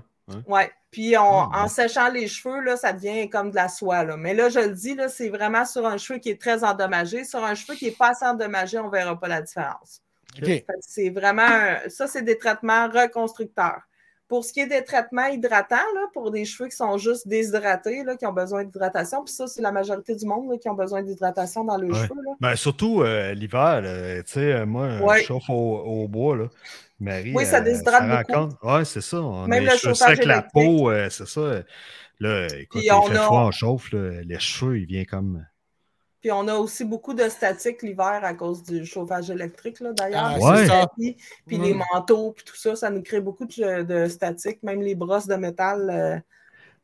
Ouais. 0.46 0.72
Puis 0.90 1.16
on- 1.18 1.22
Ah, 1.52 1.64
en 1.64 1.68
séchant 1.68 2.08
les 2.08 2.26
cheveux, 2.28 2.60
là, 2.60 2.76
ça 2.76 2.92
devient 2.92 3.28
comme 3.28 3.50
de 3.50 3.56
la 3.56 3.68
soie. 3.68 4.04
Là. 4.04 4.16
Mais 4.16 4.32
là, 4.34 4.48
je 4.48 4.60
le 4.60 4.70
dis, 4.70 4.94
là, 4.94 5.08
c'est 5.08 5.28
vraiment 5.28 5.64
sur 5.64 5.84
un 5.86 5.98
cheveu 5.98 6.18
qui 6.20 6.30
est 6.30 6.40
très 6.40 6.64
endommagé. 6.64 7.24
Sur 7.24 7.44
un 7.44 7.54
cheveu 7.54 7.74
qui 7.74 7.86
n'est 7.86 7.90
pas 7.92 8.10
assez 8.10 8.24
endommagé, 8.24 8.78
on 8.78 8.86
ne 8.86 8.90
verra 8.90 9.18
pas 9.18 9.28
la 9.28 9.42
différence. 9.42 10.02
OK. 10.38 10.44
Fait 10.46 10.60
que 10.62 10.72
C'est 10.80 11.10
vraiment, 11.10 11.42
un- 11.46 11.88
ça, 11.88 12.06
c'est 12.06 12.22
des 12.22 12.38
traitements 12.38 12.88
reconstructeurs. 12.88 13.82
Pour 14.28 14.44
ce 14.44 14.52
qui 14.52 14.58
est 14.60 14.66
des 14.66 14.82
traitements 14.82 15.26
hydratants, 15.26 15.76
là, 15.94 16.00
pour 16.12 16.32
des 16.32 16.44
cheveux 16.44 16.68
qui 16.68 16.74
sont 16.76 16.98
juste 16.98 17.28
déshydratés, 17.28 18.02
là, 18.02 18.16
qui 18.16 18.26
ont 18.26 18.32
besoin 18.32 18.64
d'hydratation, 18.64 19.22
puis 19.24 19.32
ça, 19.32 19.46
c'est 19.46 19.62
la 19.62 19.70
majorité 19.70 20.16
du 20.16 20.26
monde 20.26 20.50
là, 20.50 20.58
qui 20.58 20.68
ont 20.68 20.74
besoin 20.74 21.02
d'hydratation 21.02 21.62
dans 21.64 21.76
le 21.76 21.86
Ouais. 21.86 21.94
cheveu. 21.94 22.20
Là. 22.26 22.32
Ben, 22.40 22.56
surtout 22.56 23.02
euh, 23.02 23.34
l'hiver, 23.34 23.82
tu 24.26 24.32
sais, 24.32 24.52
euh, 24.52 24.66
moi, 24.66 24.88
Ouais. 25.00 25.20
je 25.20 25.26
chauffe 25.26 25.48
au, 25.48 25.52
au 25.78 26.08
bois, 26.08 26.36
là. 26.36 26.46
Marie, 26.98 27.32
Oui, 27.36 27.44
ça 27.46 27.58
euh, 27.58 27.60
déshydrate 27.60 28.26
beaucoup. 28.26 28.66
Ouais, 28.66 28.84
c'est 28.84 29.00
ça. 29.02 29.20
On 29.20 29.46
Même 29.46 29.68
a 29.68 29.72
le 29.72 29.76
cheveux 29.78 29.94
chauffage 29.94 30.18
la 30.24 30.42
peau, 30.42 30.90
c'est 31.10 31.28
ça. 31.28 31.62
Là, 32.18 32.46
écoute, 32.58 32.80
il 32.82 32.90
on 32.92 33.02
fait 33.02 33.16
a- 33.18 33.22
froid, 33.22 33.42
on 33.44 33.50
chauffe, 33.50 33.92
là, 33.92 34.22
les 34.24 34.38
cheveux, 34.40 34.78
ils 34.80 34.86
viennent 34.86 35.06
comme... 35.06 35.46
Puis 36.26 36.32
on 36.32 36.48
a 36.48 36.56
aussi 36.56 36.84
beaucoup 36.84 37.14
de 37.14 37.28
statique 37.28 37.82
l'hiver 37.82 38.18
à 38.24 38.34
cause 38.34 38.64
du 38.64 38.84
chauffage 38.84 39.30
électrique, 39.30 39.78
là, 39.78 39.92
d'ailleurs. 39.92 40.32
Ah, 40.42 40.66
ça. 40.66 40.88
Puis 40.96 41.16
les 41.46 41.72
manteaux, 41.72 42.32
puis 42.32 42.44
tout 42.44 42.56
ça, 42.56 42.74
ça 42.74 42.90
nous 42.90 43.00
crée 43.00 43.20
beaucoup 43.20 43.44
de, 43.44 43.84
de 43.84 44.08
statique. 44.08 44.60
Même 44.64 44.82
les 44.82 44.96
brosses 44.96 45.28
de 45.28 45.36
métal. 45.36 45.88
euh, 45.88 46.18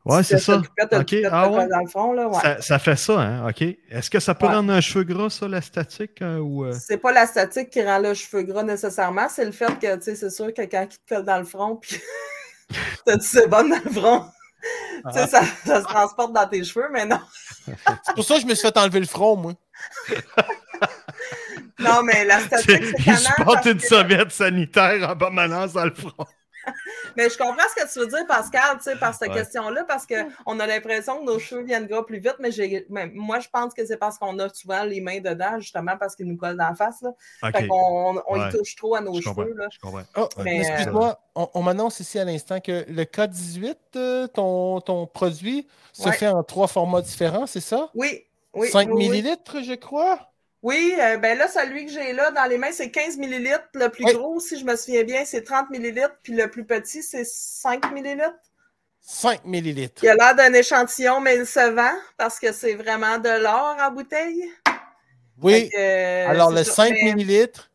Ouais, 0.05 0.23
si 0.23 0.29
c'est 0.29 0.39
ça. 0.39 0.59
coupette, 0.65 1.27
ah 1.29 1.51
ouais? 1.51 1.67
Dans 1.67 1.81
le 1.81 1.89
fond, 1.89 2.13
là, 2.13 2.29
ouais. 2.29 2.39
Ça, 2.41 2.61
ça 2.63 2.79
fait 2.79 2.95
ça, 2.95 3.21
hein? 3.21 3.49
OK. 3.49 3.63
Est-ce 3.63 4.11
que 4.11 4.21
ça 4.21 4.33
peut 4.37 4.47
Ouais. 4.47 4.55
rendre 4.55 4.73
un 4.73 4.81
cheveu 4.81 5.03
gras, 5.03 5.29
ça, 5.29 5.49
la 5.49 5.61
statique? 5.61 6.23
euh, 6.23 6.39
ou, 6.39 6.65
euh? 6.65 6.73
C'est 6.79 6.99
pas 6.99 7.11
la 7.11 7.27
statique 7.27 7.71
qui 7.71 7.83
rend 7.83 7.99
le 7.99 8.15
cheveu 8.15 8.45
gras 8.45 8.63
nécessairement, 8.63 9.29
c'est 9.29 9.45
le 9.45 9.51
fait 9.51 9.77
que, 9.81 9.97
tu 9.97 10.03
sais, 10.03 10.15
c'est 10.15 10.31
sûr 10.31 10.47
que 10.47 10.53
quelqu'un 10.53 10.87
qui 10.87 10.99
te 11.01 11.15
colle 11.17 11.25
dans 11.25 11.39
le 11.39 11.45
front, 11.45 11.75
puis 11.75 12.01
t'as 13.07 13.17
du 13.17 13.27
sébum 13.27 13.71
dans 13.71 13.81
le 13.85 13.91
front, 13.91 14.25
tu 14.63 15.13
sais, 15.13 15.27
ça, 15.27 15.43
ça 15.67 15.81
se 15.81 15.87
transporte 15.87 16.33
dans 16.33 16.47
tes 16.47 16.63
cheveux, 16.65 16.89
mais 16.93 17.05
non. 17.05 17.21
C'est 17.67 18.15
pour 18.15 18.25
ça 18.25 18.37
que 18.37 18.41
je 18.43 18.47
me 18.47 18.55
suis 18.55 18.67
fait 18.69 18.77
enlever 18.79 19.01
le 19.01 19.07
front, 19.07 19.37
moi. 19.37 19.53
Non, 21.79 22.03
mais 22.05 22.25
la 22.25 22.41
statique, 22.41 22.83
c'est 23.05 23.17
se 23.17 23.43
porte 23.43 23.65
une 23.67 23.79
que- 23.79 23.87
serviette 23.87 24.31
sanitaire 24.31 25.11
en 25.11 25.17
permanence 25.17 25.73
dans 25.73 25.85
le 25.85 25.95
front. 25.95 26.27
Mais 27.17 27.29
je 27.29 27.37
comprends 27.39 27.65
ce 27.77 27.83
que 27.83 27.93
tu 27.93 27.99
veux 28.01 28.07
dire, 28.07 28.27
Pascal, 28.27 28.77
tu 28.79 28.85
sais, 28.85 28.97
par 28.97 29.15
cette 29.15 29.31
Ouais. 29.31 29.35
question-là, 29.39 29.85
parce 29.85 30.07
qu'on 30.07 30.61
a 30.61 30.67
l'impression 30.67 31.21
que 31.21 31.25
nos 31.25 31.39
cheveux 31.39 31.63
viennent 31.63 31.87
gras 31.87 32.03
plus 32.05 32.19
vite, 32.19 32.37
mais, 32.89 33.07
moi, 33.15 33.41
je 33.41 33.49
pense 33.49 33.75
que 33.75 33.85
c'est 33.87 33.97
parce 33.97 34.19
qu'on 34.19 34.39
a 34.39 34.49
souvent 34.49 34.85
les 34.85 35.01
mains 35.01 35.21
dedans, 35.21 35.59
justement, 35.59 35.97
parce 35.99 36.17
qu'ils 36.17 36.27
nous 36.27 36.37
collent 36.37 36.57
dans 36.57 36.69
la 36.69 36.75
face. 36.75 37.03
Là. 37.03 37.11
Fait 37.53 37.67
qu'on 37.69 38.21
on 38.27 38.37
y 38.37 38.41
Ouais. 38.41 38.51
touche 38.51 38.77
trop 38.77 38.95
à 38.95 39.01
nos 39.01 39.15
Je 39.15 39.23
cheveux. 39.23 39.55
Là. 39.55 39.67
Je 39.73 39.79
comprends. 39.79 40.03
Oh, 40.17 40.29
Mais, 40.43 40.59
excuse-moi, 40.59 41.19
on, 41.35 41.49
on 41.55 41.63
m'annonce 41.63 42.01
ici 42.01 42.19
à 42.19 42.25
l'instant 42.25 42.61
que 42.61 42.85
le 42.89 43.05
K18, 43.05 43.77
euh, 43.97 44.27
ton, 44.29 44.81
ton 44.81 45.07
produit, 45.07 45.67
se 45.93 46.09
Ouais. 46.09 46.13
fait 46.13 46.29
en 46.29 46.43
trois 46.43 46.69
formats 46.69 47.03
différents, 47.03 47.47
c'est 47.47 47.61
ça? 47.61 47.91
Oui, 47.95 48.25
oui. 48.55 48.69
5 48.69 48.89
oui, 48.89 48.95
oui. 48.95 49.09
millilitres, 49.09 49.63
je 49.63 49.75
crois? 49.75 50.32
Oui, 50.63 50.95
euh, 51.01 51.17
ben 51.17 51.37
là, 51.37 51.49
celui 51.49 51.87
que 51.87 51.93
j'ai 51.93 52.13
là 52.13 52.31
dans 52.31 52.45
les 52.45 52.57
mains, 52.57 52.71
c'est 52.73 52.91
15 52.91 53.17
millilitres. 53.19 53.69
Le 53.75 53.89
plus 53.89 54.05
Oui. 54.05 54.13
gros, 54.15 54.39
si 54.39 54.59
je 54.59 54.65
me 54.65 54.77
souviens 54.77 55.03
bien, 55.03 55.25
c'est 55.25 55.43
30 55.43 55.71
millilitres. 55.71 56.17
Puis 56.23 56.35
le 56.35 56.49
plus 56.49 56.65
petit, 56.65 57.03
c'est 57.03 57.25
5 57.27 57.91
millilitres. 57.93 58.35
5 59.01 59.45
millilitres. 59.45 60.05
Il 60.05 60.09
a 60.11 60.15
l'air 60.15 60.37
d'un 60.37 60.53
échantillon, 60.53 61.21
mais 61.21 61.37
il 61.37 61.47
se 61.47 61.71
vend 61.73 61.93
parce 62.17 62.39
que 62.39 62.53
c'est 62.53 62.75
vraiment 62.75 63.19
de 63.19 63.43
l'or 63.43 63.77
en 63.81 63.91
bouteille. 63.91 64.49
Oui. 65.43 65.69
Que, 65.71 65.77
euh, 65.79 66.29
Alors, 66.31 66.53
le 66.53 66.63
ça. 66.63 66.73
5 66.75 66.93
Mais- 66.93 67.13
millilitres 67.13 67.69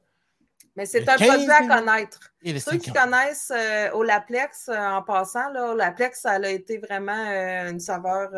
Mais 0.78 0.86
c'est 0.86 1.02
un 1.10 1.18
15 1.18 1.28
produit 1.28 1.52
à 1.52 1.68
connaître. 1.80 2.32
et 2.44 2.58
Ceux 2.60 2.78
qui 2.78 2.92
50. 2.92 3.12
connaissent 3.12 3.52
euh, 3.54 3.90
Olaplex, 3.92 4.70
euh, 4.70 4.78
en 4.78 5.02
passant, 5.02 5.50
là, 5.50 5.72
Olaplex, 5.72 6.22
ça 6.22 6.32
a 6.32 6.48
été 6.48 6.78
vraiment 6.78 7.26
euh, 7.28 7.72
une 7.72 7.82
saveur 7.82 8.30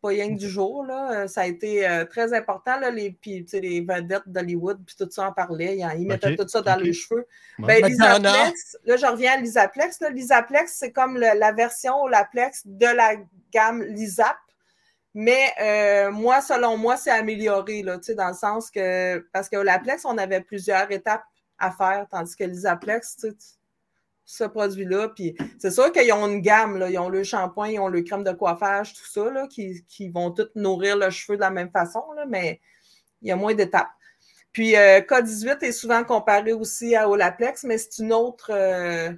pas 0.00 0.08
rien 0.08 0.28
que 0.34 0.38
du 0.38 0.48
jour. 0.48 0.84
Là. 0.84 1.22
Euh, 1.22 1.26
Ça 1.26 1.42
a 1.42 1.46
été 1.46 1.86
euh, 1.88 2.04
très 2.04 2.32
important. 2.34 2.78
Là, 2.78 2.90
les, 2.90 3.10
puis, 3.12 3.44
tu 3.44 3.50
sais, 3.50 3.60
les 3.60 3.80
vedettes 3.80 4.22
d'Hollywood, 4.26 4.78
puis 4.86 4.96
tout 4.98 5.08
ça 5.10 5.28
en 5.28 5.32
parlait. 5.32 5.76
Ils, 5.76 6.00
ils 6.00 6.06
mettaient 6.06 6.36
tout 6.36 6.48
ça 6.48 6.62
dans 6.62 6.76
les 6.76 6.92
cheveux. 6.92 7.26
Ouais. 7.58 7.80
Ben, 7.80 7.96
Madonna. 7.98 8.30
L'Isaplex, 8.32 8.76
là, 8.84 8.96
je 8.96 9.06
reviens 9.06 9.32
à 9.32 9.36
l'Isaplex. 9.36 10.00
là. 10.00 10.10
L'Isaplex, 10.10 10.74
c'est 10.78 10.92
comme 10.92 11.14
le- 11.16 11.38
la 11.38 11.52
version 11.52 11.96
Olaplex 12.02 12.62
de 12.66 12.86
la 12.86 13.16
gamme 13.52 13.82
Lisap. 13.82 14.36
Mais 15.14 15.52
euh, 15.60 16.10
moi, 16.12 16.40
selon 16.42 16.76
moi, 16.76 16.96
c'est 16.96 17.10
amélioré, 17.10 17.82
là, 17.82 17.96
tu 17.98 18.04
sais, 18.04 18.14
dans 18.14 18.28
le 18.28 18.34
sens 18.34 18.70
que, 18.70 19.18
parce 19.32 19.48
que 19.48 19.56
Olaplex, 19.56 20.04
on 20.04 20.16
avait 20.18 20.42
plusieurs 20.42 20.90
étapes 20.92 21.24
à 21.58 21.72
faire, 21.72 22.06
tandis 22.10 22.36
que 22.36 22.44
l'Isaplex, 22.44 23.16
tu 23.16 23.30
sais, 23.30 23.36
ce 24.30 24.44
produit-là, 24.44 25.08
puis 25.08 25.34
c'est 25.58 25.70
sûr 25.70 25.90
qu'ils 25.90 26.12
ont 26.12 26.26
une 26.26 26.42
gamme, 26.42 26.76
là, 26.76 26.90
ils 26.90 26.98
ont 26.98 27.08
le 27.08 27.24
shampoing, 27.24 27.70
ils 27.70 27.80
ont 27.80 27.88
le 27.88 28.02
crème 28.02 28.24
de 28.24 28.32
coiffage, 28.32 28.92
tout 28.92 29.06
ça, 29.06 29.30
là, 29.30 29.46
qui, 29.46 29.86
qui 29.88 30.10
vont 30.10 30.32
toutes 30.32 30.54
nourrir 30.54 30.98
le 30.98 31.08
cheveu 31.08 31.36
de 31.36 31.40
la 31.40 31.50
même 31.50 31.70
façon, 31.70 32.02
là, 32.14 32.26
mais 32.26 32.60
il 33.22 33.28
y 33.28 33.32
a 33.32 33.36
moins 33.36 33.54
d'étapes. 33.54 33.88
Puis 34.52 34.76
euh, 34.76 35.00
K18 35.00 35.64
est 35.64 35.72
souvent 35.72 36.04
comparé 36.04 36.52
aussi 36.52 36.94
à 36.94 37.08
Olaplex, 37.08 37.64
mais 37.64 37.78
c'est 37.78 38.02
une 38.02 38.12
autre, 38.12 38.50
euh, 38.52 39.10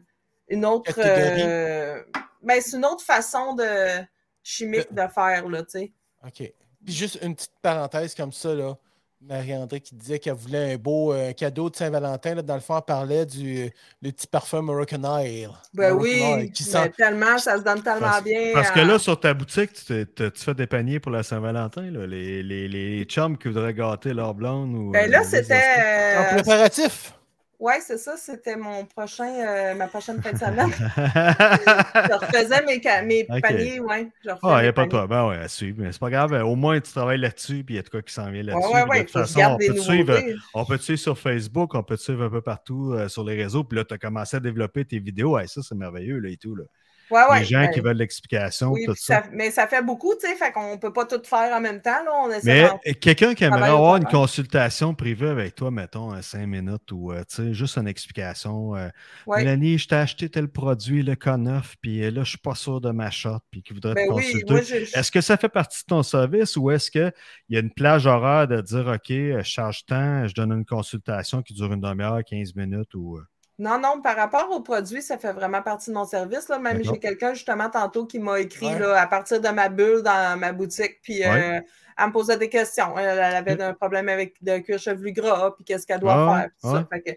une 0.47 0.65
autre, 0.65 0.95
euh, 0.99 2.01
ben, 2.41 2.61
c'est 2.61 2.77
une 2.77 2.85
autre 2.85 3.05
façon 3.05 3.55
de 3.55 4.05
chimique 4.45 4.95
de 4.95 5.09
faire, 5.13 5.49
là, 5.49 5.65
tu 5.65 5.71
sais. 5.71 5.93
OK. 6.25 6.53
Puis 6.85 6.95
juste 6.95 7.19
une 7.21 7.35
petite 7.35 7.59
parenthèse 7.61 8.15
comme 8.15 8.33
ça, 8.33 8.55
là. 8.55 8.79
Marie-André 9.23 9.81
qui 9.81 9.95
disait 9.95 10.19
qu'elle 10.19 10.33
voulait 10.35 10.73
un 10.73 10.77
beau 10.77 11.13
euh, 11.13 11.33
cadeau 11.33 11.69
de 11.69 11.77
Saint-Valentin. 11.77 12.37
là, 12.37 12.43
Dans 12.43 12.55
le 12.55 12.61
fond, 12.61 12.77
elle 12.77 12.83
parlait 12.85 13.27
du 13.27 13.71
le 14.01 14.11
petit 14.13 14.27
parfum 14.27 14.63
Moroccan 14.63 15.05
Oil. 15.05 15.51
Ben 15.75 15.93
Moroccan 15.93 16.37
oui, 16.39 16.51
qui 16.51 16.63
sent 16.65 16.91
tellement, 16.97 17.37
ça 17.39 17.59
se 17.59 17.63
donne 17.63 17.83
tellement 17.83 18.01
Parce, 18.01 18.25
bien. 18.25 18.51
parce 18.55 18.71
que 18.71 18.81
là, 18.81 18.99
sur 18.99 19.21
ta 19.21 19.35
boutique, 19.35 19.73
tu, 19.75 19.85
te- 19.85 20.03
te- 20.05 20.29
tu 20.31 20.43
fais 20.43 20.55
des 20.55 20.67
paniers 20.67 21.01
pour 21.01 21.13
la 21.13 21.23
Saint-Valentin, 21.23 21.91
là, 21.91 22.07
les, 22.07 22.43
les, 22.43 22.67
les 22.69 23.05
chums 23.05 23.37
qui 23.37 23.49
voudraient 23.49 23.75
gâter 23.75 24.15
leur 24.15 24.33
blonde. 24.35 24.75
Ou, 24.75 24.91
Ben 24.91 25.11
là, 25.11 25.21
euh, 25.21 25.25
c'était. 25.25 26.17
en 26.19 26.35
préparatif. 26.37 27.13
Ouais, 27.61 27.81
c'est 27.81 27.99
ça, 27.99 28.17
c'était 28.17 28.57
mon 28.57 28.85
prochain, 28.87 29.29
euh, 29.29 29.75
ma 29.75 29.87
prochaine 29.87 30.21
fin 30.21 30.33
de 30.33 30.39
semaine. 30.39 30.71
je 30.79 32.15
refaisais 32.15 32.65
mes, 32.65 32.81
mes 33.05 33.41
paniers, 33.41 33.81
refais 33.81 34.39
Ah, 34.43 34.59
il 34.59 34.63
n'y 34.63 34.69
a 34.69 34.73
pas 34.73 34.85
de 34.85 34.89
problème. 34.89 35.09
Ben 35.09 35.29
ouais, 35.29 35.37
à 35.37 35.49
suivre. 35.49 35.77
Mais 35.81 35.93
c'est 35.93 36.01
pas 36.01 36.11
grave. 36.11 36.33
Au 36.45 36.57
moins, 36.57 36.81
tu 36.81 36.91
travailles 36.91 37.21
là-dessus, 37.21 37.63
puis 37.63 37.75
il 37.75 37.77
y 37.77 37.79
a 37.79 37.83
de 37.83 37.89
quoi 37.89 38.03
qui 38.03 38.13
s'en 38.13 38.31
vient 38.31 38.43
là-dessus. 38.43 38.75
Ouais, 38.75 38.85
ouais, 38.85 38.99
de 39.01 39.03
toute 39.05 39.13
façon, 39.13 39.41
on 39.41 39.57
peut, 39.59 39.75
te 39.75 39.81
suivre, 39.81 40.19
on 40.55 40.65
peut 40.65 40.79
te 40.79 40.83
suivre 40.83 41.01
sur 41.01 41.19
Facebook, 41.19 41.75
on 41.75 41.83
peut 41.83 41.97
te 41.97 42.03
suivre 42.03 42.25
un 42.25 42.31
peu 42.31 42.43
partout 42.43 42.93
euh, 42.95 43.09
sur 43.09 43.25
les 43.25 43.41
réseaux. 43.41 43.63
Puis 43.63 43.77
là, 43.77 43.85
tu 43.85 43.95
as 43.95 43.99
commencé 43.99 44.37
à 44.37 44.41
développer 44.41 44.85
tes 44.85 44.99
vidéos. 44.99 45.37
Ouais, 45.37 45.47
ça, 45.47 45.61
c'est 45.63 45.75
merveilleux 45.75 46.19
là, 46.19 46.31
et 46.31 46.37
tout. 46.37 46.57
Là. 46.57 46.65
Ouais, 47.11 47.23
ouais. 47.31 47.41
les 47.41 47.45
gens 47.45 47.61
ben, 47.61 47.71
qui 47.71 47.81
veulent 47.81 47.97
l'explication, 47.97 48.71
oui, 48.73 48.85
tout 48.87 48.95
ça. 48.95 49.23
ça- 49.23 49.29
mais 49.33 49.51
ça 49.51 49.67
fait 49.67 49.83
beaucoup, 49.83 50.15
tu 50.15 50.27
sais, 50.29 50.37
fait 50.37 50.53
qu'on 50.53 50.79
peut 50.79 50.93
pas 50.93 51.07
tout 51.07 51.21
faire 51.25 51.55
en 51.57 51.61
même 51.61 51.81
temps, 51.83 52.05
là. 52.05 52.11
On 52.25 52.29
Mais 52.45 52.65
euh, 52.65 52.93
quelqu'un 53.01 53.35
qui 53.35 53.45
aimerait 53.45 53.69
avoir 53.71 53.97
une 53.97 54.05
consultation 54.05 54.95
privée 54.95 55.29
avec 55.29 55.55
toi, 55.57 55.71
mettons, 55.71 56.11
à 56.11 56.23
cinq 56.23 56.47
minutes 56.47 56.93
ou 56.93 57.13
euh, 57.13 57.21
tu 57.29 57.37
sais, 57.37 57.55
juste 57.55 57.77
une 57.79 57.89
explication. 57.89 58.77
euh. 58.77 58.89
Mélanie, 59.27 59.79
je 59.79 59.89
t'ai 59.89 59.97
acheté 59.97 60.29
tel 60.29 60.49
produit, 60.49 61.03
le 61.03 61.15
K9, 61.15 61.75
puis 61.81 62.05
euh, 62.05 62.11
là, 62.11 62.23
je 62.25 62.31
suis 62.31 62.39
pas 62.39 62.55
sûr 62.55 62.81
de 62.81 62.91
ma 62.91 63.11
shot, 63.11 63.39
puis 63.51 63.63
qui 63.63 63.73
voudrait 63.73 63.95
Ben 63.95 64.09
te 64.09 64.13
oui, 64.13 64.33
consulter. 64.45 64.89
Est-ce 64.95 65.11
que 65.11 65.21
ça 65.21 65.37
fait 65.37 65.49
partie 65.49 65.83
de 65.83 65.87
ton 65.87 66.03
service 66.03 66.57
ou 66.57 66.71
est-ce 66.71 66.91
qu'il 66.91 67.13
y 67.49 67.57
a 67.57 67.61
une 67.61 67.73
plage 67.73 68.07
horaire 68.07 68.47
de 68.49 68.61
dire 68.61 68.87
OK, 68.87 69.11
euh, 69.11 69.39
je 69.43 69.49
charge 69.49 69.85
tant, 69.87 70.27
je 70.29 70.35
donne 70.35 70.53
une 70.53 70.65
consultation 70.65 71.43
qui 71.43 71.55
dure 71.55 71.73
une 71.73 71.81
demi-heure, 71.81 72.23
15 72.25 72.55
minutes 72.55 72.95
ou. 72.95 73.17
euh, 73.19 73.23
Non, 73.61 73.79
non, 73.79 74.01
par 74.01 74.17
rapport 74.17 74.51
aux 74.51 74.61
produits, 74.61 75.03
ça 75.03 75.19
fait 75.19 75.33
vraiment 75.35 75.61
partie 75.61 75.91
de 75.91 75.95
mon 75.95 76.07
service. 76.07 76.49
Là. 76.49 76.59
Même 76.59 76.83
j'ai 76.83 76.99
quelqu'un 76.99 77.35
justement 77.35 77.69
tantôt 77.69 78.07
qui 78.07 78.19
m'a 78.19 78.41
écrit 78.41 78.67
Ouais. 78.67 78.79
là, 78.79 78.99
à 79.01 79.07
partir 79.07 79.39
de 79.41 79.49
ma 79.51 79.69
bulle 79.69 80.03
dans 80.03 80.39
ma 80.39 80.53
boutique, 80.53 81.01
puis 81.03 81.23
euh, 81.25 81.61
elle 81.99 82.07
me 82.07 82.11
posait 82.13 82.39
des 82.39 82.49
questions. 82.49 82.99
Elle, 82.99 83.21
avait 83.21 83.63
un 83.63 83.75
problème 83.75 84.09
avec 84.09 84.43
de 84.43 84.59
cuir 84.59 84.79
chevelu 84.79 85.13
gras, 85.13 85.51
puis 85.55 85.65
qu'est-ce 85.65 85.87
qu'elle 85.87 86.01
doit 86.01 86.15
Ah, 86.15 86.41
faire. 86.41 86.51
ça. 86.73 86.87
Fait 86.91 87.01
que 87.03 87.11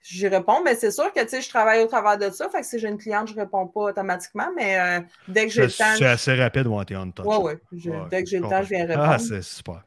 j'y 0.00 0.28
réponds, 0.28 0.62
mais 0.64 0.76
c'est 0.76 0.92
sûr 0.92 1.12
que 1.12 1.20
tu 1.20 1.28
sais, 1.28 1.40
je 1.42 1.48
travaille 1.48 1.82
au 1.82 1.86
travers 1.88 2.18
de 2.18 2.30
ça. 2.30 2.48
Fait 2.48 2.60
que 2.60 2.66
si 2.66 2.78
j'ai 2.78 2.88
une 2.88 2.98
cliente, 2.98 3.28
je 3.28 3.34
réponds 3.34 3.66
pas 3.66 3.80
automatiquement, 3.80 4.48
mais 4.56 4.78
euh, 4.78 5.00
dès 5.26 5.46
que 5.46 5.52
j'ai 5.52 5.62
le 5.66 5.72
temps. 5.72 5.94
c'est 5.98 6.06
assez 6.06 6.34
rapide, 6.34 6.68
t'es 6.86 6.94
on 6.96 7.10
touch. 7.10 7.26
Ouais, 7.26 7.36
ouais. 7.38 7.58
Je- 7.72 7.90
Ouais, 7.90 7.96
dès 8.10 8.22
que 8.22 8.28
j'ai 8.30 8.38
le 8.38 8.48
temps, 8.48 8.62
je 8.62 8.68
viens 8.68 8.86
répondre. 8.86 9.08
Ah, 9.10 9.18
c'est 9.18 9.42
super. 9.42 9.82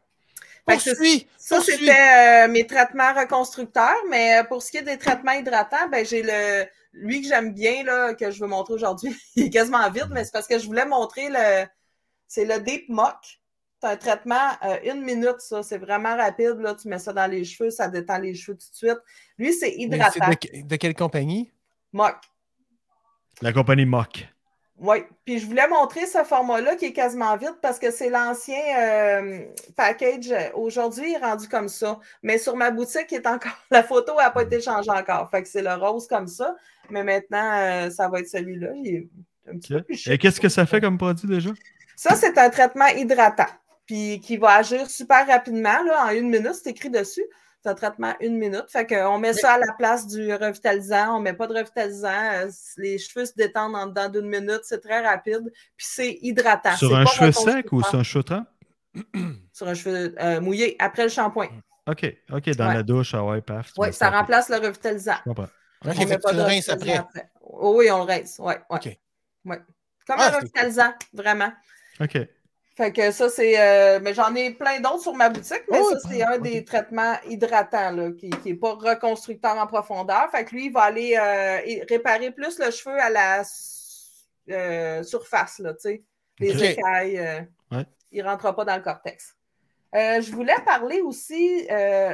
Poursuis! 0.65 1.27
Ça, 1.37 1.61
c'était 1.61 1.91
euh, 1.91 2.47
mes 2.47 2.65
traitements 2.65 3.13
reconstructeurs, 3.13 4.01
mais 4.09 4.39
euh, 4.39 4.43
pour 4.43 4.63
ce 4.63 4.71
qui 4.71 4.77
est 4.77 4.83
des 4.83 4.97
traitements 4.97 5.33
hydratants, 5.33 5.89
ben, 5.91 6.05
j'ai 6.05 6.23
le 6.23 6.65
lui 6.93 7.21
que 7.21 7.27
j'aime 7.27 7.53
bien, 7.53 7.83
là, 7.83 8.13
que 8.13 8.31
je 8.31 8.39
veux 8.39 8.47
montrer 8.47 8.73
aujourd'hui. 8.73 9.15
Il 9.35 9.45
est 9.45 9.49
quasiment 9.49 9.89
vide, 9.91 10.09
mais 10.11 10.23
c'est 10.23 10.31
parce 10.31 10.47
que 10.47 10.57
je 10.57 10.65
voulais 10.65 10.85
montrer 10.85 11.29
le. 11.29 11.65
C'est 12.27 12.45
le 12.45 12.59
Deep 12.61 12.89
Mock. 12.89 13.39
C'est 13.81 13.89
un 13.89 13.97
traitement 13.97 14.49
euh, 14.63 14.77
une 14.85 15.01
minute, 15.01 15.39
ça. 15.39 15.61
C'est 15.61 15.77
vraiment 15.77 16.15
rapide. 16.15 16.55
Là. 16.59 16.73
Tu 16.73 16.87
mets 16.87 16.97
ça 16.97 17.13
dans 17.13 17.29
les 17.29 17.43
cheveux, 17.43 17.69
ça 17.69 17.87
détend 17.87 18.17
les 18.17 18.33
cheveux 18.33 18.57
tout 18.57 18.69
de 18.71 18.75
suite. 18.75 18.97
Lui, 19.37 19.53
c'est 19.53 19.71
hydratant. 19.75 20.29
de, 20.29 20.67
de 20.67 20.75
quelle 20.77 20.95
compagnie? 20.95 21.51
Mock. 21.93 22.15
La 23.41 23.53
compagnie 23.53 23.85
Mock. 23.85 24.27
Oui, 24.77 24.97
puis 25.23 25.39
je 25.39 25.45
voulais 25.45 25.67
montrer 25.69 26.05
ce 26.05 26.23
format-là 26.25 26.75
qui 26.75 26.85
est 26.85 26.93
quasiment 26.93 27.37
vide 27.37 27.55
parce 27.61 27.79
que 27.79 27.91
c'est 27.91 28.09
l'ancien 28.09 28.59
euh, 28.77 29.45
package. 29.77 30.33
Aujourd'hui, 30.53 31.11
il 31.11 31.13
est 31.15 31.25
rendu 31.25 31.47
comme 31.47 31.69
ça. 31.69 31.97
Mais 32.23 32.37
sur 32.37 32.57
ma 32.57 32.71
boutique, 32.71 33.07
il 33.11 33.15
est 33.15 33.27
encore. 33.27 33.57
La 33.71 33.83
photo 33.83 34.15
n'a 34.17 34.31
pas 34.31 34.43
été 34.43 34.59
changée 34.59 34.91
encore. 34.91 35.29
Fait 35.31 35.43
que 35.43 35.47
c'est 35.47 35.61
le 35.61 35.73
rose 35.73 36.07
comme 36.07 36.27
ça. 36.27 36.55
Mais 36.89 37.03
maintenant, 37.03 37.57
euh, 37.57 37.89
ça 37.89 38.09
va 38.09 38.19
être 38.19 38.27
celui-là. 38.27 38.69
Et 38.75 40.17
qu'est-ce 40.17 40.41
que 40.41 40.49
ça 40.49 40.65
fait 40.65 40.81
comme 40.81 40.97
produit 40.97 41.27
déjà? 41.27 41.51
Ça, 41.95 42.15
c'est 42.15 42.37
un 42.37 42.49
traitement 42.49 42.87
hydratant. 42.87 43.47
Puis 43.85 44.19
qui 44.19 44.35
va 44.35 44.55
agir 44.55 44.89
super 44.89 45.25
rapidement, 45.25 45.83
là, 45.83 46.07
en 46.07 46.09
une 46.09 46.29
minute, 46.29 46.55
c'est 46.61 46.71
écrit 46.71 46.89
dessus. 46.89 47.25
C'est 47.65 47.71
un 47.71 47.73
traitement 47.75 48.13
une 48.19 48.37
minute. 48.37 48.65
Fait 48.69 48.85
qu'on 48.85 49.17
met 49.17 49.33
ça 49.33 49.53
à 49.53 49.57
la 49.57 49.73
place 49.73 50.05
du 50.05 50.31
revitalisant. 50.35 51.17
On 51.17 51.19
met 51.19 51.33
pas 51.33 51.47
de 51.47 51.55
revitalisant. 51.55 52.09
Euh, 52.33 52.51
Les 52.77 52.99
cheveux 52.99 53.25
se 53.25 53.33
détendent 53.35 53.75
en 53.75 53.87
dedans 53.87 54.07
d'une 54.07 54.27
minute. 54.27 54.59
C'est 54.63 54.81
très 54.81 55.03
rapide. 55.03 55.51
Puis 55.75 55.87
c'est 55.89 56.19
hydratant. 56.21 56.75
Sur 56.75 56.95
un 56.95 57.05
pas 57.05 57.09
cheveu 57.09 57.31
sec 57.31 57.71
ou 57.71 57.81
sur 57.81 57.95
un 57.97 58.03
cheveu 58.03 58.23
trempe? 58.23 58.47
Sur 59.51 59.67
un 59.67 59.73
cheveu 59.73 60.13
euh, 60.21 60.39
mouillé, 60.39 60.75
après 60.79 61.03
le 61.03 61.09
shampoing. 61.09 61.47
OK, 61.87 62.05
OK, 62.31 62.49
dans 62.55 62.67
Ouais. 62.67 62.73
la 62.75 62.83
douche, 62.83 63.13
ah 63.15 63.23
ouais, 63.25 63.41
paf. 63.41 63.71
Oui, 63.77 63.91
ça 63.91 64.09
remplace 64.11 64.47
le 64.49 64.57
revitalisant. 64.57 65.15
Je 65.25 65.29
comprends. 65.29 65.47
Ok, 65.85 65.95
On 65.99 66.05
met 66.05 66.17
pas 66.19 66.29
tu 66.29 66.35
le 66.37 66.41
rinces 66.43 66.69
après. 66.69 67.03
Oh 67.41 67.75
oui, 67.77 67.89
on 67.91 67.97
le 67.97 68.03
rince. 68.03 68.37
Ouais, 68.39 68.57
ouais. 68.69 68.77
OK. 68.77 68.85
Ouais. 69.45 69.59
Comme 70.07 70.15
Ah, 70.19 70.27
un 70.27 70.37
revitalisant, 70.37 70.93
vraiment. 71.13 71.51
OK. 71.99 72.17
Fait 72.75 72.91
que 72.91 73.09
ça, 73.11 73.29
c'est. 73.29 73.59
euh, 73.59 73.99
mais 74.01 74.13
j'en 74.13 74.35
ai 74.35 74.51
plein 74.51 74.79
d'autres 74.81 74.99
sur 75.03 75.13
ma 75.13 75.29
boutique, 75.29 75.63
mais 75.71 75.79
Oh, 75.81 75.91
ça, 75.91 76.09
c'est 76.09 76.21
un 76.23 76.35
ok. 76.35 76.41
des 76.41 76.65
traitements 76.65 77.15
hydratants, 77.25 77.91
là, 77.91 78.11
qui 78.11 78.29
n'est 78.45 78.53
pas 78.55 78.73
reconstructeur 78.73 79.57
en 79.57 79.65
profondeur. 79.65 80.29
Fait 80.29 80.43
que 80.43 80.51
lui, 80.53 80.65
il 80.65 80.73
va 80.73 80.81
aller 80.81 81.15
euh, 81.17 81.83
réparer 81.89 82.31
plus 82.31 82.59
le 82.59 82.71
cheveu 82.71 82.99
à 82.99 83.09
la 83.09 83.43
euh, 84.51 85.03
surface, 85.03 85.59
là, 85.59 85.73
tu 85.73 85.79
sais. 85.79 86.03
Les 86.39 86.63
écailles. 86.63 87.17
euh, 87.17 87.41
Ouais. 87.71 87.85
Il 88.11 88.23
ne 88.23 88.29
rentrera 88.29 88.55
pas 88.55 88.63
dans 88.65 88.75
le 88.75 88.81
cortex. 88.83 89.35
Euh, 89.95 90.21
je 90.21 90.31
voulais 90.31 90.53
parler 90.65 91.01
aussi, 91.01 91.65
euh, 91.71 92.13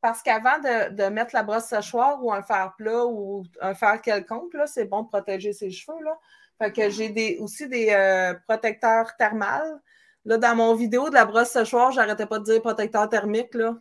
parce 0.00 0.22
qu'avant 0.22 0.58
de, 0.58 0.90
de 0.90 1.04
mettre 1.08 1.34
la 1.34 1.42
brosse 1.42 1.64
séchoir 1.64 2.22
ou 2.22 2.32
un 2.32 2.42
fer 2.42 2.72
plat 2.76 3.04
ou 3.06 3.44
un 3.60 3.74
fer 3.74 4.00
quelconque, 4.02 4.52
là, 4.54 4.66
c'est 4.66 4.84
bon 4.84 5.02
de 5.02 5.08
protéger 5.08 5.52
ses 5.52 5.70
cheveux. 5.70 5.98
Là. 6.04 6.16
Fait 6.60 6.70
que 6.70 6.88
j'ai 6.90 7.08
des, 7.08 7.38
aussi 7.40 7.66
des 7.68 7.88
euh, 7.90 8.34
protecteurs 8.46 9.16
thermales. 9.16 9.80
Là, 10.24 10.38
dans 10.38 10.54
mon 10.54 10.74
vidéo 10.74 11.08
de 11.08 11.14
la 11.14 11.24
brosse 11.24 11.50
séchoir, 11.50 11.90
j'arrêtais 11.92 12.26
pas 12.26 12.38
de 12.38 12.44
dire 12.44 12.60
protecteur 12.62 13.08
thermique. 13.08 13.54
Là. 13.54 13.74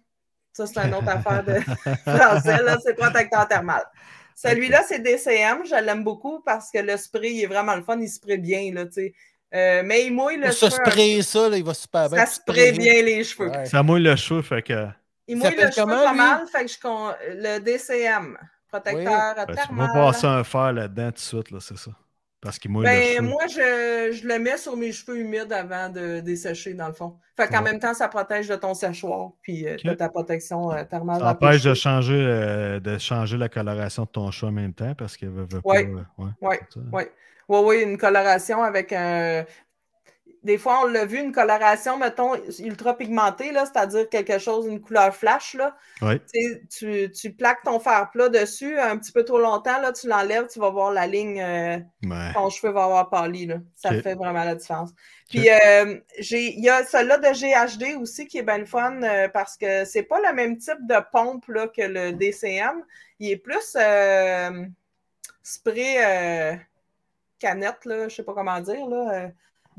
Ça, 0.53 0.65
c'est 0.65 0.79
une 0.79 0.93
autre 0.95 1.07
affaire 1.09 1.43
de 1.43 1.59
français. 2.05 2.63
Là, 2.63 2.77
c'est 2.83 2.95
protecteur 2.95 3.47
thermal. 3.47 3.83
Celui-là, 4.35 4.81
c'est 4.87 4.99
DCM. 4.99 5.65
Je 5.65 5.75
l'aime 5.83 6.03
beaucoup 6.03 6.41
parce 6.41 6.71
que 6.71 6.79
le 6.79 6.97
spray, 6.97 7.31
il 7.33 7.43
est 7.43 7.47
vraiment 7.47 7.75
le 7.75 7.83
fun. 7.83 7.99
Il 7.99 8.09
spray 8.09 8.37
bien. 8.37 8.73
Là, 8.73 8.85
tu 8.85 8.93
sais. 8.93 9.13
Euh, 9.53 9.83
mais 9.85 10.05
il 10.05 10.13
mouille 10.13 10.37
le 10.37 10.51
se 10.51 10.69
cheveu. 10.69 11.21
ça, 11.21 11.49
là, 11.49 11.57
il 11.57 11.63
va 11.63 11.73
super 11.73 12.09
bien. 12.09 12.25
Ça 12.25 12.31
spray 12.31 12.71
bien 12.71 13.03
les 13.03 13.23
cheveux. 13.23 13.49
Ouais. 13.49 13.65
Ça 13.65 13.83
mouille 13.83 14.01
le 14.03 14.15
cheveu, 14.15 14.41
fait 14.41 14.61
que. 14.61 14.87
Il 15.27 15.33
Il 15.33 15.37
mouille 15.37 15.55
le 15.55 15.69
cheveu 15.69 15.71
comment, 15.75 16.03
pas 16.03 16.11
lui? 16.11 16.17
mal, 16.17 16.47
fait 16.47 16.65
que 16.65 16.71
je 16.71 16.79
con... 16.79 17.11
le 17.29 17.59
DCM, 17.59 18.37
protecteur 18.69 19.35
Ben, 19.35 19.45
tu 19.47 19.53
thermal. 19.55 19.87
vas 19.87 19.93
passer 19.93 20.25
un 20.27 20.43
fer 20.45 20.71
là-dedans 20.73 21.07
tout 21.07 21.15
de 21.15 21.19
suite, 21.19 21.51
là, 21.51 21.57
c'est 21.61 21.77
ça. 21.77 21.91
Parce 22.41 22.57
le 22.65 22.71
Ben, 22.81 23.15
cheveu. 23.17 23.27
moi, 23.27 23.41
je, 23.47 24.17
je 24.19 24.27
le 24.27 24.39
mets 24.39 24.57
sur 24.57 24.75
mes 24.75 24.91
cheveux 24.91 25.19
humides 25.19 25.53
avant 25.53 25.89
de 25.89 26.21
dessécher, 26.21 26.73
dans 26.73 26.87
le 26.87 26.93
fond. 26.93 27.17
Fait 27.37 27.47
qu'en 27.47 27.57
Ouais. 27.59 27.71
même 27.71 27.79
temps, 27.79 27.93
ça 27.93 28.07
protège 28.07 28.47
de 28.47 28.55
ton 28.55 28.73
séchoir, 28.73 29.31
puis 29.43 29.67
euh, 29.67 29.77
de 29.83 29.93
ta 29.93 30.09
protection 30.09 30.71
euh, 30.71 30.83
thermale. 30.83 31.19
Ça 31.21 31.29
empêche 31.29 31.61
de 31.61 31.73
changer, 31.75 32.15
euh, 32.17 32.79
de 32.79 32.97
changer 32.97 33.37
la 33.37 33.47
coloration 33.47 34.03
de 34.05 34.09
ton 34.09 34.31
cheveu 34.31 34.49
en 34.49 34.53
même 34.55 34.73
temps 34.73 34.95
parce 34.95 35.17
qu'il 35.17 35.29
veut, 35.29 35.45
veut 35.49 35.61
Ouais. 35.63 35.85
pas. 36.17 36.25
ouais. 36.91 37.11
Oui, 37.47 37.59
oui, 37.65 37.81
une 37.83 37.97
coloration 37.97 38.63
avec 38.63 38.91
un. 38.93 39.45
Des 40.43 40.57
fois, 40.57 40.81
on 40.83 40.87
l'a 40.87 41.05
vu, 41.05 41.19
une 41.19 41.31
coloration, 41.31 41.97
mettons, 41.97 42.33
ultra 42.59 42.97
pigmentée, 42.97 43.51
c'est-à-dire 43.53 44.09
quelque 44.09 44.39
chose, 44.39 44.65
une 44.65 44.81
couleur 44.81 45.15
flash. 45.15 45.53
Là. 45.53 45.75
Ouais. 46.01 46.19
Tu 46.73 47.11
Tu, 47.11 47.31
plaques 47.31 47.61
ton 47.63 47.79
fer 47.79 48.09
plat 48.11 48.27
dessus 48.27 48.79
un 48.79 48.97
petit 48.97 49.11
peu 49.11 49.23
trop 49.23 49.39
longtemps, 49.39 49.79
là, 49.79 49.91
tu 49.91 50.07
l'enlèves, 50.07 50.47
tu 50.47 50.59
vas 50.59 50.71
voir 50.71 50.91
la 50.91 51.05
ligne, 51.05 51.39
euh, 51.39 51.77
Ouais. 52.03 52.33
ton 52.33 52.49
cheveu 52.49 52.73
va 52.73 52.85
avoir 52.85 53.09
pâli. 53.11 53.45
Là. 53.45 53.57
Ça 53.75 53.91
fait 54.01 54.15
vraiment 54.15 54.43
la 54.43 54.55
différence. 54.55 54.89
Puis, 55.29 55.47
euh, 55.47 55.99
j'ai- 56.17 56.53
il 56.57 56.63
y 56.63 56.69
a 56.69 56.83
celui-là 56.83 57.19
de 57.19 57.33
GHD 57.33 57.95
aussi 58.01 58.25
qui 58.25 58.39
est 58.39 58.43
bien 58.43 58.57
le 58.57 58.65
fun 58.65 59.01
euh, 59.03 59.27
parce 59.29 59.55
que 59.57 59.85
c'est 59.85 60.03
pas 60.03 60.19
le 60.27 60.33
même 60.33 60.57
type 60.57 60.87
de 60.87 60.97
pompe 61.11 61.47
là, 61.49 61.67
que 61.67 61.83
le 61.83 62.13
DCM. 62.13 62.83
Il 63.19 63.29
est 63.29 63.37
plus 63.37 63.75
euh, 63.75 64.65
spray 65.43 65.97
euh, 66.03 66.55
canette, 67.39 67.85
là, 67.85 68.07
je 68.09 68.15
sais 68.15 68.23
pas 68.23 68.33
comment 68.33 68.59
dire, 68.59 68.85
là, 68.87 69.11
euh, 69.13 69.27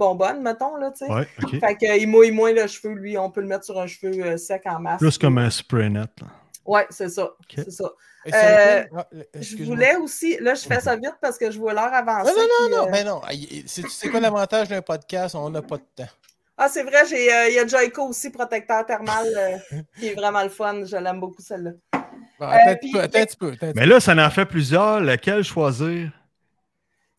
bonbonne, 0.02 0.42
mettons, 0.42 0.76
là, 0.76 0.90
tu 0.90 1.04
sais. 1.06 1.12
Ouais, 1.12 1.26
ok. 1.42 1.60
Fait 1.60 1.76
qu'il 1.76 2.08
mouille 2.08 2.30
moins 2.32 2.52
le 2.52 2.66
cheveu, 2.66 2.92
lui, 2.94 3.16
on 3.16 3.30
peut 3.30 3.40
le 3.40 3.46
mettre 3.46 3.64
sur 3.64 3.78
un 3.80 3.86
cheveu 3.86 4.12
euh, 4.24 4.36
sec 4.36 4.62
en 4.66 4.78
masse. 4.80 4.98
Plus 5.00 5.16
comme 5.18 5.38
un 5.38 5.50
spray 5.50 5.88
net. 5.90 6.10
là. 6.20 6.26
Ouais, 6.64 6.86
c'est 6.90 7.08
ça. 7.08 7.30
C'est 7.54 7.70
ça. 7.70 7.90
Lequel? 8.24 8.88
Ah, 8.96 9.06
Je 9.40 9.64
voulais 9.64 9.96
aussi, 9.96 10.36
là, 10.40 10.54
je 10.54 10.62
fais 10.64 10.80
ça 10.80 10.94
vite 10.94 11.16
parce 11.20 11.36
que 11.38 11.50
je 11.50 11.58
vois 11.58 11.72
l'heure 11.72 11.92
avancer. 11.92 12.30
Non, 12.30 12.36
non, 12.36 12.46
non, 12.46 12.66
puis, 12.66 12.76
non, 12.76 12.86
euh, 12.86 12.90
ben 12.90 13.06
non. 13.06 13.20
C'est 13.66 13.88
c'est 13.88 14.08
quoi 14.10 14.20
l'avantage 14.20 14.68
d'un 14.68 14.82
podcast? 14.82 15.34
On 15.34 15.50
n'a 15.50 15.62
pas 15.62 15.76
de 15.78 15.84
temps. 15.96 16.10
Ah, 16.56 16.68
c'est 16.68 16.84
vrai, 16.84 17.04
j'ai, 17.08 17.32
euh, 17.32 17.48
il 17.48 17.54
y 17.54 17.58
a 17.58 17.66
Joico 17.66 18.02
aussi, 18.06 18.30
protecteur 18.30 18.86
thermal, 18.86 19.26
euh, 19.36 19.56
qui 19.98 20.08
est 20.08 20.14
vraiment 20.14 20.42
le 20.42 20.50
fun. 20.50 20.84
Je 20.84 20.96
l'aime 20.96 21.18
beaucoup, 21.18 21.42
celle-là. 21.42 21.72
Bon, 22.38 22.46
attends, 22.46 22.70
un 22.70 22.74
puis- 22.76 22.92
petit 22.92 22.92
peu, 22.92 23.00
attends 23.00 23.24
peu. 23.40 23.52
attends 23.52 23.72
Mais 23.74 23.86
là, 23.86 23.98
ça 23.98 24.14
en 24.14 24.30
fait 24.30 24.46
plusieurs. 24.46 25.00
Lequel 25.00 25.42
choisir? 25.42 26.10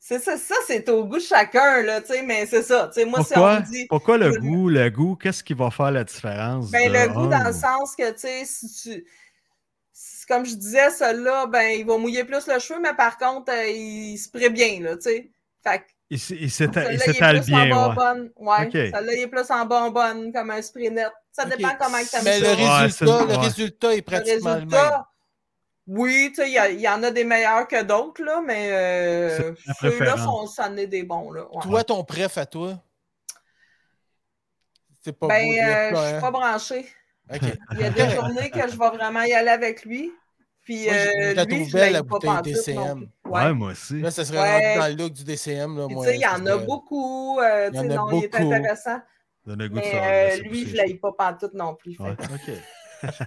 C'est 0.06 0.20
ça, 0.20 0.36
ça 0.38 0.56
c'est 0.68 0.90
au 0.90 1.06
goût 1.06 1.16
de 1.16 1.22
chacun, 1.22 1.82
là, 1.82 2.02
tu 2.02 2.08
sais, 2.08 2.24
mais 2.24 2.46
c'est 2.46 2.62
ça. 2.64 2.90
Tu 2.94 3.00
sais, 3.00 3.06
moi, 3.06 3.24
si 3.24 3.32
on 3.32 3.36
Pourquoi? 3.36 3.60
me 3.62 3.66
dit. 3.66 3.88
Pourquoi 3.88 4.18
le 4.18 4.32
goût? 4.38 4.68
Le 4.68 4.90
goût, 4.90 5.16
qu'est-ce 5.16 5.42
qui 5.42 5.54
va 5.54 5.72
faire 5.72 5.92
la 5.92 6.04
différence? 6.04 6.70
Ben, 6.72 6.90
de 6.90 6.94
le 6.94 7.08
goût, 7.08 7.28
dans 7.28 7.42
le 7.46 7.52
ou- 7.52 7.54
sens 7.54 7.96
que, 7.96 8.12
tu 8.12 8.20
sais, 8.20 8.44
si 8.44 8.68
tu. 8.82 9.06
Comme 10.28 10.46
je 10.46 10.56
disais, 10.56 10.90
celui-là, 10.90 11.48
ben, 11.48 11.80
il 11.80 11.86
va 11.86 11.98
mouiller 11.98 12.26
plus 12.26 12.46
le 12.48 12.60
cheveu, 12.60 12.82
mais 12.82 12.94
par 12.94 13.18
contre, 13.18 13.54
euh, 13.54 13.66
il 13.70 14.18
se 14.18 14.30
prête 14.30 14.52
bien, 14.52 14.82
là, 14.82 14.98
tu 14.98 15.04
sais. 15.04 15.32
Fait 15.66 15.80
que 15.80 15.84
Il, 16.10 16.20
s'étale 16.52 16.92
est 16.92 17.40
plus 17.40 17.46
bien, 17.46 17.60
en 17.60 17.64
ouais. 17.64 17.96
bonbonne. 17.96 18.32
Ouais. 18.36 18.66
Ok. 18.66 18.72
Celui-là, 18.74 19.14
il 19.14 19.20
est 19.22 19.28
plus 19.28 19.52
en 19.52 19.66
bonbonne, 19.66 20.34
comme 20.34 20.52
un 20.52 20.62
spray 20.62 20.90
net. 20.90 21.14
Ça 21.32 21.46
dépend 21.46 21.70
comment 21.80 21.98
tu 22.00 22.16
aimes 22.18 22.24
Mais 22.26 22.40
le 22.42 22.46
ça. 22.46 22.52
Ouais, 22.56 22.82
résultat, 22.82 23.06
le 23.06 23.28
ouais. 23.28 23.38
résultat 23.38 23.94
est 23.94 23.98
Le 23.98 24.02
pratiquement 24.02 24.56
le 24.56 24.66
même. 24.66 24.92
Oui, 25.88 26.32
tu 26.34 26.42
sais, 26.42 26.50
il 26.74 26.80
y, 26.80 26.88
en 26.88 27.04
a 27.04 27.12
des 27.12 27.24
meilleurs 27.24 27.68
que 27.68 27.82
d'autres, 27.84 28.24
là, 28.24 28.42
mais 28.46 28.72
euh, 28.72 29.54
ceux-là, 29.82 30.16
ça 30.48 30.70
en 30.70 30.78
est 30.78 30.88
des 30.88 31.04
bons, 31.04 31.32
là. 31.32 31.46
ouais. 31.54 31.62
Toi, 31.62 31.84
ton 31.84 32.04
préf 32.04 32.38
à 32.38 32.46
toi? 32.46 32.80
C'est 35.04 35.18
pas 35.18 35.28
ben, 35.28 35.46
beau 35.46 35.52
euh, 35.52 35.90
je 35.92 36.08
suis 36.08 36.16
hein? 36.16 36.22
pas 36.22 36.32
branchée. 36.32 36.86
OK. 37.34 37.42
Il 37.74 37.80
y 37.80 37.84
a 37.84 37.90
des 37.90 38.10
journées 38.16 38.50
que 38.50 38.62
je 38.70 38.78
vais 38.78 38.90
vraiment 38.90 39.22
y 39.24 39.34
aller 39.34 39.50
avec 39.50 39.84
lui. 39.84 40.12
Puis, 40.64 40.86
Moi, 40.86 40.94
euh, 40.94 41.34
je 41.36 41.44
lui, 41.44 41.66
je 41.66 41.74
belle, 41.74 41.92
la 41.92 42.04
pas 42.04 42.08
bouteille 42.20 42.54
DCM. 42.54 43.10
Ouais, 43.26 43.32
Ouais. 43.44 43.54
moi 43.54 43.72
aussi. 43.72 44.00
Là, 44.00 44.12
ça 44.12 44.24
serait 44.24 44.40
Ouais. 44.40 44.76
rendu 44.76 44.80
dans 44.80 44.88
le 44.88 45.04
look 45.04 45.12
du 45.14 45.24
DCM. 45.26 45.78
Là, 45.78 45.88
moi, 45.90 46.06
tu 46.06 46.12
sais, 46.12 46.18
il 46.18 46.22
y 46.22 46.26
en 46.26 46.46
a 46.46 46.58
beaucoup. 46.58 47.40
euh, 47.42 47.70
tu 47.70 47.76
Il 47.76 47.80
y 47.80 47.82
sais, 47.82 47.88
en 47.88 47.92
a 47.92 47.96
non, 48.12 48.20
il 48.20 48.24
est 48.24 48.28
beaucoup. 48.30 48.54
intéressant. 48.54 49.00
Goût 49.46 49.56
de 49.58 49.70
Mais 49.74 49.92
euh, 49.94 50.38
lui, 50.44 50.64
pousser. 50.64 50.66
je 50.68 50.76
l'aime 50.78 51.00
pas 51.00 51.12
pantoute 51.12 51.54
non 51.54 51.76
plus. 51.76 51.98
Ouais, 52.00 52.12
ok. 52.12 52.54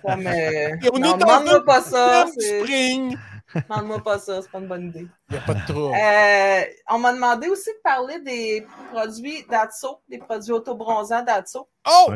Comme, 0.02 0.26
euh, 0.26 0.76
On 0.92 0.98
non, 0.98 1.16
est 1.16 1.18
dans 1.18 1.18
demande-moi 1.18 1.64
pas 1.64 1.82
ça. 1.82 2.26
Spring! 2.38 3.16
Demande-moi 3.54 4.02
pas 4.02 4.18
ça, 4.18 4.42
c'est 4.42 4.50
pas 4.50 4.58
une 4.58 4.66
bonne 4.66 4.88
idée. 4.88 5.06
Il 5.30 5.32
n'y 5.32 5.38
a 5.38 5.40
pas 5.42 5.54
de 5.54 5.66
trouble. 5.66 5.94
Euh, 5.94 6.60
on 6.90 6.98
m'a 6.98 7.12
demandé 7.12 7.48
aussi 7.48 7.70
de 7.70 7.80
parler 7.82 8.18
des 8.20 8.66
produits 8.92 9.44
Datso, 9.48 10.00
des 10.08 10.18
produits 10.18 10.52
autobronzants 10.52 11.22
Datso. 11.22 11.68
Oh! 11.88 12.12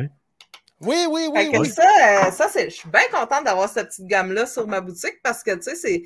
Oui, 0.81 0.97
oui, 1.11 1.29
oui, 1.33 1.51
que 1.51 1.59
oui. 1.59 1.69
ça, 1.69 1.83
euh, 1.83 2.31
ça 2.31 2.49
c'est, 2.49 2.71
je 2.71 2.75
suis 2.77 2.89
bien 2.89 3.03
contente 3.13 3.45
d'avoir 3.45 3.69
cette 3.69 3.89
petite 3.89 4.07
gamme-là 4.07 4.47
sur 4.47 4.67
ma 4.67 4.81
boutique 4.81 5.21
parce 5.23 5.43
que, 5.43 5.55
tu 5.55 5.63
sais, 5.63 5.75
c'est. 5.77 6.03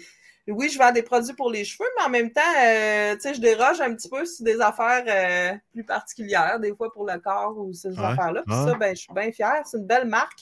Oui, 0.47 0.69
je 0.69 0.77
vends 0.79 0.93
des 0.93 1.03
produits 1.03 1.33
pour 1.33 1.51
les 1.51 1.65
cheveux, 1.65 1.89
mais 1.97 2.05
en 2.05 2.11
même 2.11 2.31
temps, 2.31 2.43
euh, 2.63 3.15
tu 3.15 3.21
sais, 3.23 3.35
je 3.35 3.41
déroge 3.41 3.81
un 3.81 3.95
petit 3.95 4.11
peu 4.11 4.27
sur 4.27 4.45
des 4.45 4.61
affaires 4.61 5.05
euh, 5.09 5.57
plus 5.73 5.85
particulières, 5.85 6.61
des 6.61 6.75
fois 6.77 6.93
pour 6.93 7.07
le 7.07 7.19
corps 7.19 7.57
ou 7.57 7.73
ces 7.73 7.89
Ouais, 7.99 8.05
affaires-là. 8.05 8.43
Puis 8.47 8.55
ouais. 8.55 8.67
ça, 8.67 8.75
ben, 8.75 8.95
je 8.95 9.01
suis 9.01 9.15
bien 9.15 9.33
fière. 9.33 9.63
C'est 9.65 9.79
une 9.79 9.87
belle 9.87 10.07
marque. 10.07 10.41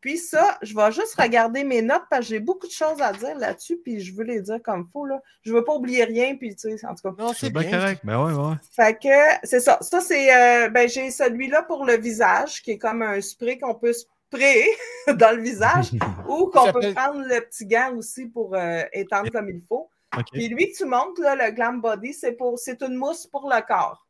Puis 0.00 0.16
ça, 0.16 0.58
je 0.62 0.74
vais 0.74 0.92
juste 0.92 1.14
regarder 1.20 1.62
mes 1.62 1.82
notes 1.82 2.04
parce 2.08 2.22
que 2.22 2.28
j'ai 2.28 2.40
beaucoup 2.40 2.66
de 2.66 2.72
choses 2.72 3.00
à 3.02 3.12
dire 3.12 3.36
là-dessus, 3.36 3.76
puis 3.76 4.00
je 4.00 4.14
veux 4.14 4.24
les 4.24 4.40
dire 4.40 4.58
comme 4.62 4.86
il 4.88 4.92
faut. 4.92 5.04
Là. 5.04 5.20
Je 5.42 5.52
veux 5.52 5.62
pas 5.62 5.74
oublier 5.74 6.04
rien, 6.04 6.36
puis 6.36 6.56
tu 6.56 6.76
sais, 6.76 6.86
en 6.86 6.94
tout 6.94 7.02
cas. 7.02 7.22
Non, 7.22 7.32
C'est 7.34 7.50
bien 7.50 7.70
correct. 7.70 8.00
Ben 8.04 8.24
ouais, 8.24 8.32
ouais. 8.32 8.54
Fait 8.74 8.98
que 8.98 9.46
c'est 9.46 9.60
ça. 9.60 9.78
Ça, 9.82 10.00
c'est 10.00 10.34
euh, 10.34 10.70
ben, 10.70 10.88
j'ai 10.88 11.10
celui-là 11.10 11.64
pour 11.64 11.84
le 11.84 11.98
visage, 11.98 12.62
qui 12.62 12.72
est 12.72 12.78
comme 12.78 13.02
un 13.02 13.20
spray 13.20 13.58
qu'on 13.58 13.74
peut 13.74 13.92
sprayer 13.92 14.70
dans 15.18 15.36
le 15.36 15.42
visage, 15.42 15.90
ou 16.28 16.46
qu'on 16.46 16.72
peut 16.72 16.94
prendre 16.94 17.20
le 17.20 17.40
petit 17.40 17.66
gant 17.66 17.94
aussi 17.94 18.26
pour 18.26 18.54
euh, 18.54 18.82
étendre 18.92 19.30
comme 19.30 19.50
il 19.50 19.62
faut. 19.68 19.90
Puis 20.32 20.48
lui 20.48 20.72
que 20.72 20.76
tu 20.78 20.86
montres, 20.86 21.20
là, 21.20 21.36
le 21.36 21.52
Glam 21.52 21.80
Body, 21.80 22.14
c'est 22.14 22.32
pour 22.32 22.58
c'est 22.58 22.82
une 22.82 22.96
mousse 22.96 23.26
pour 23.26 23.48
le 23.48 23.60
corps. 23.66 24.06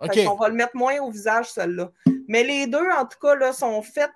OK. 0.00 0.14
Fait 0.14 0.24
qu'on 0.24 0.36
va 0.36 0.48
le 0.48 0.54
mettre 0.54 0.76
moins 0.76 0.98
au 1.00 1.10
visage, 1.10 1.52
celle-là. 1.52 1.90
Mais 2.28 2.42
les 2.42 2.66
deux, 2.66 2.88
en 2.98 3.04
tout 3.04 3.18
cas, 3.20 3.34
là, 3.34 3.52
sont 3.52 3.80
faites, 3.82 4.10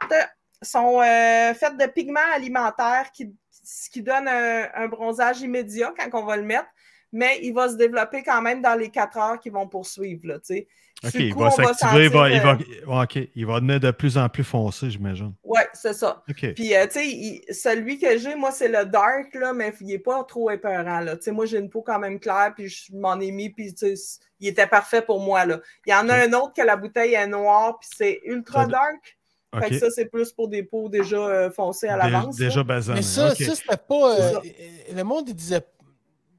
sont, 0.62 1.00
euh, 1.00 1.54
faites 1.54 1.76
de 1.76 1.86
pigments 1.86 2.20
alimentaires 2.34 3.10
qui, 3.12 3.34
qui 3.92 4.02
donnent 4.02 4.28
un, 4.28 4.68
un 4.74 4.88
bronzage 4.88 5.40
immédiat 5.40 5.92
quand 5.98 6.20
on 6.20 6.24
va 6.24 6.36
le 6.36 6.42
mettre, 6.44 6.68
mais 7.12 7.38
il 7.42 7.52
va 7.52 7.68
se 7.68 7.74
développer 7.76 8.22
quand 8.22 8.42
même 8.42 8.62
dans 8.62 8.74
les 8.74 8.90
quatre 8.90 9.16
heures 9.18 9.38
qui 9.38 9.50
vont 9.50 9.66
poursuivre. 9.68 10.20
Là. 10.24 10.38
Ok, 11.02 11.12
il 11.14 11.34
va 11.34 11.50
s'activer. 11.64 12.04
Il 12.04 12.10
va, 12.10 12.28
il 12.30 12.40
va, 12.42 12.50
euh, 12.50 13.26
il 13.34 13.46
va 13.46 13.54
devenir 13.54 13.80
de 13.80 13.90
plus 13.90 14.18
en 14.18 14.28
plus 14.28 14.44
foncé, 14.44 14.90
j'imagine. 14.90 15.32
Ouais, 15.42 15.66
c'est 15.72 15.94
ça. 15.94 16.22
Puis, 16.54 16.76
euh, 16.76 16.84
tu 16.86 16.92
sais, 16.92 17.08
il- 17.08 17.42
celui 17.54 17.98
que 17.98 18.18
j'ai, 18.18 18.34
moi, 18.34 18.52
c'est 18.52 18.68
le 18.68 18.84
dark, 18.84 19.34
là, 19.34 19.54
mais 19.54 19.72
il 19.80 19.86
n'est 19.86 19.98
pas 19.98 20.22
trop 20.24 20.50
épeurant, 20.50 21.00
là. 21.00 21.16
Moi, 21.28 21.46
j'ai 21.46 21.58
une 21.58 21.70
peau 21.70 21.80
quand 21.82 21.98
même 21.98 22.20
claire, 22.20 22.52
puis 22.54 22.68
je 22.68 22.94
m'en 22.94 23.18
ai 23.18 23.30
mis, 23.30 23.48
puis, 23.48 23.74
il 24.40 24.48
était 24.48 24.66
parfait 24.66 25.00
pour 25.00 25.20
moi, 25.20 25.46
là. 25.46 25.58
Il 25.86 25.90
y 25.90 25.94
en 25.94 26.06
a 26.10 26.14
un 26.16 26.32
autre 26.34 26.52
que 26.54 26.62
la 26.62 26.76
bouteille 26.76 27.14
est 27.14 27.26
noire, 27.26 27.78
puis 27.80 27.88
c'est 27.96 28.20
ultra 28.24 28.64
Ça- 28.64 28.70
Fait 29.58 29.70
que 29.70 29.78
ça, 29.78 29.90
c'est 29.90 30.04
plus 30.06 30.30
pour 30.32 30.48
des 30.48 30.62
peaux 30.62 30.88
déjà 30.88 31.16
euh, 31.16 31.50
foncées 31.50 31.88
à 31.88 31.96
l'avance. 31.96 32.38
là. 32.38 32.46
Déjà 32.46 32.62
basané. 32.62 33.00
Mais 33.00 33.02
ça, 33.02 33.34
ça 33.34 33.54
c'était 33.54 33.76
pas. 33.76 34.14
Euh, 34.14 34.32
ça. 34.32 34.38
euh, 34.44 34.94
le 34.94 35.02
monde, 35.02 35.28
il 35.28 35.34
disait. 35.34 35.60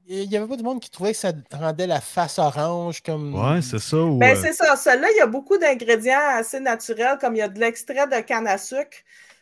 Il 0.08 0.28
n'y 0.28 0.36
avait 0.36 0.48
pas 0.48 0.56
de 0.56 0.62
monde 0.64 0.80
qui 0.80 0.90
trouvait 0.90 1.12
que 1.12 1.16
ça 1.18 1.32
rendait 1.52 1.86
la 1.86 2.00
face 2.00 2.38
orange 2.38 3.02
comme. 3.02 3.34
Ouais, 3.34 3.62
c'est 3.62 3.78
ça. 3.78 3.98
Ou, 3.98 4.18
Ben, 4.18 4.36
euh, 4.36 4.40
c'est 4.40 4.52
ça. 4.52 4.74
Celui-là, 4.76 5.08
il 5.12 5.16
y 5.18 5.20
a 5.20 5.26
beaucoup 5.26 5.56
d'ingrédients 5.58 6.18
assez 6.34 6.58
naturels, 6.58 7.18
comme 7.20 7.36
il 7.36 7.38
y 7.38 7.42
a 7.42 7.48
de 7.48 7.58
l'extrait 7.60 8.06
de 8.08 8.20
canne 8.20 8.48
à 8.48 8.58
sucre. 8.58 8.96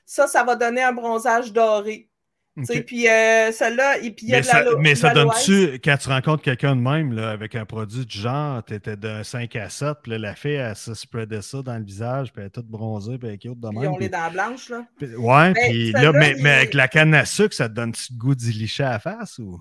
Ça, 0.04 0.26
ça 0.26 0.44
va 0.44 0.56
donner 0.56 0.82
un 0.82 0.92
bronzage 0.92 1.52
doré. 1.52 2.09
Ok. 2.56 2.84
Puis 2.84 3.08
euh, 3.08 3.52
celui-là, 3.52 3.98
et 3.98 4.10
puis 4.10 4.26
il 4.26 4.30
y 4.30 4.34
a 4.34 4.40
de 4.40 4.44
ça, 4.44 4.62
l'alo- 4.64 4.78
mais 4.78 4.94
ça 4.94 5.10
donne-tu, 5.14 5.78
quand 5.82 5.96
tu 5.96 6.08
rencontres 6.08 6.42
quelqu'un 6.42 6.74
de 6.76 6.80
même, 6.80 7.12
là, 7.12 7.30
avec 7.30 7.54
un 7.54 7.64
produit 7.64 8.04
du 8.04 8.18
genre, 8.18 8.62
tu 8.64 8.74
étais 8.74 8.96
d'un 8.96 9.22
5 9.22 9.54
à 9.56 9.68
7, 9.70 9.98
puis 10.02 10.12
là, 10.12 10.18
la 10.18 10.34
fille, 10.34 10.54
elle 10.54 10.74
se 10.76 10.92
spreadait 10.94 11.42
ça 11.42 11.62
dans 11.62 11.78
le 11.78 11.84
visage, 11.84 12.32
puis 12.32 12.40
elle 12.42 12.48
est 12.48 12.50
toute 12.50 12.66
bronzée, 12.66 13.18
puis 13.18 13.28
elle 13.28 13.34
est 13.34 13.38
cute 13.38 13.58
de 13.60 13.68
même. 13.68 13.82
ils 13.82 13.88
ont 13.88 13.96
les 13.98 14.08
dents 14.08 14.30
blanches, 14.32 14.68
là. 14.68 14.84
puis- 14.98 15.14
ouais, 15.14 15.52
Ben, 15.52 15.70
puis 15.70 15.92
celle-là, 15.92 16.12
là, 16.12 16.18
mais, 16.18 16.34
il 16.36 16.42
mais 16.42 16.50
avec 16.50 16.74
la 16.74 16.88
canne 16.88 17.14
à 17.14 17.24
sucre, 17.24 17.54
ça 17.54 17.68
te 17.68 17.74
donne-tu 17.74 18.12
le 18.12 18.18
goût 18.18 18.34
d'y 18.34 18.52
licher 18.52 18.82
à 18.84 18.90
la 18.90 18.98
face 18.98 19.38
ou? 19.38 19.60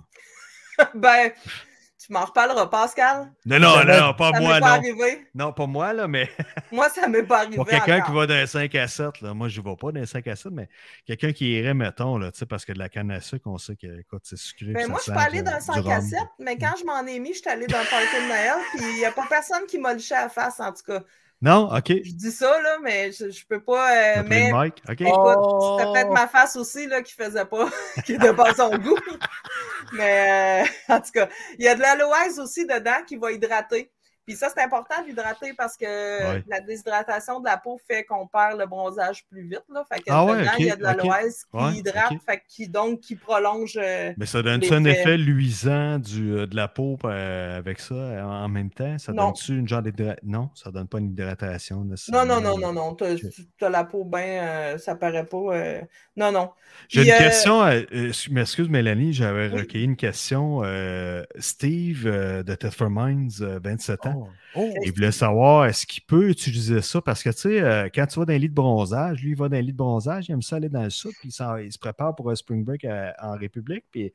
ben, 0.96 1.32
tu 2.10 2.14
m'en 2.14 2.26
reparleras, 2.26 2.66
Pascal? 2.68 3.32
Non, 3.46 3.60
non, 3.60 3.76
Jamais. 3.76 4.00
non, 4.00 4.14
pas 4.16 4.32
ça 4.32 4.40
moi, 4.40 4.54
m'est 4.56 4.60
pas 4.60 4.68
non. 4.72 4.74
arrivé. 4.78 5.28
Non, 5.36 5.54
pas 5.54 5.68
moi, 5.68 5.94
là, 5.94 6.08
mais 6.08 6.28
Moi, 6.72 6.90
ça 6.90 7.08
m'est 7.08 7.22
pas 7.22 7.42
arrivé. 7.42 7.56
pour 7.56 7.68
quelqu'un 7.68 8.02
qui 8.02 8.12
va 8.12 8.26
d'un 8.26 8.48
5 8.48 8.74
à 8.74 8.88
7, 8.88 9.22
là, 9.22 9.36
moi, 9.36 9.48
je 9.48 9.62
ne 9.62 9.66
vais 9.70 9.76
pas 9.76 9.92
d'un 9.92 10.06
5 10.08 10.28
à 10.28 10.36
7, 10.36 10.52
mais 10.52 10.70
quelqu'un 11.06 11.32
qui 11.34 11.52
irait, 11.52 11.76
mettons, 11.76 12.18
là, 12.18 12.32
tu 12.32 12.40
sais, 12.40 12.48
parce 12.48 12.66
que 12.66 12.74
de 12.74 12.80
la 12.80 12.90
canne 12.90 13.12
à 13.12 13.22
sucre, 13.22 13.46
on 13.48 13.60
sait 13.60 13.76
que, 13.76 14.00
écoute, 14.00 14.24
c'est 14.24 14.38
sucré. 14.40 14.74
puis 14.74 14.74
Ben, 14.74 14.88
moi, 14.90 14.98
je 14.98 15.04
suis 15.04 15.12
pas 15.14 15.22
allée 15.22 15.44
du 15.44 15.52
5 15.60 15.86
à 15.88 16.00
rhum. 16.00 16.02
7, 16.02 16.20
mais 16.40 16.58
quand 16.58 16.74
je 16.80 16.86
m'en 16.86 17.06
ai 17.06 17.20
mis, 17.20 17.34
je 17.34 17.40
suis 17.42 17.50
allée 17.50 17.68
d'un 17.68 17.86
party 17.86 18.16
de 18.24 18.28
Noël, 18.28 18.56
puis 18.76 18.86
il 18.90 18.96
n'y 18.98 19.06
a 19.06 19.12
pas 19.12 19.26
personne 19.30 19.66
qui 19.68 19.78
m'a 19.78 19.94
liché 19.94 20.16
à 20.16 20.24
la 20.24 20.30
face, 20.30 20.60
en 20.60 20.74
tout 20.74 20.84
cas. 20.88 21.04
Non, 21.42 21.70
OK. 21.74 21.88
Je 21.88 22.12
dis 22.14 22.32
ça, 22.32 22.62
là, 22.62 22.80
mais 22.84 23.12
je, 23.14 23.30
je 23.30 23.46
peux 23.48 23.62
pas. 23.64 23.92
euh, 23.96 24.14
T'as 24.16 24.24
pris 24.24 24.30
mais 24.30 24.52
le 24.52 24.64
mic, 24.64 24.84
OK. 24.90 25.02
écoute, 25.02 25.38
Oh! 25.42 25.78
c'était 25.80 25.92
peut-être 25.92 26.12
ma 26.12 26.28
face 26.28 26.56
aussi, 26.58 26.86
là, 26.88 27.02
qui 27.02 27.14
faisait 27.14 27.46
pas, 27.46 27.70
qui 28.06 28.14
était 28.14 28.34
pas 28.34 28.54
son 28.54 28.78
goût. 28.78 28.98
Mais, 29.94 30.64
euh, 30.90 30.94
en 30.94 31.00
tout 31.02 31.12
cas, 31.14 31.30
il 31.58 31.66
y 31.66 31.68
a 31.68 31.76
de 31.76 31.82
l'aloès 31.82 32.38
aussi 32.40 32.66
dedans 32.66 33.04
qui 33.08 33.16
va 33.16 33.32
hydrater. 33.32 33.92
Puis 34.30 34.38
ça, 34.38 34.48
c'est 34.56 34.62
important 34.64 34.94
d'hydrater 35.04 35.54
parce 35.58 35.76
que 35.76 35.86
Ouais. 35.86 36.44
la 36.48 36.60
déshydratation 36.60 37.40
de 37.40 37.46
la 37.46 37.58
peau 37.58 37.80
fait 37.88 38.04
qu'on 38.04 38.28
perd 38.28 38.60
le 38.60 38.68
bronzage 38.68 39.26
plus 39.26 39.42
vite. 39.42 39.64
Là. 39.74 39.84
Fait 39.92 39.98
que 40.02 40.06
Ah 40.10 40.24
ouais, 40.24 40.46
il 40.60 40.66
y 40.68 40.72
a 40.72 40.76
de 40.76 40.84
l'aloès 40.84 41.46
qui 41.46 41.78
hydrate, 41.80 42.14
fait 42.28 42.44
qui, 42.48 42.68
donc 42.70 43.00
qui 43.00 43.16
prolonge. 43.16 43.76
euh, 43.82 44.14
Mais 44.18 44.28
ça 44.28 44.44
donne-tu 44.44 44.72
un 44.72 44.86
effet 44.86 45.18
luisant 45.18 45.98
du, 45.98 46.32
euh, 46.32 46.46
de 46.46 46.56
la 46.56 46.68
peau 46.68 46.98
euh, 47.06 47.58
avec 47.58 47.80
ça 47.80 47.96
en 47.96 48.48
même 48.50 48.70
temps? 48.70 49.00
Ça 49.00 49.14
Non. 49.14 49.26
donne-tu 49.30 49.58
une 49.58 49.68
genre 49.68 49.82
d'hydratation? 49.82 50.22
Non, 50.30 50.52
ça 50.54 50.70
donne 50.70 50.88
pas 50.88 51.00
une 51.00 51.08
hydratation. 51.10 51.78
Non, 51.78 51.86
nécessairement. 51.86 52.36
non, 52.40 52.42
non, 52.42 52.58
non, 52.60 52.72
non. 52.74 52.94
T'as 52.94 53.16
as 53.66 53.70
la 53.70 53.84
peau 53.84 54.04
bien, 54.06 54.78
ça 54.78 54.94
paraît 54.94 55.26
pas. 55.26 55.38
Non, 56.16 56.32
non. 56.32 56.52
J'ai 56.88 57.02
une 57.02 57.18
question. 57.18 57.62
m'excuse, 58.30 58.70
Mélanie, 58.70 59.12
j'avais 59.12 59.50
Oui. 59.50 59.62
recueilli 59.62 59.86
une 59.86 59.96
question. 59.96 60.62
Steve 61.40 62.04
de 62.06 62.90
Minds, 62.90 63.42
euh, 63.42 63.60
27 63.64 64.06
ans, 64.06 64.14
Oh. 64.19 64.19
Oh. 64.56 64.74
il 64.84 64.92
voulait 64.92 65.12
savoir 65.12 65.66
est-ce 65.66 65.86
qu'il 65.86 66.04
peut 66.04 66.30
utiliser 66.30 66.82
ça? 66.82 67.02
Parce 67.02 67.22
que, 67.22 67.30
tu 67.30 67.38
sais, 67.38 67.62
euh, 67.62 67.88
quand 67.94 68.08
tu 68.08 68.20
vas 68.20 68.26
dans 68.26 68.34
un 68.34 68.38
lit 68.38 68.50
de 68.50 68.54
bronzage, 68.54 69.22
lui, 69.22 69.32
il 69.32 69.36
va 69.38 69.48
dans 69.48 69.58
un 69.58 69.62
lit 69.62 69.72
de 69.72 69.78
bronzage, 69.78 70.28
il 70.28 70.32
aime 70.32 70.42
ça 70.42 70.56
aller 70.56 70.70
dans 70.70 70.84
le 70.84 70.90
sud, 70.90 71.12
puis 71.20 71.30
il, 71.30 71.72
se 71.72 71.78
prépare 71.78 72.16
pour 72.16 72.32
un 72.32 72.36
spring 72.36 72.64
break 72.64 72.84
à- 72.86 73.14
en 73.22 73.38
République. 73.38 73.86
Puis 73.92 74.12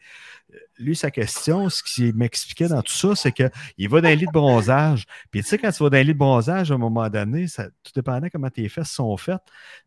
euh, 0.52 0.56
lui, 0.78 0.96
sa 0.96 1.10
question, 1.10 1.68
ce 1.68 1.82
qu'il 1.82 2.14
m'expliquait 2.16 2.68
dans 2.68 2.82
tout 2.82 2.92
ça, 2.92 3.14
c'est 3.14 3.32
qu'il 3.32 3.88
va 3.88 4.00
dans 4.00 4.08
un 4.08 4.14
lit 4.14 4.26
de 4.26 4.32
bronzage. 4.32 5.06
Puis, 5.30 5.42
tu 5.42 5.48
sais, 5.48 5.58
quand 5.58 5.70
tu 5.70 5.82
vas 5.82 5.90
dans 5.90 5.98
un 5.98 6.02
lit 6.02 6.14
de 6.14 6.18
bronzage, 6.18 6.70
à 6.70 6.74
un 6.74 6.78
moment 6.78 7.08
donné, 7.08 7.46
ça, 7.46 7.66
tout 7.82 7.92
dépendant 7.94 8.26
comment 8.30 8.50
tes 8.50 8.68
fesses 8.68 8.90
sont 8.90 9.16
faites, 9.16 9.42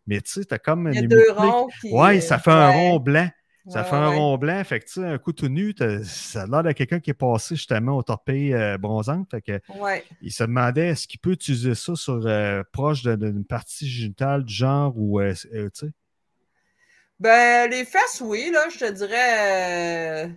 mais 0.05 0.21
tu 0.21 0.31
sais, 0.31 0.45
tu 0.45 0.53
as 0.53 0.59
comme 0.59 0.87
Il 0.91 0.95
y 0.95 0.97
a 0.99 1.01
une 1.01 1.07
deux 1.09 1.31
ronds. 1.35 1.67
qui, 1.81 1.91
Ouais, 1.91 2.17
euh, 2.17 2.21
ça 2.21 2.39
fait 2.39 2.51
un 2.51 2.71
rond 2.71 2.99
blanc. 2.99 3.29
Ça 3.69 3.81
ouais, 3.81 3.89
fait 3.89 3.95
un 3.95 4.09
rond 4.09 4.37
blanc. 4.37 4.63
Fait 4.63 4.79
que, 4.79 4.99
un 5.01 5.17
coup 5.17 5.33
tout 5.33 5.49
nu, 5.49 5.75
ça 6.03 6.43
a 6.43 6.47
l'air 6.47 6.63
de 6.63 6.71
quelqu'un 6.71 6.99
qui 6.99 7.09
est 7.09 7.13
passé 7.13 7.55
justement 7.55 7.97
au 7.97 8.03
torpille 8.03 8.53
euh, 8.53 8.77
bronzante. 8.77 9.29
Fait 9.31 9.41
que, 9.41 9.59
il 10.21 10.31
se 10.31 10.43
demandait 10.43 10.87
est-ce 10.87 11.07
qu'il 11.07 11.19
peut 11.19 11.31
utiliser 11.31 11.75
ça 11.75 11.95
sur 11.95 12.21
euh, 12.25 12.63
proche 12.71 13.03
d'une 13.03 13.45
partie 13.45 13.89
génitale 13.89 14.43
du 14.43 14.53
genre 14.53 14.93
ou, 14.95 15.19
euh, 15.19 15.33
euh, 15.53 15.69
tu 15.69 15.87
sais? 15.87 15.91
Ben, 17.19 17.69
les 17.69 17.83
fesses, 17.83 18.21
oui, 18.21 18.51
là, 18.53 18.67
je 18.71 18.77
te 18.77 18.91
dirais. 18.91 20.31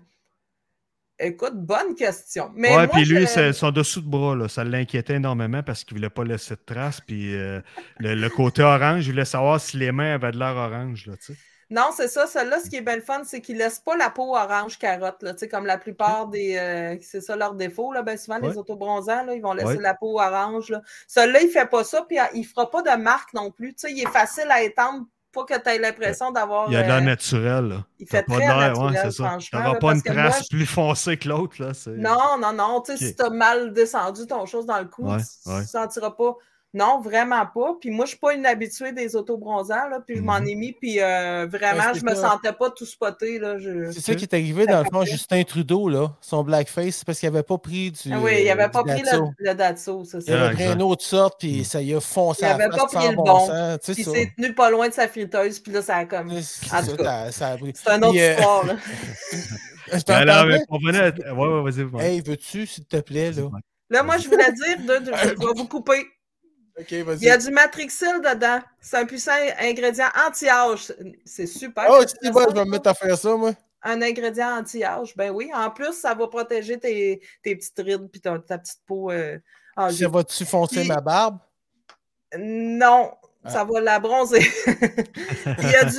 Écoute, 1.22 1.54
bonne 1.54 1.94
question. 1.94 2.50
Mais 2.56 2.74
ouais, 2.74 2.88
puis 2.88 3.04
lui, 3.04 3.26
son 3.26 3.70
dessous 3.70 4.00
de 4.00 4.08
bras, 4.08 4.34
là, 4.34 4.48
ça 4.48 4.64
l'inquiétait 4.64 5.16
énormément 5.16 5.62
parce 5.62 5.84
qu'il 5.84 5.94
voulait 5.98 6.08
pas 6.08 6.24
laisser 6.24 6.54
de 6.54 6.62
traces. 6.64 7.02
Puis 7.02 7.36
euh, 7.36 7.60
le, 7.98 8.14
le 8.14 8.28
côté 8.30 8.62
orange, 8.62 9.06
il 9.06 9.10
voulait 9.10 9.26
savoir 9.26 9.60
si 9.60 9.76
les 9.76 9.92
mains 9.92 10.14
avaient 10.14 10.32
de 10.32 10.38
l'air 10.38 10.56
orange, 10.56 11.06
là, 11.06 11.16
tu 11.18 11.34
sais. 11.34 11.38
Non, 11.70 11.90
c'est 11.96 12.08
ça. 12.08 12.26
Celle-là, 12.26 12.58
ce 12.64 12.68
qui 12.68 12.76
est 12.76 12.80
bien 12.80 12.96
le 12.96 13.02
fun, 13.02 13.22
c'est 13.24 13.40
qu'ils 13.40 13.54
ne 13.56 13.60
laissent 13.62 13.78
pas 13.78 13.96
la 13.96 14.10
peau 14.10 14.34
orange 14.36 14.76
carotte. 14.78 15.22
Là, 15.22 15.34
Tu 15.34 15.48
comme 15.48 15.66
la 15.66 15.78
plupart 15.78 16.26
des. 16.26 16.56
euh, 16.56 16.96
c'est 17.00 17.20
ça 17.20 17.36
leur 17.36 17.54
défaut. 17.54 17.92
Là. 17.92 18.02
Ben, 18.02 18.18
souvent, 18.18 18.40
Ouais. 18.40 18.48
les 18.50 18.58
autobronzants, 18.58 19.24
là, 19.24 19.34
ils 19.34 19.40
vont 19.42 19.52
laisser 19.52 19.76
Ouais. 19.76 19.82
la 19.82 19.94
peau 19.94 20.20
orange. 20.20 20.70
Là. 20.70 20.82
Celui-là, 21.06 21.40
il 21.42 21.46
ne 21.46 21.50
fait 21.52 21.66
pas 21.70 21.84
ça, 21.84 22.02
puis 22.08 22.18
il 22.34 22.40
ne 22.40 22.44
fera 22.46 22.68
pas 22.70 22.82
de 22.82 23.00
marque 23.00 23.32
non 23.34 23.50
plus. 23.50 23.72
Tu 23.74 23.90
il 23.90 24.02
est 24.02 24.08
facile 24.10 24.48
à 24.50 24.62
étendre, 24.62 25.04
pas 25.32 25.44
que 25.44 25.54
tu 25.54 25.68
aies 25.68 25.78
l'impression 25.78 26.32
d'avoir. 26.32 26.68
Il 26.68 26.76
a 26.76 26.82
de 26.82 26.88
l'air 26.88 26.96
euh, 26.96 27.00
naturel. 27.02 27.64
Là. 27.68 27.84
il 28.00 28.08
fait 28.08 28.24
pas 28.24 28.34
très 28.34 28.46
naturel, 28.48 29.00
c'est 29.04 29.10
ça. 29.12 29.28
franchement, 29.28 29.58
T'auras 29.60 29.72
là, 29.74 29.78
pas 29.78 29.92
une 29.94 30.02
moi, 30.04 30.14
trace 30.30 30.48
plus 30.48 30.66
foncée 30.66 31.16
que 31.18 31.28
l'autre. 31.28 31.54
Non, 31.96 32.36
non, 32.40 32.52
non. 32.52 32.80
Tu 32.80 32.96
sais, 32.96 33.04
Ok. 33.04 33.08
si 33.10 33.14
tu 33.16 33.22
as 33.22 33.30
mal 33.30 33.72
descendu 33.72 34.26
ton 34.26 34.44
chose 34.44 34.66
dans 34.66 34.78
le 34.80 34.86
cou, 34.86 35.04
Ouais, 35.08 35.18
tu 35.44 35.48
ne 35.50 35.54
ouais. 35.58 35.64
sentiras 35.66 36.10
pas. 36.10 36.34
Non, 36.72 37.00
vraiment 37.00 37.44
pas. 37.46 37.74
Puis 37.80 37.90
moi, 37.90 38.04
je 38.04 38.10
ne 38.10 38.14
suis 38.14 38.18
pas 38.18 38.32
une 38.32 38.46
habituée 38.46 38.92
des 38.92 39.16
autobronzants, 39.16 39.88
là, 39.88 39.98
puis 40.06 40.14
je 40.16 40.22
m'en 40.22 40.38
Mhm. 40.38 40.46
ai 40.46 40.54
mis, 40.54 40.72
puis 40.72 41.00
euh, 41.02 41.48
vraiment, 41.50 41.90
Ouais, 41.92 41.98
je 41.98 42.04
me 42.04 42.14
ça. 42.14 42.30
sentais 42.30 42.52
pas 42.52 42.70
tout 42.70 42.86
spoté. 42.86 43.40
Là, 43.40 43.58
je... 43.58 43.90
C'est 43.90 44.00
ça 44.00 44.14
qui 44.14 44.22
est 44.22 44.32
arrivé 44.34 44.66
dans 44.66 44.78
le 44.78 44.84
fond, 44.84 45.04
Justin 45.04 45.42
Trudeau, 45.42 45.88
là, 45.88 46.12
son 46.20 46.44
blackface, 46.44 46.98
c'est 46.98 47.04
parce 47.04 47.18
qu'il 47.18 47.28
n'avait 47.28 47.42
pas 47.42 47.58
pris 47.58 47.90
du. 47.90 48.12
Ah 48.12 48.20
oui, 48.22 48.36
il 48.42 48.46
n'avait 48.46 48.62
euh, 48.64 48.68
pas 48.68 48.84
pris 48.84 49.02
le, 49.02 49.18
le 49.38 49.54
Datso, 49.54 50.04
c'est 50.04 50.18
Il 50.18 50.22
ça. 50.22 50.32
Ah, 50.32 50.44
avait 50.46 50.54
pris 50.54 50.66
une 50.72 50.82
autre 50.82 51.02
sorte, 51.02 51.40
puis 51.40 51.64
ça 51.64 51.82
y 51.82 51.92
a 51.92 52.00
foncé 52.00 52.42
Il 52.42 52.48
avait 52.52 52.68
pas 52.68 52.86
pris 52.86 53.08
le 53.08 53.16
bon 53.16 53.24
bon. 53.24 53.46
sens, 53.48 53.78
tu 53.80 53.86
sais 53.86 53.94
Puis 53.94 54.04
ça. 54.04 54.10
c'est 54.14 54.32
tenu 54.36 54.54
pas 54.54 54.70
loin 54.70 54.88
de 54.88 54.94
sa 54.94 55.08
friteuse, 55.08 55.58
puis 55.58 55.72
là, 55.72 55.82
ça 55.82 55.96
a 55.96 56.04
comme. 56.04 56.30
C'est 56.40 56.72
un 56.72 56.82
autre 56.86 57.04
euh, 58.16 58.30
histoire, 58.36 58.66
là. 58.66 58.76
T'entendais? 59.90 60.12
alors, 60.30 60.46
mais 60.46 60.60
pour 60.68 60.78
venir 60.80 61.02
à- 61.02 61.34
Ouais, 61.34 61.48
ouais, 61.48 61.70
vas-y. 61.70 61.82
ouais. 61.84 62.04
Hey, 62.14 62.20
veux-tu, 62.20 62.64
s'il 62.66 62.84
te 62.84 62.98
plaît, 62.98 63.32
là? 63.32 63.42
Là, 63.90 64.02
moi, 64.04 64.18
je 64.18 64.28
voulais 64.28 64.52
dire, 64.52 64.78
de, 64.86 65.04
de- 65.04 65.12
je 65.16 65.28
vais 65.30 65.52
vous 65.56 65.66
couper. 65.66 66.06
Il 66.90 67.22
y 67.22 67.30
a 67.30 67.36
du 67.36 67.50
matrixyl 67.50 68.20
dedans. 68.22 68.60
C'est 68.80 68.96
un 68.96 69.06
puissant 69.06 69.32
ingrédient 69.58 70.08
anti-âge. 70.26 70.92
C'est 71.24 71.46
super. 71.46 71.86
Oh, 71.90 72.02
c'est 72.06 72.30
bon, 72.30 72.46
je 72.48 72.54
vais 72.54 72.64
me 72.64 72.70
mettre 72.70 72.88
à 72.88 72.94
faire 72.94 73.16
ça, 73.16 73.36
moi. 73.36 73.52
Un 73.82 74.02
ingrédient 74.02 74.58
anti-âge. 74.58 75.14
Ben 75.16 75.30
oui. 75.30 75.50
En 75.54 75.70
plus, 75.70 75.92
ça 75.94 76.14
va 76.14 76.26
protéger 76.28 76.78
tes, 76.78 77.20
tes 77.42 77.56
petites 77.56 77.78
rides 77.78 78.08
puis 78.10 78.20
ta, 78.20 78.38
ta 78.38 78.58
petite 78.58 78.80
peau. 78.86 79.10
euh. 79.10 79.38
Ça 79.90 80.08
va-tu 80.08 80.44
foncer 80.44 80.80
Puis- 80.80 80.88
ma 80.88 81.00
barbe? 81.00 81.38
Non, 82.38 83.12
Ah. 83.44 83.50
ça 83.50 83.64
va 83.64 83.80
la 83.80 83.98
bronzer. 83.98 84.40
Il 84.66 85.70
y 85.70 85.74
a 85.76 85.84
du 85.84 85.98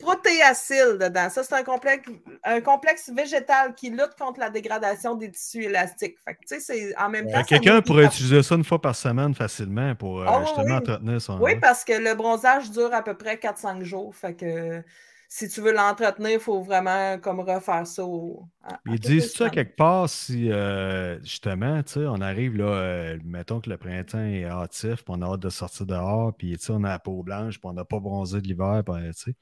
protéacyle 0.00 0.98
dedans. 1.00 1.28
Ça, 1.30 1.42
c'est 1.42 1.54
un 1.54 1.62
complexe, 1.62 2.08
un 2.44 2.60
complexe 2.60 3.10
végétal 3.14 3.74
qui 3.74 3.90
lutte 3.90 4.16
contre 4.18 4.40
la 4.40 4.50
dégradation 4.50 5.14
des 5.14 5.30
tissus 5.30 5.64
élastiques. 5.64 6.16
Fait 6.24 6.34
que, 6.34 6.40
tu 6.40 6.46
sais, 6.46 6.60
c'est 6.60 6.96
en 6.98 7.08
même 7.08 7.28
Fait 7.28 7.34
temps. 7.34 7.44
Quelqu'un 7.44 7.82
pourrait 7.82 8.06
utiliser 8.06 8.42
ça 8.42 8.54
une 8.54 8.64
fois 8.64 8.80
par 8.80 8.96
semaine 8.96 9.34
facilement 9.34 9.94
pour 9.94 10.22
euh, 10.22 10.26
oui, 10.26 10.46
justement 10.46 10.64
oui. 10.64 10.72
entretenir 10.72 11.20
son. 11.20 11.38
Oui, 11.40 11.56
parce 11.60 11.84
que 11.84 11.92
le 11.92 12.14
bronzage 12.14 12.70
dure 12.70 12.92
à 12.92 13.02
peu 13.02 13.16
près 13.16 13.36
4-5 13.36 13.82
jours. 13.82 14.14
Fait 14.14 14.34
que 14.34 14.82
si 15.30 15.48
tu 15.48 15.62
veux 15.62 15.72
l'entretenir, 15.72 16.32
il 16.32 16.40
faut 16.40 16.62
vraiment 16.62 17.18
comme 17.20 17.40
refaire 17.40 17.86
ça. 17.86 18.04
au- 18.04 18.48
à- 18.64 18.74
à 18.74 18.78
Ils 18.86 18.98
disent 19.00 19.32
ça 19.34 19.50
quelque 19.50 19.76
part 19.76 20.08
si 20.08 20.50
euh, 20.50 21.20
justement, 21.22 21.82
tu 21.82 21.92
sais, 21.94 22.06
on 22.06 22.20
arrive 22.22 22.56
là, 22.56 22.64
euh, 22.64 23.18
mettons 23.24 23.60
que 23.60 23.68
le 23.70 23.76
printemps 23.76 24.24
est 24.24 24.44
hâtif, 24.46 24.96
puis 25.04 25.04
on 25.08 25.20
a 25.22 25.26
hâte 25.34 25.40
de 25.40 25.50
sortir 25.50 25.86
dehors, 25.86 26.34
puis 26.34 26.56
tu 26.58 26.64
sais, 26.66 26.72
on 26.72 26.82
a 26.84 26.88
la 26.88 26.98
peau 26.98 27.22
blanche, 27.22 27.60
puis 27.60 27.68
on 27.68 27.74
n'a 27.74 27.84
pas 27.84 28.00
bronzé 28.00 28.40
de 28.40 28.46
l'hiver, 28.48 28.82
puis 28.84 28.94
tu 29.12 29.12
sais, 29.12 29.32
tu 29.32 29.36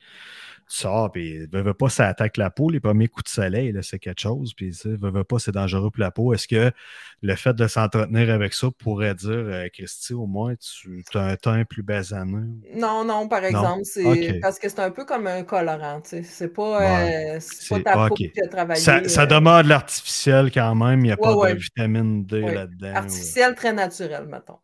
sors, 0.69 1.11
puis 1.13 1.47
veux, 1.47 1.63
veux 1.63 1.75
pas, 1.75 1.89
ça 1.89 2.09
attaque 2.09 2.37
la 2.37 2.51
peau, 2.51 2.71
les 2.71 2.81
premiers 2.81 3.09
coups 3.09 3.25
de 3.25 3.31
soleil, 3.31 3.73
là, 3.73 3.83
c'est 3.83 3.99
quelque 3.99 4.21
chose, 4.21 4.55
puis 4.55 4.71
tu 4.73 4.75
sais, 4.79 4.89
veux, 4.97 5.11
veux 5.11 5.25
pas, 5.25 5.39
c'est 5.39 5.53
dangereux 5.53 5.91
pour 5.91 6.01
la 6.01 6.11
peau. 6.11 6.35
Est-ce 6.35 6.49
que 6.49 6.73
le 7.23 7.35
fait 7.37 7.55
de 7.55 7.67
s'entretenir 7.69 8.31
avec 8.31 8.55
ça 8.55 8.69
pourrait 8.79 9.15
dire, 9.15 9.31
euh, 9.31 9.69
Christy, 9.73 10.15
au 10.15 10.27
moins, 10.27 10.55
tu 10.57 11.05
as 11.15 11.21
un 11.23 11.37
teint 11.37 11.65
plus 11.65 11.83
basané? 11.83 12.49
Non, 12.75 13.05
non, 13.05 13.29
par 13.29 13.45
exemple, 13.45 13.85
c'est 13.85 14.37
parce 14.41 14.59
que 14.59 14.69
c'est 14.69 14.81
un 14.81 14.91
peu 14.91 15.05
comme 15.05 15.27
un 15.27 15.43
colorant. 15.45 15.78
Tu 16.03 16.09
sais. 16.11 16.23
C'est 16.23 16.49
pas, 16.49 16.79
Ouais. 16.79 17.37
euh, 17.37 17.41
c'est 17.41 17.63
C'est- 17.63 17.83
pas 17.83 17.93
ta 17.95 18.09
peau 18.09 18.15
qui 18.15 18.33
a 18.43 18.49
travaillé. 18.49 18.81
Ça, 18.81 19.09
ça 19.09 19.23
euh, 19.23 19.27
demeure 19.27 19.63
de 19.65 19.69
l'artificiel 19.69 20.51
quand 20.53 20.75
même, 20.75 21.01
il 21.01 21.05
n'y 21.05 21.11
a 21.13 21.15
Ouais, 21.15 21.21
pas 21.21 21.37
ouais. 21.37 21.55
de 21.55 21.59
vitamine 21.59 22.25
D 22.25 22.43
Ouais. 22.43 22.55
là-dedans. 22.55 22.95
artificiel, 22.95 23.55
très 23.55 23.73
naturel, 23.73 24.27
mettons. 24.27 24.59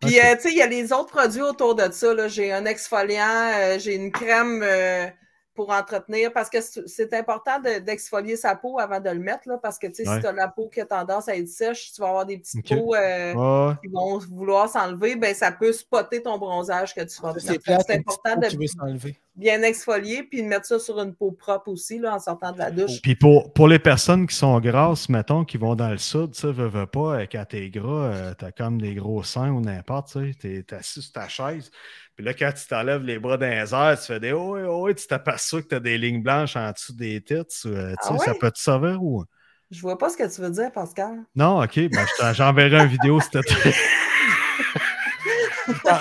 Puis, 0.00 0.18
euh, 0.18 0.34
tu 0.36 0.42
sais, 0.42 0.50
il 0.52 0.58
y 0.58 0.62
a 0.62 0.66
les 0.66 0.92
autres 0.92 1.12
produits 1.12 1.40
autour 1.42 1.74
de 1.74 1.90
ça. 1.90 2.12
là. 2.12 2.28
J'ai 2.28 2.52
un 2.52 2.64
exfoliant, 2.66 3.52
euh, 3.54 3.78
j'ai 3.78 3.94
une 3.94 4.10
crème 4.12 4.60
euh, 4.62 5.06
pour 5.54 5.70
entretenir, 5.70 6.32
parce 6.32 6.50
que 6.50 6.60
c'est 6.60 6.86
c'est 6.88 7.14
important 7.14 7.60
de- 7.60 7.78
d'exfolier 7.78 8.36
sa 8.36 8.56
peau 8.56 8.80
avant 8.80 8.98
de 8.98 9.08
le 9.08 9.20
mettre, 9.20 9.48
là, 9.48 9.56
parce 9.62 9.78
que, 9.78 9.86
tu 9.86 10.02
sais, 10.02 10.08
Ouais. 10.08 10.16
si 10.16 10.20
tu 10.22 10.26
as 10.26 10.32
la 10.32 10.48
peau 10.48 10.68
qui 10.68 10.80
a 10.80 10.84
tendance 10.84 11.28
à 11.28 11.36
être 11.36 11.46
sèche, 11.48 11.92
tu 11.92 12.00
vas 12.02 12.08
avoir 12.08 12.26
des 12.26 12.38
petites 12.38 12.68
peaux 12.68 12.92
euh, 12.96 13.34
Ouais. 13.34 13.74
qui 13.82 13.88
vont 13.92 14.18
vouloir 14.18 14.68
s'enlever, 14.68 15.14
ben 15.14 15.32
ça 15.32 15.52
peut 15.52 15.72
spotter 15.72 16.20
ton 16.22 16.38
bronzage 16.38 16.92
que 16.92 17.02
tu 17.02 17.22
vas. 17.22 17.32
C'est 17.38 17.94
important 17.94 18.36
de 18.36 18.46
qui 18.48 18.56
veut 18.56 18.66
s'enlever. 18.66 19.16
Bien 19.36 19.62
exfolier, 19.62 20.22
puis 20.22 20.42
de 20.42 20.46
mettre 20.48 20.66
ça 20.66 20.78
sur 20.78 21.00
une 21.00 21.14
peau 21.14 21.32
propre 21.32 21.68
aussi, 21.68 21.98
là, 21.98 22.14
en 22.14 22.18
sortant 22.20 22.52
de 22.52 22.58
la 22.58 22.70
douche. 22.70 23.00
Puis 23.02 23.14
pour, 23.16 23.52
pour 23.52 23.66
les 23.68 23.78
personnes 23.78 24.26
qui 24.26 24.34
sont 24.36 24.58
grasses, 24.60 25.08
mettons, 25.08 25.44
qui 25.44 25.56
vont 25.56 25.74
dans 25.74 25.90
le 25.90 25.98
sud, 25.98 26.32
tu 26.32 26.40
sais, 26.40 26.52
veux, 26.52 26.66
veux 26.68 26.86
pas, 26.86 27.20
euh, 27.20 27.26
quand 27.30 27.44
t'es 27.48 27.68
gras, 27.70 28.12
euh, 28.12 28.34
t'as 28.34 28.52
comme 28.52 28.80
des 28.80 28.94
gros 28.94 29.22
seins 29.22 29.50
ou 29.50 29.60
n'importe, 29.60 30.12
tu 30.12 30.32
sais, 30.32 30.38
t'es 30.38 30.62
t'es 30.62 30.76
assis 30.76 31.02
sur 31.02 31.12
ta 31.12 31.28
chaise. 31.28 31.70
Puis 32.14 32.24
là, 32.24 32.32
quand 32.32 32.52
tu 32.52 32.66
t'enlèves 32.68 33.02
les 33.02 33.18
bras 33.18 33.36
dans 33.36 33.46
les 33.48 33.74
airs, 33.74 33.98
tu 33.98 34.06
fais 34.06 34.20
des 34.20 34.32
oh, 34.32 34.56
oh, 34.56 34.92
tu 34.92 35.06
t'aperçois 35.06 35.62
que 35.62 35.68
t'as 35.68 35.80
des 35.80 35.98
lignes 35.98 36.22
blanches 36.22 36.56
en 36.56 36.70
dessous 36.70 36.92
des 36.94 37.20
têtes. 37.20 37.52
euh, 37.66 37.90
tu 38.00 38.08
sais, 38.08 38.14
Ah 38.14 38.18
ça 38.18 38.34
peut 38.40 38.50
te 38.50 38.58
servir 38.58 39.02
ou? 39.02 39.24
Je 39.70 39.80
vois 39.80 39.98
pas 39.98 40.10
ce 40.10 40.16
que 40.16 40.32
tu 40.32 40.40
veux 40.40 40.50
dire, 40.50 40.70
Pascal. 40.70 41.24
Non, 41.34 41.60
ok, 41.62 41.74
ben, 41.88 42.06
je 42.06 42.22
t'en- 42.22 42.32
j'enverrai 42.32 42.82
une 42.82 42.88
vidéo 42.88 43.20
si 43.20 43.30
t'as- 43.30 43.40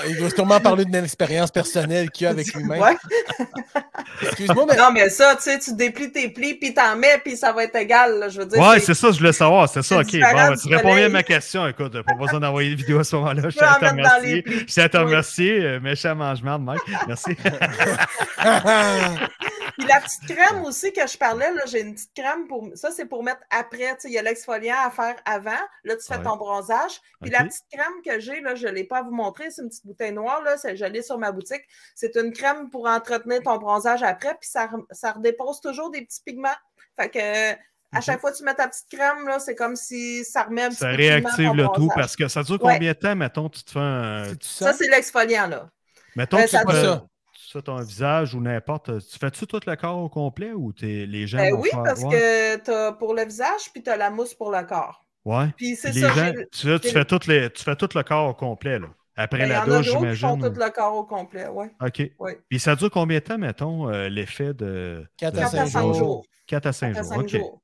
il 0.08 0.18
doit 0.18 0.30
sûrement 0.30 0.60
parler 0.60 0.86
d'une 0.86 0.96
expérience 0.96 1.52
personnelle 1.52 2.10
qu'il 2.12 2.28
a 2.28 2.32
avec 2.32 2.48
lui-même. 2.56 2.82
Ouais. 2.82 2.96
Excuse-moi, 4.22 4.66
mais 4.70 4.76
Non, 4.78 4.92
mais 4.94 5.10
ça, 5.10 5.36
tu 5.36 5.44
sais, 5.44 5.60
tu 5.60 5.74
déplies 5.76 6.12
tes 6.12 6.30
plis, 6.30 6.54
puis 6.56 6.74
t'en 6.74 6.96
mets, 6.96 7.20
puis 7.24 7.36
ça 7.38 7.52
va 7.52 7.64
être 7.66 7.76
égal, 7.76 8.20
là, 8.20 8.30
je 8.30 8.40
veux 8.40 8.46
dire. 8.46 8.60
Ouais, 8.62 8.80
c'est- 8.80 8.94
ça, 8.94 9.12
je 9.12 9.18
voulais 9.18 9.34
savoir. 9.34 9.68
C'est 9.70 9.82
ça, 9.84 9.98
ok. 10.00 10.12
Bon, 10.12 10.56
tu 10.56 10.68
réponds 10.76 10.96
bien 10.96 11.06
à 11.06 11.10
ma 11.10 11.24
question. 11.24 11.68
Écoute, 11.68 12.02
pas 12.02 12.14
besoin 12.14 12.40
d'envoyer 12.40 12.72
une 12.72 12.78
vidéo 12.78 13.00
à 13.00 13.04
ce 13.04 13.16
moment-là. 13.18 13.50
Je 13.50 13.58
tiens 13.58 13.68
à 13.68 13.80
te 13.80 13.86
remercier. 13.86 14.44
Je 14.48 14.66
tiens 14.66 14.84
à 14.86 14.90
te 14.90 14.98
remercier. 14.98 15.60
euh, 15.62 15.80
Méchant 15.80 16.16
mangement 16.16 16.58
de 16.60 16.64
Mike. 16.64 16.82
Merci. 17.08 17.36
Puis 19.78 19.88
la 19.88 20.00
petite 20.02 20.26
crème 20.28 20.64
aussi 20.64 20.94
que 20.94 21.06
je 21.08 21.18
parlais, 21.18 21.52
là, 21.54 21.62
j'ai 21.66 21.82
une 21.82 21.94
petite 21.96 22.14
crème 22.14 22.48
pour. 22.48 22.68
Ça, 22.76 22.92
c'est 22.92 23.06
pour 23.06 23.24
mettre 23.24 23.42
après. 23.50 23.96
Tu 23.96 24.02
sais, 24.02 24.08
il 24.10 24.14
y 24.14 24.18
a 24.18 24.22
l'exfoliant 24.22 24.76
à 24.86 24.90
faire 24.92 25.16
avant. 25.26 25.52
Là, 25.84 25.96
tu 25.96 26.04
fais 26.08 26.18
Ouais. 26.18 26.24
ton 26.24 26.36
bronzage. 26.38 27.00
Puis 27.22 27.32
la 27.32 27.44
petite 27.44 27.66
crème 27.72 28.02
que 28.06 28.20
j'ai, 28.20 28.40
là, 28.42 28.56
je 28.56 28.68
ne 28.68 28.72
l'ai 28.74 28.84
pas 28.84 29.00
à 29.00 29.02
vous 29.04 29.12
montrer. 29.14 29.50
C'est 29.52 29.62
une 29.62 29.70
petite 29.70 29.86
bouteille 29.86 30.12
noire. 30.12 30.42
Là, 30.44 30.58
c'est- 30.58 30.76
je 30.76 30.86
l'ai 30.86 31.02
sur 31.02 31.18
ma 31.18 31.32
boutique. 31.32 31.64
C'est 31.96 32.16
une 32.16 32.34
crème 32.34 32.70
pour 32.70 32.88
entretenir 32.88 33.42
ton 33.44 33.58
bronzage 33.58 34.04
après. 34.04 34.36
Puis 34.40 34.50
ça, 34.50 34.70
ça 34.92 35.12
redépose 35.14 35.60
toujours 35.62 35.90
des 35.92 36.02
petits 36.06 36.22
pigments. 36.24 36.50
Fait 37.00 37.10
que. 37.10 37.60
À 37.96 38.02
chaque 38.02 38.20
fois 38.22 38.32
que 38.32 38.38
tu 38.38 38.44
mets 38.44 38.56
ta 38.56 38.68
petite 38.68 38.90
crème, 38.90 39.28
là, 39.28 39.38
c'est 39.38 39.54
comme 39.54 39.76
si 39.76 40.26
ça 40.26 40.42
remet 40.44 40.64
un 40.64 40.70
petit 40.70 40.78
Ça 40.78 40.90
peu 40.90 40.96
réactive 40.96 41.54
le 41.54 41.64
tout 41.66 41.72
bronzage. 41.74 41.96
parce 41.96 42.16
que 42.16 42.28
ça 42.28 42.42
dure 42.42 42.56
Ouais. 42.64 42.74
combien 42.74 42.92
de 42.92 42.98
temps, 42.98 43.16
mettons, 43.16 43.50
tu 43.50 43.64
te 43.64 43.70
fais 43.72 43.78
un. 43.80 44.26
C'est 44.30 44.44
Ça, 44.44 44.72
ça? 44.72 44.74
c'est 44.74 44.88
l'exfoliant, 44.90 45.46
là. 45.46 45.70
Mettons, 46.16 46.38
Ben, 46.38 46.44
tu, 46.46 46.50
ça 46.50 46.66
te 46.66 46.72
fais, 46.72 46.82
dure. 46.82 47.02
tu 47.04 47.08
fais 47.54 47.62
ton 47.62 47.78
visage 47.82 48.36
ou 48.36 48.42
n'importe. 48.42 49.00
Tu 49.10 49.18
fais-tu 49.20 49.48
tout 49.48 49.60
le 49.66 49.76
corps 49.76 49.98
au 50.00 50.10
complet 50.10 50.52
ou 50.54 50.74
t'es- 50.74 51.06
les 51.06 51.26
gens. 51.28 51.38
Ben 51.38 51.54
oui, 51.56 51.70
faire- 51.70 51.84
parce 51.84 52.02
ouais. 52.04 52.10
que 52.12 52.64
tu 52.66 52.72
as 52.72 52.92
pour 52.94 53.14
le 53.14 53.24
visage, 53.26 53.72
puis 53.74 53.82
tu 53.82 53.90
as 53.90 53.98
la 53.98 54.10
mousse 54.10 54.34
pour 54.34 54.52
le 54.52 54.64
corps. 54.64 55.06
Ouais. 55.26 55.48
Puis 55.56 55.76
c'est 55.76 55.94
ça. 55.94 56.08
les 56.10 56.14
gens, 56.14 56.34
j'ai- 56.36 56.48
tu, 56.52 56.68
là, 56.70 56.80
tu 56.80 56.88
j'ai- 56.88 56.94
fais 56.94 57.06
tout 57.06 57.20
les, 57.28 57.50
tu 57.50 57.64
fais 57.64 57.76
tout 57.76 57.90
le 57.96 58.04
corps 58.04 58.30
au 58.30 58.34
complet, 58.34 58.80
là. 58.80 58.88
Après 59.16 59.38
ben, 59.40 59.50
la 59.50 59.60
douche, 59.62 59.68
d'autres 59.68 59.82
qui 59.84 59.90
font 59.94 60.00
j'imagine. 60.00 60.42
tout 60.54 60.60
le 60.60 60.70
corps 60.72 60.96
au 60.96 61.04
complet, 61.06 61.48
oui. 61.52 61.68
OK. 61.82 62.02
Ouais. 62.20 62.40
Puis 62.50 62.60
ça 62.60 62.76
dure 62.76 62.90
combien 62.90 63.20
de 63.20 63.24
temps, 63.24 63.38
mettons, 63.38 63.88
euh, 63.90 64.10
l'effet 64.10 64.54
de. 64.56 65.06
4 65.18 65.34
de- 65.36 65.40
à 65.40 65.44
4 65.44 65.54
à 65.56 65.58
5 65.66 65.68
5 65.68 65.82
jours. 65.82 65.94
jours. 65.94 66.26
4 66.48 66.66
à 66.66 66.74
5 66.74 66.94
4 66.94 67.00
à 67.00 67.04
jours. 67.04 67.14
5 67.14 67.22
OK. 67.22 67.30
jours. 67.30 67.62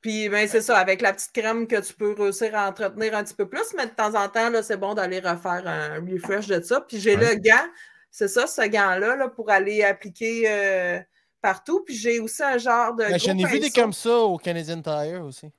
Puis, 0.00 0.30
ben, 0.30 0.48
c'est 0.48 0.62
ça, 0.62 0.78
avec 0.78 1.02
la 1.02 1.12
petite 1.12 1.32
crème 1.32 1.66
que 1.66 1.78
tu 1.80 1.92
peux 1.92 2.14
réussir 2.18 2.54
à 2.56 2.66
entretenir 2.70 3.14
un 3.14 3.22
petit 3.22 3.34
peu 3.34 3.46
plus, 3.46 3.74
mais 3.76 3.84
de 3.84 3.90
temps 3.90 4.14
en 4.14 4.28
temps, 4.30 4.48
là, 4.48 4.62
c'est 4.62 4.78
bon 4.78 4.94
d'aller 4.94 5.18
refaire 5.20 5.62
un 5.66 6.00
refresh 6.10 6.46
de 6.46 6.62
ça. 6.62 6.80
Puis, 6.80 6.98
j'ai 6.98 7.16
Ouais. 7.16 7.34
le 7.34 7.40
gant, 7.40 7.66
c'est 8.10 8.28
ça, 8.28 8.46
ce 8.46 8.62
gant-là, 8.68 9.16
là, 9.16 9.28
pour 9.28 9.50
aller 9.50 9.82
appliquer 9.82 10.44
euh, 10.48 10.98
partout. 11.40 11.82
Puis, 11.84 11.96
j'ai 11.96 12.20
aussi 12.20 12.42
un 12.42 12.58
genre 12.58 12.94
de. 12.94 13.04
Ben, 13.04 13.18
J'en 13.18 13.38
ai 13.38 13.44
vu 13.44 13.60
des 13.60 13.70
comme 13.70 13.92
ça 13.92 14.16
au 14.16 14.36
Canadian 14.36 14.82
Tire 14.82 15.24
aussi. 15.24 15.50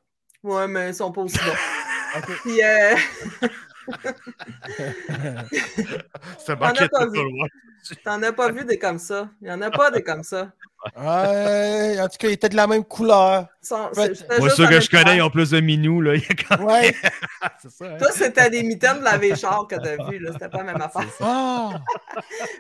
Ouais, 0.43 0.67
mais 0.67 0.89
ils 0.89 0.95
sont 0.95 1.11
pas 1.11 1.21
aussi 1.21 1.37
bons. 1.37 1.51
OK. 2.17 2.41
Puis, 2.41 2.63
euh, 2.63 2.95
C'est 6.39 6.53
On 6.53 6.63
a 6.63 6.89
pas 6.89 7.05
vu. 7.07 7.19
T'en 8.03 8.21
as 8.23 8.31
pas 8.33 8.51
vu 8.51 8.65
des 8.65 8.77
comme 8.77 8.99
ça. 8.99 9.29
Il 9.41 9.47
y 9.47 9.51
en 9.51 9.61
a 9.61 9.69
pas 9.71 9.91
des 9.91 10.01
comme 10.03 10.23
ça. 10.23 10.51
Ouais, 10.97 11.95
en 12.01 12.07
tout 12.07 12.17
cas, 12.17 12.27
il 12.27 12.31
était 12.31 12.49
de 12.49 12.55
la 12.55 12.65
même 12.65 12.83
couleur. 12.83 13.45
Ils 13.61 13.67
sont- 13.67 13.89
Moi, 14.39 14.49
ceux 14.49 14.63
la 14.63 14.69
que 14.69 14.79
je 14.79 14.89
connais, 14.89 15.03
couleur. 15.03 15.15
ils 15.15 15.21
ont 15.21 15.29
plus 15.29 15.51
de 15.51 15.59
minous, 15.59 16.01
là. 16.01 16.15
Il 16.15 16.21
y 16.21 16.25
a 16.25 16.33
quand 16.47 16.57
même. 16.57 16.67
Ouais. 16.67 16.95
c'est 17.61 17.69
ça. 17.71 17.85
hein? 17.85 17.97
Toi, 17.99 18.07
c'était 18.11 18.49
des 18.49 18.63
mitaines 18.63 18.97
de 18.97 19.03
laver 19.03 19.35
char 19.35 19.67
que 19.67 19.75
t'as 19.75 20.03
vu, 20.09 20.17
là. 20.17 20.31
C'était 20.33 20.49
pas 20.49 20.63
la 20.63 20.73
même 20.73 20.81
affaire. 20.81 21.05
Ah! 21.21 21.79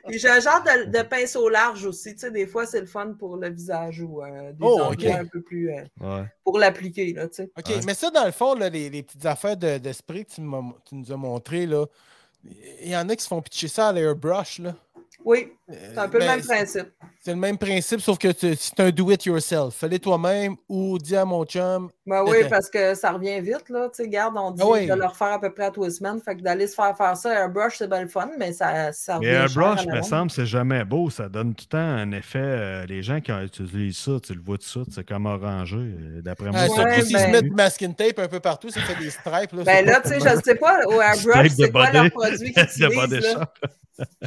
Puis 0.07 0.19
j'ai 0.19 0.29
un 0.29 0.39
genre 0.39 0.61
de, 0.63 0.91
de 0.95 1.01
pinceau 1.03 1.49
large 1.49 1.83
aussi. 1.85 2.13
Tu 2.13 2.19
sais, 2.19 2.31
des 2.31 2.45
fois, 2.45 2.67
c'est 2.67 2.81
le 2.81 2.85
fun 2.85 3.13
pour 3.17 3.37
le 3.37 3.49
visage 3.49 4.01
ou 4.01 4.21
euh, 4.21 4.51
des 4.51 4.57
Oh, 4.61 4.91
un 4.91 5.25
peu 5.25 5.41
plus 5.41 5.71
euh, 5.71 5.81
Ouais. 5.99 6.25
pour 6.43 6.59
l'appliquer, 6.59 7.13
là, 7.13 7.27
tu 7.27 7.37
sais. 7.37 7.51
OK, 7.57 7.69
Ouais. 7.69 7.79
mais 7.87 7.95
ça, 7.95 8.11
dans 8.11 8.25
le 8.25 8.31
fond, 8.31 8.53
là, 8.53 8.69
les, 8.69 8.91
les 8.91 9.01
petites 9.01 9.25
affaires 9.25 9.57
de, 9.57 9.79
de 9.79 9.93
spray 9.93 10.25
que 10.25 10.31
tu, 10.35 10.41
nous 10.41 11.11
as 11.11 11.17
montrées, 11.17 11.65
là, 11.65 11.85
il 12.83 12.89
y 12.89 12.95
en 12.95 13.07
a 13.09 13.15
qui 13.15 13.23
se 13.23 13.27
font 13.27 13.41
pitcher 13.41 13.67
ça 13.67 13.87
à 13.89 13.93
l'airbrush. 13.93 14.59
là. 14.59 14.75
Oui, 15.25 15.53
c'est 15.69 15.97
un 15.97 16.09
peu 16.09 16.19
le 16.19 16.25
Ben, 16.25 16.35
même 16.37 16.45
principe. 16.45 16.89
C'est 17.23 17.31
le 17.33 17.37
même 17.37 17.55
principe, 17.59 18.01
sauf 18.01 18.17
que 18.17 18.29
tu- 18.31 18.55
c'est 18.59 18.79
un 18.79 18.89
do-it-yourself. 18.89 19.75
Fais-le 19.75 19.99
toi-même 19.99 20.55
ou 20.67 20.97
dis 20.97 21.15
à 21.15 21.23
mon 21.23 21.45
chum. 21.45 21.91
Ben 22.07 22.23
oui, 22.25 22.37
parce 22.49 22.67
que 22.67 22.95
ça 22.95 23.11
revient 23.11 23.39
vite, 23.41 23.69
là. 23.69 23.89
Tu 23.95 24.01
sais, 24.03 24.09
garde, 24.09 24.33
on 24.37 24.49
dit 24.49 24.61
Ah 24.63 24.67
oui. 24.67 24.87
de 24.87 24.93
le 24.95 25.05
refaire 25.05 25.33
à 25.33 25.39
peu 25.39 25.53
près 25.53 25.65
à 25.65 25.69
tous 25.71 25.83
les 25.83 25.91
semaines. 25.91 26.19
Fait 26.19 26.35
que 26.35 26.41
d'aller 26.41 26.65
se 26.65 26.73
faire 26.73 26.97
faire 26.97 27.15
ça, 27.15 27.31
airbrush, 27.31 27.75
c'est 27.77 27.87
bien 27.87 28.01
le 28.01 28.07
fun, 28.07 28.27
mais 28.39 28.53
ça, 28.53 28.91
ça 28.91 29.17
revient 29.17 29.27
Mais 29.27 29.35
un 29.37 29.47
cher 29.47 29.63
à 29.63 29.73
brush, 29.75 29.85
la 29.85 29.95
me 29.97 30.01
semble, 30.01 30.31
c'est 30.31 30.47
jamais 30.47 30.83
beau. 30.83 31.11
Ça 31.11 31.29
donne 31.29 31.53
tout 31.53 31.65
le 31.67 31.69
temps 31.69 31.77
un 31.77 32.11
effet. 32.11 32.39
euh, 32.41 32.85
les 32.87 33.03
gens 33.03 33.21
qui 33.21 33.31
utilisent 33.31 33.97
ça, 33.99 34.13
tu 34.25 34.33
le 34.33 34.41
vois 34.41 34.57
tout 34.57 34.65
ça, 34.67 34.79
c'est 34.91 35.07
comme 35.07 35.27
orangé. 35.27 35.77
euh, 35.77 36.21
D'après 36.23 36.49
moi, 36.49 36.59
Ouais, 36.61 36.69
surtout 36.69 37.05
s'ils 37.05 37.13
ben- 37.17 37.25
se 37.27 37.31
mettent 37.31 37.43
du 37.43 37.51
masking 37.51 37.93
tape 37.93 38.17
un 38.17 38.27
peu 38.29 38.39
partout, 38.39 38.71
ça 38.71 38.81
fait 38.81 38.95
des 38.95 39.11
stripes. 39.11 39.51
Là, 39.53 39.63
Ben 39.63 39.85
là, 39.85 40.01
tu 40.03 40.09
sais, 40.09 40.19
je 40.19 40.41
sais 40.43 40.55
pas, 40.55 40.79
au 40.87 40.99
airbrush, 40.99 41.49
de 41.55 41.65
c'est 41.65 41.71
quoi 41.71 41.85
body. 41.85 41.97
leur 41.97 42.09
produit 42.11 42.51
qu'ils 42.53 42.63
utilisent, 42.63 43.35
là? 43.35 43.53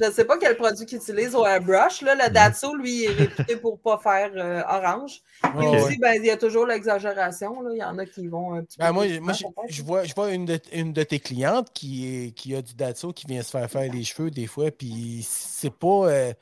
Je 0.00 0.06
ne 0.06 0.12
sais 0.12 0.24
pas 0.24 0.36
quel 0.38 0.56
produit 0.56 0.86
qu'ils 0.86 0.98
utilisent 0.98 1.34
au 1.34 1.44
airbrush. 1.44 2.00
Là, 2.02 2.14
le 2.14 2.32
Datso, 2.32 2.74
lui, 2.84 3.04
il 3.04 3.04
est 3.04 3.14
réputé 3.14 3.56
pour 3.56 3.72
ne 3.72 3.78
pas 3.78 3.98
faire 3.98 4.30
euh, 4.36 4.62
orange. 4.68 5.20
Puis 5.42 5.50
Ouais, 5.56 5.82
aussi, 5.82 5.98
ben, 5.98 6.14
il 6.14 6.26
y 6.26 6.30
a 6.30 6.36
toujours 6.36 6.66
l'exagération. 6.66 7.56
Il 7.72 7.78
y 7.78 7.82
en 7.82 7.98
a 7.98 8.06
qui 8.06 8.28
vont 8.28 8.54
un 8.54 8.62
petit 8.64 8.78
Ben, 8.78 8.88
peu. 8.88 8.92
moi, 8.92 9.06
moi, 9.20 9.32
je, 9.68 9.82
vois, 9.82 10.04
je 10.04 10.14
vois 10.14 10.30
une, 10.32 10.44
de, 10.44 10.60
une 10.72 10.92
de 10.92 11.02
tes 11.02 11.18
clientes 11.18 11.72
qui, 11.72 12.26
est, 12.26 12.30
qui 12.32 12.54
a 12.54 12.62
du 12.62 12.74
Datso 12.74 13.12
qui 13.12 13.26
vient 13.26 13.42
se 13.42 13.50
faire 13.50 13.68
faire 13.70 13.92
les 13.92 14.04
cheveux 14.04 14.30
des 14.30 14.46
fois, 14.46 14.70
puis 14.70 15.26
c'est 15.28 15.74
pas. 15.74 16.08
euh, 16.10 16.32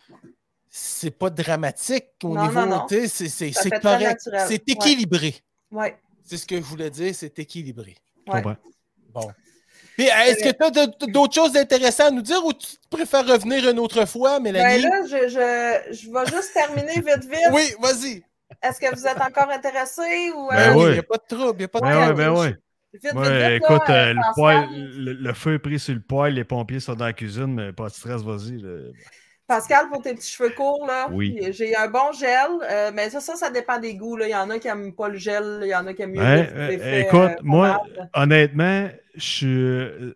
c'est 0.75 1.11
pas 1.11 1.29
dramatique 1.29 2.07
au 2.25 2.35
Non, 2.35 2.43
niveau. 2.49 2.61
C'est 2.89 3.81
correct. 3.81 4.29
C'est 4.49 4.69
équilibré. 4.69 5.35
Ouais. 5.71 5.99
C'est 6.25 6.39
ce 6.39 6.47
que 6.47 6.57
je 6.57 6.63
voulais 6.63 6.89
dire, 6.91 7.15
c'est 7.15 7.39
équilibré. 7.39 7.95
Ouais. 8.27 8.43
Bon. 9.13 9.31
Puis, 9.97 10.07
est-ce 10.07 10.43
que 10.43 10.71
tu 10.71 10.79
as 10.81 10.87
d'autres 11.09 11.35
choses 11.35 11.57
intéressantes 11.57 12.09
à 12.09 12.11
nous 12.11 12.23
dire 12.23 12.45
ou 12.45 12.53
tu 12.53 12.67
préfères 12.91 13.27
revenir 13.27 13.69
une 13.69 13.79
autre 13.79 14.07
fois, 14.07 14.39
Ben 14.39 14.53
Mélanie? 14.53 14.83
là, 14.83 15.03
je, 15.05 15.29
je, 15.29 15.95
je 15.95 16.11
vais 16.11 16.27
juste 16.35 16.53
terminer 16.55 16.95
vite, 16.95 17.25
vite. 17.25 17.41
oui, 17.53 17.73
vas-y. 17.81 18.23
Est-ce 18.63 18.79
que 18.81 18.95
vous 18.95 19.07
êtes 19.07 19.21
encore 19.21 19.51
intéressé 19.51 20.31
ou. 20.37 20.49
Ben 20.51 20.71
euh, 20.71 20.75
oui. 20.77 20.85
Il 20.89 20.93
n'y 20.93 20.99
a 20.99 21.03
pas 21.03 21.17
de 21.17 21.37
trouble, 21.37 21.55
il 21.55 21.59
n'y 21.59 21.65
a 21.65 21.69
pas 21.69 21.81
de 21.81 21.85
Ben 21.85 22.05
trouble. 22.07 22.15
ben 22.15 22.35
vite, 22.95 23.15
Ouais, 23.15 23.23
vite, 23.23 23.41
là, 23.41 23.55
écoute, 23.55 23.83
euh, 23.89 24.15
euh, 24.15 24.67
le, 24.71 24.87
le, 25.05 25.13
le 25.15 25.33
feu 25.35 25.55
est 25.55 25.59
pris 25.59 25.79
sur 25.79 25.95
le 25.95 26.01
poêle, 26.01 26.35
les 26.35 26.45
pompiers 26.45 26.81
sont 26.81 26.95
dans 26.95 27.07
la 27.07 27.13
cuisine, 27.15 27.55
mais 27.55 27.73
pas 27.73 27.89
de 27.89 27.95
stress, 27.95 28.23
vas-y. 28.23 28.63
Pascal, 29.47 29.89
pour 29.91 30.01
tes 30.03 30.15
petits 30.15 30.31
cheveux 30.31 30.51
courts, 30.51 30.87
là, 30.87 31.09
Oui. 31.13 31.39
j'ai 31.51 31.77
un 31.77 31.89
bon 31.89 32.13
gel, 32.13 32.49
euh, 32.63 32.91
mais 32.95 33.11
ça, 33.11 33.21
ça, 33.21 33.35
ça 33.37 33.51
dépend 33.51 33.79
des 33.79 33.95
goûts. 33.97 34.17
Là. 34.17 34.27
Il 34.29 34.31
y 34.31 34.35
en 34.37 34.49
a 34.51 34.59
qui 34.59 34.69
n'aiment 34.69 34.95
pas 34.95 35.09
le 35.09 35.17
gel, 35.19 35.61
il 35.63 35.69
y 35.69 35.75
en 35.75 35.87
a 35.87 35.93
qui 35.95 36.03
aiment 36.03 36.13
mieux 36.13 36.21
euh, 36.23 36.69
l'effet, 36.69 37.01
écoute, 37.03 37.21
euh, 37.21 37.35
moi, 37.43 37.83
honnêtement, 38.15 38.89
je 39.15 39.21
suis. 39.21 39.47
euh, 39.47 40.15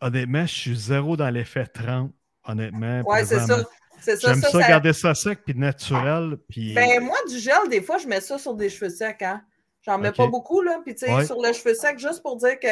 Honnêtement, 0.00 0.42
je 0.46 0.52
suis 0.52 0.76
zéro 0.76 1.16
dans 1.16 1.30
l'effet 1.30 1.64
30. 1.66 2.10
Honnêtement. 2.46 3.02
Ouais, 3.06 3.24
c'est 3.24 3.38
ça. 3.38 3.64
C'est 4.00 4.16
ça, 4.20 4.32
J'aime 4.32 4.42
ça, 4.42 4.50
ça, 4.50 4.60
ça- 4.60 4.68
garder 4.68 4.92
ça 4.92 5.14
sec 5.14 5.38
puis 5.44 5.54
naturel. 5.54 6.36
Puis... 6.50 6.74
Ben, 6.74 7.00
moi, 7.00 7.16
du 7.28 7.38
gel, 7.38 7.68
des 7.70 7.80
fois, 7.80 7.98
je 7.98 8.08
mets 8.08 8.20
ça 8.20 8.36
sur 8.36 8.54
des 8.54 8.68
cheveux 8.68 8.90
secs. 8.90 9.22
Hein? 9.22 9.42
J'en 9.82 9.98
mets 9.98 10.10
pas 10.10 10.26
beaucoup, 10.26 10.60
là. 10.60 10.80
Puis, 10.84 10.96
tu 10.96 11.06
sais, 11.06 11.14
Ouais. 11.14 11.24
sur 11.24 11.40
le 11.40 11.52
cheveu 11.52 11.74
sec, 11.74 12.00
juste 12.00 12.20
pour 12.20 12.36
dire 12.36 12.58
que 12.58 12.66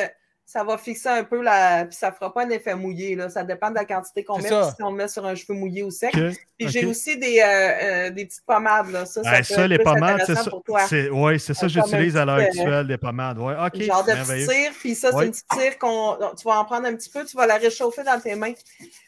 ça 0.53 0.65
va 0.65 0.77
fixer 0.79 1.09
un 1.09 1.23
peu 1.23 1.43
la. 1.43 1.85
Puis, 1.85 1.97
ça 1.97 2.11
fera 2.11 2.35
pas 2.35 2.45
un 2.45 2.51
effet 2.51 2.75
mouillé, 2.75 3.15
là. 3.15 3.29
Ça 3.29 3.45
dépend 3.45 3.71
de 3.71 3.77
la 3.77 3.85
quantité 3.85 4.25
qu'on 4.25 4.39
met. 4.39 4.49
si 4.49 4.83
on 4.83 4.91
le 4.91 4.97
met 4.97 5.07
sur 5.07 5.25
un 5.25 5.37
cheveu 5.37 5.55
mouillé 5.55 5.85
ou 5.85 5.93
sec. 5.93 6.11
Puis, 6.13 6.69
j'ai 6.69 6.87
aussi 6.87 7.17
des, 7.17 7.39
euh, 7.39 7.47
euh, 7.47 8.11
des 8.11 8.27
petites 8.27 8.45
pommades, 8.45 8.91
là. 8.91 9.07
Ça, 9.07 9.23
ça, 9.23 9.57
Ouais, 9.61 9.69
les 9.69 9.79
pommades, 9.79 10.23
c'est 10.27 10.35
ça. 10.35 10.51
pour 10.51 10.65
toi. 10.65 10.81
C'est, 10.89 11.09
ouais, 11.09 11.39
c'est 11.39 11.55
ça 11.55 11.69
que 11.69 11.73
j'utilise 11.73 12.17
à 12.17 12.25
l'heure 12.25 12.39
petit, 12.39 12.59
euh, 12.59 12.63
actuelle, 12.63 12.87
des 12.89 12.99
pommades. 12.99 13.39
Ouais, 13.39 13.55
ok. 13.65 13.81
genre 13.81 14.05
de 14.05 14.11
petite 14.11 14.51
cire, 14.51 14.73
puis 14.77 14.95
ça, 14.97 15.11
c'est 15.11 15.17
Ouais. 15.19 15.27
une 15.27 15.31
petite 15.31 15.53
cire 15.53 15.79
qu'on. 15.79 16.17
Tu 16.37 16.45
vas 16.45 16.59
en 16.59 16.65
prendre 16.65 16.87
un 16.87 16.97
petit 16.97 17.11
peu, 17.11 17.25
tu 17.25 17.37
vas 17.37 17.47
la 17.47 17.57
réchauffer 17.57 18.03
dans 18.03 18.19
tes 18.19 18.35
mains 18.35 18.55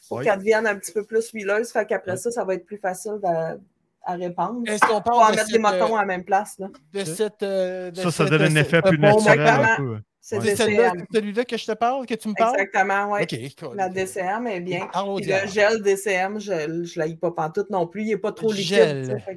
pour 0.06 0.18
Ouais. 0.18 0.24
qu'elle 0.24 0.38
devienne 0.38 0.68
un 0.68 0.76
petit 0.76 0.92
peu 0.92 1.02
plus 1.02 1.28
huileuse. 1.32 1.72
Fait 1.72 1.84
qu'après 1.86 2.16
ça, 2.18 2.30
ça 2.30 2.44
va 2.44 2.54
être 2.54 2.66
plus 2.66 2.78
facile 2.78 3.18
à, 3.24 3.54
à 4.04 4.14
répandre. 4.14 4.62
Est-ce 4.66 4.80
qu'on 4.80 4.92
On 4.92 4.94
va 4.96 5.00
parle 5.02 5.30
de 5.32 5.36
mettre 5.36 5.46
des 5.48 5.52
cette, 5.52 5.62
motons 5.62 5.94
euh, 5.94 5.96
à 5.96 6.00
la 6.00 6.06
même 6.06 6.24
place, 6.24 6.58
là. 6.58 6.68
de 6.92 7.04
cette, 7.04 7.42
euh, 7.42 7.90
de 7.90 7.96
Ça, 7.96 8.10
ça 8.10 8.10
cette- 8.24 8.30
donne 8.30 8.42
un 8.42 8.50
ce- 8.50 8.56
effet 8.58 8.82
plus 8.82 8.98
bon 8.98 9.16
naturel 9.16 9.38
moment? 9.38 9.62
un 9.72 9.76
peu. 9.76 9.98
C'est 10.24 10.54
celui-là 10.54 11.44
que 11.44 11.56
je 11.56 11.66
te 11.66 11.72
parle, 11.72 12.06
que 12.06 12.14
tu 12.14 12.28
me 12.28 12.34
parles? 12.34 12.54
Exactement, 12.60 13.10
oui. 13.12 13.54
Cool. 13.58 13.76
La 13.76 13.88
DCM 13.88 14.46
est 14.46 14.60
bien. 14.60 14.88
Diable. 14.94 15.42
le 15.44 15.48
gel 15.50 15.82
DCM, 15.82 16.38
je 16.38 16.52
ne 16.52 17.04
l'ai 17.04 17.16
pas 17.16 17.32
pantoute 17.32 17.70
non 17.70 17.88
plus. 17.88 18.02
Il 18.02 18.06
n'est 18.06 18.16
pas 18.18 18.30
trop 18.30 18.52
liquide. 18.52 19.18
Fait 19.24 19.36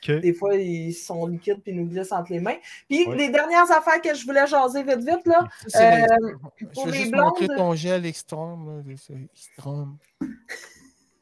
que 0.00 0.12
des 0.20 0.32
fois, 0.32 0.54
ils 0.54 0.92
sont 0.92 1.26
liquides 1.26 1.60
puis 1.64 1.72
ils 1.72 1.76
nous 1.80 1.86
glissent 1.88 2.12
entre 2.12 2.30
les 2.32 2.38
mains. 2.38 2.54
Puis 2.88 3.04
Ouais. 3.08 3.16
les 3.16 3.30
dernières 3.30 3.68
affaires 3.72 4.00
que 4.00 4.14
je 4.14 4.24
voulais 4.24 4.46
jaser 4.46 4.84
vite, 4.84 4.98
vite, 5.00 5.26
là. 5.26 5.48
Euh, 5.74 6.06
je 6.56 6.66
pour 6.66 6.86
vais 6.86 6.92
les 6.92 6.98
juste 6.98 7.14
montrer 7.16 7.46
blondes- 7.46 7.58
ton 7.58 7.74
gel 7.74 8.06
c'est 8.96 9.14
Extreme. 9.34 9.96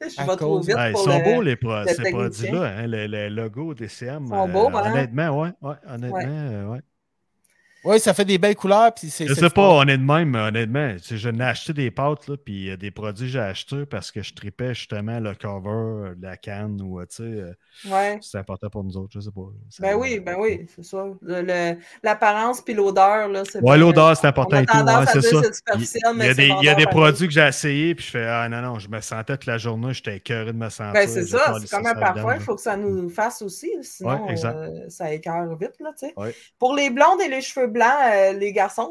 je 0.09 0.21
À 0.21 0.25
vais 0.27 0.37
trop 0.37 0.61
vite. 0.61 0.75
Ouais, 0.77 0.93
ils 0.93 0.97
sont 0.97 1.19
le- 1.19 1.25
beaux, 1.25 1.43
les 1.43 1.57
pro- 1.57 1.85
le 1.85 1.89
ces 1.89 2.05
produits-là. 2.05 2.63
Hein, 2.79 2.87
le, 2.87 3.07
le 3.07 3.29
logo 3.29 3.75
DCM. 3.75 4.25
Ils 4.25 4.29
sont 4.29 4.49
beaux, 4.49 4.71
hein? 4.75 4.83
Honnêtement, 4.91 5.41
ouais. 5.41 5.51
ouais 5.63 5.75
honnêtement, 5.87 6.17
Ouais. 6.17 6.25
euh, 6.27 6.67
ouais. 6.69 6.81
Oui, 7.85 7.99
ça 7.99 8.13
fait 8.15 8.25
des 8.25 8.37
belles 8.39 8.57
couleurs. 8.57 8.93
Puis 8.95 9.09
c'est, 9.11 9.27
Je 9.27 9.35
c'est 9.35 9.41
sais 9.41 9.51
pas, 9.51 9.63
on 9.71 9.83
est 9.85 9.97
de 9.97 10.03
même, 10.03 10.31
mais 10.31 10.39
honnêtement. 10.41 10.95
tu 10.97 11.03
sais, 11.09 11.17
Je 11.17 11.29
n'ai 11.31 11.45
acheté 11.45 11.73
des 11.73 11.91
pâtes, 11.91 12.29
là, 12.29 12.37
puis 12.37 12.71
euh, 12.71 12.77
des 12.77 12.91
produits 12.91 13.27
que 13.27 13.33
j'ai 13.33 13.39
achetés 13.41 13.87
parce 13.87 14.11
que 14.13 14.23
je 14.23 14.35
tripais 14.35 14.75
justement 14.75 15.19
le 15.19 15.35
cover 15.35 16.13
la 16.21 16.37
canne 16.37 16.81
ou, 16.83 17.01
euh, 17.01 17.07
tu 17.07 17.17
sais, 17.17 17.23
euh, 17.23 17.53
Ouais. 17.89 18.19
c'est 18.21 18.39
important 18.39 18.69
pour 18.69 18.85
nous 18.85 18.97
autres, 18.97 19.11
je 19.15 19.21
sais 19.21 19.31
pas. 19.31 19.49
Ben 19.81 19.95
oui, 19.97 20.21
ben 20.21 20.37
oui, 20.39 20.67
c'est 20.75 20.85
ça. 20.85 21.07
Le- 21.23 21.43
le- 21.43 21.77
L'apparence 22.03 22.61
puis 22.61 22.75
l'odeur, 22.75 23.29
là, 23.29 23.43
c'est 23.51 23.63
Ouais, 23.63 23.79
l'odeur, 23.79 24.17
c'est 24.17 24.27
on 24.27 24.31
important 24.31 24.59
et 24.59 24.67
tout. 24.67 24.77
ouais, 24.77 25.07
c'est 25.13 25.23
ça. 25.23 25.41
Il 25.77 26.25
y 26.25 26.29
a 26.29 26.35
des, 26.35 26.43
il 26.45 26.49
y 26.49 26.51
a 26.51 26.55
vendeur 26.55 26.63
des 26.77 26.85
pareil. 26.85 26.87
produits 26.87 27.27
que 27.29 27.33
j'ai 27.33 27.47
essayés, 27.47 27.95
puis 27.95 28.05
je 28.05 28.11
fais 28.11 28.27
Ah 28.27 28.49
non, 28.49 28.61
non, 28.61 28.79
je 28.79 28.89
me 28.89 29.01
sentais 29.01 29.35
toute 29.37 29.47
la 29.47 29.59
journée, 29.59 29.93
j'étais 29.95 30.17
écœuré 30.17 30.53
de 30.53 30.59
me 30.59 30.69
sentir. 30.69 30.93
Ben, 30.93 31.09
c'est 31.09 31.25
ça, 31.27 31.55
c'est 31.61 31.71
comme 31.71 31.87
un 31.87 31.95
parfum, 31.95 32.35
il 32.35 32.41
faut 32.41 32.55
que 32.57 32.61
ça 32.63 32.77
nous 32.77 33.09
fasse 33.09 33.41
aussi, 33.43 33.71
sinon 33.83 34.29
euh, 34.31 34.89
ça 34.89 35.13
écœure 35.13 35.57
vite, 35.57 35.75
là, 35.81 35.91
tu 35.99 36.07
sais. 36.09 36.13
Ouais. 36.17 36.35
Pour 36.59 36.75
les 36.75 36.91
blondes 36.91 37.21
et 37.25 37.29
les 37.29 37.41
cheveux 37.41 37.70
blancs, 37.71 37.89
euh, 38.13 38.33
les 38.35 38.53
garçons, 38.53 38.91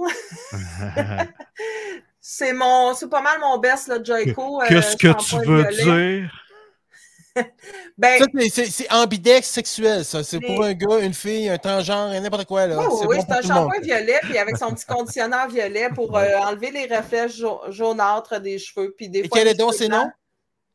c'est 2.19 2.53
mon, 2.53 2.93
c'est 2.93 3.09
pas 3.09 3.21
mal 3.21 3.39
mon 3.39 3.57
best, 3.57 3.87
là, 3.87 4.01
Joico. 4.03 4.61
euh, 4.61 4.65
Qu'est-ce 4.67 4.95
que 4.97 5.13
tu 5.23 5.35
veux 5.47 5.67
violet. 5.69 6.21
dire? 6.21 6.45
Ben, 7.97 8.21
c'est- 8.49 8.91
ambidex 8.91 9.47
sexuel, 9.47 10.03
ça. 10.03 10.23
C'est 10.23 10.39
pour 10.41 10.61
un 10.63 10.73
gars, 10.73 10.99
une 10.99 11.13
fille, 11.13 11.47
un 11.47 11.57
transgenre, 11.57 12.09
n'importe 12.21 12.45
quoi. 12.45 12.65
Là. 12.67 12.77
oui, 12.79 12.85
oui, 12.89 12.97
c'est 12.99 13.07
oui, 13.07 13.17
bon 13.17 13.25
c'est 13.27 13.33
un 13.33 13.41
le 13.41 13.47
shampoing 13.47 13.79
violet, 13.81 14.19
puis 14.23 14.37
avec 14.37 14.57
son 14.57 14.73
petit 14.73 14.85
conditionneur 14.87 15.47
violet 15.47 15.89
pour 15.93 16.17
euh, 16.17 16.35
enlever 16.39 16.71
les 16.71 16.93
reflets 16.93 17.29
jau- 17.29 17.61
jaunâtres 17.69 18.41
des 18.41 18.57
cheveux. 18.57 18.93
Puis 18.97 19.07
des 19.09 19.19
Et 19.19 19.27
fois, 19.29 19.37
quel 19.37 19.47
est 19.47 19.53
donc 19.53 19.77
blancs, 19.77 19.89
noms? 19.89 20.11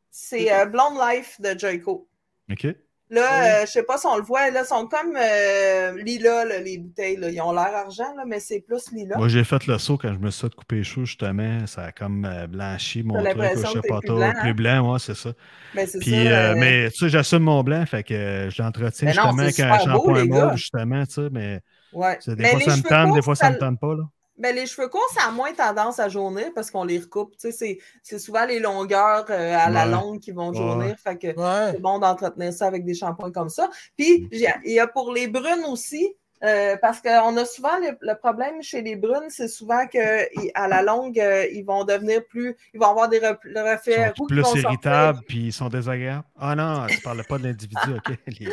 C'est 0.09 0.51
euh, 0.51 0.65
Blonde 0.65 0.97
Life 1.07 1.39
de 1.39 1.59
Joico. 1.59 2.07
OK. 2.51 2.67
Là, 3.09 3.21
Oui. 3.29 3.61
euh, 3.61 3.65
je 3.65 3.71
sais 3.71 3.83
pas 3.83 3.97
si 3.97 4.07
on 4.07 4.17
le 4.17 4.23
voit, 4.23 4.49
là, 4.49 4.61
ils 4.63 4.65
sont 4.67 4.87
comme 4.87 5.15
euh, 5.15 6.01
lilas, 6.03 6.45
là, 6.45 6.59
les 6.59 6.77
bouteilles. 6.79 7.17
Là. 7.17 7.29
Ils 7.29 7.41
ont 7.41 7.51
l'air 7.51 7.75
argent, 7.75 8.13
là, 8.15 8.23
mais 8.25 8.39
c'est 8.39 8.61
plus 8.61 8.91
lilas. 8.91 9.17
Moi, 9.17 9.27
j'ai 9.29 9.43
fait 9.45 9.65
le 9.67 9.77
saut 9.77 9.97
quand 9.97 10.13
je 10.13 10.19
me 10.19 10.29
suis 10.29 10.41
fait 10.41 10.55
couper 10.55 10.75
les 10.77 10.83
cheveux, 10.83 11.05
justement. 11.05 11.65
Ça 11.67 11.85
a 11.85 11.91
comme 11.91 12.25
euh, 12.25 12.47
blanchi 12.47 13.01
mon 13.03 13.25
truc, 13.27 13.53
je 13.55 13.63
sais 13.65 13.81
pas 13.81 14.01
plus 14.01 14.09
trop. 14.09 14.15
blanc, 14.17 14.33
Plus 14.33 14.49
hein? 14.49 14.53
blanc, 14.53 14.91
ouais, 14.93 14.99
c'est 14.99 15.15
ça. 15.15 15.33
Mais 15.73 15.87
c'est 15.87 16.01
Puis, 16.01 16.11
ça. 16.27 16.31
euh, 16.31 16.55
mais 16.55 16.91
tu 16.91 16.99
sais, 16.99 17.09
j'assume 17.09 17.43
mon 17.43 17.63
blanc, 17.63 17.85
fait 17.85 18.03
que 18.03 18.49
je 18.51 18.61
l'entretiens 18.63 19.09
non, 19.13 19.13
justement 19.13 19.43
c'est 19.43 19.43
avec 19.43 19.59
un 19.59 19.77
mauve, 20.25 20.55
justement, 20.55 21.05
tu 21.05 21.13
sais, 21.15 21.29
mais 21.31 21.61
ouais. 21.91 22.19
des 22.27 22.35
Mais 22.41 22.49
fois 22.49 22.61
ça 22.61 22.77
me 22.77 22.83
tente, 22.83 23.13
des 23.13 23.21
fois 23.23 23.35
ça 23.35 23.49
me 23.51 23.57
tente 23.57 23.79
pas, 23.79 23.95
là. 23.95 24.03
Ben, 24.37 24.53
les 24.53 24.65
cheveux 24.65 24.89
courts, 24.89 25.07
ça 25.13 25.27
a 25.27 25.31
moins 25.31 25.53
tendance 25.53 25.97
à 25.99 26.09
jaunir 26.09 26.51
parce 26.53 26.69
qu'on 26.69 26.83
les 26.83 26.99
recoupe. 26.99 27.31
Tu 27.37 27.37
sais, 27.39 27.51
c'est- 27.53 27.77
c'est 28.03 28.19
souvent 28.19 28.45
les 28.45 28.59
longueurs 28.59 29.25
euh, 29.29 29.55
à 29.57 29.69
la 29.69 29.85
longue 29.85 30.19
qui 30.19 30.31
vont 30.31 30.49
Ouais. 30.49 30.57
jaunir. 30.57 30.95
Fait 30.99 31.17
que 31.17 31.27
Ouais. 31.27 31.71
c'est 31.73 31.79
bon 31.81 31.99
d'entretenir 31.99 32.51
ça 32.51 32.67
avec 32.67 32.83
des 32.83 32.93
shampoings 32.93 33.31
comme 33.31 33.49
ça. 33.49 33.69
Puis, 33.97 34.27
j'ai- 34.31 34.47
il 34.65 34.73
y 34.73 34.79
a 34.79 34.87
pour 34.87 35.13
les 35.13 35.27
brunes 35.27 35.63
aussi, 35.69 36.13
euh, 36.43 36.75
parce 36.81 37.01
qu'on 37.01 37.37
a 37.37 37.45
souvent 37.45 37.77
le, 37.79 37.97
le 38.01 38.15
problème 38.17 38.61
chez 38.61 38.81
les 38.81 38.95
brunes, 38.95 39.29
c'est 39.29 39.47
souvent 39.47 39.87
qu'à 39.87 40.67
la 40.67 40.81
longue, 40.83 41.19
euh, 41.19 41.45
ils 41.51 41.63
vont 41.65 41.83
devenir 41.85 42.25
plus. 42.27 42.55
Ils 42.73 42.79
vont 42.79 42.87
avoir 42.87 43.09
des 43.09 43.19
re- 43.19 43.37
le 43.43 43.61
Ils 43.61 43.71
reflet 43.73 43.95
sont 44.03 44.13
roux 44.17 44.29
qui 44.29 44.35
plus 44.35 44.41
vont 44.41 44.55
sortir. 44.55 44.69
irritables, 44.71 45.21
puis 45.27 45.47
ils 45.47 45.53
sont 45.53 45.69
désagréables. 45.69 46.25
Ah 46.37 46.55
non, 46.55 46.87
tu 46.87 46.99
parlais 47.01 47.23
pas 47.23 47.37
de 47.37 47.43
l'individu, 47.43 47.93
ok? 47.95 48.17
Les. 48.27 48.47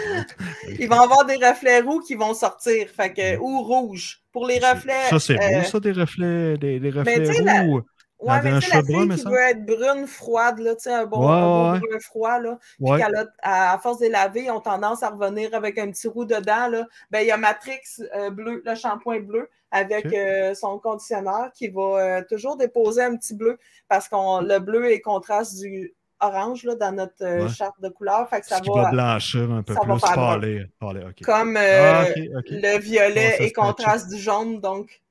Ils 0.78 0.88
vont 0.88 1.00
avoir 1.00 1.24
des 1.24 1.36
reflets 1.36 1.80
roux 1.80 2.00
qui 2.00 2.14
vont 2.14 2.34
sortir, 2.34 2.88
fait 2.88 3.12
que, 3.12 3.38
ou 3.38 3.62
rouges. 3.62 4.20
Pour 4.32 4.46
les 4.46 4.58
reflets. 4.58 4.92
Ça, 5.10 5.18
c'est 5.20 5.38
euh, 5.42 5.60
beau, 5.60 5.62
ça, 5.62 5.78
des 5.80 5.92
reflets, 5.92 6.56
des, 6.56 6.80
des 6.80 6.90
reflets 6.90 7.42
la- 7.42 7.62
roux. 7.62 7.82
Ouais, 8.22 8.40
mais 8.42 8.60
sais, 8.60 8.76
la 8.76 8.82
fille 8.84 9.08
qui 9.08 9.24
veut 9.24 9.36
être 9.50 9.64
brune, 9.66 10.06
froide, 10.06 10.58
là, 10.58 10.74
tu 10.76 10.82
sais, 10.82 10.92
un 10.92 11.06
bon, 11.06 11.26
Ouais, 11.26 11.32
un 11.34 11.40
bon 11.42 11.72
ouais. 11.72 11.80
brun 11.80 11.98
froid, 12.00 12.38
là, 12.38 12.58
puis 12.80 13.02
a, 13.02 13.72
à, 13.72 13.78
force 13.78 13.98
de 13.98 14.06
laver, 14.06 14.44
ils 14.44 14.50
ont 14.50 14.60
tendance 14.60 15.02
à 15.02 15.10
revenir 15.10 15.54
avec 15.54 15.78
un 15.78 15.90
petit 15.90 16.08
roux 16.08 16.24
dedans, 16.24 16.68
là. 16.68 16.86
Ben, 17.10 17.20
il 17.20 17.26
y 17.26 17.30
a 17.32 17.36
Matrix 17.36 17.80
euh, 18.14 18.30
bleu, 18.30 18.62
le 18.64 18.74
shampoing 18.74 19.20
bleu, 19.20 19.50
avec 19.70 20.06
euh, 20.06 20.54
son 20.54 20.78
conditionneur 20.78 21.50
qui 21.52 21.68
va 21.68 21.82
euh, 21.82 22.22
toujours 22.28 22.56
déposer 22.56 23.02
un 23.02 23.16
petit 23.16 23.34
bleu, 23.34 23.58
parce 23.88 24.08
que 24.08 24.44
le 24.44 24.58
bleu 24.58 24.92
est 24.92 25.00
contraste 25.00 25.58
du 25.58 25.94
orange, 26.20 26.62
là, 26.64 26.76
dans 26.76 26.92
notre 26.92 27.24
euh, 27.24 27.42
Ouais. 27.44 27.48
charte 27.48 27.80
de 27.80 27.88
couleur, 27.88 28.28
fait 28.28 28.40
que 28.40 28.46
ça 28.46 28.58
Ce 28.58 28.70
va 28.70 28.82
va, 28.82 28.90
blanchir 28.90 29.50
un 29.50 29.62
peu 29.62 29.74
plus, 29.74 29.92
ok. 29.92 31.22
comme 31.24 31.56
euh, 31.56 32.04
Ah, 32.04 32.06
le 32.16 32.78
violet 32.78 33.48
se 33.48 33.52
contraste 33.52 34.08
du 34.08 34.18
jaune, 34.18 34.60
donc 34.60 35.02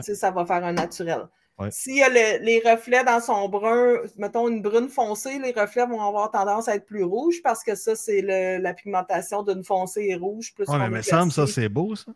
ça 0.00 0.30
va 0.30 0.44
faire 0.46 0.64
un 0.64 0.72
naturel. 0.72 1.22
Ouais. 1.60 1.68
S'il 1.70 1.96
y 1.96 2.02
a 2.02 2.08
le- 2.08 2.42
les 2.42 2.60
reflets 2.64 3.04
dans 3.04 3.20
son 3.20 3.48
brun, 3.48 3.98
mettons 4.16 4.48
une 4.48 4.62
brune 4.62 4.88
foncée, 4.88 5.38
les 5.38 5.52
reflets 5.52 5.86
vont 5.86 6.00
avoir 6.06 6.30
tendance 6.30 6.68
à 6.68 6.74
être 6.76 6.86
plus 6.86 7.04
rouges 7.04 7.42
parce 7.42 7.62
que 7.62 7.74
ça, 7.74 7.94
c'est 7.94 8.22
la 8.22 8.72
pigmentation 8.74 9.42
d'une 9.42 9.62
foncée 9.62 10.06
et 10.08 10.14
rouge. 10.16 10.54
Plus 10.54 10.66
Ouais, 10.68 10.78
mais 10.78 10.88
me 10.88 11.02
semble 11.02 11.30
ça, 11.32 11.46
c'est 11.46 11.68
beau, 11.68 11.94
ça. 11.94 12.12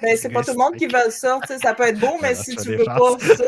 Ben, 0.00 0.16
c'est 0.16 0.28
pas 0.28 0.42
tout 0.44 0.52
le 0.52 0.56
monde 0.58 0.76
qui 0.76 0.86
veut 0.86 1.10
ça. 1.10 1.38
tu 1.42 1.48
sais, 1.48 1.58
Ça 1.58 1.74
peut 1.74 1.82
être 1.84 1.98
beau, 1.98 2.16
mais 2.22 2.28
Ah, 2.30 2.34
si 2.36 2.54
tu 2.54 2.76
veux 2.76 2.84
pas 2.84 3.18
ça, 3.18 3.44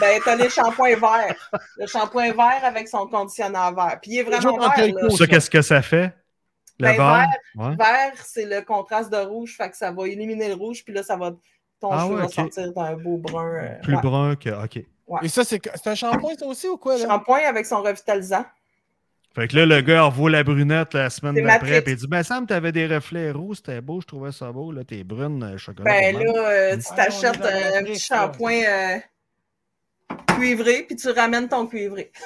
ben, 0.00 0.20
t'as 0.22 0.36
les 0.36 0.50
shampoings 0.50 0.96
verts. 0.96 1.50
Le 1.78 1.86
shampoing 1.86 2.32
vert 2.32 2.60
avec 2.62 2.88
son 2.88 3.06
conditionneur 3.06 3.74
vert. 3.74 3.98
Puis 4.02 4.10
il 4.12 4.18
est 4.18 4.22
vraiment 4.24 4.58
vert. 4.58 4.94
là. 4.94 5.10
Ça, 5.10 5.26
qu'est-ce 5.26 5.48
que 5.48 5.62
ça 5.62 5.80
fait? 5.80 6.12
Le 6.78 6.88
Ben, 6.88 6.96
vert? 6.96 7.26
Ouais. 7.56 7.76
Vert, 7.76 8.12
c'est 8.24 8.44
le 8.44 8.60
contraste 8.60 9.10
de 9.10 9.16
rouge, 9.16 9.56
fait 9.56 9.70
que 9.70 9.76
ça 9.76 9.90
va 9.90 10.06
éliminer 10.06 10.48
le 10.48 10.54
rouge, 10.54 10.84
puis 10.84 10.92
là, 10.92 11.02
ça 11.02 11.16
va. 11.16 11.32
Ton 11.80 11.90
Ah 11.92 12.00
cheveu 12.04 12.16
ouais, 12.16 12.22
va 12.22 12.28
sortir 12.28 12.72
d'un 12.72 12.96
beau 12.96 13.16
brun. 13.18 13.54
euh, 13.54 13.80
Plus 13.82 13.94
ouais. 13.94 14.02
brun 14.02 14.36
que. 14.36 14.50
OK. 14.64 14.84
Et 15.22 15.28
ça, 15.28 15.44
c'est 15.44 15.60
c'est 15.74 15.90
un 15.90 15.94
shampoing, 15.94 16.34
ça 16.38 16.46
aussi, 16.46 16.68
ou 16.68 16.76
quoi? 16.76 16.98
Là? 16.98 17.06
Shampoing 17.06 17.40
avec 17.48 17.64
son 17.66 17.82
revitalisant. 17.82 18.44
Fait 19.34 19.46
que 19.46 19.56
là, 19.56 19.66
le 19.66 19.80
gars 19.82 20.02
revoit 20.02 20.30
la 20.30 20.42
brunette 20.42 20.94
la 20.94 21.10
semaine 21.10 21.34
d'après, 21.44 21.80
puis 21.82 21.92
il 21.92 21.96
dit 21.96 22.06
Ben, 22.08 22.22
Sam, 22.22 22.46
t'avais 22.46 22.72
des 22.72 22.86
reflets 22.86 23.30
roux, 23.30 23.54
c'était 23.54 23.80
beau, 23.80 24.00
je 24.00 24.06
trouvais 24.06 24.32
ça 24.32 24.50
beau, 24.50 24.72
là, 24.72 24.82
t'es 24.84 25.04
brune, 25.04 25.42
euh, 25.44 25.56
chocolat. 25.58 25.90
Ben 25.90 26.18
là, 26.18 26.32
euh, 26.48 26.76
tu 26.76 26.94
t'achètes 26.94 27.40
un 27.40 27.84
petit 27.84 28.00
shampoing 28.00 28.62
euh, 28.66 28.98
cuivré, 30.34 30.82
puis 30.82 30.96
tu 30.96 31.08
ramènes 31.10 31.48
ton 31.48 31.66
cuivré. 31.66 32.10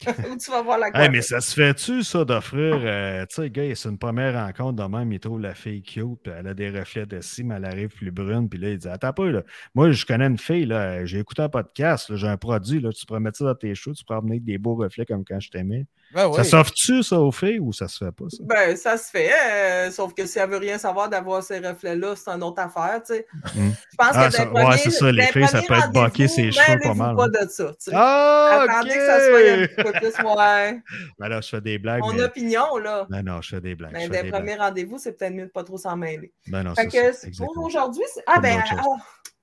Ou 0.30 0.36
tu 0.36 0.50
vas 0.50 0.62
voir 0.62 0.78
la 0.78 0.90
Hey, 0.94 1.10
mais 1.10 1.20
ça 1.22 1.40
se 1.40 1.54
fait-tu, 1.54 2.02
ça, 2.02 2.24
d'offrir. 2.24 2.80
euh, 2.84 3.26
tu 3.26 3.34
sais, 3.36 3.50
gars, 3.50 3.74
c'est 3.74 3.88
une 3.88 3.98
première 3.98 4.34
rencontre 4.46 4.82
de 4.82 4.88
même, 4.96 5.12
il 5.12 5.20
trouve 5.20 5.40
la 5.40 5.54
fille 5.54 5.82
cute, 5.82 6.22
puis 6.22 6.32
elle 6.36 6.46
a 6.46 6.54
des 6.54 6.70
reflets 6.70 7.06
de 7.06 7.20
ci, 7.20 7.44
mais 7.44 7.56
elle 7.56 7.66
arrive 7.66 7.88
plus 7.90 8.10
brune, 8.10 8.48
puis 8.48 8.58
là, 8.58 8.70
il 8.70 8.78
dit 8.78 8.88
Attends 8.88 9.12
pas, 9.12 9.30
là. 9.30 9.42
Moi, 9.74 9.92
je 9.92 10.06
connais 10.06 10.26
une 10.26 10.38
fille, 10.38 10.64
là, 10.66 11.04
j'ai 11.04 11.18
écouté 11.18 11.42
un 11.42 11.48
podcast, 11.50 12.14
j'ai 12.16 12.26
un 12.28 12.36
produit, 12.38 12.80
là, 12.80 12.90
tu 12.92 13.04
pourrais 13.06 13.20
mettre 13.20 13.38
ça 13.38 13.44
dans 13.44 13.54
tes 13.54 13.74
cheveux, 13.74 13.94
tu 13.94 14.04
pourrais 14.04 14.18
amener 14.18 14.40
des 14.40 14.58
beaux 14.58 14.74
reflets 14.74 15.04
comme 15.06 15.24
quand 15.24 15.38
je 15.40 15.50
t'aimais. 15.50 15.86
Ben 16.12 16.26
oui. 16.28 16.34
Ça 16.36 16.44
s'offre-tu, 16.44 17.02
ça, 17.02 17.18
aux 17.20 17.30
filles, 17.30 17.60
ou 17.60 17.72
ça 17.72 17.86
se 17.86 18.04
fait 18.04 18.10
pas, 18.12 18.24
ça? 18.28 18.38
Ben, 18.42 18.76
ça 18.76 18.96
se 18.96 19.10
fait, 19.10 19.30
euh, 19.32 19.90
sauf 19.92 20.12
que 20.12 20.26
si 20.26 20.38
elle 20.38 20.50
veut 20.50 20.56
rien 20.56 20.76
savoir 20.76 21.08
d'avoir 21.08 21.42
ces 21.42 21.58
reflets-là, 21.60 22.14
c'est 22.16 22.30
une 22.30 22.42
autre 22.42 22.60
affaire, 22.60 23.00
tu 23.06 23.14
sais. 23.14 23.26
Mm. 23.54 23.70
Je 23.92 23.96
pense 23.96 24.08
Ah, 24.14 24.26
que 24.26 24.32
ça- 24.34 24.44
d'un 24.44 24.52
ouais, 24.52 24.62
premier- 24.64 24.76
c'est 24.78 24.90
ça, 24.90 25.12
les 25.12 25.22
filles, 25.22 25.42
ça 25.46 25.62
premier 25.62 25.66
peut 25.68 25.74
être 25.74 25.94
rendez-vous, 25.94 26.28
ses 26.34 26.50
cheveux 26.52 26.66
pas 26.66 26.74
mêlez-vous 26.74 26.94
mal, 26.94 27.16
pas 27.16 27.22
ouais. 27.24 27.44
de 27.46 27.50
ça, 27.50 27.64
tu 27.68 27.74
sais. 27.78 27.90
Ah, 27.94 28.66
Attendez 28.68 28.90
que 28.94 29.06
ça 29.06 29.20
soit 29.20 29.38
un 29.38 29.66
petit 29.66 29.74
peu 29.76 29.92
plus, 29.92 30.24
ouais. 30.36 30.80
Ben 31.18 31.28
là, 31.28 31.40
je 31.40 31.48
fais 31.48 31.60
des 31.60 31.78
blagues. 31.78 32.00
Mon 32.00 32.12
mais... 32.14 32.22
opinion, 32.24 32.76
là. 32.78 33.06
Ben 33.08 33.22
non, 33.22 33.40
je 33.40 33.48
fais 33.50 33.60
des 33.60 33.74
blagues. 33.76 33.92
Ben, 33.92 34.08
des 34.10 34.30
premier 34.30 34.54
blagues. 34.56 34.60
rendez-vous, 34.60 34.98
c'est 34.98 35.12
peut-être 35.12 35.32
mieux 35.34 35.46
de 35.46 35.50
pas 35.50 35.62
trop 35.64 35.78
s'en 35.78 35.96
mêler. 35.96 36.32
Ben 36.48 36.62
non, 36.64 36.74
Fait 36.74 36.88
c'est 36.90 36.98
que 37.10 37.12
ça. 37.12 37.28
c'est- 37.32 37.36
pour 37.36 37.56
aujourd'hui, 37.64 38.02
c'est. 38.12 38.22
Ah, 38.26 38.40
ben. 38.40 38.60
Oh, 38.84 38.96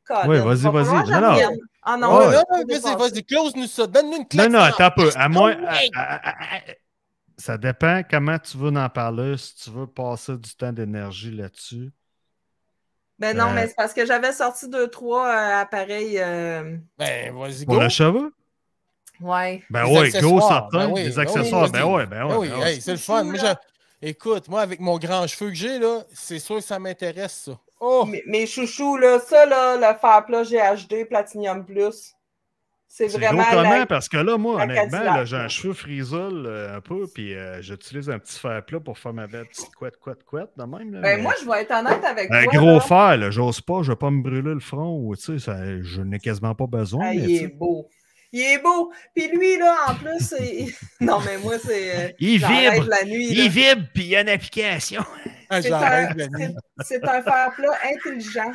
Colin, 0.06 0.28
Ouais, 0.28 0.40
vas-y, 0.40 0.62
va 0.62 0.72
vas-y. 0.72 1.46
Non, 1.88 1.98
non. 1.98 2.08
Ah 2.20 2.20
non, 2.22 2.28
Ouais, 2.28 2.32
là, 2.34 2.44
vas-y, 2.68 2.96
vas-y, 2.98 3.24
close-nous 3.24 3.68
ça. 3.68 3.88
Donne-nous 3.88 4.14
une 4.14 4.20
Non, 4.20 4.26
claque. 4.26 4.50
non, 4.52 4.60
ça. 4.60 4.66
attends 4.68 4.84
un 4.86 4.92
peu. 4.92 5.10
À 5.16 5.30
moins. 5.30 5.52
À- 5.66 5.74
ouais. 5.74 5.90
à- 5.96 6.30
à- 6.30 6.58
à- 6.58 6.62
Ça 7.38 7.58
dépend 7.58 8.02
comment 8.10 8.40
tu 8.40 8.58
veux 8.58 8.76
en 8.76 8.90
parler, 8.90 9.38
si 9.38 9.56
tu 9.56 9.70
veux 9.70 9.86
passer 9.88 10.36
du 10.38 10.56
temps 10.56 10.74
d'énergie 10.74 11.32
là-dessus. 11.32 11.92
Ben 13.20 13.36
non, 13.38 13.50
Euh, 13.50 13.54
mais 13.54 13.68
c'est 13.68 13.76
parce 13.76 13.94
que 13.94 14.06
j'avais 14.06 14.32
sorti 14.32 14.68
deux, 14.70 14.88
trois 14.90 15.28
euh, 15.28 15.62
appareils. 15.62 16.18
euh, 16.20 16.78
Ben, 16.98 17.34
vas-y, 17.36 17.66
Pour 17.66 17.76
go. 17.76 17.82
le 17.82 17.90
cheveu? 17.90 18.34
Ouais. 19.20 19.64
Ben 19.70 19.86
ouais, 19.86 19.94
go, 19.94 20.00
accessoires, 20.02 20.48
certain. 20.72 20.88
ben 20.88 20.94
oui, 20.94 21.04
des 21.04 21.10
ben 21.10 21.16
oui, 21.16 21.22
accessoires, 21.22 21.70
ben 21.72 21.84
ouais, 21.86 22.06
ben 22.06 22.24
ouais. 22.26 22.30
Ben 22.30 22.38
oui, 22.38 22.50
ben 22.50 22.60
ouais. 22.60 22.74
hey, 22.76 22.82
c'est 22.82 22.92
le 22.92 22.98
fun. 22.98 23.24
Moi, 23.24 23.56
Écoute, 24.00 24.48
moi, 24.48 24.62
avec 24.62 24.80
mon 24.80 25.00
grand 25.00 25.26
cheveu 25.26 25.50
que 25.50 25.56
j'ai, 25.56 25.80
là, 25.80 26.04
c'est 26.14 26.38
sûr 26.38 26.58
que 26.58 26.62
ça 26.62 26.78
m'intéresse, 26.78 27.34
ça. 27.46 27.60
Oh! 27.80 28.06
Mes, 28.06 28.24
mes 28.28 28.46
chouchous, 28.48 28.98
là, 28.98 29.20
ça, 29.20 29.46
là, 29.46 29.76
le 29.76 29.98
fer 30.00 30.26
plat 30.26 30.44
GHD 30.44 31.06
Platinum 31.08 31.64
Plus, 31.66 32.14
c'est 32.88 33.08
vraiment. 33.08 33.42
gros 33.44 33.52
comment? 33.52 33.70
la- 33.80 33.86
Parce 33.86 34.10
que 34.10 34.18
là, 34.18 34.38
moi, 34.38 34.58
la 34.58 34.64
honnêtement, 34.64 35.26
j'ai 35.26 35.36
un 35.36 35.48
cheveu 35.48 35.74
frisole 35.74 36.46
euh, 36.48 36.78
un 36.78 36.82
peu, 36.82 37.06
puis 37.14 37.36
euh, 37.36 37.62
j'utilise 37.62 38.10
un 38.10 38.18
petit 38.18 38.40
fer 38.40 38.64
plat 38.66 38.80
pour 38.80 38.98
faire 38.98 39.14
ma 39.14 39.28
belle 39.28 39.46
petite 39.46 39.76
couette, 39.76 39.98
couette, 39.98 40.24
couette, 40.24 40.50
de 40.58 40.64
même. 40.64 40.92
Là, 40.94 41.02
Ben 41.02 41.18
mais- 41.18 41.22
moi, 41.24 41.34
je 41.40 41.46
vais 41.50 41.62
être 41.62 41.72
honnête 41.72 42.04
avec 42.04 42.32
Un 42.32 42.44
toi. 42.46 42.54
gros 42.54 42.66
là. 42.76 42.80
fer, 42.80 43.18
là, 43.18 43.30
j'ose 43.30 43.62
pas, 43.62 43.84
je 43.84 43.92
vais 43.92 43.96
pas 43.98 44.10
me 44.10 44.24
brûler 44.24 44.54
le 44.54 44.60
front, 44.60 44.98
ou 45.04 45.16
tu 45.16 45.22
sais, 45.22 45.40
ça- 45.40 45.82
je 45.82 46.02
n'ai 46.02 46.20
quasiment 46.20 46.56
pas 46.56 46.66
besoin. 46.68 47.06
Ah, 47.10 47.14
mais, 47.14 47.18
il 47.22 47.44
est 47.44 47.48
beau. 47.48 47.88
Il 48.34 48.42
est 48.42 48.60
beau. 48.60 48.92
Puis 49.16 49.28
lui, 49.30 49.58
là, 49.58 49.76
en 49.90 49.96
plus, 49.96 50.20
c'est. 50.20 50.66
non, 51.00 51.20
mais 51.26 51.38
moi, 51.38 51.58
c'est. 51.60 51.96
euh, 51.96 52.10
Il 52.20 52.38
vibre. 52.46 52.88
la 52.90 53.04
nuit. 53.06 53.28
Il 53.30 53.50
vibre, 53.50 53.84
puis 53.94 54.04
il 54.04 54.10
y 54.10 54.16
a 54.16 54.22
une 54.22 54.30
application. 54.30 55.04
Ah, 55.50 55.62
C'est 55.62 55.72
un, 55.72 55.80
fer 57.22 57.52
plat 57.56 57.78
intelligent. 57.96 58.52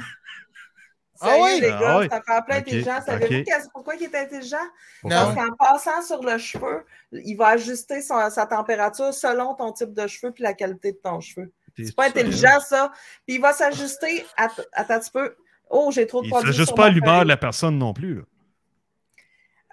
Ah 1.24 1.26
Sérieux, 1.28 1.42
oui? 1.44 1.60
les 1.60 1.68
Ah 1.70 1.80
gars, 1.80 1.98
oui? 2.00 2.06
c'est 2.10 2.16
un 2.16 2.20
fer 2.22 2.44
plat 2.44 2.56
Ok, 2.56 2.62
intelligent. 2.68 3.00
Savez-vous 3.06 3.68
pourquoi 3.72 3.94
il 3.94 4.02
est 4.02 4.14
intelligent? 4.14 4.56
Non. 5.04 5.10
Parce 5.10 5.34
qu'en 5.36 5.56
passant 5.56 6.02
sur 6.02 6.22
le 6.22 6.36
cheveu, 6.36 6.84
il 7.12 7.36
va 7.36 7.48
ajuster 7.48 8.02
son- 8.02 8.28
sa 8.28 8.44
température 8.46 9.14
selon 9.14 9.54
ton 9.54 9.72
type 9.72 9.94
de 9.94 10.06
cheveux 10.06 10.34
et 10.36 10.42
la 10.42 10.52
qualité 10.52 10.92
de 10.92 10.98
ton 11.02 11.20
cheveu. 11.20 11.52
C'est 11.76 11.94
pas 11.96 12.06
intelligent, 12.08 12.60
ça. 12.60 12.90
Puis 13.26 13.36
il 13.36 13.40
va 13.40 13.52
s'ajuster. 13.52 14.26
Attends 14.36 14.94
un 14.94 14.98
petit 14.98 15.10
peu. 15.10 15.34
Oh, 15.70 15.90
j'ai 15.92 16.06
trop 16.06 16.20
de 16.20 16.26
Il 16.26 16.30
produits. 16.30 16.48
ne 16.48 16.52
juste 16.52 16.66
sur 16.68 16.74
pas 16.76 16.86
à 16.86 16.90
l'humeur 16.90 17.22
de 17.22 17.28
la 17.28 17.36
personne 17.38 17.78
non 17.78 17.94
plus. 17.94 18.16
Là. 18.16 18.22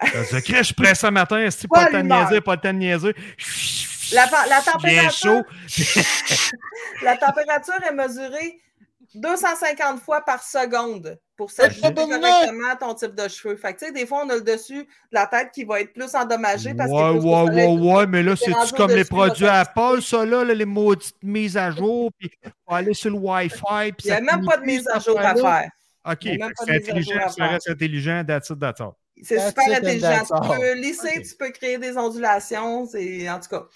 Je 0.02 0.62
suis 0.62 0.74
pressé 0.74 1.06
ce 1.06 1.06
matin, 1.08 1.48
Pas 1.70 1.76
pas 1.76 1.84
le 1.86 1.92
temps 1.92 1.98
de 2.02 2.08
niaiser, 2.08 2.40
pas 2.40 2.54
le 2.54 2.60
temps 2.60 2.72
de 2.72 2.78
niaiser. 2.78 3.14
La, 4.12 4.26
température, 4.60 5.10
chaud. 5.12 5.42
la 7.02 7.16
température 7.16 7.82
est 7.88 7.94
mesurée 7.94 8.60
250 9.14 10.00
fois 10.00 10.20
par 10.24 10.42
seconde 10.42 11.18
pour 11.36 11.50
s'ajuster 11.50 11.88
Eh, 11.90 11.94
tabarnak! 11.94 12.20
correctement 12.20 12.68
à 12.70 12.76
ton 12.76 12.94
type 12.94 13.14
de 13.14 13.28
cheveux. 13.28 13.56
Fait 13.56 13.74
que, 13.74 13.80
tu 13.80 13.86
sais, 13.86 13.92
des 13.92 14.06
fois, 14.06 14.22
on 14.24 14.28
a 14.30 14.36
le 14.36 14.42
dessus 14.42 14.82
de 14.84 14.88
la 15.12 15.26
tête 15.26 15.50
qui 15.52 15.64
va 15.64 15.80
être 15.80 15.92
plus 15.92 16.14
endommagé 16.14 16.74
parce 16.74 16.90
Ouais, 16.90 17.10
plus 17.18 17.20
ouais, 17.20 17.46
soleil. 17.46 17.78
ouais, 17.78 17.92
ouais, 17.94 18.06
mais 18.06 18.22
là, 18.22 18.34
C'est 18.36 18.52
comme 18.76 18.90
les 18.92 19.04
produits 19.04 19.46
Apple, 19.46 20.02
ça, 20.02 20.24
là, 20.24 20.44
les 20.44 20.64
maudites 20.64 21.16
mises 21.22 21.56
à 21.56 21.70
jour, 21.70 22.10
puis 22.18 22.30
aller 22.68 22.94
sur 22.94 23.10
le 23.10 23.16
Wi-Fi, 23.16 23.92
Il 24.04 24.06
n'y 24.06 24.10
a 24.12 24.20
même 24.20 24.44
pas 24.44 24.56
de 24.58 24.64
mise 24.64 24.86
à 24.88 24.98
jour 24.98 25.18
à 25.18 25.34
faire. 25.34 25.70
OK, 26.04 26.18
que 26.20 26.28
c'est 26.64 26.76
intelligent, 26.76 27.28
ça 27.28 27.46
reste 27.46 27.68
intelligent, 27.68 28.24
that's 28.26 28.48
it, 28.50 28.58
that's 28.58 28.80
all. 28.80 28.92
C'est 29.22 29.48
super 29.48 29.64
intelligent. 29.76 30.24
Tu 30.24 30.48
peux 30.48 30.74
lisser, 30.74 31.22
tu 31.22 31.36
peux 31.36 31.50
créer 31.50 31.78
des 31.78 31.96
ondulations. 31.96 32.86
C'est, 32.86 33.28
en 33.30 33.40
tout 33.40 33.48
cas, 33.48 33.66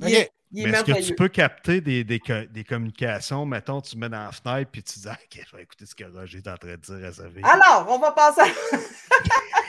il 0.00 0.06
Ok. 0.06 0.12
est 0.12 0.32
Il 0.50 0.62
est 0.62 0.70
Mais 0.70 0.78
est-ce 0.78 0.84
que 0.84 1.06
tu 1.06 1.14
peux 1.14 1.28
capter 1.28 1.80
des, 1.82 2.04
des, 2.04 2.20
co- 2.20 2.46
des 2.48 2.64
communications? 2.64 3.44
Mettons, 3.44 3.80
tu 3.82 3.98
mets 3.98 4.08
dans 4.08 4.24
la 4.24 4.32
fenêtre 4.32 4.70
puis 4.72 4.82
tu 4.82 4.98
dis, 4.98 5.08
OK, 5.08 5.44
je 5.50 5.56
vais 5.56 5.62
écouter 5.62 5.84
ce 5.86 5.94
que 5.94 6.04
Roger 6.04 6.38
est 6.38 6.48
en 6.48 6.56
train 6.56 6.70
de 6.70 6.76
dire 6.76 7.06
à 7.08 7.12
sa 7.12 7.28
vie. 7.28 7.42
Alors, 7.42 7.86
on 7.90 7.98
va 7.98 8.12
passer 8.12 8.40
à... 8.40 8.46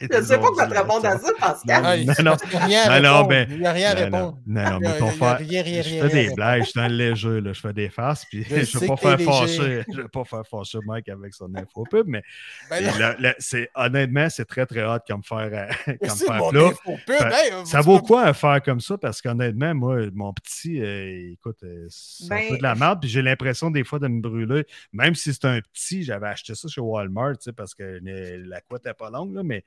Je 0.00 0.16
ne 0.18 0.22
sais 0.22 0.36
pas 0.36 0.48
quoi 0.48 0.66
te 0.66 0.74
répondre 0.74 1.06
à 1.06 1.16
ça, 1.16 1.28
Pascal. 1.38 2.00
Il 2.00 2.06
Non, 2.08 2.14
n'y 2.18 2.24
non. 2.24 2.32
a 2.32 2.66
rien 2.66 2.82
à 2.90 3.00
Non, 3.00 3.08
répondre. 3.24 3.28
ben, 3.28 3.46
Il 3.50 3.58
n'y 3.60 3.66
a 3.66 3.72
rien 3.72 3.90
à 3.90 3.94
répondre. 3.94 4.38
non, 4.46 4.78
mais 4.80 4.98
ton 4.98 5.06
frère, 5.12 5.38
je 5.40 5.82
fais 5.82 6.08
des 6.08 6.34
blagues, 6.34 6.62
je 6.62 6.70
suis 6.70 6.80
dans 6.80 6.88
le 6.88 6.94
léger, 6.96 7.40
là, 7.40 7.52
je 7.52 7.60
fais 7.60 7.72
des 7.72 7.88
farces, 7.88 8.24
puis 8.24 8.42
Je 8.42 8.54
ne 8.56 8.60
veux 8.60 8.80
que 8.80 8.86
pas 8.88 8.96
faire 8.96 9.20
fâcher, 9.20 9.84
je 9.88 9.96
veux 10.00 10.08
pas 10.08 10.24
faire 10.24 10.42
fâcher 10.44 10.78
Mike 10.84 11.08
avec 11.08 11.34
son 11.34 11.54
info 11.54 11.84
pub, 11.88 12.08
mais 12.08 12.24
Ben 12.68 12.84
là, 12.98 13.14
là, 13.20 13.34
honnêtement, 13.76 14.28
c'est 14.28 14.44
très, 14.44 14.66
très 14.66 14.82
hot 14.84 14.98
comme 15.06 15.22
faire, 15.22 15.50
euh, 15.52 15.92
comme 16.00 16.08
c'est 16.10 16.26
faire 16.26 16.34
mon 16.34 16.50
plat. 16.50 16.64
info 16.66 16.96
pub. 17.06 17.18
Ben, 17.20 17.30
hey, 17.32 17.52
Ça 17.64 17.80
vaut 17.80 18.00
quoi 18.00 18.22
à 18.24 18.32
faire 18.32 18.60
comme 18.60 18.80
ça? 18.80 18.98
Parce 18.98 19.22
qu'honnêtement, 19.22 19.72
moi, 19.72 19.98
mon 20.14 20.32
petit, 20.32 20.82
euh, 20.82 21.32
écoute, 21.32 21.58
euh, 21.62 21.86
c'est 21.88 22.24
un 22.24 22.28
Ben, 22.38 22.48
peu 22.48 22.58
de 22.58 22.62
la 22.64 22.74
merde. 22.74 23.00
Puis 23.00 23.08
j'ai 23.08 23.22
l'impression 23.22 23.70
des 23.70 23.84
fois 23.84 24.00
de 24.00 24.08
me 24.08 24.20
brûler. 24.20 24.64
Même 24.92 25.14
si 25.14 25.32
c'est 25.32 25.44
un 25.44 25.60
petit, 25.60 26.02
j'avais 26.02 26.26
acheté 26.26 26.56
ça 26.56 26.66
chez 26.66 26.80
Walmart, 26.80 27.34
tu 27.34 27.44
sais, 27.44 27.52
parce 27.52 27.72
que 27.74 27.84
euh, 27.84 28.42
la 28.48 28.60
couette 28.62 28.84
n'est 28.84 28.94
pas 28.94 29.08
longue, 29.10 29.21
là, 29.30 29.42
mais 29.42 29.64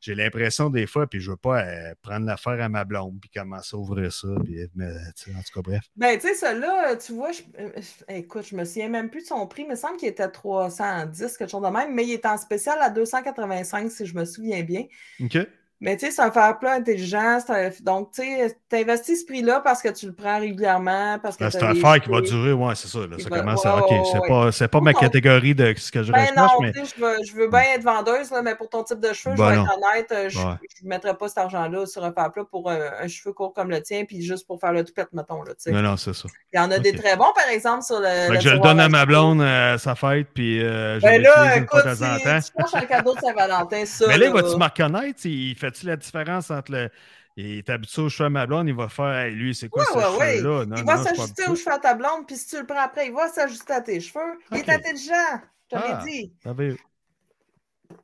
j'ai 0.00 0.14
l'impression 0.14 0.70
des 0.70 0.86
fois, 0.86 1.06
puis 1.06 1.20
je 1.20 1.30
veux 1.30 1.36
pas 1.36 1.64
euh, 1.64 1.94
prendre 2.02 2.26
l'affaire 2.26 2.60
à 2.60 2.68
ma 2.68 2.84
blonde, 2.84 3.18
puis 3.20 3.30
commencer 3.30 3.76
à 3.76 3.78
ouvrir 3.78 4.12
ça. 4.12 4.28
Puis, 4.44 4.58
mais, 4.74 4.86
en 4.86 5.42
tout 5.42 5.52
cas, 5.54 5.62
bref. 5.62 5.84
Ben, 5.96 6.18
tu 6.18 6.28
sais, 6.28 6.34
celui-là, 6.34 6.96
tu 6.96 7.12
vois, 7.12 7.32
je- 7.32 7.42
euh, 7.58 7.70
écoute, 8.08 8.44
je 8.46 8.56
me 8.56 8.64
souviens 8.64 8.88
même 8.88 9.10
plus 9.10 9.22
de 9.22 9.26
son 9.26 9.46
prix. 9.46 9.62
Il 9.62 9.68
me 9.68 9.76
semble 9.76 9.96
qu'il 9.96 10.08
était 10.08 10.28
310, 10.28 11.36
quelque 11.36 11.50
chose 11.50 11.62
de 11.62 11.68
même, 11.68 11.94
mais 11.94 12.04
il 12.04 12.12
est 12.12 12.26
en 12.26 12.36
spécial 12.36 12.78
à 12.80 12.90
285, 12.90 13.90
si 13.90 14.04
je 14.06 14.14
me 14.14 14.24
souviens 14.24 14.62
bien. 14.62 14.84
OK? 15.20 15.36
Mais 15.80 15.96
tu 15.98 16.06
sais, 16.06 16.10
c'est 16.12 16.22
un 16.22 16.30
fer 16.30 16.58
plat 16.58 16.72
intelligent. 16.72 17.38
un- 17.48 17.68
Donc, 17.82 18.12
tu 18.12 18.22
sais, 18.22 18.56
tu 18.70 18.76
investis 18.76 19.20
ce 19.20 19.26
prix-là 19.26 19.60
parce 19.60 19.82
que 19.82 19.88
tu 19.90 20.06
le 20.06 20.14
prends 20.14 20.38
régulièrement. 20.38 21.18
Parce 21.22 21.36
que 21.36 21.44
Ben, 21.44 21.50
c'est 21.50 21.60
les 21.60 21.78
affaire 21.84 22.00
qui 22.02 22.08
va 22.10 22.20
durer, 22.22 22.52
ouais, 22.54 22.74
c'est 22.74 22.88
ça. 22.88 23.00
Là, 23.00 23.16
ça 23.18 23.28
va- 23.28 23.40
commence 23.40 23.66
à. 23.66 23.76
OK, 23.76 23.90
ouais, 23.90 24.02
c'est 24.10 24.18
ouais. 24.20 24.28
pas, 24.28 24.52
c'est 24.52 24.68
pas 24.68 24.80
ma 24.80 24.94
catégorie 24.94 25.54
de 25.54 25.74
ce 25.76 25.92
que 25.92 26.02
je 26.02 26.12
Ben 26.12 26.20
recherche, 26.20 26.36
non, 26.36 26.60
mais. 26.62 26.72
je 26.72 27.00
veux, 27.00 27.16
je 27.28 27.32
veux 27.34 27.48
bien 27.48 27.62
être 27.74 27.82
vendeuse, 27.82 28.30
là, 28.30 28.40
mais 28.40 28.54
pour 28.54 28.70
ton 28.70 28.84
type 28.84 29.00
de 29.00 29.12
cheveux, 29.12 29.34
Ben 29.36 29.44
je 29.44 29.50
vais 29.50 29.56
non. 29.56 29.64
être 29.66 29.72
honnête, 29.76 30.12
euh, 30.12 30.28
je 30.30 30.38
ne 30.84 30.88
mettrais 30.88 31.14
pas 31.14 31.28
cet 31.28 31.38
argent-là 31.38 31.84
sur 31.86 32.02
un 32.04 32.12
fer 32.12 32.32
plat 32.32 32.44
pour 32.50 32.70
un, 32.70 32.78
un 33.02 33.08
cheveu 33.08 33.34
court 33.34 33.52
comme 33.52 33.68
le 33.68 33.82
tien, 33.82 34.04
puis 34.06 34.22
juste 34.22 34.46
pour 34.46 34.58
faire 34.58 34.72
le 34.72 34.82
toupette, 34.82 35.12
mettons. 35.12 35.42
Là. 35.42 35.52
Non, 35.66 35.82
non, 35.82 35.96
c'est 35.98 36.14
ça. 36.14 36.26
Il 36.54 36.56
y 36.56 36.60
en 36.60 36.70
a 36.70 36.78
des 36.78 36.92
très 36.96 37.16
bons, 37.16 37.32
par 37.34 37.48
exemple, 37.50 37.82
sur 37.84 38.00
le. 38.00 38.06
Fait 38.06 38.28
le 38.30 38.34
que 38.36 38.40
je 38.40 38.48
le 38.48 38.60
donne 38.60 38.80
à 38.80 38.88
ma 38.88 39.04
blonde 39.04 39.42
euh, 39.42 39.74
à 39.74 39.78
sa 39.78 39.94
fête, 39.94 40.28
puis 40.32 40.62
euh, 40.62 40.98
je 41.00 41.04
Ben 41.04 41.20
là, 41.20 41.56
écoute, 41.58 41.82
si 41.94 42.02
tu 42.02 42.52
cherches 42.58 42.74
un 42.74 42.86
cadeau 42.86 43.14
de 43.14 43.20
Saint-Valentin, 43.20 43.84
ça. 43.84 44.06
Mais 44.08 44.16
là, 44.16 44.26
là, 44.28 44.32
vas-tu 44.32 44.56
me 44.56 44.64
reconnaître? 44.64 45.20
Il 45.24 45.54
fait-tu 45.70 45.86
la 45.86 45.96
différence 45.96 46.50
entre 46.50 46.72
le. 46.72 46.90
Il 47.38 47.58
est 47.58 47.68
habitué 47.68 48.00
au 48.00 48.08
cheveu 48.08 48.26
à 48.26 48.30
ma 48.30 48.46
blonde, 48.46 48.66
il 48.66 48.74
va 48.74 48.88
faire 48.88 49.10
Hey, 49.10 49.34
lui, 49.34 49.54
c'est 49.54 49.68
quoi 49.68 49.82
Ouais, 49.82 49.88
ce 50.02 50.18
ouais, 50.18 50.36
cheveu-là? 50.38 50.64
Il 50.78 50.84
va 50.84 50.96
s'ajuster 50.96 51.46
aux 51.48 51.54
cheveux 51.54 51.72
à 51.72 51.78
ta 51.78 51.94
blonde, 51.94 52.26
puis 52.26 52.36
si 52.36 52.48
tu 52.48 52.58
le 52.58 52.64
prends 52.66 52.78
après, 52.80 53.08
il 53.08 53.12
va 53.12 53.28
s'ajuster 53.28 53.74
à 53.74 53.80
tes 53.82 54.00
cheveux. 54.00 54.38
Il 54.52 54.58
est 54.58 54.68
intelligent, 54.70 55.40
je 55.70 55.76
te 55.76 55.82
Ah. 55.82 56.02
l'ai 56.04 56.10
dit. 56.10 56.32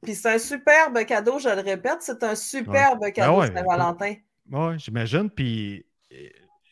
Puis 0.02 0.14
c'est 0.14 0.34
un 0.34 0.39
superbe 0.39 1.05
cadeau, 1.06 1.39
je 1.39 1.48
le 1.48 1.60
répète, 1.60 1.98
c'est 2.01 2.22
un 2.22 2.34
superbe 2.34 3.10
cadeau 3.12 3.40
ouais, 3.40 3.48
de 3.51 3.56
Saint-Valentin. 3.56 4.14
Ouais, 4.51 4.78
j'imagine. 4.78 5.30
Puis 5.30 5.86
euh, 6.12 6.28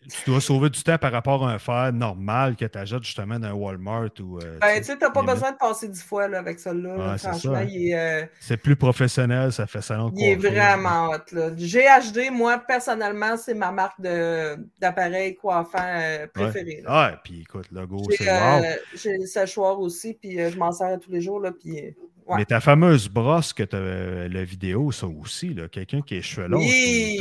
tu 0.09 0.31
dois 0.31 0.41
sauver 0.41 0.71
du 0.71 0.83
temps 0.83 0.97
par 0.97 1.13
rapport 1.13 1.47
à 1.47 1.53
un 1.53 1.59
fer 1.59 1.93
normal 1.93 2.57
que 2.57 2.65
tu 2.65 2.79
achètes 2.79 3.03
justement 3.05 3.39
dans 3.39 3.49
un 3.49 3.53
Walmart 3.53 4.09
ou. 4.21 4.39
euh, 4.39 4.59
Ben, 4.61 4.79
tu 4.79 4.85
sais, 4.85 4.97
t'as 4.97 5.11
pas 5.11 5.23
besoin 5.23 5.53
de 5.53 5.57
passer 5.59 5.89
dix 5.89 6.03
fois 6.03 6.27
là, 6.27 6.39
avec 6.39 6.59
celle-là. 6.59 6.97
là. 6.97 7.11
Ouais, 7.13 7.19
c'est 7.19 7.29
Franchement, 7.29 7.55
ça, 7.55 7.65
il 7.65 7.89
est, 7.91 7.99
euh, 8.23 8.27
C'est 8.41 8.57
plus 8.57 8.77
professionnel, 8.77 9.53
ça 9.53 9.67
fait 9.67 9.83
salon 9.83 10.09
de 10.09 10.19
il 10.19 10.25
est 10.31 10.37
vraiment 10.37 11.11
hot. 11.11 11.19
Là. 11.33 11.51
GHD, 11.51 12.31
moi, 12.33 12.59
personnellement, 12.59 13.37
c'est 13.37 13.55
ma 13.55 13.73
marque 13.73 14.01
d'appareil 14.01 15.37
coiffant 15.37 15.79
euh, 15.81 16.27
préférée. 16.33 16.83
là. 16.85 16.89
Ah, 17.13 17.21
puis 17.23 17.43
écoute, 17.43 17.67
le 17.71 17.81
logo, 17.83 18.03
c'est 18.17 18.25
wow. 18.27 18.65
euh, 18.65 18.77
j'ai 18.95 19.19
le 19.19 19.27
séchoir 19.27 19.79
aussi, 19.81 20.15
puis 20.15 20.39
je 20.51 20.57
m'en 20.59 20.73
sers 20.73 20.99
tous 20.99 21.11
les 21.13 21.21
jours. 21.21 21.41
Là, 21.41 21.53
puis, 21.53 21.95
ouais. 22.31 22.39
Mais 22.39 22.45
ta 22.45 22.61
fameuse 22.61 23.09
brosse 23.09 23.53
que 23.53 23.63
tu 23.63 23.77
as 23.77 24.29
la 24.29 24.45
vidéo, 24.45 24.91
ça 24.93 25.07
aussi, 25.07 25.55
quelqu'un 25.71 26.01
qui 26.03 26.17
est 26.17 26.23
cheveux 26.23 26.49
longs. 26.49 26.59
Oui. 26.59 27.19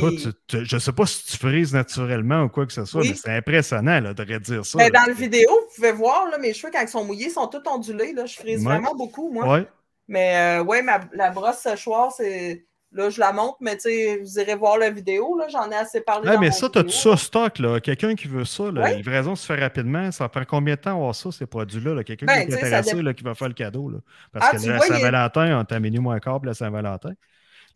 je 0.48 0.78
sais 0.78 0.92
pas 0.92 1.06
si 1.06 1.24
tu 1.26 1.36
frises 1.36 1.72
naturellement 1.74 2.44
ou 2.44 2.48
quoi 2.48 2.66
que 2.66 2.72
ce 2.72 2.84
soit, 2.84 3.02
Oui. 3.02 3.10
mais 3.10 3.14
c'est 3.16 3.36
impressionnant 3.36 4.00
là, 4.00 4.14
de 4.14 4.22
redire 4.32 4.64
ça. 4.64 4.78
Ben, 4.78 4.90
là. 4.92 5.00
dans 5.00 5.06
la 5.06 5.12
vidéo, 5.14 5.48
vous 5.50 5.74
pouvez 5.76 5.92
voir, 5.92 6.28
là, 6.30 6.38
mes 6.38 6.52
cheveux, 6.54 6.72
quand 6.72 6.80
ils 6.82 6.88
sont 6.88 7.04
mouillés, 7.04 7.30
sont 7.30 7.46
tous 7.48 7.62
ondulés. 7.68 8.12
Là. 8.12 8.26
Je 8.26 8.34
frise 8.34 8.58
Ouais. 8.60 8.64
vraiment 8.64 8.94
beaucoup, 8.94 9.30
moi. 9.32 9.52
Ouais. 9.52 9.66
Mais 10.08 10.58
euh, 10.60 10.64
ouais, 10.64 10.82
ma, 10.82 11.00
la 11.12 11.30
brosse 11.30 11.58
séchoir, 11.58 12.12
c'est. 12.12 12.64
Là, 12.92 13.08
je 13.08 13.20
la 13.20 13.32
montre, 13.32 13.58
mais 13.60 13.76
tu 13.76 13.82
sais, 13.82 14.18
vous 14.18 14.38
irez 14.40 14.56
voir 14.56 14.76
la 14.76 14.90
vidéo. 14.90 15.38
là, 15.38 15.46
J'en 15.48 15.70
ai 15.70 15.76
assez 15.76 16.00
parlé. 16.00 16.26
Ouais, 16.28 16.34
dans 16.34 16.40
mais 16.40 16.46
mon 16.48 16.52
ça, 16.52 16.68
tu 16.68 16.78
as 16.80 16.82
tout 16.82 16.90
ça 16.90 17.16
stock, 17.16 17.58
là. 17.60 17.78
Quelqu'un 17.78 18.16
qui 18.16 18.26
veut 18.26 18.44
ça, 18.44 18.64
la 18.72 18.82
Ouais. 18.82 18.96
livraison 18.96 19.36
se 19.36 19.46
fait 19.46 19.60
rapidement. 19.60 20.10
Ça 20.10 20.28
prend 20.28 20.44
combien 20.44 20.74
de 20.74 20.80
temps 20.80 20.96
avoir 20.96 21.14
ça, 21.14 21.30
ces 21.30 21.46
produits-là? 21.46 21.94
là? 21.94 22.02
Quelqu'un 22.02 22.26
Ben, 22.26 22.46
qui 22.46 22.52
est 22.52 22.56
intéressé, 22.56 23.00
là, 23.00 23.14
qui 23.14 23.22
va 23.22 23.36
faire 23.36 23.46
le 23.46 23.54
cadeau. 23.54 23.88
Là. 23.90 23.98
Parce 24.32 24.46
Ah, 24.48 24.50
que 24.56 24.56
est- 24.56 24.88
Saint-Valentin, 24.88 25.60
on 25.60 25.64
t'a 25.64 25.78
minuit 25.78 26.00
moins 26.00 26.18
quart 26.18 26.40
la 26.44 26.52
Saint-Valentin. 26.52 27.12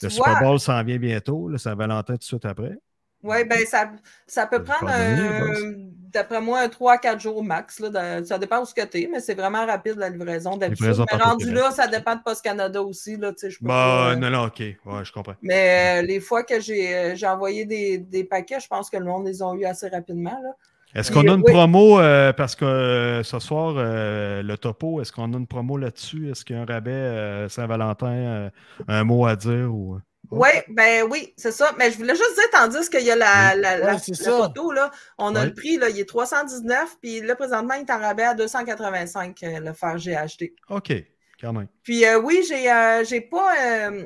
Le 0.02 0.08
Super 0.08 0.40
Bowl 0.40 0.58
s'en 0.58 0.82
vient 0.82 0.98
bientôt, 0.98 1.48
le 1.48 1.58
Saint-Valentin 1.58 2.14
tout 2.14 2.18
de 2.18 2.24
suite 2.24 2.44
après. 2.44 2.76
Oui, 3.22 3.44
ben 3.48 3.64
ça, 3.66 3.92
ça 4.26 4.46
peut 4.48 4.64
prendre, 4.64 4.90
un-. 4.92 6.03
D'après 6.14 6.40
moi, 6.40 6.60
un 6.60 6.68
3 6.68 6.94
à 6.94 6.98
4 6.98 7.20
jours 7.20 7.42
max. 7.42 7.80
Là, 7.80 8.20
de- 8.20 8.24
ça 8.24 8.38
dépend 8.38 8.62
où 8.62 8.64
ce 8.64 8.74
que 8.74 8.84
tu 8.86 9.02
es, 9.02 9.08
mais 9.10 9.20
c'est 9.20 9.34
vraiment 9.34 9.66
rapide 9.66 9.96
la 9.96 10.08
livraison 10.08 10.56
d'habitude. 10.56 10.86
Mais 11.10 11.16
rendu 11.16 11.52
là, 11.52 11.70
ça 11.70 11.86
dépend 11.86 12.14
de 12.14 12.22
Post 12.22 12.42
Canada 12.42 12.82
aussi. 12.82 13.16
Là, 13.16 13.32
je 13.40 13.48
Bah, 13.60 13.68
pas, 13.68 14.10
euh, 14.10 14.16
non, 14.16 14.30
non, 14.30 14.44
ok. 14.46 14.60
Ouais, 14.60 15.04
je 15.04 15.12
comprends. 15.12 15.34
Mais 15.42 16.00
euh, 16.00 16.06
les 16.06 16.20
fois 16.20 16.44
que 16.44 16.60
j'ai 16.60 16.94
euh, 16.94 17.16
j'ai 17.16 17.26
envoyé 17.26 17.66
des, 17.66 17.98
des 17.98 18.24
paquets, 18.24 18.60
je 18.60 18.68
pense 18.68 18.88
que 18.88 18.96
le 18.96 19.04
monde 19.04 19.26
les 19.26 19.42
a 19.42 19.52
eu 19.54 19.64
assez 19.64 19.88
rapidement. 19.88 20.38
Là. 20.42 20.50
Est-ce 20.94 21.10
qu'on 21.10 21.26
a 21.26 21.32
une 21.32 21.42
oui. 21.44 21.52
promo, 21.52 21.98
euh, 21.98 22.32
parce 22.32 22.54
que 22.54 22.64
euh, 22.64 23.22
ce 23.24 23.40
soir, 23.40 23.74
euh, 23.76 24.42
le 24.42 24.56
topo, 24.56 25.00
est-ce 25.00 25.10
qu'on 25.10 25.32
a 25.32 25.36
une 25.36 25.46
promo 25.48 25.76
là-dessus? 25.76 26.30
Est-ce 26.30 26.44
qu'il 26.44 26.54
y 26.54 26.58
a 26.58 26.62
un 26.62 26.66
rabais 26.66 27.48
Saint-Valentin, 27.48 28.50
un 28.86 29.04
mot 29.04 29.26
à 29.26 29.34
dire? 29.34 29.74
Ou... 29.74 29.98
Oui, 30.40 30.48
ben 30.68 31.04
oui, 31.10 31.32
c'est 31.36 31.52
ça. 31.52 31.72
Mais 31.78 31.90
je 31.90 31.96
voulais 31.96 32.14
juste 32.14 32.34
dire, 32.34 32.50
tandis 32.52 32.88
qu'il 32.90 33.02
y 33.04 33.10
a 33.10 33.16
la, 33.16 33.54
la, 33.54 33.78
la- 33.78 33.94
Ouais, 33.94 33.98
photo, 34.24 34.72
là, 34.72 34.90
on 35.18 35.34
a 35.34 35.40
Ouais. 35.40 35.46
le 35.46 35.54
prix, 35.54 35.76
là, 35.76 35.88
il 35.88 35.98
est 36.00 36.08
319, 36.08 36.96
puis 37.00 37.20
là, 37.20 37.36
présentement, 37.36 37.74
il 37.74 37.80
est 37.86 37.90
en 37.92 37.98
rabais 37.98 38.24
à 38.24 38.34
285, 38.34 39.42
euh, 39.42 39.60
le 39.60 39.72
fer 39.72 39.96
GHD. 39.98 40.52
OK, 40.70 40.92
quand 41.40 41.52
même. 41.52 41.68
Puis 41.82 42.04
euh, 42.04 42.18
oui, 42.20 42.44
j'ai 42.48 42.70
euh, 42.70 43.02
pas 43.30 43.54
euh, 43.90 44.04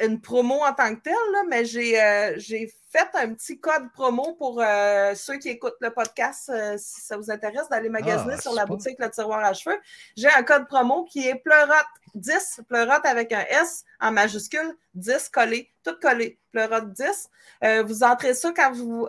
une 0.00 0.20
promo 0.20 0.62
en 0.64 0.72
tant 0.72 0.94
que 0.94 1.00
telle, 1.00 1.14
là, 1.32 1.42
mais 1.48 1.64
j'ai 1.64 2.00
euh, 2.00 2.34
j'ai 2.36 2.72
fait 2.92 3.08
un 3.14 3.34
petit 3.34 3.60
code 3.60 3.90
promo 3.92 4.34
pour 4.34 4.60
euh, 4.60 5.14
ceux 5.14 5.36
qui 5.38 5.48
écoutent 5.48 5.76
le 5.80 5.90
podcast, 5.90 6.48
euh, 6.52 6.76
si 6.78 7.00
ça 7.02 7.16
vous 7.16 7.30
intéresse 7.30 7.68
d'aller 7.68 7.88
magasiner 7.88 8.34
Ah, 8.36 8.40
sur 8.40 8.52
la 8.54 8.66
boutique 8.66 8.96
Le 8.98 9.08
Tiroir 9.10 9.44
à 9.44 9.52
cheveux. 9.52 9.78
J'ai 10.16 10.28
un 10.28 10.42
code 10.42 10.66
promo 10.66 11.04
qui 11.04 11.28
est 11.28 11.36
pleurote 11.36 11.86
10, 12.14 12.62
pleurote 12.68 13.04
avec 13.06 13.32
un 13.32 13.44
S 13.48 13.84
en 14.00 14.10
majuscule, 14.10 14.74
10 14.94 15.28
collé, 15.28 15.70
tout 15.84 15.94
collé, 16.02 16.38
pleurote 16.50 16.92
10. 16.92 17.28
Euh, 17.62 17.82
vous 17.84 18.02
entrez 18.02 18.34
ça 18.34 18.50
quand 18.56 18.72
vous, 18.72 19.06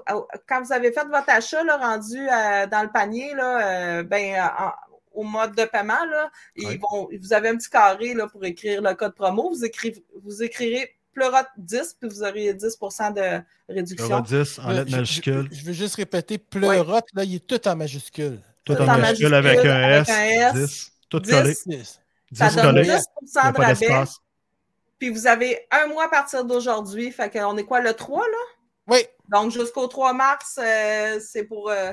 quand 0.48 0.62
vous 0.62 0.74
avez 0.74 0.91
fait 0.91 1.06
votre 1.06 1.30
achat 1.30 1.64
là, 1.64 1.78
rendu 1.78 2.20
euh, 2.20 2.68
dans 2.68 2.84
le 2.84 2.91
panier, 2.91 3.34
là, 3.34 3.99
euh, 3.99 4.03
ben, 4.03 4.40
en- 4.60 4.74
au 5.13 5.23
mode 5.23 5.55
de 5.55 5.65
paiement, 5.65 6.05
là, 6.05 6.31
ils 6.55 6.79
vont, 6.79 7.09
vous 7.19 7.33
avez 7.33 7.49
un 7.49 7.57
petit 7.57 7.69
carré 7.69 8.13
là, 8.13 8.27
pour 8.27 8.43
écrire 8.45 8.81
le 8.81 8.93
code 8.93 9.13
promo. 9.15 9.49
Vous, 9.49 9.65
écrivez, 9.65 10.03
vous 10.23 10.41
écrirez 10.43 10.95
pleurote 11.13 11.47
10, 11.57 11.97
puis 11.99 12.09
vous 12.09 12.23
aurez 12.23 12.53
10% 12.53 13.13
de 13.13 13.41
réduction. 13.67 14.09
Euro 14.09 14.21
10 14.21 14.59
en 14.59 14.69
Euh, 14.69 14.73
lettres 14.73 14.89
je- 14.91 14.95
majuscules. 14.97 15.49
Je, 15.51 15.59
je 15.59 15.65
veux 15.65 15.73
juste 15.73 15.95
répéter, 15.95 16.38
pleurote, 16.38 17.05
là, 17.13 17.23
il 17.25 17.35
est 17.35 17.45
tout 17.47 17.67
en 17.67 17.75
majuscule. 17.75 18.39
Tout 18.63 18.75
Tout 18.75 18.81
en 18.81 18.88
en 18.88 18.97
majuscule 18.97 19.29
majuscule, 19.29 19.33
avec 19.33 19.65
un 19.65 19.83
avec 19.83 20.09
S. 20.09 20.15
un 20.15 20.23
S, 20.23 20.53
10. 20.53 20.91
Tout 21.09 21.19
10. 21.19 21.31
collé. 21.31 21.53
Six. 21.53 21.99
Ça 22.31 22.47
10 22.47 22.55
donne 22.55 22.65
collé. 22.67 22.83
10 22.83 22.89
Il 22.89 23.27
n'y 23.33 23.39
a 23.41 23.51
de 23.51 23.57
rabais. 23.57 24.09
Puis 24.99 25.09
vous 25.09 25.27
avez 25.27 25.67
un 25.71 25.88
mois 25.88 26.05
à 26.05 26.09
partir 26.09 26.45
d'aujourd'hui. 26.45 27.11
Fait 27.11 27.29
qu'on 27.29 27.57
est 27.57 27.63
quoi, 27.63 27.81
le 27.81 27.93
3, 27.93 28.21
là? 28.21 28.38
Oui, 28.88 28.99
Donc 29.29 29.51
jusqu'au 29.51 29.88
3 29.88 30.13
mars, 30.13 30.59
euh, 30.61 31.19
c'est 31.19 31.43
pour 31.43 31.69
euh, 31.69 31.91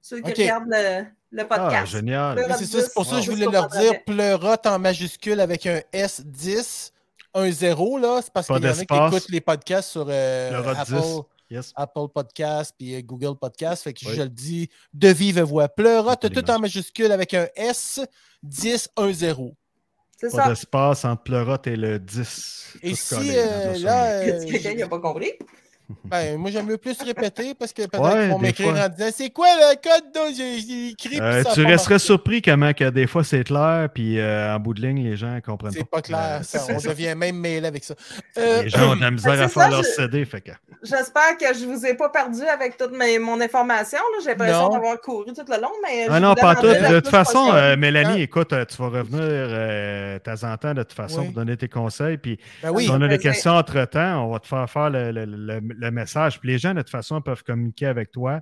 ceux 0.00 0.20
qui 0.20 0.30
regardent 0.42 0.68
le, 0.68 1.04
le 1.30 1.42
Ah, 1.42 1.44
podcast. 1.46 1.92
génial. 1.92 2.34
Pleurote 2.36 2.52
mais 2.60 2.66
c'est 2.66 2.72
ça, 2.78 2.84
c'est 2.86 2.94
pour 2.94 3.04
ça 3.06 3.16
que 3.16 3.22
je 3.22 3.30
10, 3.30 3.36
voulais 3.44 3.46
leur 3.52 3.68
dire 3.68 4.04
pleurote 4.04 4.66
en 4.66 4.78
majuscule 4.78 5.40
avec 5.40 5.66
un 5.66 5.80
S10, 5.92 6.92
un 7.34 7.50
0, 7.50 7.98
là. 7.98 8.20
C'est 8.22 8.32
parce 8.32 8.46
Pas 8.46 8.54
qu'il 8.56 8.64
y 8.64 8.68
en 8.68 8.72
a 8.72 8.84
qui 8.84 9.16
écoutent 9.16 9.28
les 9.30 9.40
podcasts 9.40 9.90
sur 9.90 10.06
euh, 10.08 10.74
Apple, 10.76 10.94
10. 10.94 11.02
Yes. 11.48 11.72
Apple 11.76 12.08
Podcast 12.12 12.74
puis 12.76 12.96
euh, 12.96 13.02
Google 13.02 13.36
Podcast. 13.38 13.84
Fait 13.84 13.92
que 13.92 14.04
Oui. 14.06 14.14
je 14.16 14.22
le 14.22 14.28
dis 14.28 14.68
de 14.92 15.08
vive 15.08 15.40
voix. 15.42 15.68
Pleurote 15.68 16.28
tout 16.32 16.50
en 16.50 16.58
majuscule 16.58 17.12
avec 17.12 17.34
un 17.34 17.46
S, 17.54 18.00
10, 18.42 18.88
un 18.96 19.12
0. 19.12 19.54
C'est 20.18 20.30
Pas 20.32 20.44
ça. 20.44 20.48
d'espace 20.48 21.04
entre 21.04 21.22
pleurote 21.24 21.66
et 21.66 21.76
le 21.76 21.98
10. 21.98 22.78
Et 22.82 22.94
si 22.94 23.14
euh, 23.36 23.76
là. 23.78 24.18
a 24.20 24.24
quelqu'un 24.44 24.70
qui 24.72 24.76
n'a 24.78 24.88
pas 24.88 24.98
compris? 24.98 25.32
Ben, 26.04 26.36
moi, 26.36 26.50
j'aime 26.50 26.66
mieux 26.66 26.78
plus 26.78 27.00
répéter 27.02 27.54
parce 27.54 27.72
que 27.72 27.82
peut-être 27.86 28.02
Ouais, 28.02 28.22
qu'ils 28.22 28.30
vont 28.32 28.38
m'écrire 28.40 28.70
fois. 28.74 28.84
en 28.86 28.88
disant 28.88 29.10
c'est 29.14 29.30
quoi 29.30 29.46
le 29.46 29.74
code 29.76 30.12
dont 30.12 30.34
j'ai 30.36 30.88
écrit. 30.90 31.20
Euh, 31.20 31.44
tu 31.54 31.64
resterais 31.64 31.98
surpris 32.00 32.42
comment 32.42 32.72
que 32.72 32.90
des 32.90 33.06
fois 33.06 33.22
c'est 33.22 33.44
clair, 33.44 33.88
puis 33.94 34.18
euh, 34.18 34.54
en 34.54 34.58
bout 34.58 34.74
de 34.74 34.82
ligne, 34.82 35.04
les 35.04 35.16
gens 35.16 35.38
comprennent 35.44 35.72
pas. 35.72 35.78
C'est 35.78 35.90
pas 35.90 36.02
clair. 36.02 36.38
Euh, 36.40 36.42
ça. 36.42 36.60
on 36.70 36.80
devient 36.90 37.14
même 37.16 37.36
mêlé 37.36 37.66
avec 37.68 37.84
ça. 37.84 37.94
Euh, 38.38 38.62
Les 38.62 38.68
gens 38.68 38.92
ont 38.92 38.96
de 38.96 39.00
la 39.00 39.10
misère 39.12 39.34
c'est 39.36 39.42
à 39.42 39.48
ça, 39.48 39.60
faire 39.60 39.70
leur 39.70 39.82
je- 39.84 39.88
CD. 39.90 40.24
Fait 40.24 40.40
que... 40.40 40.50
J'espère 40.82 41.36
que 41.38 41.54
je 41.58 41.64
vous 41.64 41.86
ai 41.86 41.94
pas 41.94 42.08
perdu 42.08 42.42
avec 42.42 42.76
toute 42.76 42.92
mes- 42.96 43.18
mon 43.20 43.40
information. 43.40 43.98
là. 43.98 44.18
J'ai 44.24 44.30
l'impression 44.30 44.68
d'avoir 44.70 45.00
couru 45.00 45.32
tout 45.32 45.44
le 45.48 45.60
long, 45.60 45.70
mais. 45.82 46.06
Ah 46.08 46.18
non, 46.20 46.34
pas 46.34 46.56
tout. 46.56 46.66
De 46.66 47.00
toute 47.00 47.08
façon, 47.10 47.50
euh, 47.52 47.76
Mélanie, 47.76 48.22
écoute, 48.22 48.52
euh, 48.52 48.64
tu 48.64 48.76
vas 48.78 48.88
revenir 48.88 49.20
euh, 49.22 50.14
de 50.14 50.18
temps 50.18 50.48
en 50.52 50.56
temps 50.56 50.74
de 50.74 50.82
toute 50.82 50.92
façon 50.94 51.20
Oui. 51.20 51.26
pour 51.26 51.34
donner 51.36 51.56
tes 51.56 51.68
conseils. 51.68 52.16
Puis 52.18 52.38
ben 52.62 52.70
oui. 52.72 52.84
si 52.84 52.90
on 52.90 53.00
a 53.00 53.08
des 53.08 53.18
questions 53.18 53.52
entre-temps, 53.52 54.26
on 54.26 54.32
va 54.32 54.38
te 54.40 54.46
faire 54.46 54.68
faire 54.68 54.90
le, 54.90 55.10
le- 55.78 55.90
message. 55.90 56.40
Puis 56.40 56.50
les 56.50 56.58
gens, 56.58 56.74
de 56.74 56.80
toute 56.80 56.90
façon, 56.90 57.20
peuvent 57.20 57.42
communiquer 57.44 57.86
avec 57.86 58.10
toi. 58.10 58.40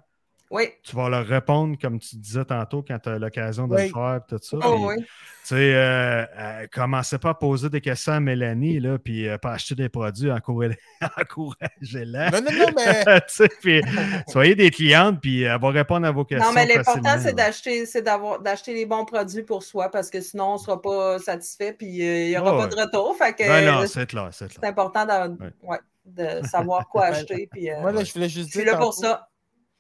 Oui. 0.51 0.69
Tu 0.85 0.95
vas 0.95 1.09
leur 1.09 1.27
répondre, 1.27 1.77
comme 1.81 1.99
tu 1.99 2.17
disais 2.17 2.45
tantôt, 2.45 2.85
quand 2.87 2.99
tu 2.99 3.09
as 3.09 3.19
l'occasion 3.19 3.67
de 3.67 3.75
Oui. 3.75 3.83
le 3.89 3.89
faire, 3.89 4.21
tout 4.29 4.39
ça. 4.41 4.57
Oh, 4.63 4.75
Puis, 4.77 4.85
oui. 4.85 4.95
Tu 4.99 5.07
sais, 5.43 5.55
euh, 5.75 6.25
euh, 6.39 6.67
commencez 6.73 7.19
pas 7.19 7.31
à 7.31 7.35
poser 7.35 7.69
des 7.71 7.81
questions 7.81 8.13
à 8.13 8.21
Mélanie, 8.21 8.79
là, 8.79 8.99
puis 8.99 9.27
euh, 9.27 9.37
pas 9.37 9.53
acheter 9.53 9.75
des 9.75 9.89
produits, 9.89 10.31
encouragez- 10.31 10.79
encouragez-la. 11.21 12.31
Non, 12.31 12.41
non, 12.43 12.53
non, 12.59 12.67
mais. 12.77 13.05
Tu 13.27 13.35
sais, 13.35 13.49
puis 13.61 13.83
soyez 14.29 14.55
des 14.55 14.71
clientes, 14.71 15.21
puis 15.21 15.43
elle 15.43 15.61
va 15.61 15.71
répondre 15.71 16.07
à 16.07 16.11
vos 16.13 16.25
questions. 16.25 16.49
Non, 16.49 16.55
mais 16.55 16.67
l'important, 16.67 17.19
c'est 17.19 17.29
là. 17.29 17.33
d'acheter, 17.33 17.87
c'est 17.87 18.03
d'avoir, 18.03 18.41
d'acheter 18.41 18.75
les 18.75 18.87
bons 18.87 19.05
produits 19.05 19.43
pour 19.43 19.63
soi 19.63 19.91
parce 19.91 20.09
que 20.11 20.21
sinon, 20.21 20.51
on 20.51 20.55
ne 20.55 20.59
sera 20.59 20.81
pas 20.81 21.19
satisfait 21.19 21.73
puis 21.73 22.01
euh, 22.07 22.25
il 22.27 22.29
n'y 22.31 22.39
aura 22.39 22.57
pas 22.57 22.67
de 22.69 22.77
retour. 22.81 23.17
Fait 23.17 23.33
que 23.33 23.43
Ben 23.45 23.65
non, 23.81 23.87
c'est 23.87 24.07
clair, 24.09 24.29
c'est 24.33 24.51
c'est 24.53 24.59
clair. 24.61 24.71
important 24.71 25.07
Ouais. 25.07 25.51
ouais, 25.63 25.79
de 26.05 26.47
savoir 26.47 26.89
quoi 26.89 27.07
acheter. 27.07 27.47
Puis, 27.51 27.71
euh, 27.71 27.81
Moi, 27.81 27.93
là, 27.93 28.05
je 28.05 28.13
voulais 28.13 28.29
juste 28.29 28.49
je 28.49 28.53
suis 28.53 28.63
dire. 28.65 28.73
là 28.73 28.79
pour 28.79 28.91
tantôt- 28.95 29.03
ça. 29.03 29.29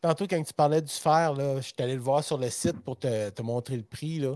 Tantôt, 0.01 0.27
quand 0.27 0.43
tu 0.43 0.53
parlais 0.53 0.83
du 0.83 0.93
fer, 0.93 1.33
là, 1.33 1.57
je 1.57 1.63
suis 1.63 1.75
allé 1.79 1.95
le 1.95 2.01
voir 2.01 2.23
sur 2.23 2.37
le 2.39 2.51
site 2.51 2.79
pour 2.83 2.99
te, 2.99 3.31
te 3.31 3.43
montrer 3.43 3.77
le 3.77 3.83
prix. 3.83 4.19
Là. 4.19 4.35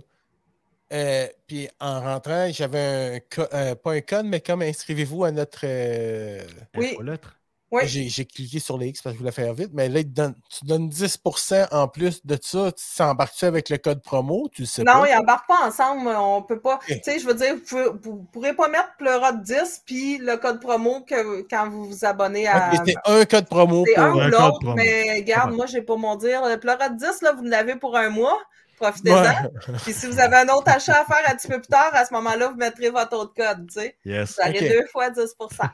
Euh, 0.93 1.27
puis 1.47 1.69
en 1.81 2.01
rentrant, 2.01 2.49
j'avais 2.51 3.17
un 3.17 3.21
co- 3.21 3.53
euh, 3.55 3.75
pas 3.75 3.93
un 3.93 4.01
code, 4.01 4.25
mais 4.27 4.41
comme 4.41 4.63
inscrivez-vous 4.63 5.25
à 5.25 5.31
notre. 5.31 5.61
euh, 5.65 6.43
Oui. 6.77 6.93
Infolettre. 6.93 7.38
Oui. 7.71 7.83
J'ai 7.87 8.09
j'ai 8.09 8.25
cliqué 8.25 8.61
sur 8.61 8.79
les 8.79 8.87
X 8.89 9.03
parce 9.03 9.13
que 9.13 9.19
je 9.19 9.21
voulais 9.21 9.31
faire 9.33 9.53
vite, 9.53 9.71
mais 9.75 9.91
là, 9.91 10.03
donne- 10.03 10.35
tu 10.49 10.65
donnes 10.65 10.89
10% 10.89 11.67
en 11.71 11.87
plus 11.87 12.25
de 12.25 12.39
ça. 12.41 12.73
Tu 12.73 12.83
s'embarques-tu 12.83 13.45
avec 13.45 13.69
le 13.69 13.77
code 13.77 14.03
promo? 14.03 14.49
Tu 14.51 14.63
le 14.63 14.67
sais 14.67 14.85
Non, 14.85 15.01
pas. 15.03 15.11
ils 15.11 15.15
n'embarquent 15.15 15.47
pas 15.49 15.67
ensemble. 15.69 16.09
On 16.09 16.41
peut 16.43 16.61
pas. 16.61 16.79
Tu 16.87 16.99
sais, 17.03 17.19
je 17.19 17.27
veux 17.27 17.35
dire, 17.35 17.57
vous 17.71 17.79
ne 17.79 18.25
pourrez 18.33 18.55
pas 18.55 18.69
mettre 18.69 18.97
Pleura 18.97 19.33
10 19.33 19.83
puis 19.85 20.17
le 20.17 20.39
code 20.39 20.61
promo 20.63 21.03
que, 21.03 21.43
quand 21.43 21.69
vous 21.69 21.85
vous 21.85 22.05
abonnez 22.07 22.47
à. 22.49 22.71
Ok, 22.73 22.81
c'est 22.87 22.95
un 23.05 23.25
code 23.27 23.47
promo 23.49 23.85
C'est 23.87 23.99
un 23.99 24.13
pour. 24.13 24.17
ou 24.17 24.21
Un 24.23 24.31
code 24.31 24.41
l'autre, 24.41 24.75
mais 24.75 25.17
regarde, 25.17 25.51
Ouais. 25.51 25.57
moi, 25.57 25.67
j'ai 25.67 25.83
pas 25.83 25.97
mon 25.97 26.17
dire. 26.17 26.41
Le 26.49 26.57
Pleura 26.59 26.89
10, 26.89 27.21
là, 27.21 27.33
vous 27.33 27.45
l'avez 27.45 27.77
pour 27.77 27.97
un 27.99 28.09
mois. 28.09 28.39
Profitez-en. 28.79 29.21
Ouais. 29.23 29.79
Puis 29.83 29.93
si 29.93 30.07
vous 30.07 30.19
avez 30.21 30.37
un 30.37 30.49
autre 30.49 30.69
achat 30.71 31.01
à 31.01 31.05
faire 31.05 31.23
un 31.31 31.35
petit 31.35 31.49
peu 31.49 31.59
plus 31.61 31.69
tard, 31.69 31.91
à 31.93 32.05
ce 32.05 32.13
moment-là, 32.15 32.49
vous 32.49 32.57
mettrez 32.57 32.91
votre 32.91 33.17
autre 33.17 33.35
code. 33.35 33.67
Tu 33.69 33.81
sais. 33.81 33.97
Yes. 34.05 34.37
Vous 34.37 34.49
aurez 34.49 34.69
deux 34.69 34.87
fois 34.93 35.11
10% 35.11 35.25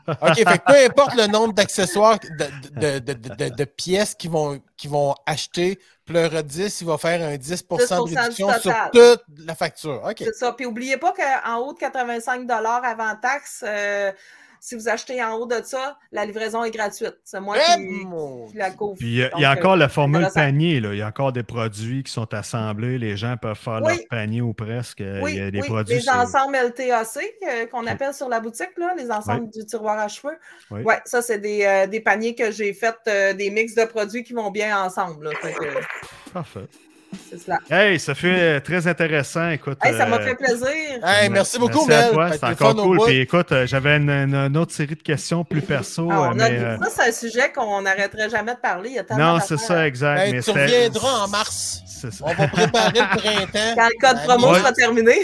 OK, 0.09 0.35
fait 0.37 0.45
que 0.45 0.73
peu 0.73 0.85
importe 0.87 1.15
le 1.17 1.27
nombre 1.27 1.53
d'accessoires, 1.55 2.19
de, 2.19 2.29
de- 2.81 2.99
de- 2.99 3.13
de- 3.13 3.35
de- 3.35 3.49
de 3.55 3.65
pièces 3.65 4.15
qu'ils 4.15 4.31
vont, 4.31 4.61
qu'ils 4.77 4.91
vont 4.91 5.15
acheter, 5.27 5.79
Pleura 6.07 6.43
10, 6.43 6.81
il 6.83 6.87
va 6.87 6.99
faire 6.99 7.27
un 7.27 7.37
10, 7.37 7.65
10% 7.65 8.09
de 8.11 8.15
réduction 8.19 8.49
du 8.49 8.61
sur 8.61 8.75
toute 8.93 9.23
la 9.47 9.55
facture. 9.55 10.03
OK. 10.05 10.17
C'est 10.19 10.35
ça. 10.35 10.53
Puis 10.53 10.67
n'oubliez 10.67 10.97
pas 10.99 11.13
qu'en 11.13 11.59
haut 11.59 11.73
de 11.73 11.79
85 11.79 12.49
avant 12.51 13.17
taxe, 13.21 13.65
euh, 13.67 14.13
si 14.67 14.75
vous 14.77 14.89
achetez 14.89 15.23
en 15.23 15.35
haut 15.35 15.45
de 15.47 15.61
ça, 15.63 15.99
la 16.11 16.25
livraison 16.25 16.65
est 16.65 16.71
gratuite. 16.71 17.17
C'est 17.23 17.39
moi 17.39 17.57
Eh, 17.59 17.77
qui, 17.87 18.57
la 18.57 18.71
couvre. 18.71 18.97
Puis 18.99 19.09
il 19.09 19.15
y 19.17 19.23
a- 19.23 19.31
il 19.37 19.43
y 19.43 19.45
a 19.45 19.51
Donc, 19.51 19.59
encore 19.59 19.73
euh, 19.75 19.77
la 19.77 19.89
formule 19.91 20.27
panier. 20.35 20.81
Là. 20.81 20.95
Il 20.95 20.99
y 20.99 21.03
a 21.03 21.07
encore 21.09 21.33
des 21.33 21.43
produits 21.43 22.03
qui 22.03 22.11
sont 22.11 22.33
assemblés. 22.33 22.97
Les 22.97 23.15
gens 23.19 23.37
peuvent 23.37 23.59
faire 23.59 23.83
Oui. 23.85 23.97
leur 23.99 24.07
panier 24.09 24.41
ou 24.41 24.55
presque. 24.55 25.03
Oui, 25.23 25.33
il 25.33 25.39
y 25.39 25.41
a 25.43 25.51
des 25.51 25.61
oui, 25.61 25.67
produits. 25.69 25.97
les 25.97 26.09
ensembles 26.09 26.57
LTAC 26.57 27.07
euh, 27.47 27.67
qu'on 27.67 27.87
appelle 27.87 28.15
sur 28.15 28.31
la 28.31 28.41
boutique, 28.41 28.71
là, 28.79 28.95
les 28.97 29.11
ensembles 29.11 29.51
du 29.51 29.67
tiroir 29.67 29.99
à 29.99 30.09
cheveux. 30.09 30.39
Oui. 30.71 30.81
Ouais, 30.81 30.99
ça, 31.05 31.21
c'est 31.21 31.39
des, 31.39 31.65
euh, 31.67 31.87
des 31.87 32.01
paniers 32.01 32.35
que 32.35 32.51
j'ai 32.51 32.73
fait, 32.73 32.97
euh, 33.07 33.35
des 33.35 33.51
mix 33.51 33.75
de 33.75 33.85
produits 33.85 34.25
qui 34.25 34.33
vont 34.33 34.51
bien 34.51 34.83
ensemble. 34.83 35.27
là. 35.27 35.31
Fait 35.43 35.53
que, 35.53 35.67
Parfait. 36.33 36.67
C'est 37.31 37.39
cela. 37.41 37.59
Hey, 37.71 37.99
ça 37.99 38.15
fait 38.15 38.61
très 38.61 38.87
intéressant. 38.87 39.51
Écoute, 39.51 39.79
Hey, 39.83 39.97
ça 39.97 40.07
m'a 40.07 40.17
euh, 40.17 40.25
fait 40.25 40.35
plaisir. 40.35 40.67
Hey, 41.05 41.29
merci 41.31 41.59
beaucoup, 41.59 41.85
merci 41.87 42.17
Mel. 42.17 42.33
C'est 42.33 42.45
encore 42.45 42.75
cool. 42.77 42.99
Puis 43.07 43.21
écoute, 43.21 43.53
euh, 43.53 43.67
j'avais 43.67 43.97
une, 43.97 44.11
une- 44.11 44.35
une 44.35 44.57
autre 44.57 44.73
série 44.73 44.95
de 44.97 45.03
questions 45.03 45.45
plus 45.45 45.63
perso. 45.63 46.09
Ah, 46.11 46.31
euh, 46.35 46.39
a- 46.41 46.51
euh, 46.51 46.77
Ça, 46.83 46.89
c'est 46.91 47.09
un 47.09 47.13
sujet 47.31 47.53
qu'on 47.53 47.83
n'arrêterait 47.83 48.31
jamais 48.31 48.55
de 48.55 48.61
parler. 48.61 48.91
Il 48.91 48.97
y 48.97 48.99
a 48.99 49.05
tellement 49.05 49.35
non, 49.35 49.41
c'est 49.47 49.59
ça, 49.59 49.87
exact. 49.87 50.19
Hey, 50.21 50.33
mais 50.35 50.43
tu 50.43 50.51
reviendras 50.51 51.25
en 51.25 51.29
mars. 51.29 51.81
C'est 51.87 52.13
ça. 52.13 52.25
On 52.27 52.35
va 52.35 52.49
préparer 52.49 52.93
le 52.95 53.17
printemps. 53.19 53.75
Quand 53.77 53.89
le 53.89 54.01
code 54.01 54.23
promo 54.27 54.53
Ouais. 54.53 54.59
sera 54.59 54.73
terminé. 54.73 55.15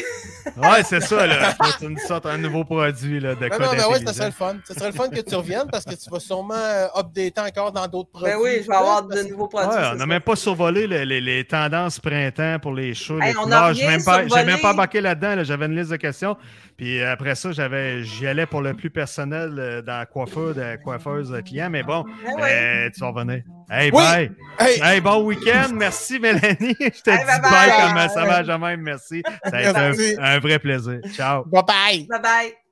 Ouais, 0.57 0.83
c'est 0.83 1.01
ça, 1.03 1.27
là. 1.27 1.51
Faut 1.63 1.73
que 1.73 1.79
tu 1.79 1.87
nous 1.93 1.99
sortes 1.99 2.25
un 2.27 2.39
nouveau 2.39 2.65
produit 2.65 3.21
là, 3.21 3.35
de 3.35 3.45
Non, 3.45 3.51
code 3.51 3.61
non, 3.61 3.67
mais 3.73 3.77
ouais, 3.77 3.83
ça 3.83 3.89
intelligent. 3.97 4.13
serait 4.15 4.27
le 4.27 4.33
fun. 4.33 4.57
Ça 4.67 4.75
serait 4.75 4.87
le 4.87 4.93
fun 4.95 5.09
que 5.11 5.21
tu 5.21 5.35
reviennes 5.35 5.67
parce 5.71 5.85
que 5.85 5.91
tu 5.95 6.09
vas 6.11 6.19
sûrement 6.21 6.55
updater 6.97 7.41
encore 7.41 7.73
dans 7.73 7.87
d'autres 7.87 8.09
produits. 8.11 8.31
Ben 8.33 8.39
oui, 8.43 8.61
je 8.63 8.67
vais 8.67 8.75
avoir 8.77 9.03
de 9.03 9.23
nouveaux 9.25 9.49
produits. 9.49 9.69
Ouais, 9.77 9.83
c'est 9.83 9.91
on 9.93 9.97
n'a 9.97 10.07
même 10.07 10.23
pas 10.23 10.37
survolé 10.37 10.87
les, 10.87 11.05
les- 11.05 11.21
les 11.21 11.45
tendances 11.45 11.80
printemps 11.89 12.59
pour 12.61 12.75
les 12.75 12.93
shows, 12.95 13.21
Hey, 13.21 13.33
les 13.33 13.87
même, 13.87 14.05
pas- 14.05 14.27
j'ai 14.29 14.45
même 14.45 14.61
pas 14.61 14.73
embarqué 14.73 15.01
là-dedans. 15.01 15.37
là. 15.37 15.45
J'avais 15.45 15.67
une 15.67 15.77
liste 15.77 15.91
de 15.91 15.97
questions. 15.97 16.37
Puis 16.77 17.03
après 17.03 17.35
ça, 17.35 17.53
j'avais, 17.53 18.03
j'y 18.05 18.27
allais 18.27 18.47
pour 18.47 18.61
le 18.63 18.75
plus 18.75 18.91
personnel 18.91 19.55
euh, 19.59 19.83
dans 19.83 19.99
la 19.99 20.07
coiffeur, 20.07 20.55
de 20.55 20.61
la 20.61 20.77
coiffeuse 20.77 21.33
euh, 21.33 21.41
client. 21.41 21.71
Mais 21.71 21.83
bon, 21.83 22.05
Ah 22.27 22.41
ouais. 22.41 22.53
euh, 22.53 22.91
tu 22.95 23.01
vas 23.01 23.09
revenir. 23.09 23.43
Hey, 23.71 23.91
Oui. 23.93 24.03
bye! 24.03 24.31
Hey, 24.59 24.81
Hey, 24.83 25.01
bon 25.01 25.23
week-end! 25.23 25.69
Merci, 25.75 26.19
Mélanie! 26.19 26.77
Je 26.81 27.03
te 27.03 27.11
Hey, 27.11 27.19
dis 27.19 27.25
bye 27.25 27.41
bye, 27.41 27.51
bye. 27.51 27.71
comme 27.71 28.09
ça 28.09 28.43
de 28.43 28.53
même. 28.59 28.81
Merci. 28.81 29.23
Ça 29.45 29.57
a 29.57 29.63
été 29.63 30.17
un, 30.19 30.25
un 30.25 30.39
vrai 30.39 30.59
plaisir. 30.59 31.01
Ciao! 31.15 31.45
bye 31.45 31.63
bye. 31.67 32.07
Bye 32.11 32.21
bye. 32.23 32.70